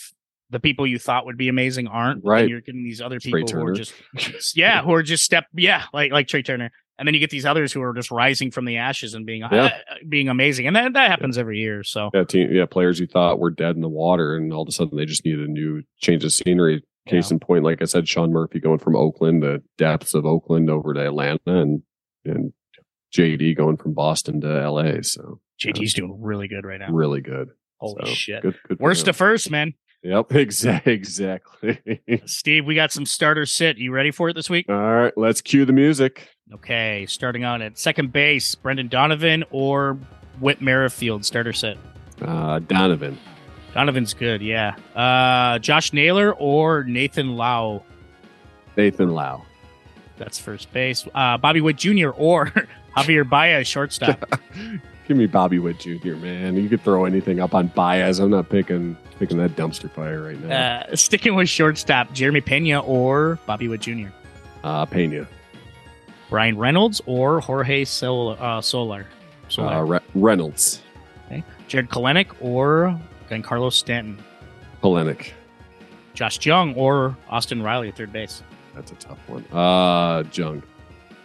the 0.49 0.59
people 0.59 0.87
you 0.87 0.97
thought 0.99 1.25
would 1.25 1.37
be 1.37 1.49
amazing 1.49 1.87
aren't. 1.87 2.23
Right. 2.23 2.41
And 2.41 2.49
you're 2.49 2.61
getting 2.61 2.83
these 2.83 3.01
other 3.01 3.19
Trey 3.19 3.41
people 3.43 3.59
who 3.59 3.65
are 3.67 3.73
just 3.73 3.93
yeah, 4.55 4.81
who 4.81 4.93
are 4.93 5.03
just 5.03 5.23
step 5.23 5.45
yeah, 5.55 5.83
like 5.93 6.11
like 6.11 6.27
Trey 6.27 6.41
Turner. 6.43 6.71
And 6.99 7.05
then 7.07 7.13
you 7.13 7.19
get 7.19 7.29
these 7.29 7.45
others 7.45 7.71
who 7.71 7.81
are 7.83 7.93
just 7.93 8.09
rising 8.09 8.49
from 8.49 8.65
the 8.65 8.77
ashes 8.77 9.13
and 9.13 9.23
being 9.25 9.41
Yeah. 9.51 9.65
uh, 9.65 9.95
being 10.07 10.29
amazing. 10.29 10.65
And 10.67 10.75
that 10.75 10.93
that 10.93 11.09
happens 11.09 11.37
every 11.37 11.59
year. 11.59 11.83
So 11.83 12.09
Yeah, 12.13 12.23
team, 12.23 12.51
yeah, 12.51 12.65
players 12.65 12.99
you 12.99 13.07
thought 13.07 13.39
were 13.39 13.51
dead 13.51 13.75
in 13.75 13.81
the 13.81 13.89
water, 13.89 14.35
and 14.35 14.51
all 14.53 14.61
of 14.63 14.67
a 14.67 14.71
sudden 14.71 14.97
they 14.97 15.05
just 15.05 15.25
needed 15.25 15.47
a 15.47 15.51
new 15.51 15.83
change 15.99 16.23
of 16.23 16.31
scenery. 16.33 16.83
Case 17.07 17.29
Yeah. 17.31 17.35
in 17.35 17.39
point, 17.39 17.63
like 17.63 17.81
I 17.81 17.85
said, 17.85 18.07
Sean 18.07 18.31
Murphy 18.31 18.59
going 18.59 18.79
from 18.79 18.95
Oakland, 18.95 19.41
the 19.43 19.63
depths 19.77 20.13
of 20.13 20.25
Oakland 20.25 20.69
over 20.69 20.93
to 20.93 21.05
Atlanta, 21.05 21.39
and 21.45 21.81
and 22.25 22.53
JD 23.15 23.55
going 23.55 23.77
from 23.77 23.93
Boston 23.93 24.41
to 24.41 24.47
LA. 24.69 25.01
So 25.01 25.39
JT's 25.61 25.93
doing 25.93 26.17
really 26.21 26.47
good 26.47 26.65
right 26.65 26.79
now. 26.79 26.91
really 26.91 27.21
good. 27.21 27.49
Holy 27.79 28.05
So, 28.05 28.13
shit. 28.13 28.41
Good, 28.43 28.55
good. 28.67 28.79
Worst 28.79 29.05
to 29.05 29.13
first, 29.13 29.49
man. 29.51 29.73
Yep, 30.03 30.31
exactly. 30.35 30.93
Exactly. 30.93 32.01
Steve, 32.25 32.65
we 32.65 32.75
got 32.75 32.91
some 32.91 33.05
starter 33.05 33.45
sit. 33.45 33.77
You 33.77 33.91
ready 33.91 34.11
for 34.11 34.29
it 34.29 34.33
this 34.33 34.49
week? 34.49 34.65
all 34.69 34.75
right, 34.75 35.13
let's 35.17 35.41
cue 35.41 35.65
the 35.65 35.73
music. 35.73 36.29
Okay, 36.53 37.05
starting 37.07 37.43
on 37.43 37.61
at 37.61 37.77
second 37.77 38.11
base, 38.13 38.55
Brendan 38.55 38.87
Donovan 38.87 39.43
or 39.51 39.97
Whit 40.39 40.61
Merrifield, 40.61 41.25
starter 41.25 41.53
sit. 41.53 41.77
Uh, 42.21 42.59
Donovan, 42.59 43.17
Donovan's 43.77 44.15
good, 44.15 44.41
yeah. 44.41 44.73
Uh, 44.95 45.59
Josh 45.59 45.93
Naylor 45.93 46.33
or 46.33 46.83
Nathan 46.83 47.35
Lowe, 47.37 47.83
Nathan 48.75 49.11
Lowe. 49.13 49.43
that's 50.17 50.39
first 50.39 50.73
base. 50.73 51.07
Uh, 51.13 51.37
Bobby 51.37 51.61
Witt 51.61 51.75
Jr. 51.77 52.09
or 52.09 52.47
Javier 52.97 53.29
Baez, 53.29 53.67
shortstop. 53.67 54.27
Give 55.07 55.15
me 55.15 55.27
Bobby 55.27 55.59
Witt 55.59 55.77
Jr. 55.79 56.15
Man, 56.15 56.55
you 56.55 56.67
could 56.67 56.81
throw 56.81 57.05
anything 57.05 57.39
up 57.39 57.53
on 57.53 57.67
Baez. 57.67 58.17
I'm 58.17 58.31
not 58.31 58.49
picking 58.49 58.97
picking 59.19 59.37
that 59.37 59.55
dumpster 59.55 59.91
fire 59.91 60.23
right 60.23 60.43
now. 60.43 60.55
uh, 60.89 60.95
sticking 60.95 61.35
with 61.35 61.47
shortstop, 61.47 62.11
Jeremy 62.13 62.41
Pena 62.41 62.79
or 62.79 63.37
Bobby 63.45 63.67
Witt 63.67 63.81
Jr. 63.81 64.07
Uh, 64.63 64.87
Pena, 64.87 65.27
Bryan 66.31 66.57
Reynolds 66.57 66.99
or 67.05 67.41
Jorge 67.41 67.85
Sol- 67.85 68.37
uh, 68.39 68.59
Soler. 68.59 69.05
Soler. 69.49 69.67
uh, 69.71 69.81
Re- 69.83 69.99
Reynolds, 70.15 70.81
Jarred 71.67 71.89
Kelenic 71.89 72.27
or 72.41 72.99
Giancarlo 73.29 73.71
Stanton. 73.71 74.17
Kelenic. 74.81 75.31
Josh 76.13 76.43
Jung 76.45 76.73
or 76.75 77.15
Austin 77.29 77.61
Riley 77.61 77.89
at 77.89 77.95
third 77.97 78.11
base. 78.11 78.41
That's 78.73 78.91
a 78.91 78.95
tough 78.95 79.19
one. 79.27 79.45
Uh, 79.51 80.23
Jung. 80.31 80.63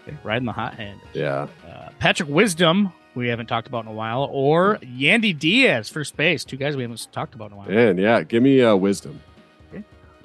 Okay, 0.06 0.16
riding 0.24 0.46
the 0.46 0.52
hot 0.52 0.74
hand. 0.74 1.00
Yeah. 1.14 1.46
Uh, 1.66 1.90
Patrick 1.98 2.28
Wisdom, 2.28 2.92
we 3.14 3.28
haven't 3.28 3.46
talked 3.46 3.68
about 3.68 3.84
in 3.84 3.90
a 3.90 3.94
while, 3.94 4.28
or 4.30 4.78
Yandy 4.82 5.38
Diaz, 5.38 5.88
first 5.88 6.16
base. 6.16 6.44
Two 6.44 6.56
guys 6.56 6.76
we 6.76 6.82
haven't 6.82 7.06
talked 7.12 7.34
about 7.34 7.46
in 7.46 7.52
a 7.52 7.56
while. 7.56 7.68
And 7.70 7.98
yeah, 7.98 8.22
give 8.22 8.42
me 8.42 8.60
uh, 8.62 8.74
wisdom. 8.76 9.20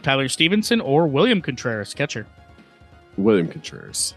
Tyler 0.04 0.30
Stephenson 0.30 0.80
or 0.80 1.08
William 1.08 1.42
Contreras, 1.42 1.94
catcher. 1.94 2.26
William 3.18 3.48
Contreras. 3.48 4.14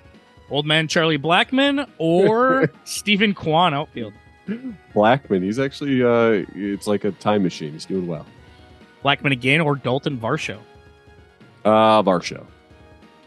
Old 0.51 0.67
man 0.67 0.89
Charlie 0.89 1.19
Blackmon 1.19 1.89
or 1.99 2.71
Steven 2.85 3.35
Kwan, 3.35 3.73
outfield. 3.73 4.13
Blackmon. 4.95 5.43
He's 5.43 5.59
actually 5.59 6.03
uh, 6.03 6.45
it's 6.55 6.87
like 6.87 7.05
a 7.05 7.13
time 7.13 7.43
machine. 7.43 7.73
He's 7.73 7.85
doing 7.87 8.07
well. 8.07 8.27
Blackmon 9.05 9.33
again 9.33 9.61
or 9.61 9.77
Dalton 9.77 10.19
Varsho. 10.19 10.59
Uh, 11.65 12.03
Varsho. 12.03 12.47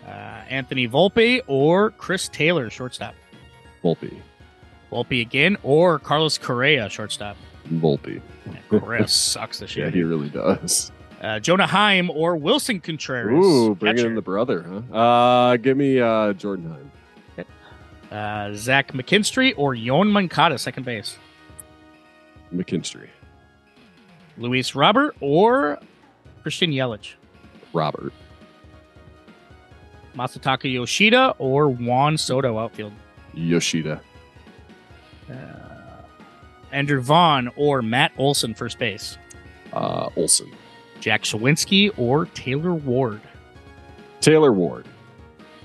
Uh, 0.06 0.10
Anthony 0.50 0.88
Volpe 0.88 1.42
or 1.48 1.92
Chris 1.92 2.28
Taylor, 2.28 2.70
shortstop. 2.70 3.16
Volpe. 3.84 4.14
Volpe 4.92 5.22
again 5.22 5.58
or 5.64 6.00
Carlos 6.00 6.38
Correa, 6.38 6.90
shortstop. 6.90 7.38
Volpe. 7.70 8.22
Man, 8.46 8.60
Correa 8.70 9.08
sucks 9.08 9.60
this 9.60 9.72
shit. 9.72 9.86
Yeah, 9.86 9.90
he 9.92 10.04
really 10.04 10.30
does. 10.30 10.92
Uh, 11.22 11.40
Jonah 11.40 11.66
Heim 11.66 12.10
or 12.12 12.38
Willson 12.38 12.84
Contreras. 12.84 13.46
Ooh, 13.46 13.76
bringing 13.76 14.06
in 14.06 14.16
the 14.16 14.22
brother, 14.22 14.62
huh? 14.92 14.96
Uh, 14.96 15.58
give 15.58 15.78
me 15.78 16.00
uh, 16.00 16.34
Jordan 16.34 16.70
Heim. 16.70 16.92
Uh, 18.14 18.54
Zach 18.54 18.94
McKinstry 18.94 19.56
or 19.58 19.74
Yoán 19.74 20.12
Moncada, 20.12 20.60
second 20.60 20.84
base. 20.86 21.18
McKinstry. 22.54 23.08
Luis 24.38 24.76
Robert 24.76 25.16
or 25.20 25.80
Christian 26.44 26.72
Yelich. 26.72 27.14
Robert. 27.74 28.14
Masataka 30.16 30.72
Yoshida 30.72 31.34
or 31.40 31.70
Juan 31.70 32.16
Soto, 32.18 32.60
outfield. 32.60 32.94
Yoshida. 33.34 34.00
Uh, 35.28 35.34
Andrew 36.72 37.02
Vaughn 37.02 37.50
or 37.56 37.82
Matt 37.82 38.12
Olson, 38.20 38.54
first 38.54 38.78
base. 38.78 39.18
Uh, 39.72 40.10
Olson. 40.16 40.52
Jack 41.00 41.24
Suwinski 41.24 41.92
or 41.98 42.28
Taylor 42.28 42.76
Ward. 42.76 43.22
Taylor 44.22 44.54
Ward. 44.54 44.86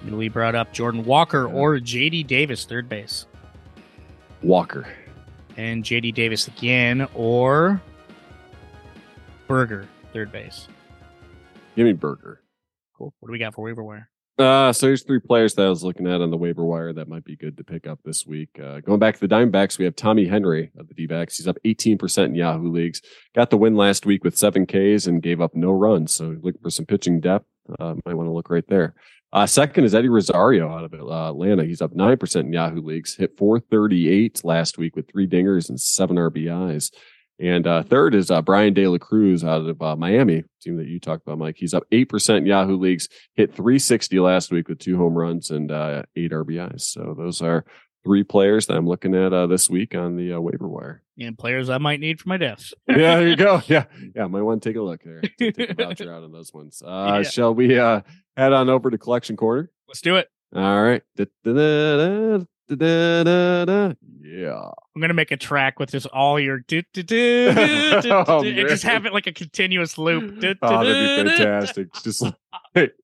Newly 0.02 0.28
brought 0.28 0.54
up 0.54 0.72
Jordan 0.72 1.04
Walker 1.04 1.46
or 1.46 1.78
JD 1.78 2.26
Davis, 2.26 2.64
third 2.64 2.88
base. 2.88 3.26
Walker. 4.42 4.86
And 5.56 5.82
JD 5.82 6.14
Davis 6.14 6.46
again 6.46 7.08
or 7.14 7.80
Burger, 9.48 9.88
third 10.12 10.30
base. 10.30 10.68
Give 11.74 11.86
me 11.86 11.92
Burger. 11.92 12.42
Cool. 12.96 13.14
What 13.20 13.28
do 13.28 13.32
we 13.32 13.38
got 13.38 13.54
for 13.54 13.62
waiver 13.62 13.82
wire? 13.82 14.08
Uh, 14.38 14.72
so 14.72 14.86
there's 14.86 15.02
three 15.02 15.18
players 15.18 15.54
that 15.54 15.66
I 15.66 15.68
was 15.68 15.82
looking 15.82 16.06
at 16.06 16.20
on 16.20 16.30
the 16.30 16.36
waiver 16.36 16.64
wire 16.64 16.92
that 16.92 17.08
might 17.08 17.24
be 17.24 17.34
good 17.34 17.56
to 17.56 17.64
pick 17.64 17.88
up 17.88 17.98
this 18.04 18.24
week. 18.24 18.50
Uh, 18.62 18.78
going 18.78 19.00
back 19.00 19.14
to 19.14 19.26
the 19.26 19.34
Diamondbacks, 19.34 19.78
we 19.78 19.84
have 19.84 19.96
Tommy 19.96 20.26
Henry 20.26 20.70
of 20.78 20.86
the 20.86 20.94
D-backs. 20.94 21.38
He's 21.38 21.48
up 21.48 21.56
18% 21.64 22.26
in 22.26 22.34
Yahoo 22.36 22.70
leagues. 22.70 23.02
Got 23.34 23.50
the 23.50 23.56
win 23.56 23.74
last 23.74 24.06
week 24.06 24.22
with 24.22 24.38
seven 24.38 24.64
Ks 24.64 25.06
and 25.08 25.20
gave 25.20 25.40
up 25.40 25.56
no 25.56 25.72
runs. 25.72 26.12
So 26.14 26.36
looking 26.40 26.60
for 26.62 26.70
some 26.70 26.86
pitching 26.86 27.18
depth. 27.20 27.46
Uh, 27.80 27.94
might 28.06 28.14
want 28.14 28.28
to 28.28 28.32
look 28.32 28.48
right 28.48 28.66
there. 28.68 28.94
Uh, 29.32 29.46
second 29.46 29.84
is 29.84 29.94
Eddie 29.94 30.08
Rosario 30.08 30.70
out 30.70 30.84
of 30.84 30.94
uh, 30.94 31.30
Atlanta. 31.30 31.64
He's 31.64 31.82
up 31.82 31.92
9% 31.92 32.40
in 32.40 32.52
Yahoo 32.52 32.80
leagues. 32.80 33.14
Hit 33.14 33.36
438 33.36 34.42
last 34.44 34.78
week 34.78 34.96
with 34.96 35.10
three 35.10 35.28
dingers 35.28 35.68
and 35.68 35.78
seven 35.78 36.16
RBIs. 36.16 36.90
And 37.40 37.66
uh, 37.66 37.82
third 37.82 38.14
is 38.14 38.30
uh, 38.30 38.42
Bryan 38.42 38.74
De 38.74 38.88
La 38.88 38.98
Cruz 38.98 39.44
out 39.44 39.68
of 39.68 39.80
uh, 39.80 39.94
Miami, 39.94 40.42
team 40.60 40.76
that 40.76 40.88
you 40.88 40.98
talked 40.98 41.22
about, 41.24 41.38
Mike. 41.38 41.56
He's 41.56 41.74
up 41.74 41.84
8% 41.92 42.38
in 42.38 42.46
Yahoo 42.46 42.76
leagues 42.76 43.08
hit 43.34 43.54
360 43.54 44.18
last 44.18 44.50
week 44.50 44.68
with 44.68 44.80
two 44.80 44.96
home 44.96 45.14
runs 45.14 45.50
and 45.50 45.70
uh, 45.70 46.02
eight 46.16 46.32
RBIs. 46.32 46.80
So 46.80 47.14
those 47.16 47.40
are 47.40 47.64
three 48.08 48.24
players 48.24 48.64
that 48.68 48.74
I'm 48.78 48.86
looking 48.86 49.14
at 49.14 49.34
uh, 49.34 49.46
this 49.46 49.68
week 49.68 49.94
on 49.94 50.16
the 50.16 50.32
uh, 50.32 50.40
waiver 50.40 50.66
wire. 50.66 51.02
And 51.20 51.36
players 51.36 51.68
I 51.68 51.76
might 51.76 52.00
need 52.00 52.18
for 52.18 52.30
my 52.30 52.38
death. 52.38 52.72
yeah, 52.88 53.16
there 53.18 53.28
you 53.28 53.36
go. 53.36 53.60
Yeah, 53.68 53.84
yeah, 54.16 54.26
might 54.28 54.40
want 54.40 54.62
to 54.62 54.68
take 54.70 54.76
a 54.78 54.80
look 54.80 55.02
there. 55.04 55.20
Take 55.38 55.58
a 55.58 55.74
voucher 55.74 56.10
out 56.14 56.22
on 56.24 56.32
those 56.32 56.54
ones. 56.54 56.82
Uh, 56.82 57.20
Yeah. 57.22 57.28
Shall 57.28 57.54
we 57.54 57.78
uh, 57.78 58.00
head 58.34 58.54
on 58.54 58.70
over 58.70 58.90
to 58.90 58.96
collection 58.96 59.36
corner? 59.36 59.70
Let's 59.88 60.00
do 60.00 60.16
it. 60.16 60.30
All 60.56 60.82
right. 60.82 61.02
Da-da-da-da, 61.16 62.46
da-da-da-da. 62.70 63.94
Yeah. 64.22 64.70
I'm 64.94 65.00
gonna 65.02 65.12
make 65.12 65.30
a 65.30 65.36
track 65.36 65.78
with 65.78 65.90
just 65.90 66.06
all 66.06 66.40
your 66.40 66.60
do 66.60 66.80
do 66.94 67.02
do 67.02 67.52
do 67.52 68.00
do, 68.00 68.10
Oh, 68.26 68.42
do, 68.42 68.48
and 68.48 68.68
just 68.70 68.84
have 68.84 69.04
it 69.04 69.12
like 69.12 69.26
a 69.26 69.32
continuous 69.34 69.98
loop. 69.98 70.42
Oh, 70.62 70.82
that'd 70.84 71.24
be 71.26 71.30
fantastic. 71.30 71.92
Just 72.02 72.24
like 72.74 72.94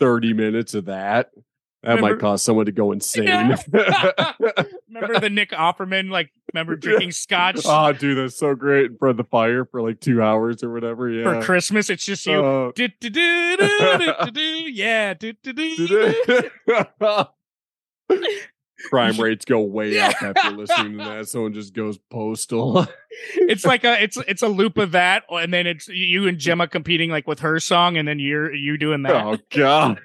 30 0.00 0.32
minutes 0.32 0.72
of 0.72 0.86
that. 0.86 1.30
That 1.84 1.96
Remember- 1.96 2.14
might 2.16 2.20
cause 2.20 2.42
someone 2.42 2.66
to 2.66 2.72
go 2.72 2.92
insane. 2.92 3.26
Remember 4.88 5.20
the 5.20 5.28
Nick 5.30 5.50
Offerman, 5.50 6.10
like 6.10 6.30
remember 6.52 6.76
drinking 6.76 7.10
scotch 7.12 7.60
oh, 7.66 7.92
dude, 7.98 8.16
that's 8.16 8.38
so 8.38 8.54
great 8.54 8.92
in 8.92 8.96
front 8.96 9.10
of 9.10 9.16
the 9.18 9.24
fire 9.30 9.64
for 9.64 9.82
like 9.82 10.00
two 10.00 10.22
hours 10.22 10.62
or 10.64 10.72
whatever. 10.72 11.10
Yeah. 11.10 11.24
for 11.24 11.42
Christmas? 11.42 11.90
It's 11.90 12.04
just 12.06 12.24
you. 12.26 12.42
Uh, 12.44 12.72
Do, 12.74 12.88
do, 12.88 13.10
do, 13.10 13.56
do, 13.56 13.98
do, 13.98 13.98
do, 14.24 14.30
do. 14.30 14.40
Yeah. 14.72 15.14
Do, 15.14 15.32
do, 15.32 15.52
do. 15.52 16.14
Crime 18.90 19.16
rates 19.18 19.44
go 19.46 19.60
way 19.60 19.94
Yeah. 19.94 20.08
up 20.08 20.22
after 20.36 20.50
listening 20.56 20.98
to 20.98 21.04
that. 21.04 21.28
Someone 21.28 21.54
just 21.54 21.72
goes 21.74 21.98
postal. 22.10 22.86
It's 23.34 23.64
like 23.64 23.82
a 23.84 24.02
it's 24.02 24.16
it's 24.28 24.42
a 24.42 24.48
loop 24.48 24.76
of 24.76 24.92
that, 24.92 25.24
and 25.30 25.54
then 25.54 25.66
it's 25.66 25.88
you 25.88 26.28
and 26.28 26.38
Gemma 26.38 26.68
competing 26.68 27.10
like 27.10 27.26
with 27.26 27.40
her 27.40 27.58
song, 27.60 27.96
and 27.96 28.06
then 28.06 28.18
you're 28.18 28.52
you 28.54 28.76
doing 28.76 29.02
that. 29.04 29.24
oh 29.24 29.38
God, 29.50 30.00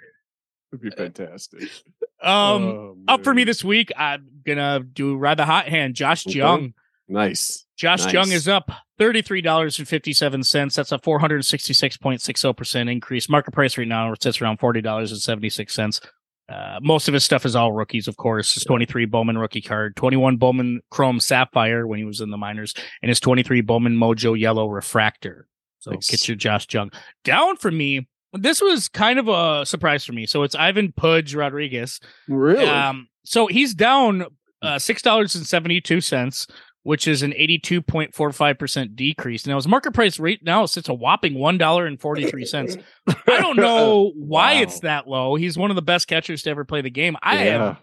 that'd 0.71 0.81
be 0.81 0.89
fantastic. 0.91 1.69
Um, 2.21 2.63
Oh, 2.63 2.97
up 3.07 3.23
for 3.23 3.33
me 3.33 3.45
this 3.45 3.63
week, 3.63 3.93
I'm 3.95 4.27
gonna 4.45 4.81
do 4.81 5.17
the 5.17 5.45
hot 5.45 5.69
hand. 5.69 5.95
Josh 5.95 6.27
Okay. 6.27 6.39
Jung. 6.39 6.73
Nice. 7.07 7.65
Josh 7.77 8.03
Nice. 8.03 8.13
Jung 8.13 8.31
is 8.33 8.45
up 8.45 8.69
thirty-three 8.97 9.39
dollars 9.39 9.79
and 9.79 9.87
fifty-seven 9.87 10.43
cents. 10.43 10.75
That's 10.75 10.91
a 10.91 10.99
four 10.99 11.19
hundred 11.19 11.45
sixty-six 11.45 11.95
point 11.95 12.21
six 12.21 12.41
zero 12.41 12.51
percent 12.51 12.89
increase. 12.89 13.29
Market 13.29 13.51
price 13.53 13.77
right 13.77 13.87
now 13.87 14.13
sits 14.21 14.41
around 14.41 14.57
forty 14.59 14.81
dollars 14.81 15.13
and 15.13 15.21
seventy-six 15.21 15.73
cents. 15.73 16.01
Uh, 16.49 16.79
most 16.81 17.07
of 17.07 17.13
his 17.13 17.23
stuff 17.23 17.45
is 17.45 17.55
all 17.55 17.71
rookies, 17.71 18.09
of 18.09 18.17
course. 18.17 18.53
His 18.55 18.63
23 18.65 19.05
Bowman 19.05 19.37
rookie 19.37 19.61
card, 19.61 19.95
21 19.95 20.37
Bowman 20.37 20.81
Chrome 20.89 21.19
Sapphire 21.19 21.85
when 21.87 21.99
he 21.99 22.05
was 22.05 22.21
in 22.21 22.31
the 22.31 22.37
minors, 22.37 22.73
and 23.03 23.07
his 23.09 23.19
23 23.19 23.61
Bowman 23.61 23.95
Mojo 23.95 24.37
Yellow 24.37 24.67
Refractor. 24.67 25.47
So 25.77 25.91
Nice. 25.91 26.09
get 26.09 26.27
your 26.27 26.35
Josh 26.35 26.65
Jung. 26.73 26.91
Down 27.23 27.55
for 27.55 27.69
me, 27.71 28.07
this 28.33 28.61
was 28.61 28.87
kind 28.89 29.19
of 29.19 29.27
a 29.27 29.65
surprise 29.65 30.05
for 30.05 30.13
me. 30.13 30.25
So 30.25 30.43
it's 30.43 30.55
Ivan 30.55 30.91
Pudge 30.91 31.33
Rodriguez. 31.35 31.99
Really? 32.27 32.65
Um, 32.65 33.07
so 33.25 33.47
he's 33.47 33.73
down 33.73 34.25
uh, 34.61 34.79
six 34.79 35.01
dollars 35.01 35.35
and 35.35 35.45
seventy 35.47 35.81
two 35.81 36.01
cents, 36.01 36.47
which 36.83 37.07
is 37.07 37.21
an 37.23 37.33
eighty 37.35 37.57
two 37.57 37.81
point 37.81 38.13
four 38.13 38.31
five 38.31 38.57
percent 38.59 38.95
decrease. 38.95 39.45
Now 39.47 39.55
his 39.55 39.67
market 39.67 39.93
price 39.93 40.19
right 40.19 40.39
now 40.43 40.65
sits 40.65 40.89
a 40.89 40.93
whopping 40.93 41.33
one 41.35 41.57
dollar 41.57 41.85
and 41.85 41.99
forty 41.99 42.25
three 42.29 42.45
cents. 42.45 42.77
I 43.07 43.39
don't 43.41 43.57
know 43.57 44.11
why 44.15 44.55
Wow. 44.55 44.61
it's 44.61 44.79
that 44.81 45.07
low. 45.07 45.35
He's 45.35 45.57
one 45.57 45.69
of 45.71 45.75
the 45.75 45.81
best 45.81 46.07
catchers 46.07 46.43
to 46.43 46.49
ever 46.49 46.65
play 46.65 46.81
the 46.81 46.89
game. 46.89 47.17
I 47.21 47.45
yeah. 47.45 47.69
am. 47.69 47.77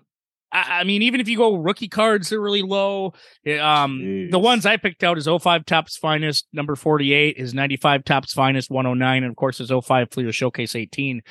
I, 0.57 0.81
I 0.81 0.85
mean, 0.85 1.03
even 1.03 1.21
if 1.21 1.29
you 1.29 1.37
go 1.37 1.55
rookie 1.55 1.89
cards, 1.89 2.31
they're 2.31 2.41
really 2.41 2.63
low. 2.63 3.13
Eh, 3.45 3.59
Um, 3.59 4.31
the 4.31 4.39
ones 4.39 4.65
I 4.65 4.79
picked 4.79 5.05
out 5.05 5.19
is 5.19 5.27
05 5.27 5.67
Topps 5.67 5.97
Finest, 5.97 6.47
number 6.53 6.75
48, 6.75 7.37
is 7.37 7.53
95 7.53 8.05
Topps 8.05 8.33
Finest, 8.33 8.71
109, 8.71 9.23
and 9.23 9.31
of 9.31 9.37
course 9.37 9.59
his 9.59 9.71
05 9.71 10.11
Fleer 10.11 10.33
Showcase 10.33 10.75
18 10.75 11.23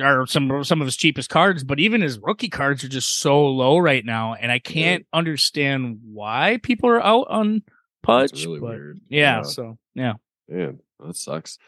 are 0.00 0.26
some 0.26 0.64
some 0.64 0.80
of 0.80 0.86
his 0.86 0.96
cheapest 0.96 1.28
cards, 1.28 1.62
but 1.64 1.78
even 1.78 2.00
his 2.00 2.18
rookie 2.18 2.48
cards 2.48 2.84
are 2.84 2.88
just 2.88 3.18
so 3.18 3.46
low 3.46 3.76
right 3.76 4.04
now, 4.04 4.34
and 4.34 4.50
I 4.50 4.58
can't 4.58 5.04
understand 5.12 5.98
why 6.04 6.58
people 6.62 6.88
are 6.88 7.04
out 7.04 7.26
on 7.28 7.62
Pudge. 8.02 8.46
Really 8.46 8.60
but 8.60 8.68
weird. 8.70 9.00
Yeah, 9.08 9.42
so 9.42 9.78
yeah. 9.94 10.14
Man, 10.48 10.78
that 11.04 11.16
sucks. 11.16 11.58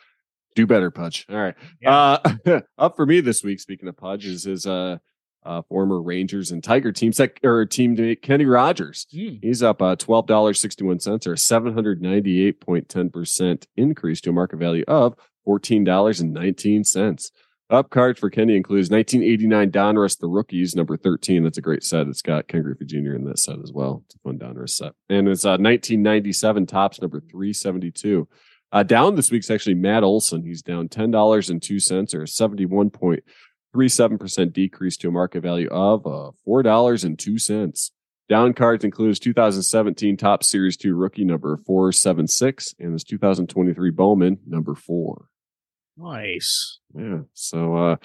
Do 0.54 0.66
better, 0.66 0.90
Pudge. 0.90 1.26
All 1.28 1.36
right. 1.36 1.54
Yeah. 1.82 2.18
Uh, 2.46 2.60
up 2.78 2.96
for 2.96 3.04
me 3.04 3.20
this 3.20 3.42
week, 3.42 3.60
speaking 3.60 3.88
of 3.88 3.96
Pudge, 3.96 4.24
is 4.24 4.44
his 4.44 4.66
uh, 4.66 4.96
uh, 5.46 5.62
former 5.62 6.02
Rangers 6.02 6.50
and 6.50 6.62
Tiger 6.62 6.92
team 6.92 7.12
sec- 7.12 7.40
or 7.44 7.64
teammate 7.64 8.22
Kenny 8.22 8.44
Rogers. 8.44 9.06
Hmm. 9.12 9.36
He's 9.40 9.62
up 9.62 9.80
uh, 9.80 9.96
twelve 9.96 10.26
dollars 10.26 10.60
sixty 10.60 10.84
one 10.84 11.00
cents, 11.00 11.26
or 11.26 11.36
seven 11.36 11.72
hundred 11.72 12.02
ninety 12.02 12.46
eight 12.46 12.60
point 12.60 12.88
ten 12.88 13.10
percent 13.10 13.66
increase 13.76 14.20
to 14.22 14.30
a 14.30 14.32
market 14.32 14.58
value 14.58 14.84
of 14.88 15.14
fourteen 15.44 15.84
dollars 15.84 16.20
and 16.20 16.32
nineteen 16.32 16.84
cents. 16.84 17.30
Up 17.68 17.90
cards 17.90 18.20
for 18.20 18.30
Kenny 18.30 18.54
includes 18.54 18.90
1989 18.90 19.72
Donruss 19.72 20.16
the 20.20 20.28
Rookies 20.28 20.76
number 20.76 20.96
13. 20.96 21.42
That's 21.42 21.58
a 21.58 21.60
great 21.60 21.82
set. 21.82 22.06
It's 22.06 22.22
got 22.22 22.46
Ken 22.46 22.62
Griffey 22.62 22.84
Jr. 22.84 23.16
in 23.16 23.24
that 23.24 23.40
set 23.40 23.58
as 23.58 23.72
well. 23.72 24.04
It's 24.04 24.14
a 24.14 24.18
fun 24.20 24.38
Donruss 24.38 24.70
set, 24.70 24.92
and 25.08 25.26
it's 25.26 25.44
uh, 25.44 25.58
1997 25.58 26.66
Topps 26.66 27.00
number 27.00 27.18
372. 27.18 28.28
Uh, 28.72 28.82
down 28.82 29.14
this 29.14 29.30
week's 29.30 29.50
actually 29.50 29.74
Matt 29.74 30.04
Olson. 30.04 30.44
He's 30.44 30.62
down 30.62 30.88
ten 30.88 31.10
dollars 31.10 31.50
and 31.50 31.62
two 31.62 31.80
cents, 31.80 32.14
or 32.14 32.26
seventy-one 32.26 32.90
point 32.90 33.22
three 33.72 33.88
seven 33.88 34.18
percent 34.18 34.52
decrease 34.52 34.96
to 34.98 35.08
a 35.08 35.12
market 35.12 35.42
value 35.42 35.68
of 35.68 36.06
uh, 36.06 36.30
four 36.44 36.62
dollars 36.62 37.04
and 37.04 37.18
two 37.18 37.38
cents. 37.38 37.92
Down 38.28 38.54
cards 38.54 38.84
includes 38.84 39.20
2017 39.20 40.16
Top 40.16 40.42
Series 40.42 40.76
Two 40.76 40.96
rookie 40.96 41.24
number 41.24 41.56
four 41.58 41.92
seven 41.92 42.26
six, 42.26 42.74
and 42.78 42.92
his 42.92 43.04
2023 43.04 43.90
Bowman 43.90 44.38
number 44.46 44.74
four. 44.74 45.28
Nice. 45.96 46.78
Yeah. 46.94 47.20
So, 47.32 47.76
uh, 47.76 47.96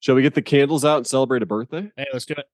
shall 0.00 0.14
we 0.14 0.22
get 0.22 0.34
the 0.34 0.42
candles 0.42 0.84
out 0.84 0.98
and 0.98 1.06
celebrate 1.06 1.42
a 1.42 1.46
birthday? 1.46 1.90
Hey, 1.96 2.06
let's 2.12 2.24
do 2.24 2.34
it. 2.34 2.46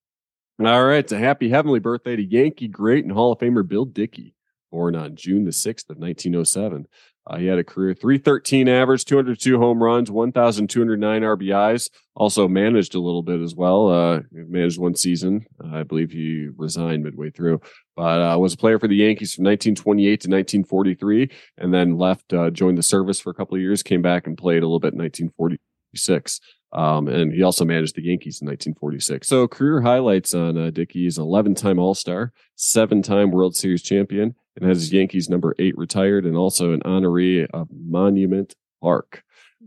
All 0.64 0.84
right. 0.84 0.98
It's 0.98 1.12
a 1.12 1.18
happy 1.18 1.48
heavenly 1.48 1.80
birthday 1.80 2.16
to 2.16 2.22
Yankee 2.22 2.68
great 2.68 3.04
and 3.04 3.12
Hall 3.12 3.32
of 3.32 3.38
Famer 3.38 3.66
Bill 3.66 3.84
Dickey, 3.84 4.34
born 4.74 4.96
on 4.96 5.14
June 5.14 5.44
the 5.44 5.52
6th 5.52 5.88
of 5.88 5.98
1907. 5.98 6.88
Uh, 7.26 7.38
he 7.38 7.46
had 7.46 7.58
a 7.58 7.64
career 7.64 7.94
313 7.94 8.68
average, 8.68 9.04
202 9.04 9.56
home 9.56 9.80
runs, 9.80 10.10
1,209 10.10 11.22
RBIs. 11.22 11.90
Also 12.16 12.48
managed 12.48 12.96
a 12.96 13.00
little 13.00 13.22
bit 13.22 13.40
as 13.40 13.54
well. 13.54 13.88
Uh, 13.88 14.20
managed 14.32 14.78
one 14.78 14.96
season. 14.96 15.46
Uh, 15.62 15.76
I 15.76 15.82
believe 15.84 16.10
he 16.10 16.48
resigned 16.56 17.04
midway 17.04 17.30
through, 17.30 17.60
but 17.96 18.20
uh, 18.20 18.36
was 18.36 18.54
a 18.54 18.58
player 18.58 18.80
for 18.80 18.88
the 18.88 18.96
Yankees 18.96 19.32
from 19.32 19.44
1928 19.44 20.06
to 20.06 20.28
1943, 20.28 21.30
and 21.58 21.72
then 21.72 21.96
left, 21.96 22.34
uh, 22.34 22.50
joined 22.50 22.76
the 22.76 22.82
service 22.82 23.20
for 23.20 23.30
a 23.30 23.34
couple 23.34 23.54
of 23.54 23.62
years, 23.62 23.82
came 23.82 24.02
back 24.02 24.26
and 24.26 24.36
played 24.36 24.64
a 24.64 24.66
little 24.66 24.80
bit 24.80 24.92
in 24.92 24.98
1946. 24.98 26.40
Um, 26.72 27.06
and 27.06 27.32
he 27.32 27.44
also 27.44 27.64
managed 27.64 27.94
the 27.94 28.04
Yankees 28.04 28.42
in 28.42 28.48
1946. 28.48 29.28
So 29.28 29.46
career 29.46 29.80
highlights 29.80 30.34
on 30.34 30.58
uh, 30.58 30.70
Dickey 30.70 31.06
is 31.06 31.18
11 31.18 31.54
time 31.54 31.78
All 31.78 31.94
Star, 31.94 32.32
seven 32.56 33.00
time 33.00 33.30
World 33.30 33.54
Series 33.54 33.82
champion, 33.82 34.34
and 34.56 34.68
has 34.68 34.92
Yankees 34.92 35.28
number 35.28 35.54
eight 35.58 35.76
retired, 35.76 36.24
and 36.24 36.36
also 36.36 36.72
an 36.72 36.80
honoree 36.80 37.46
of 37.52 37.68
Monument 37.72 38.54
Park. 38.80 39.22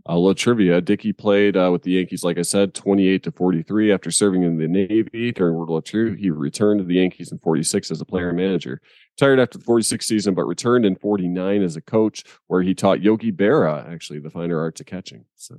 A 0.06 0.16
little 0.16 0.34
trivia: 0.34 0.80
Dickey 0.80 1.12
played 1.12 1.56
uh, 1.56 1.70
with 1.72 1.82
the 1.82 1.92
Yankees, 1.92 2.24
like 2.24 2.38
I 2.38 2.42
said, 2.42 2.74
28 2.74 3.22
to 3.24 3.32
43. 3.32 3.92
After 3.92 4.10
serving 4.10 4.42
in 4.42 4.56
the 4.56 4.68
Navy 4.68 5.32
during 5.32 5.54
World 5.54 5.70
War 5.70 5.82
II, 5.92 6.16
he 6.16 6.30
returned 6.30 6.80
to 6.80 6.84
the 6.84 6.94
Yankees 6.94 7.32
in 7.32 7.38
46 7.38 7.90
as 7.90 8.00
a 8.00 8.04
player 8.04 8.28
and 8.28 8.38
manager. 8.38 8.80
Retired 9.20 9.40
after 9.40 9.58
the 9.58 9.64
46 9.64 10.06
season, 10.06 10.34
but 10.34 10.44
returned 10.44 10.86
in 10.86 10.96
49 10.96 11.62
as 11.62 11.76
a 11.76 11.80
coach, 11.80 12.24
where 12.46 12.62
he 12.62 12.74
taught 12.74 13.02
Yogi 13.02 13.32
Berra 13.32 13.92
actually 13.92 14.20
the 14.20 14.30
finer 14.30 14.58
arts 14.58 14.80
of 14.80 14.86
catching. 14.86 15.24
So 15.36 15.58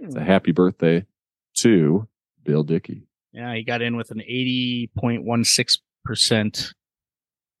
it's 0.00 0.16
a 0.16 0.24
happy 0.24 0.52
birthday 0.52 1.04
to 1.58 2.08
Bill 2.44 2.62
Dickey. 2.62 3.06
Yeah, 3.32 3.54
he 3.54 3.64
got 3.64 3.82
in 3.82 3.96
with 3.96 4.10
an 4.10 4.20
80.16% 4.20 6.74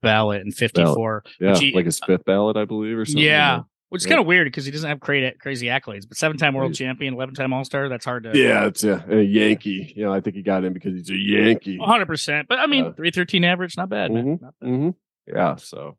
ballot 0.02 0.42
in 0.42 0.50
54. 0.52 1.24
Yeah, 1.40 1.56
he- 1.56 1.72
like 1.72 1.84
his 1.86 2.00
fifth 2.06 2.24
ballot, 2.24 2.56
I 2.56 2.64
believe, 2.64 2.96
or 2.98 3.04
something. 3.04 3.22
Yeah. 3.22 3.62
Which 3.88 4.02
is 4.02 4.06
Yeah. 4.06 4.10
kind 4.14 4.20
of 4.22 4.26
weird 4.26 4.46
because 4.46 4.64
he 4.64 4.72
doesn't 4.72 4.88
have 4.88 4.98
crazy, 4.98 5.32
crazy 5.40 5.66
accolades, 5.68 6.08
but 6.08 6.16
seven 6.16 6.36
time 6.36 6.54
world 6.54 6.74
champion, 6.74 7.14
11 7.14 7.36
time 7.36 7.52
All 7.52 7.64
Star, 7.64 7.88
that's 7.88 8.04
hard 8.04 8.24
to. 8.24 8.36
Yeah, 8.36 8.66
it's 8.66 8.82
a, 8.82 9.04
a 9.08 9.22
Yankee. 9.22 9.92
You 9.94 10.04
know, 10.04 10.12
I 10.12 10.20
think 10.20 10.34
he 10.34 10.42
got 10.42 10.64
in 10.64 10.72
because 10.72 10.94
he's 10.94 11.08
a 11.10 11.16
Yankee. 11.16 11.78
100%. 11.78 12.48
But 12.48 12.58
I 12.58 12.66
mean, 12.66 12.86
Yeah. 12.86 12.90
313 12.92 13.44
average, 13.44 13.76
not 13.76 13.88
bad, 13.88 14.10
man. 14.10 14.40
Not 14.42 14.54
bad. 14.60 14.68
hmm 14.68 14.90
Yeah, 15.28 15.54
so 15.56 15.96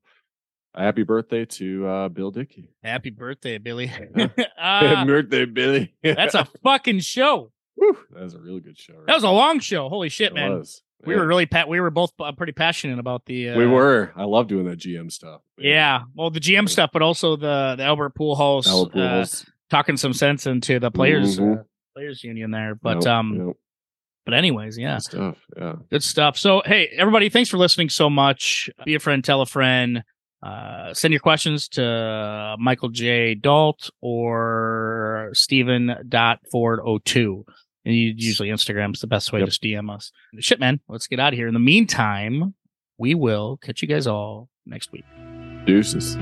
happy 0.76 1.04
birthday 1.04 1.46
to 1.46 1.88
uh, 1.88 2.10
Bill 2.10 2.30
Dickey. 2.30 2.70
Happy 2.84 3.10
birthday, 3.10 3.58
Billy. 3.58 3.90
Yeah. 4.16 4.28
Uh, 4.58 4.88
happy 4.96 5.08
birthday, 5.08 5.46
Billy. 5.46 5.94
that's 6.04 6.36
a 6.36 6.46
fucking 6.64 7.00
show. 7.00 7.52
Whew, 7.76 7.98
that 8.12 8.24
was 8.24 8.34
a 8.34 8.40
really 8.40 8.60
good 8.60 8.78
show. 8.78 8.96
That 9.06 9.14
was 9.16 9.24
a 9.24 9.30
long 9.30 9.60
show. 9.60 9.88
Holy 9.88 10.10
shit, 10.10 10.32
It 10.32 10.36
man. 10.36 10.58
was. 10.58 10.82
We 11.06 11.14
Yeah. 11.14 11.20
were 11.22 11.28
really, 11.28 11.48
we 11.68 11.80
were 11.80 11.92
both 11.92 12.12
uh, 12.20 12.32
pretty 12.32 12.54
passionate 12.54 13.00
about 13.00 13.26
the. 13.26 13.50
Uh, 13.52 13.58
we 13.58 13.68
were. 13.68 14.12
I 14.16 14.24
love 14.24 14.48
doing 14.48 14.66
that 14.66 14.80
GM 14.80 15.12
stuff. 15.12 15.42
Yeah. 15.58 16.04
Well, 16.16 16.30
the 16.32 16.40
GM 16.40 16.68
stuff, 16.68 16.90
but 16.92 17.02
also 17.02 17.36
the, 17.36 17.76
the 17.78 17.84
Albert 17.84 18.16
Pujols, 18.16 18.68
Al 18.68 18.90
uh, 19.00 19.26
talking 19.70 19.98
some 19.98 20.14
sense 20.14 20.48
into 20.48 20.80
the 20.80 20.90
players, 20.92 21.40
Mhm. 21.40 21.60
uh, 21.60 21.64
players 21.96 22.24
union 22.24 22.52
there. 22.52 22.76
But, 22.76 23.04
Yep, 23.04 23.14
um, 23.14 23.48
yep, 23.48 23.56
but 24.26 24.34
anyways, 24.34 24.78
yeah. 24.78 24.96
good 24.96 25.04
stuff. 25.04 25.38
Yeah. 25.56 25.76
Good 25.92 26.04
stuff. 26.04 26.38
So, 26.38 26.62
hey, 26.66 26.88
everybody, 26.98 27.30
thanks 27.30 27.50
for 27.50 27.58
listening 27.58 27.90
so 27.90 28.10
much. 28.10 28.70
Be 28.86 28.96
a 28.96 29.00
friend, 29.00 29.24
tell 29.24 29.42
a 29.42 29.46
friend. 29.46 30.04
Uh, 30.44 30.94
send 30.94 31.12
your 31.12 31.20
questions 31.22 31.68
to 31.68 32.56
Michael 32.60 32.90
J. 32.90 33.34
Dalt 33.36 33.90
or 34.02 35.30
Stephen.ford02. 35.34 37.44
And 37.88 37.96
you, 37.96 38.14
usually 38.18 38.50
Instagram's 38.50 39.00
the 39.00 39.08
best 39.08 39.32
way 39.32 39.40
Yep. 39.40 39.48
to 39.50 39.60
DM 39.62 39.90
us. 39.90 40.12
Shit, 40.42 40.60
man. 40.60 40.82
Let's 40.90 41.08
get 41.08 41.22
out 41.22 41.32
of 41.32 41.38
here. 41.40 41.48
In 41.48 41.54
the 41.54 41.60
meantime, 41.62 42.54
we 42.98 43.16
will 43.16 43.56
catch 43.58 43.82
you 43.82 43.88
guys 43.88 44.08
all 44.08 44.50
next 44.66 44.92
week. 44.92 45.06
Deuces. 45.66 46.18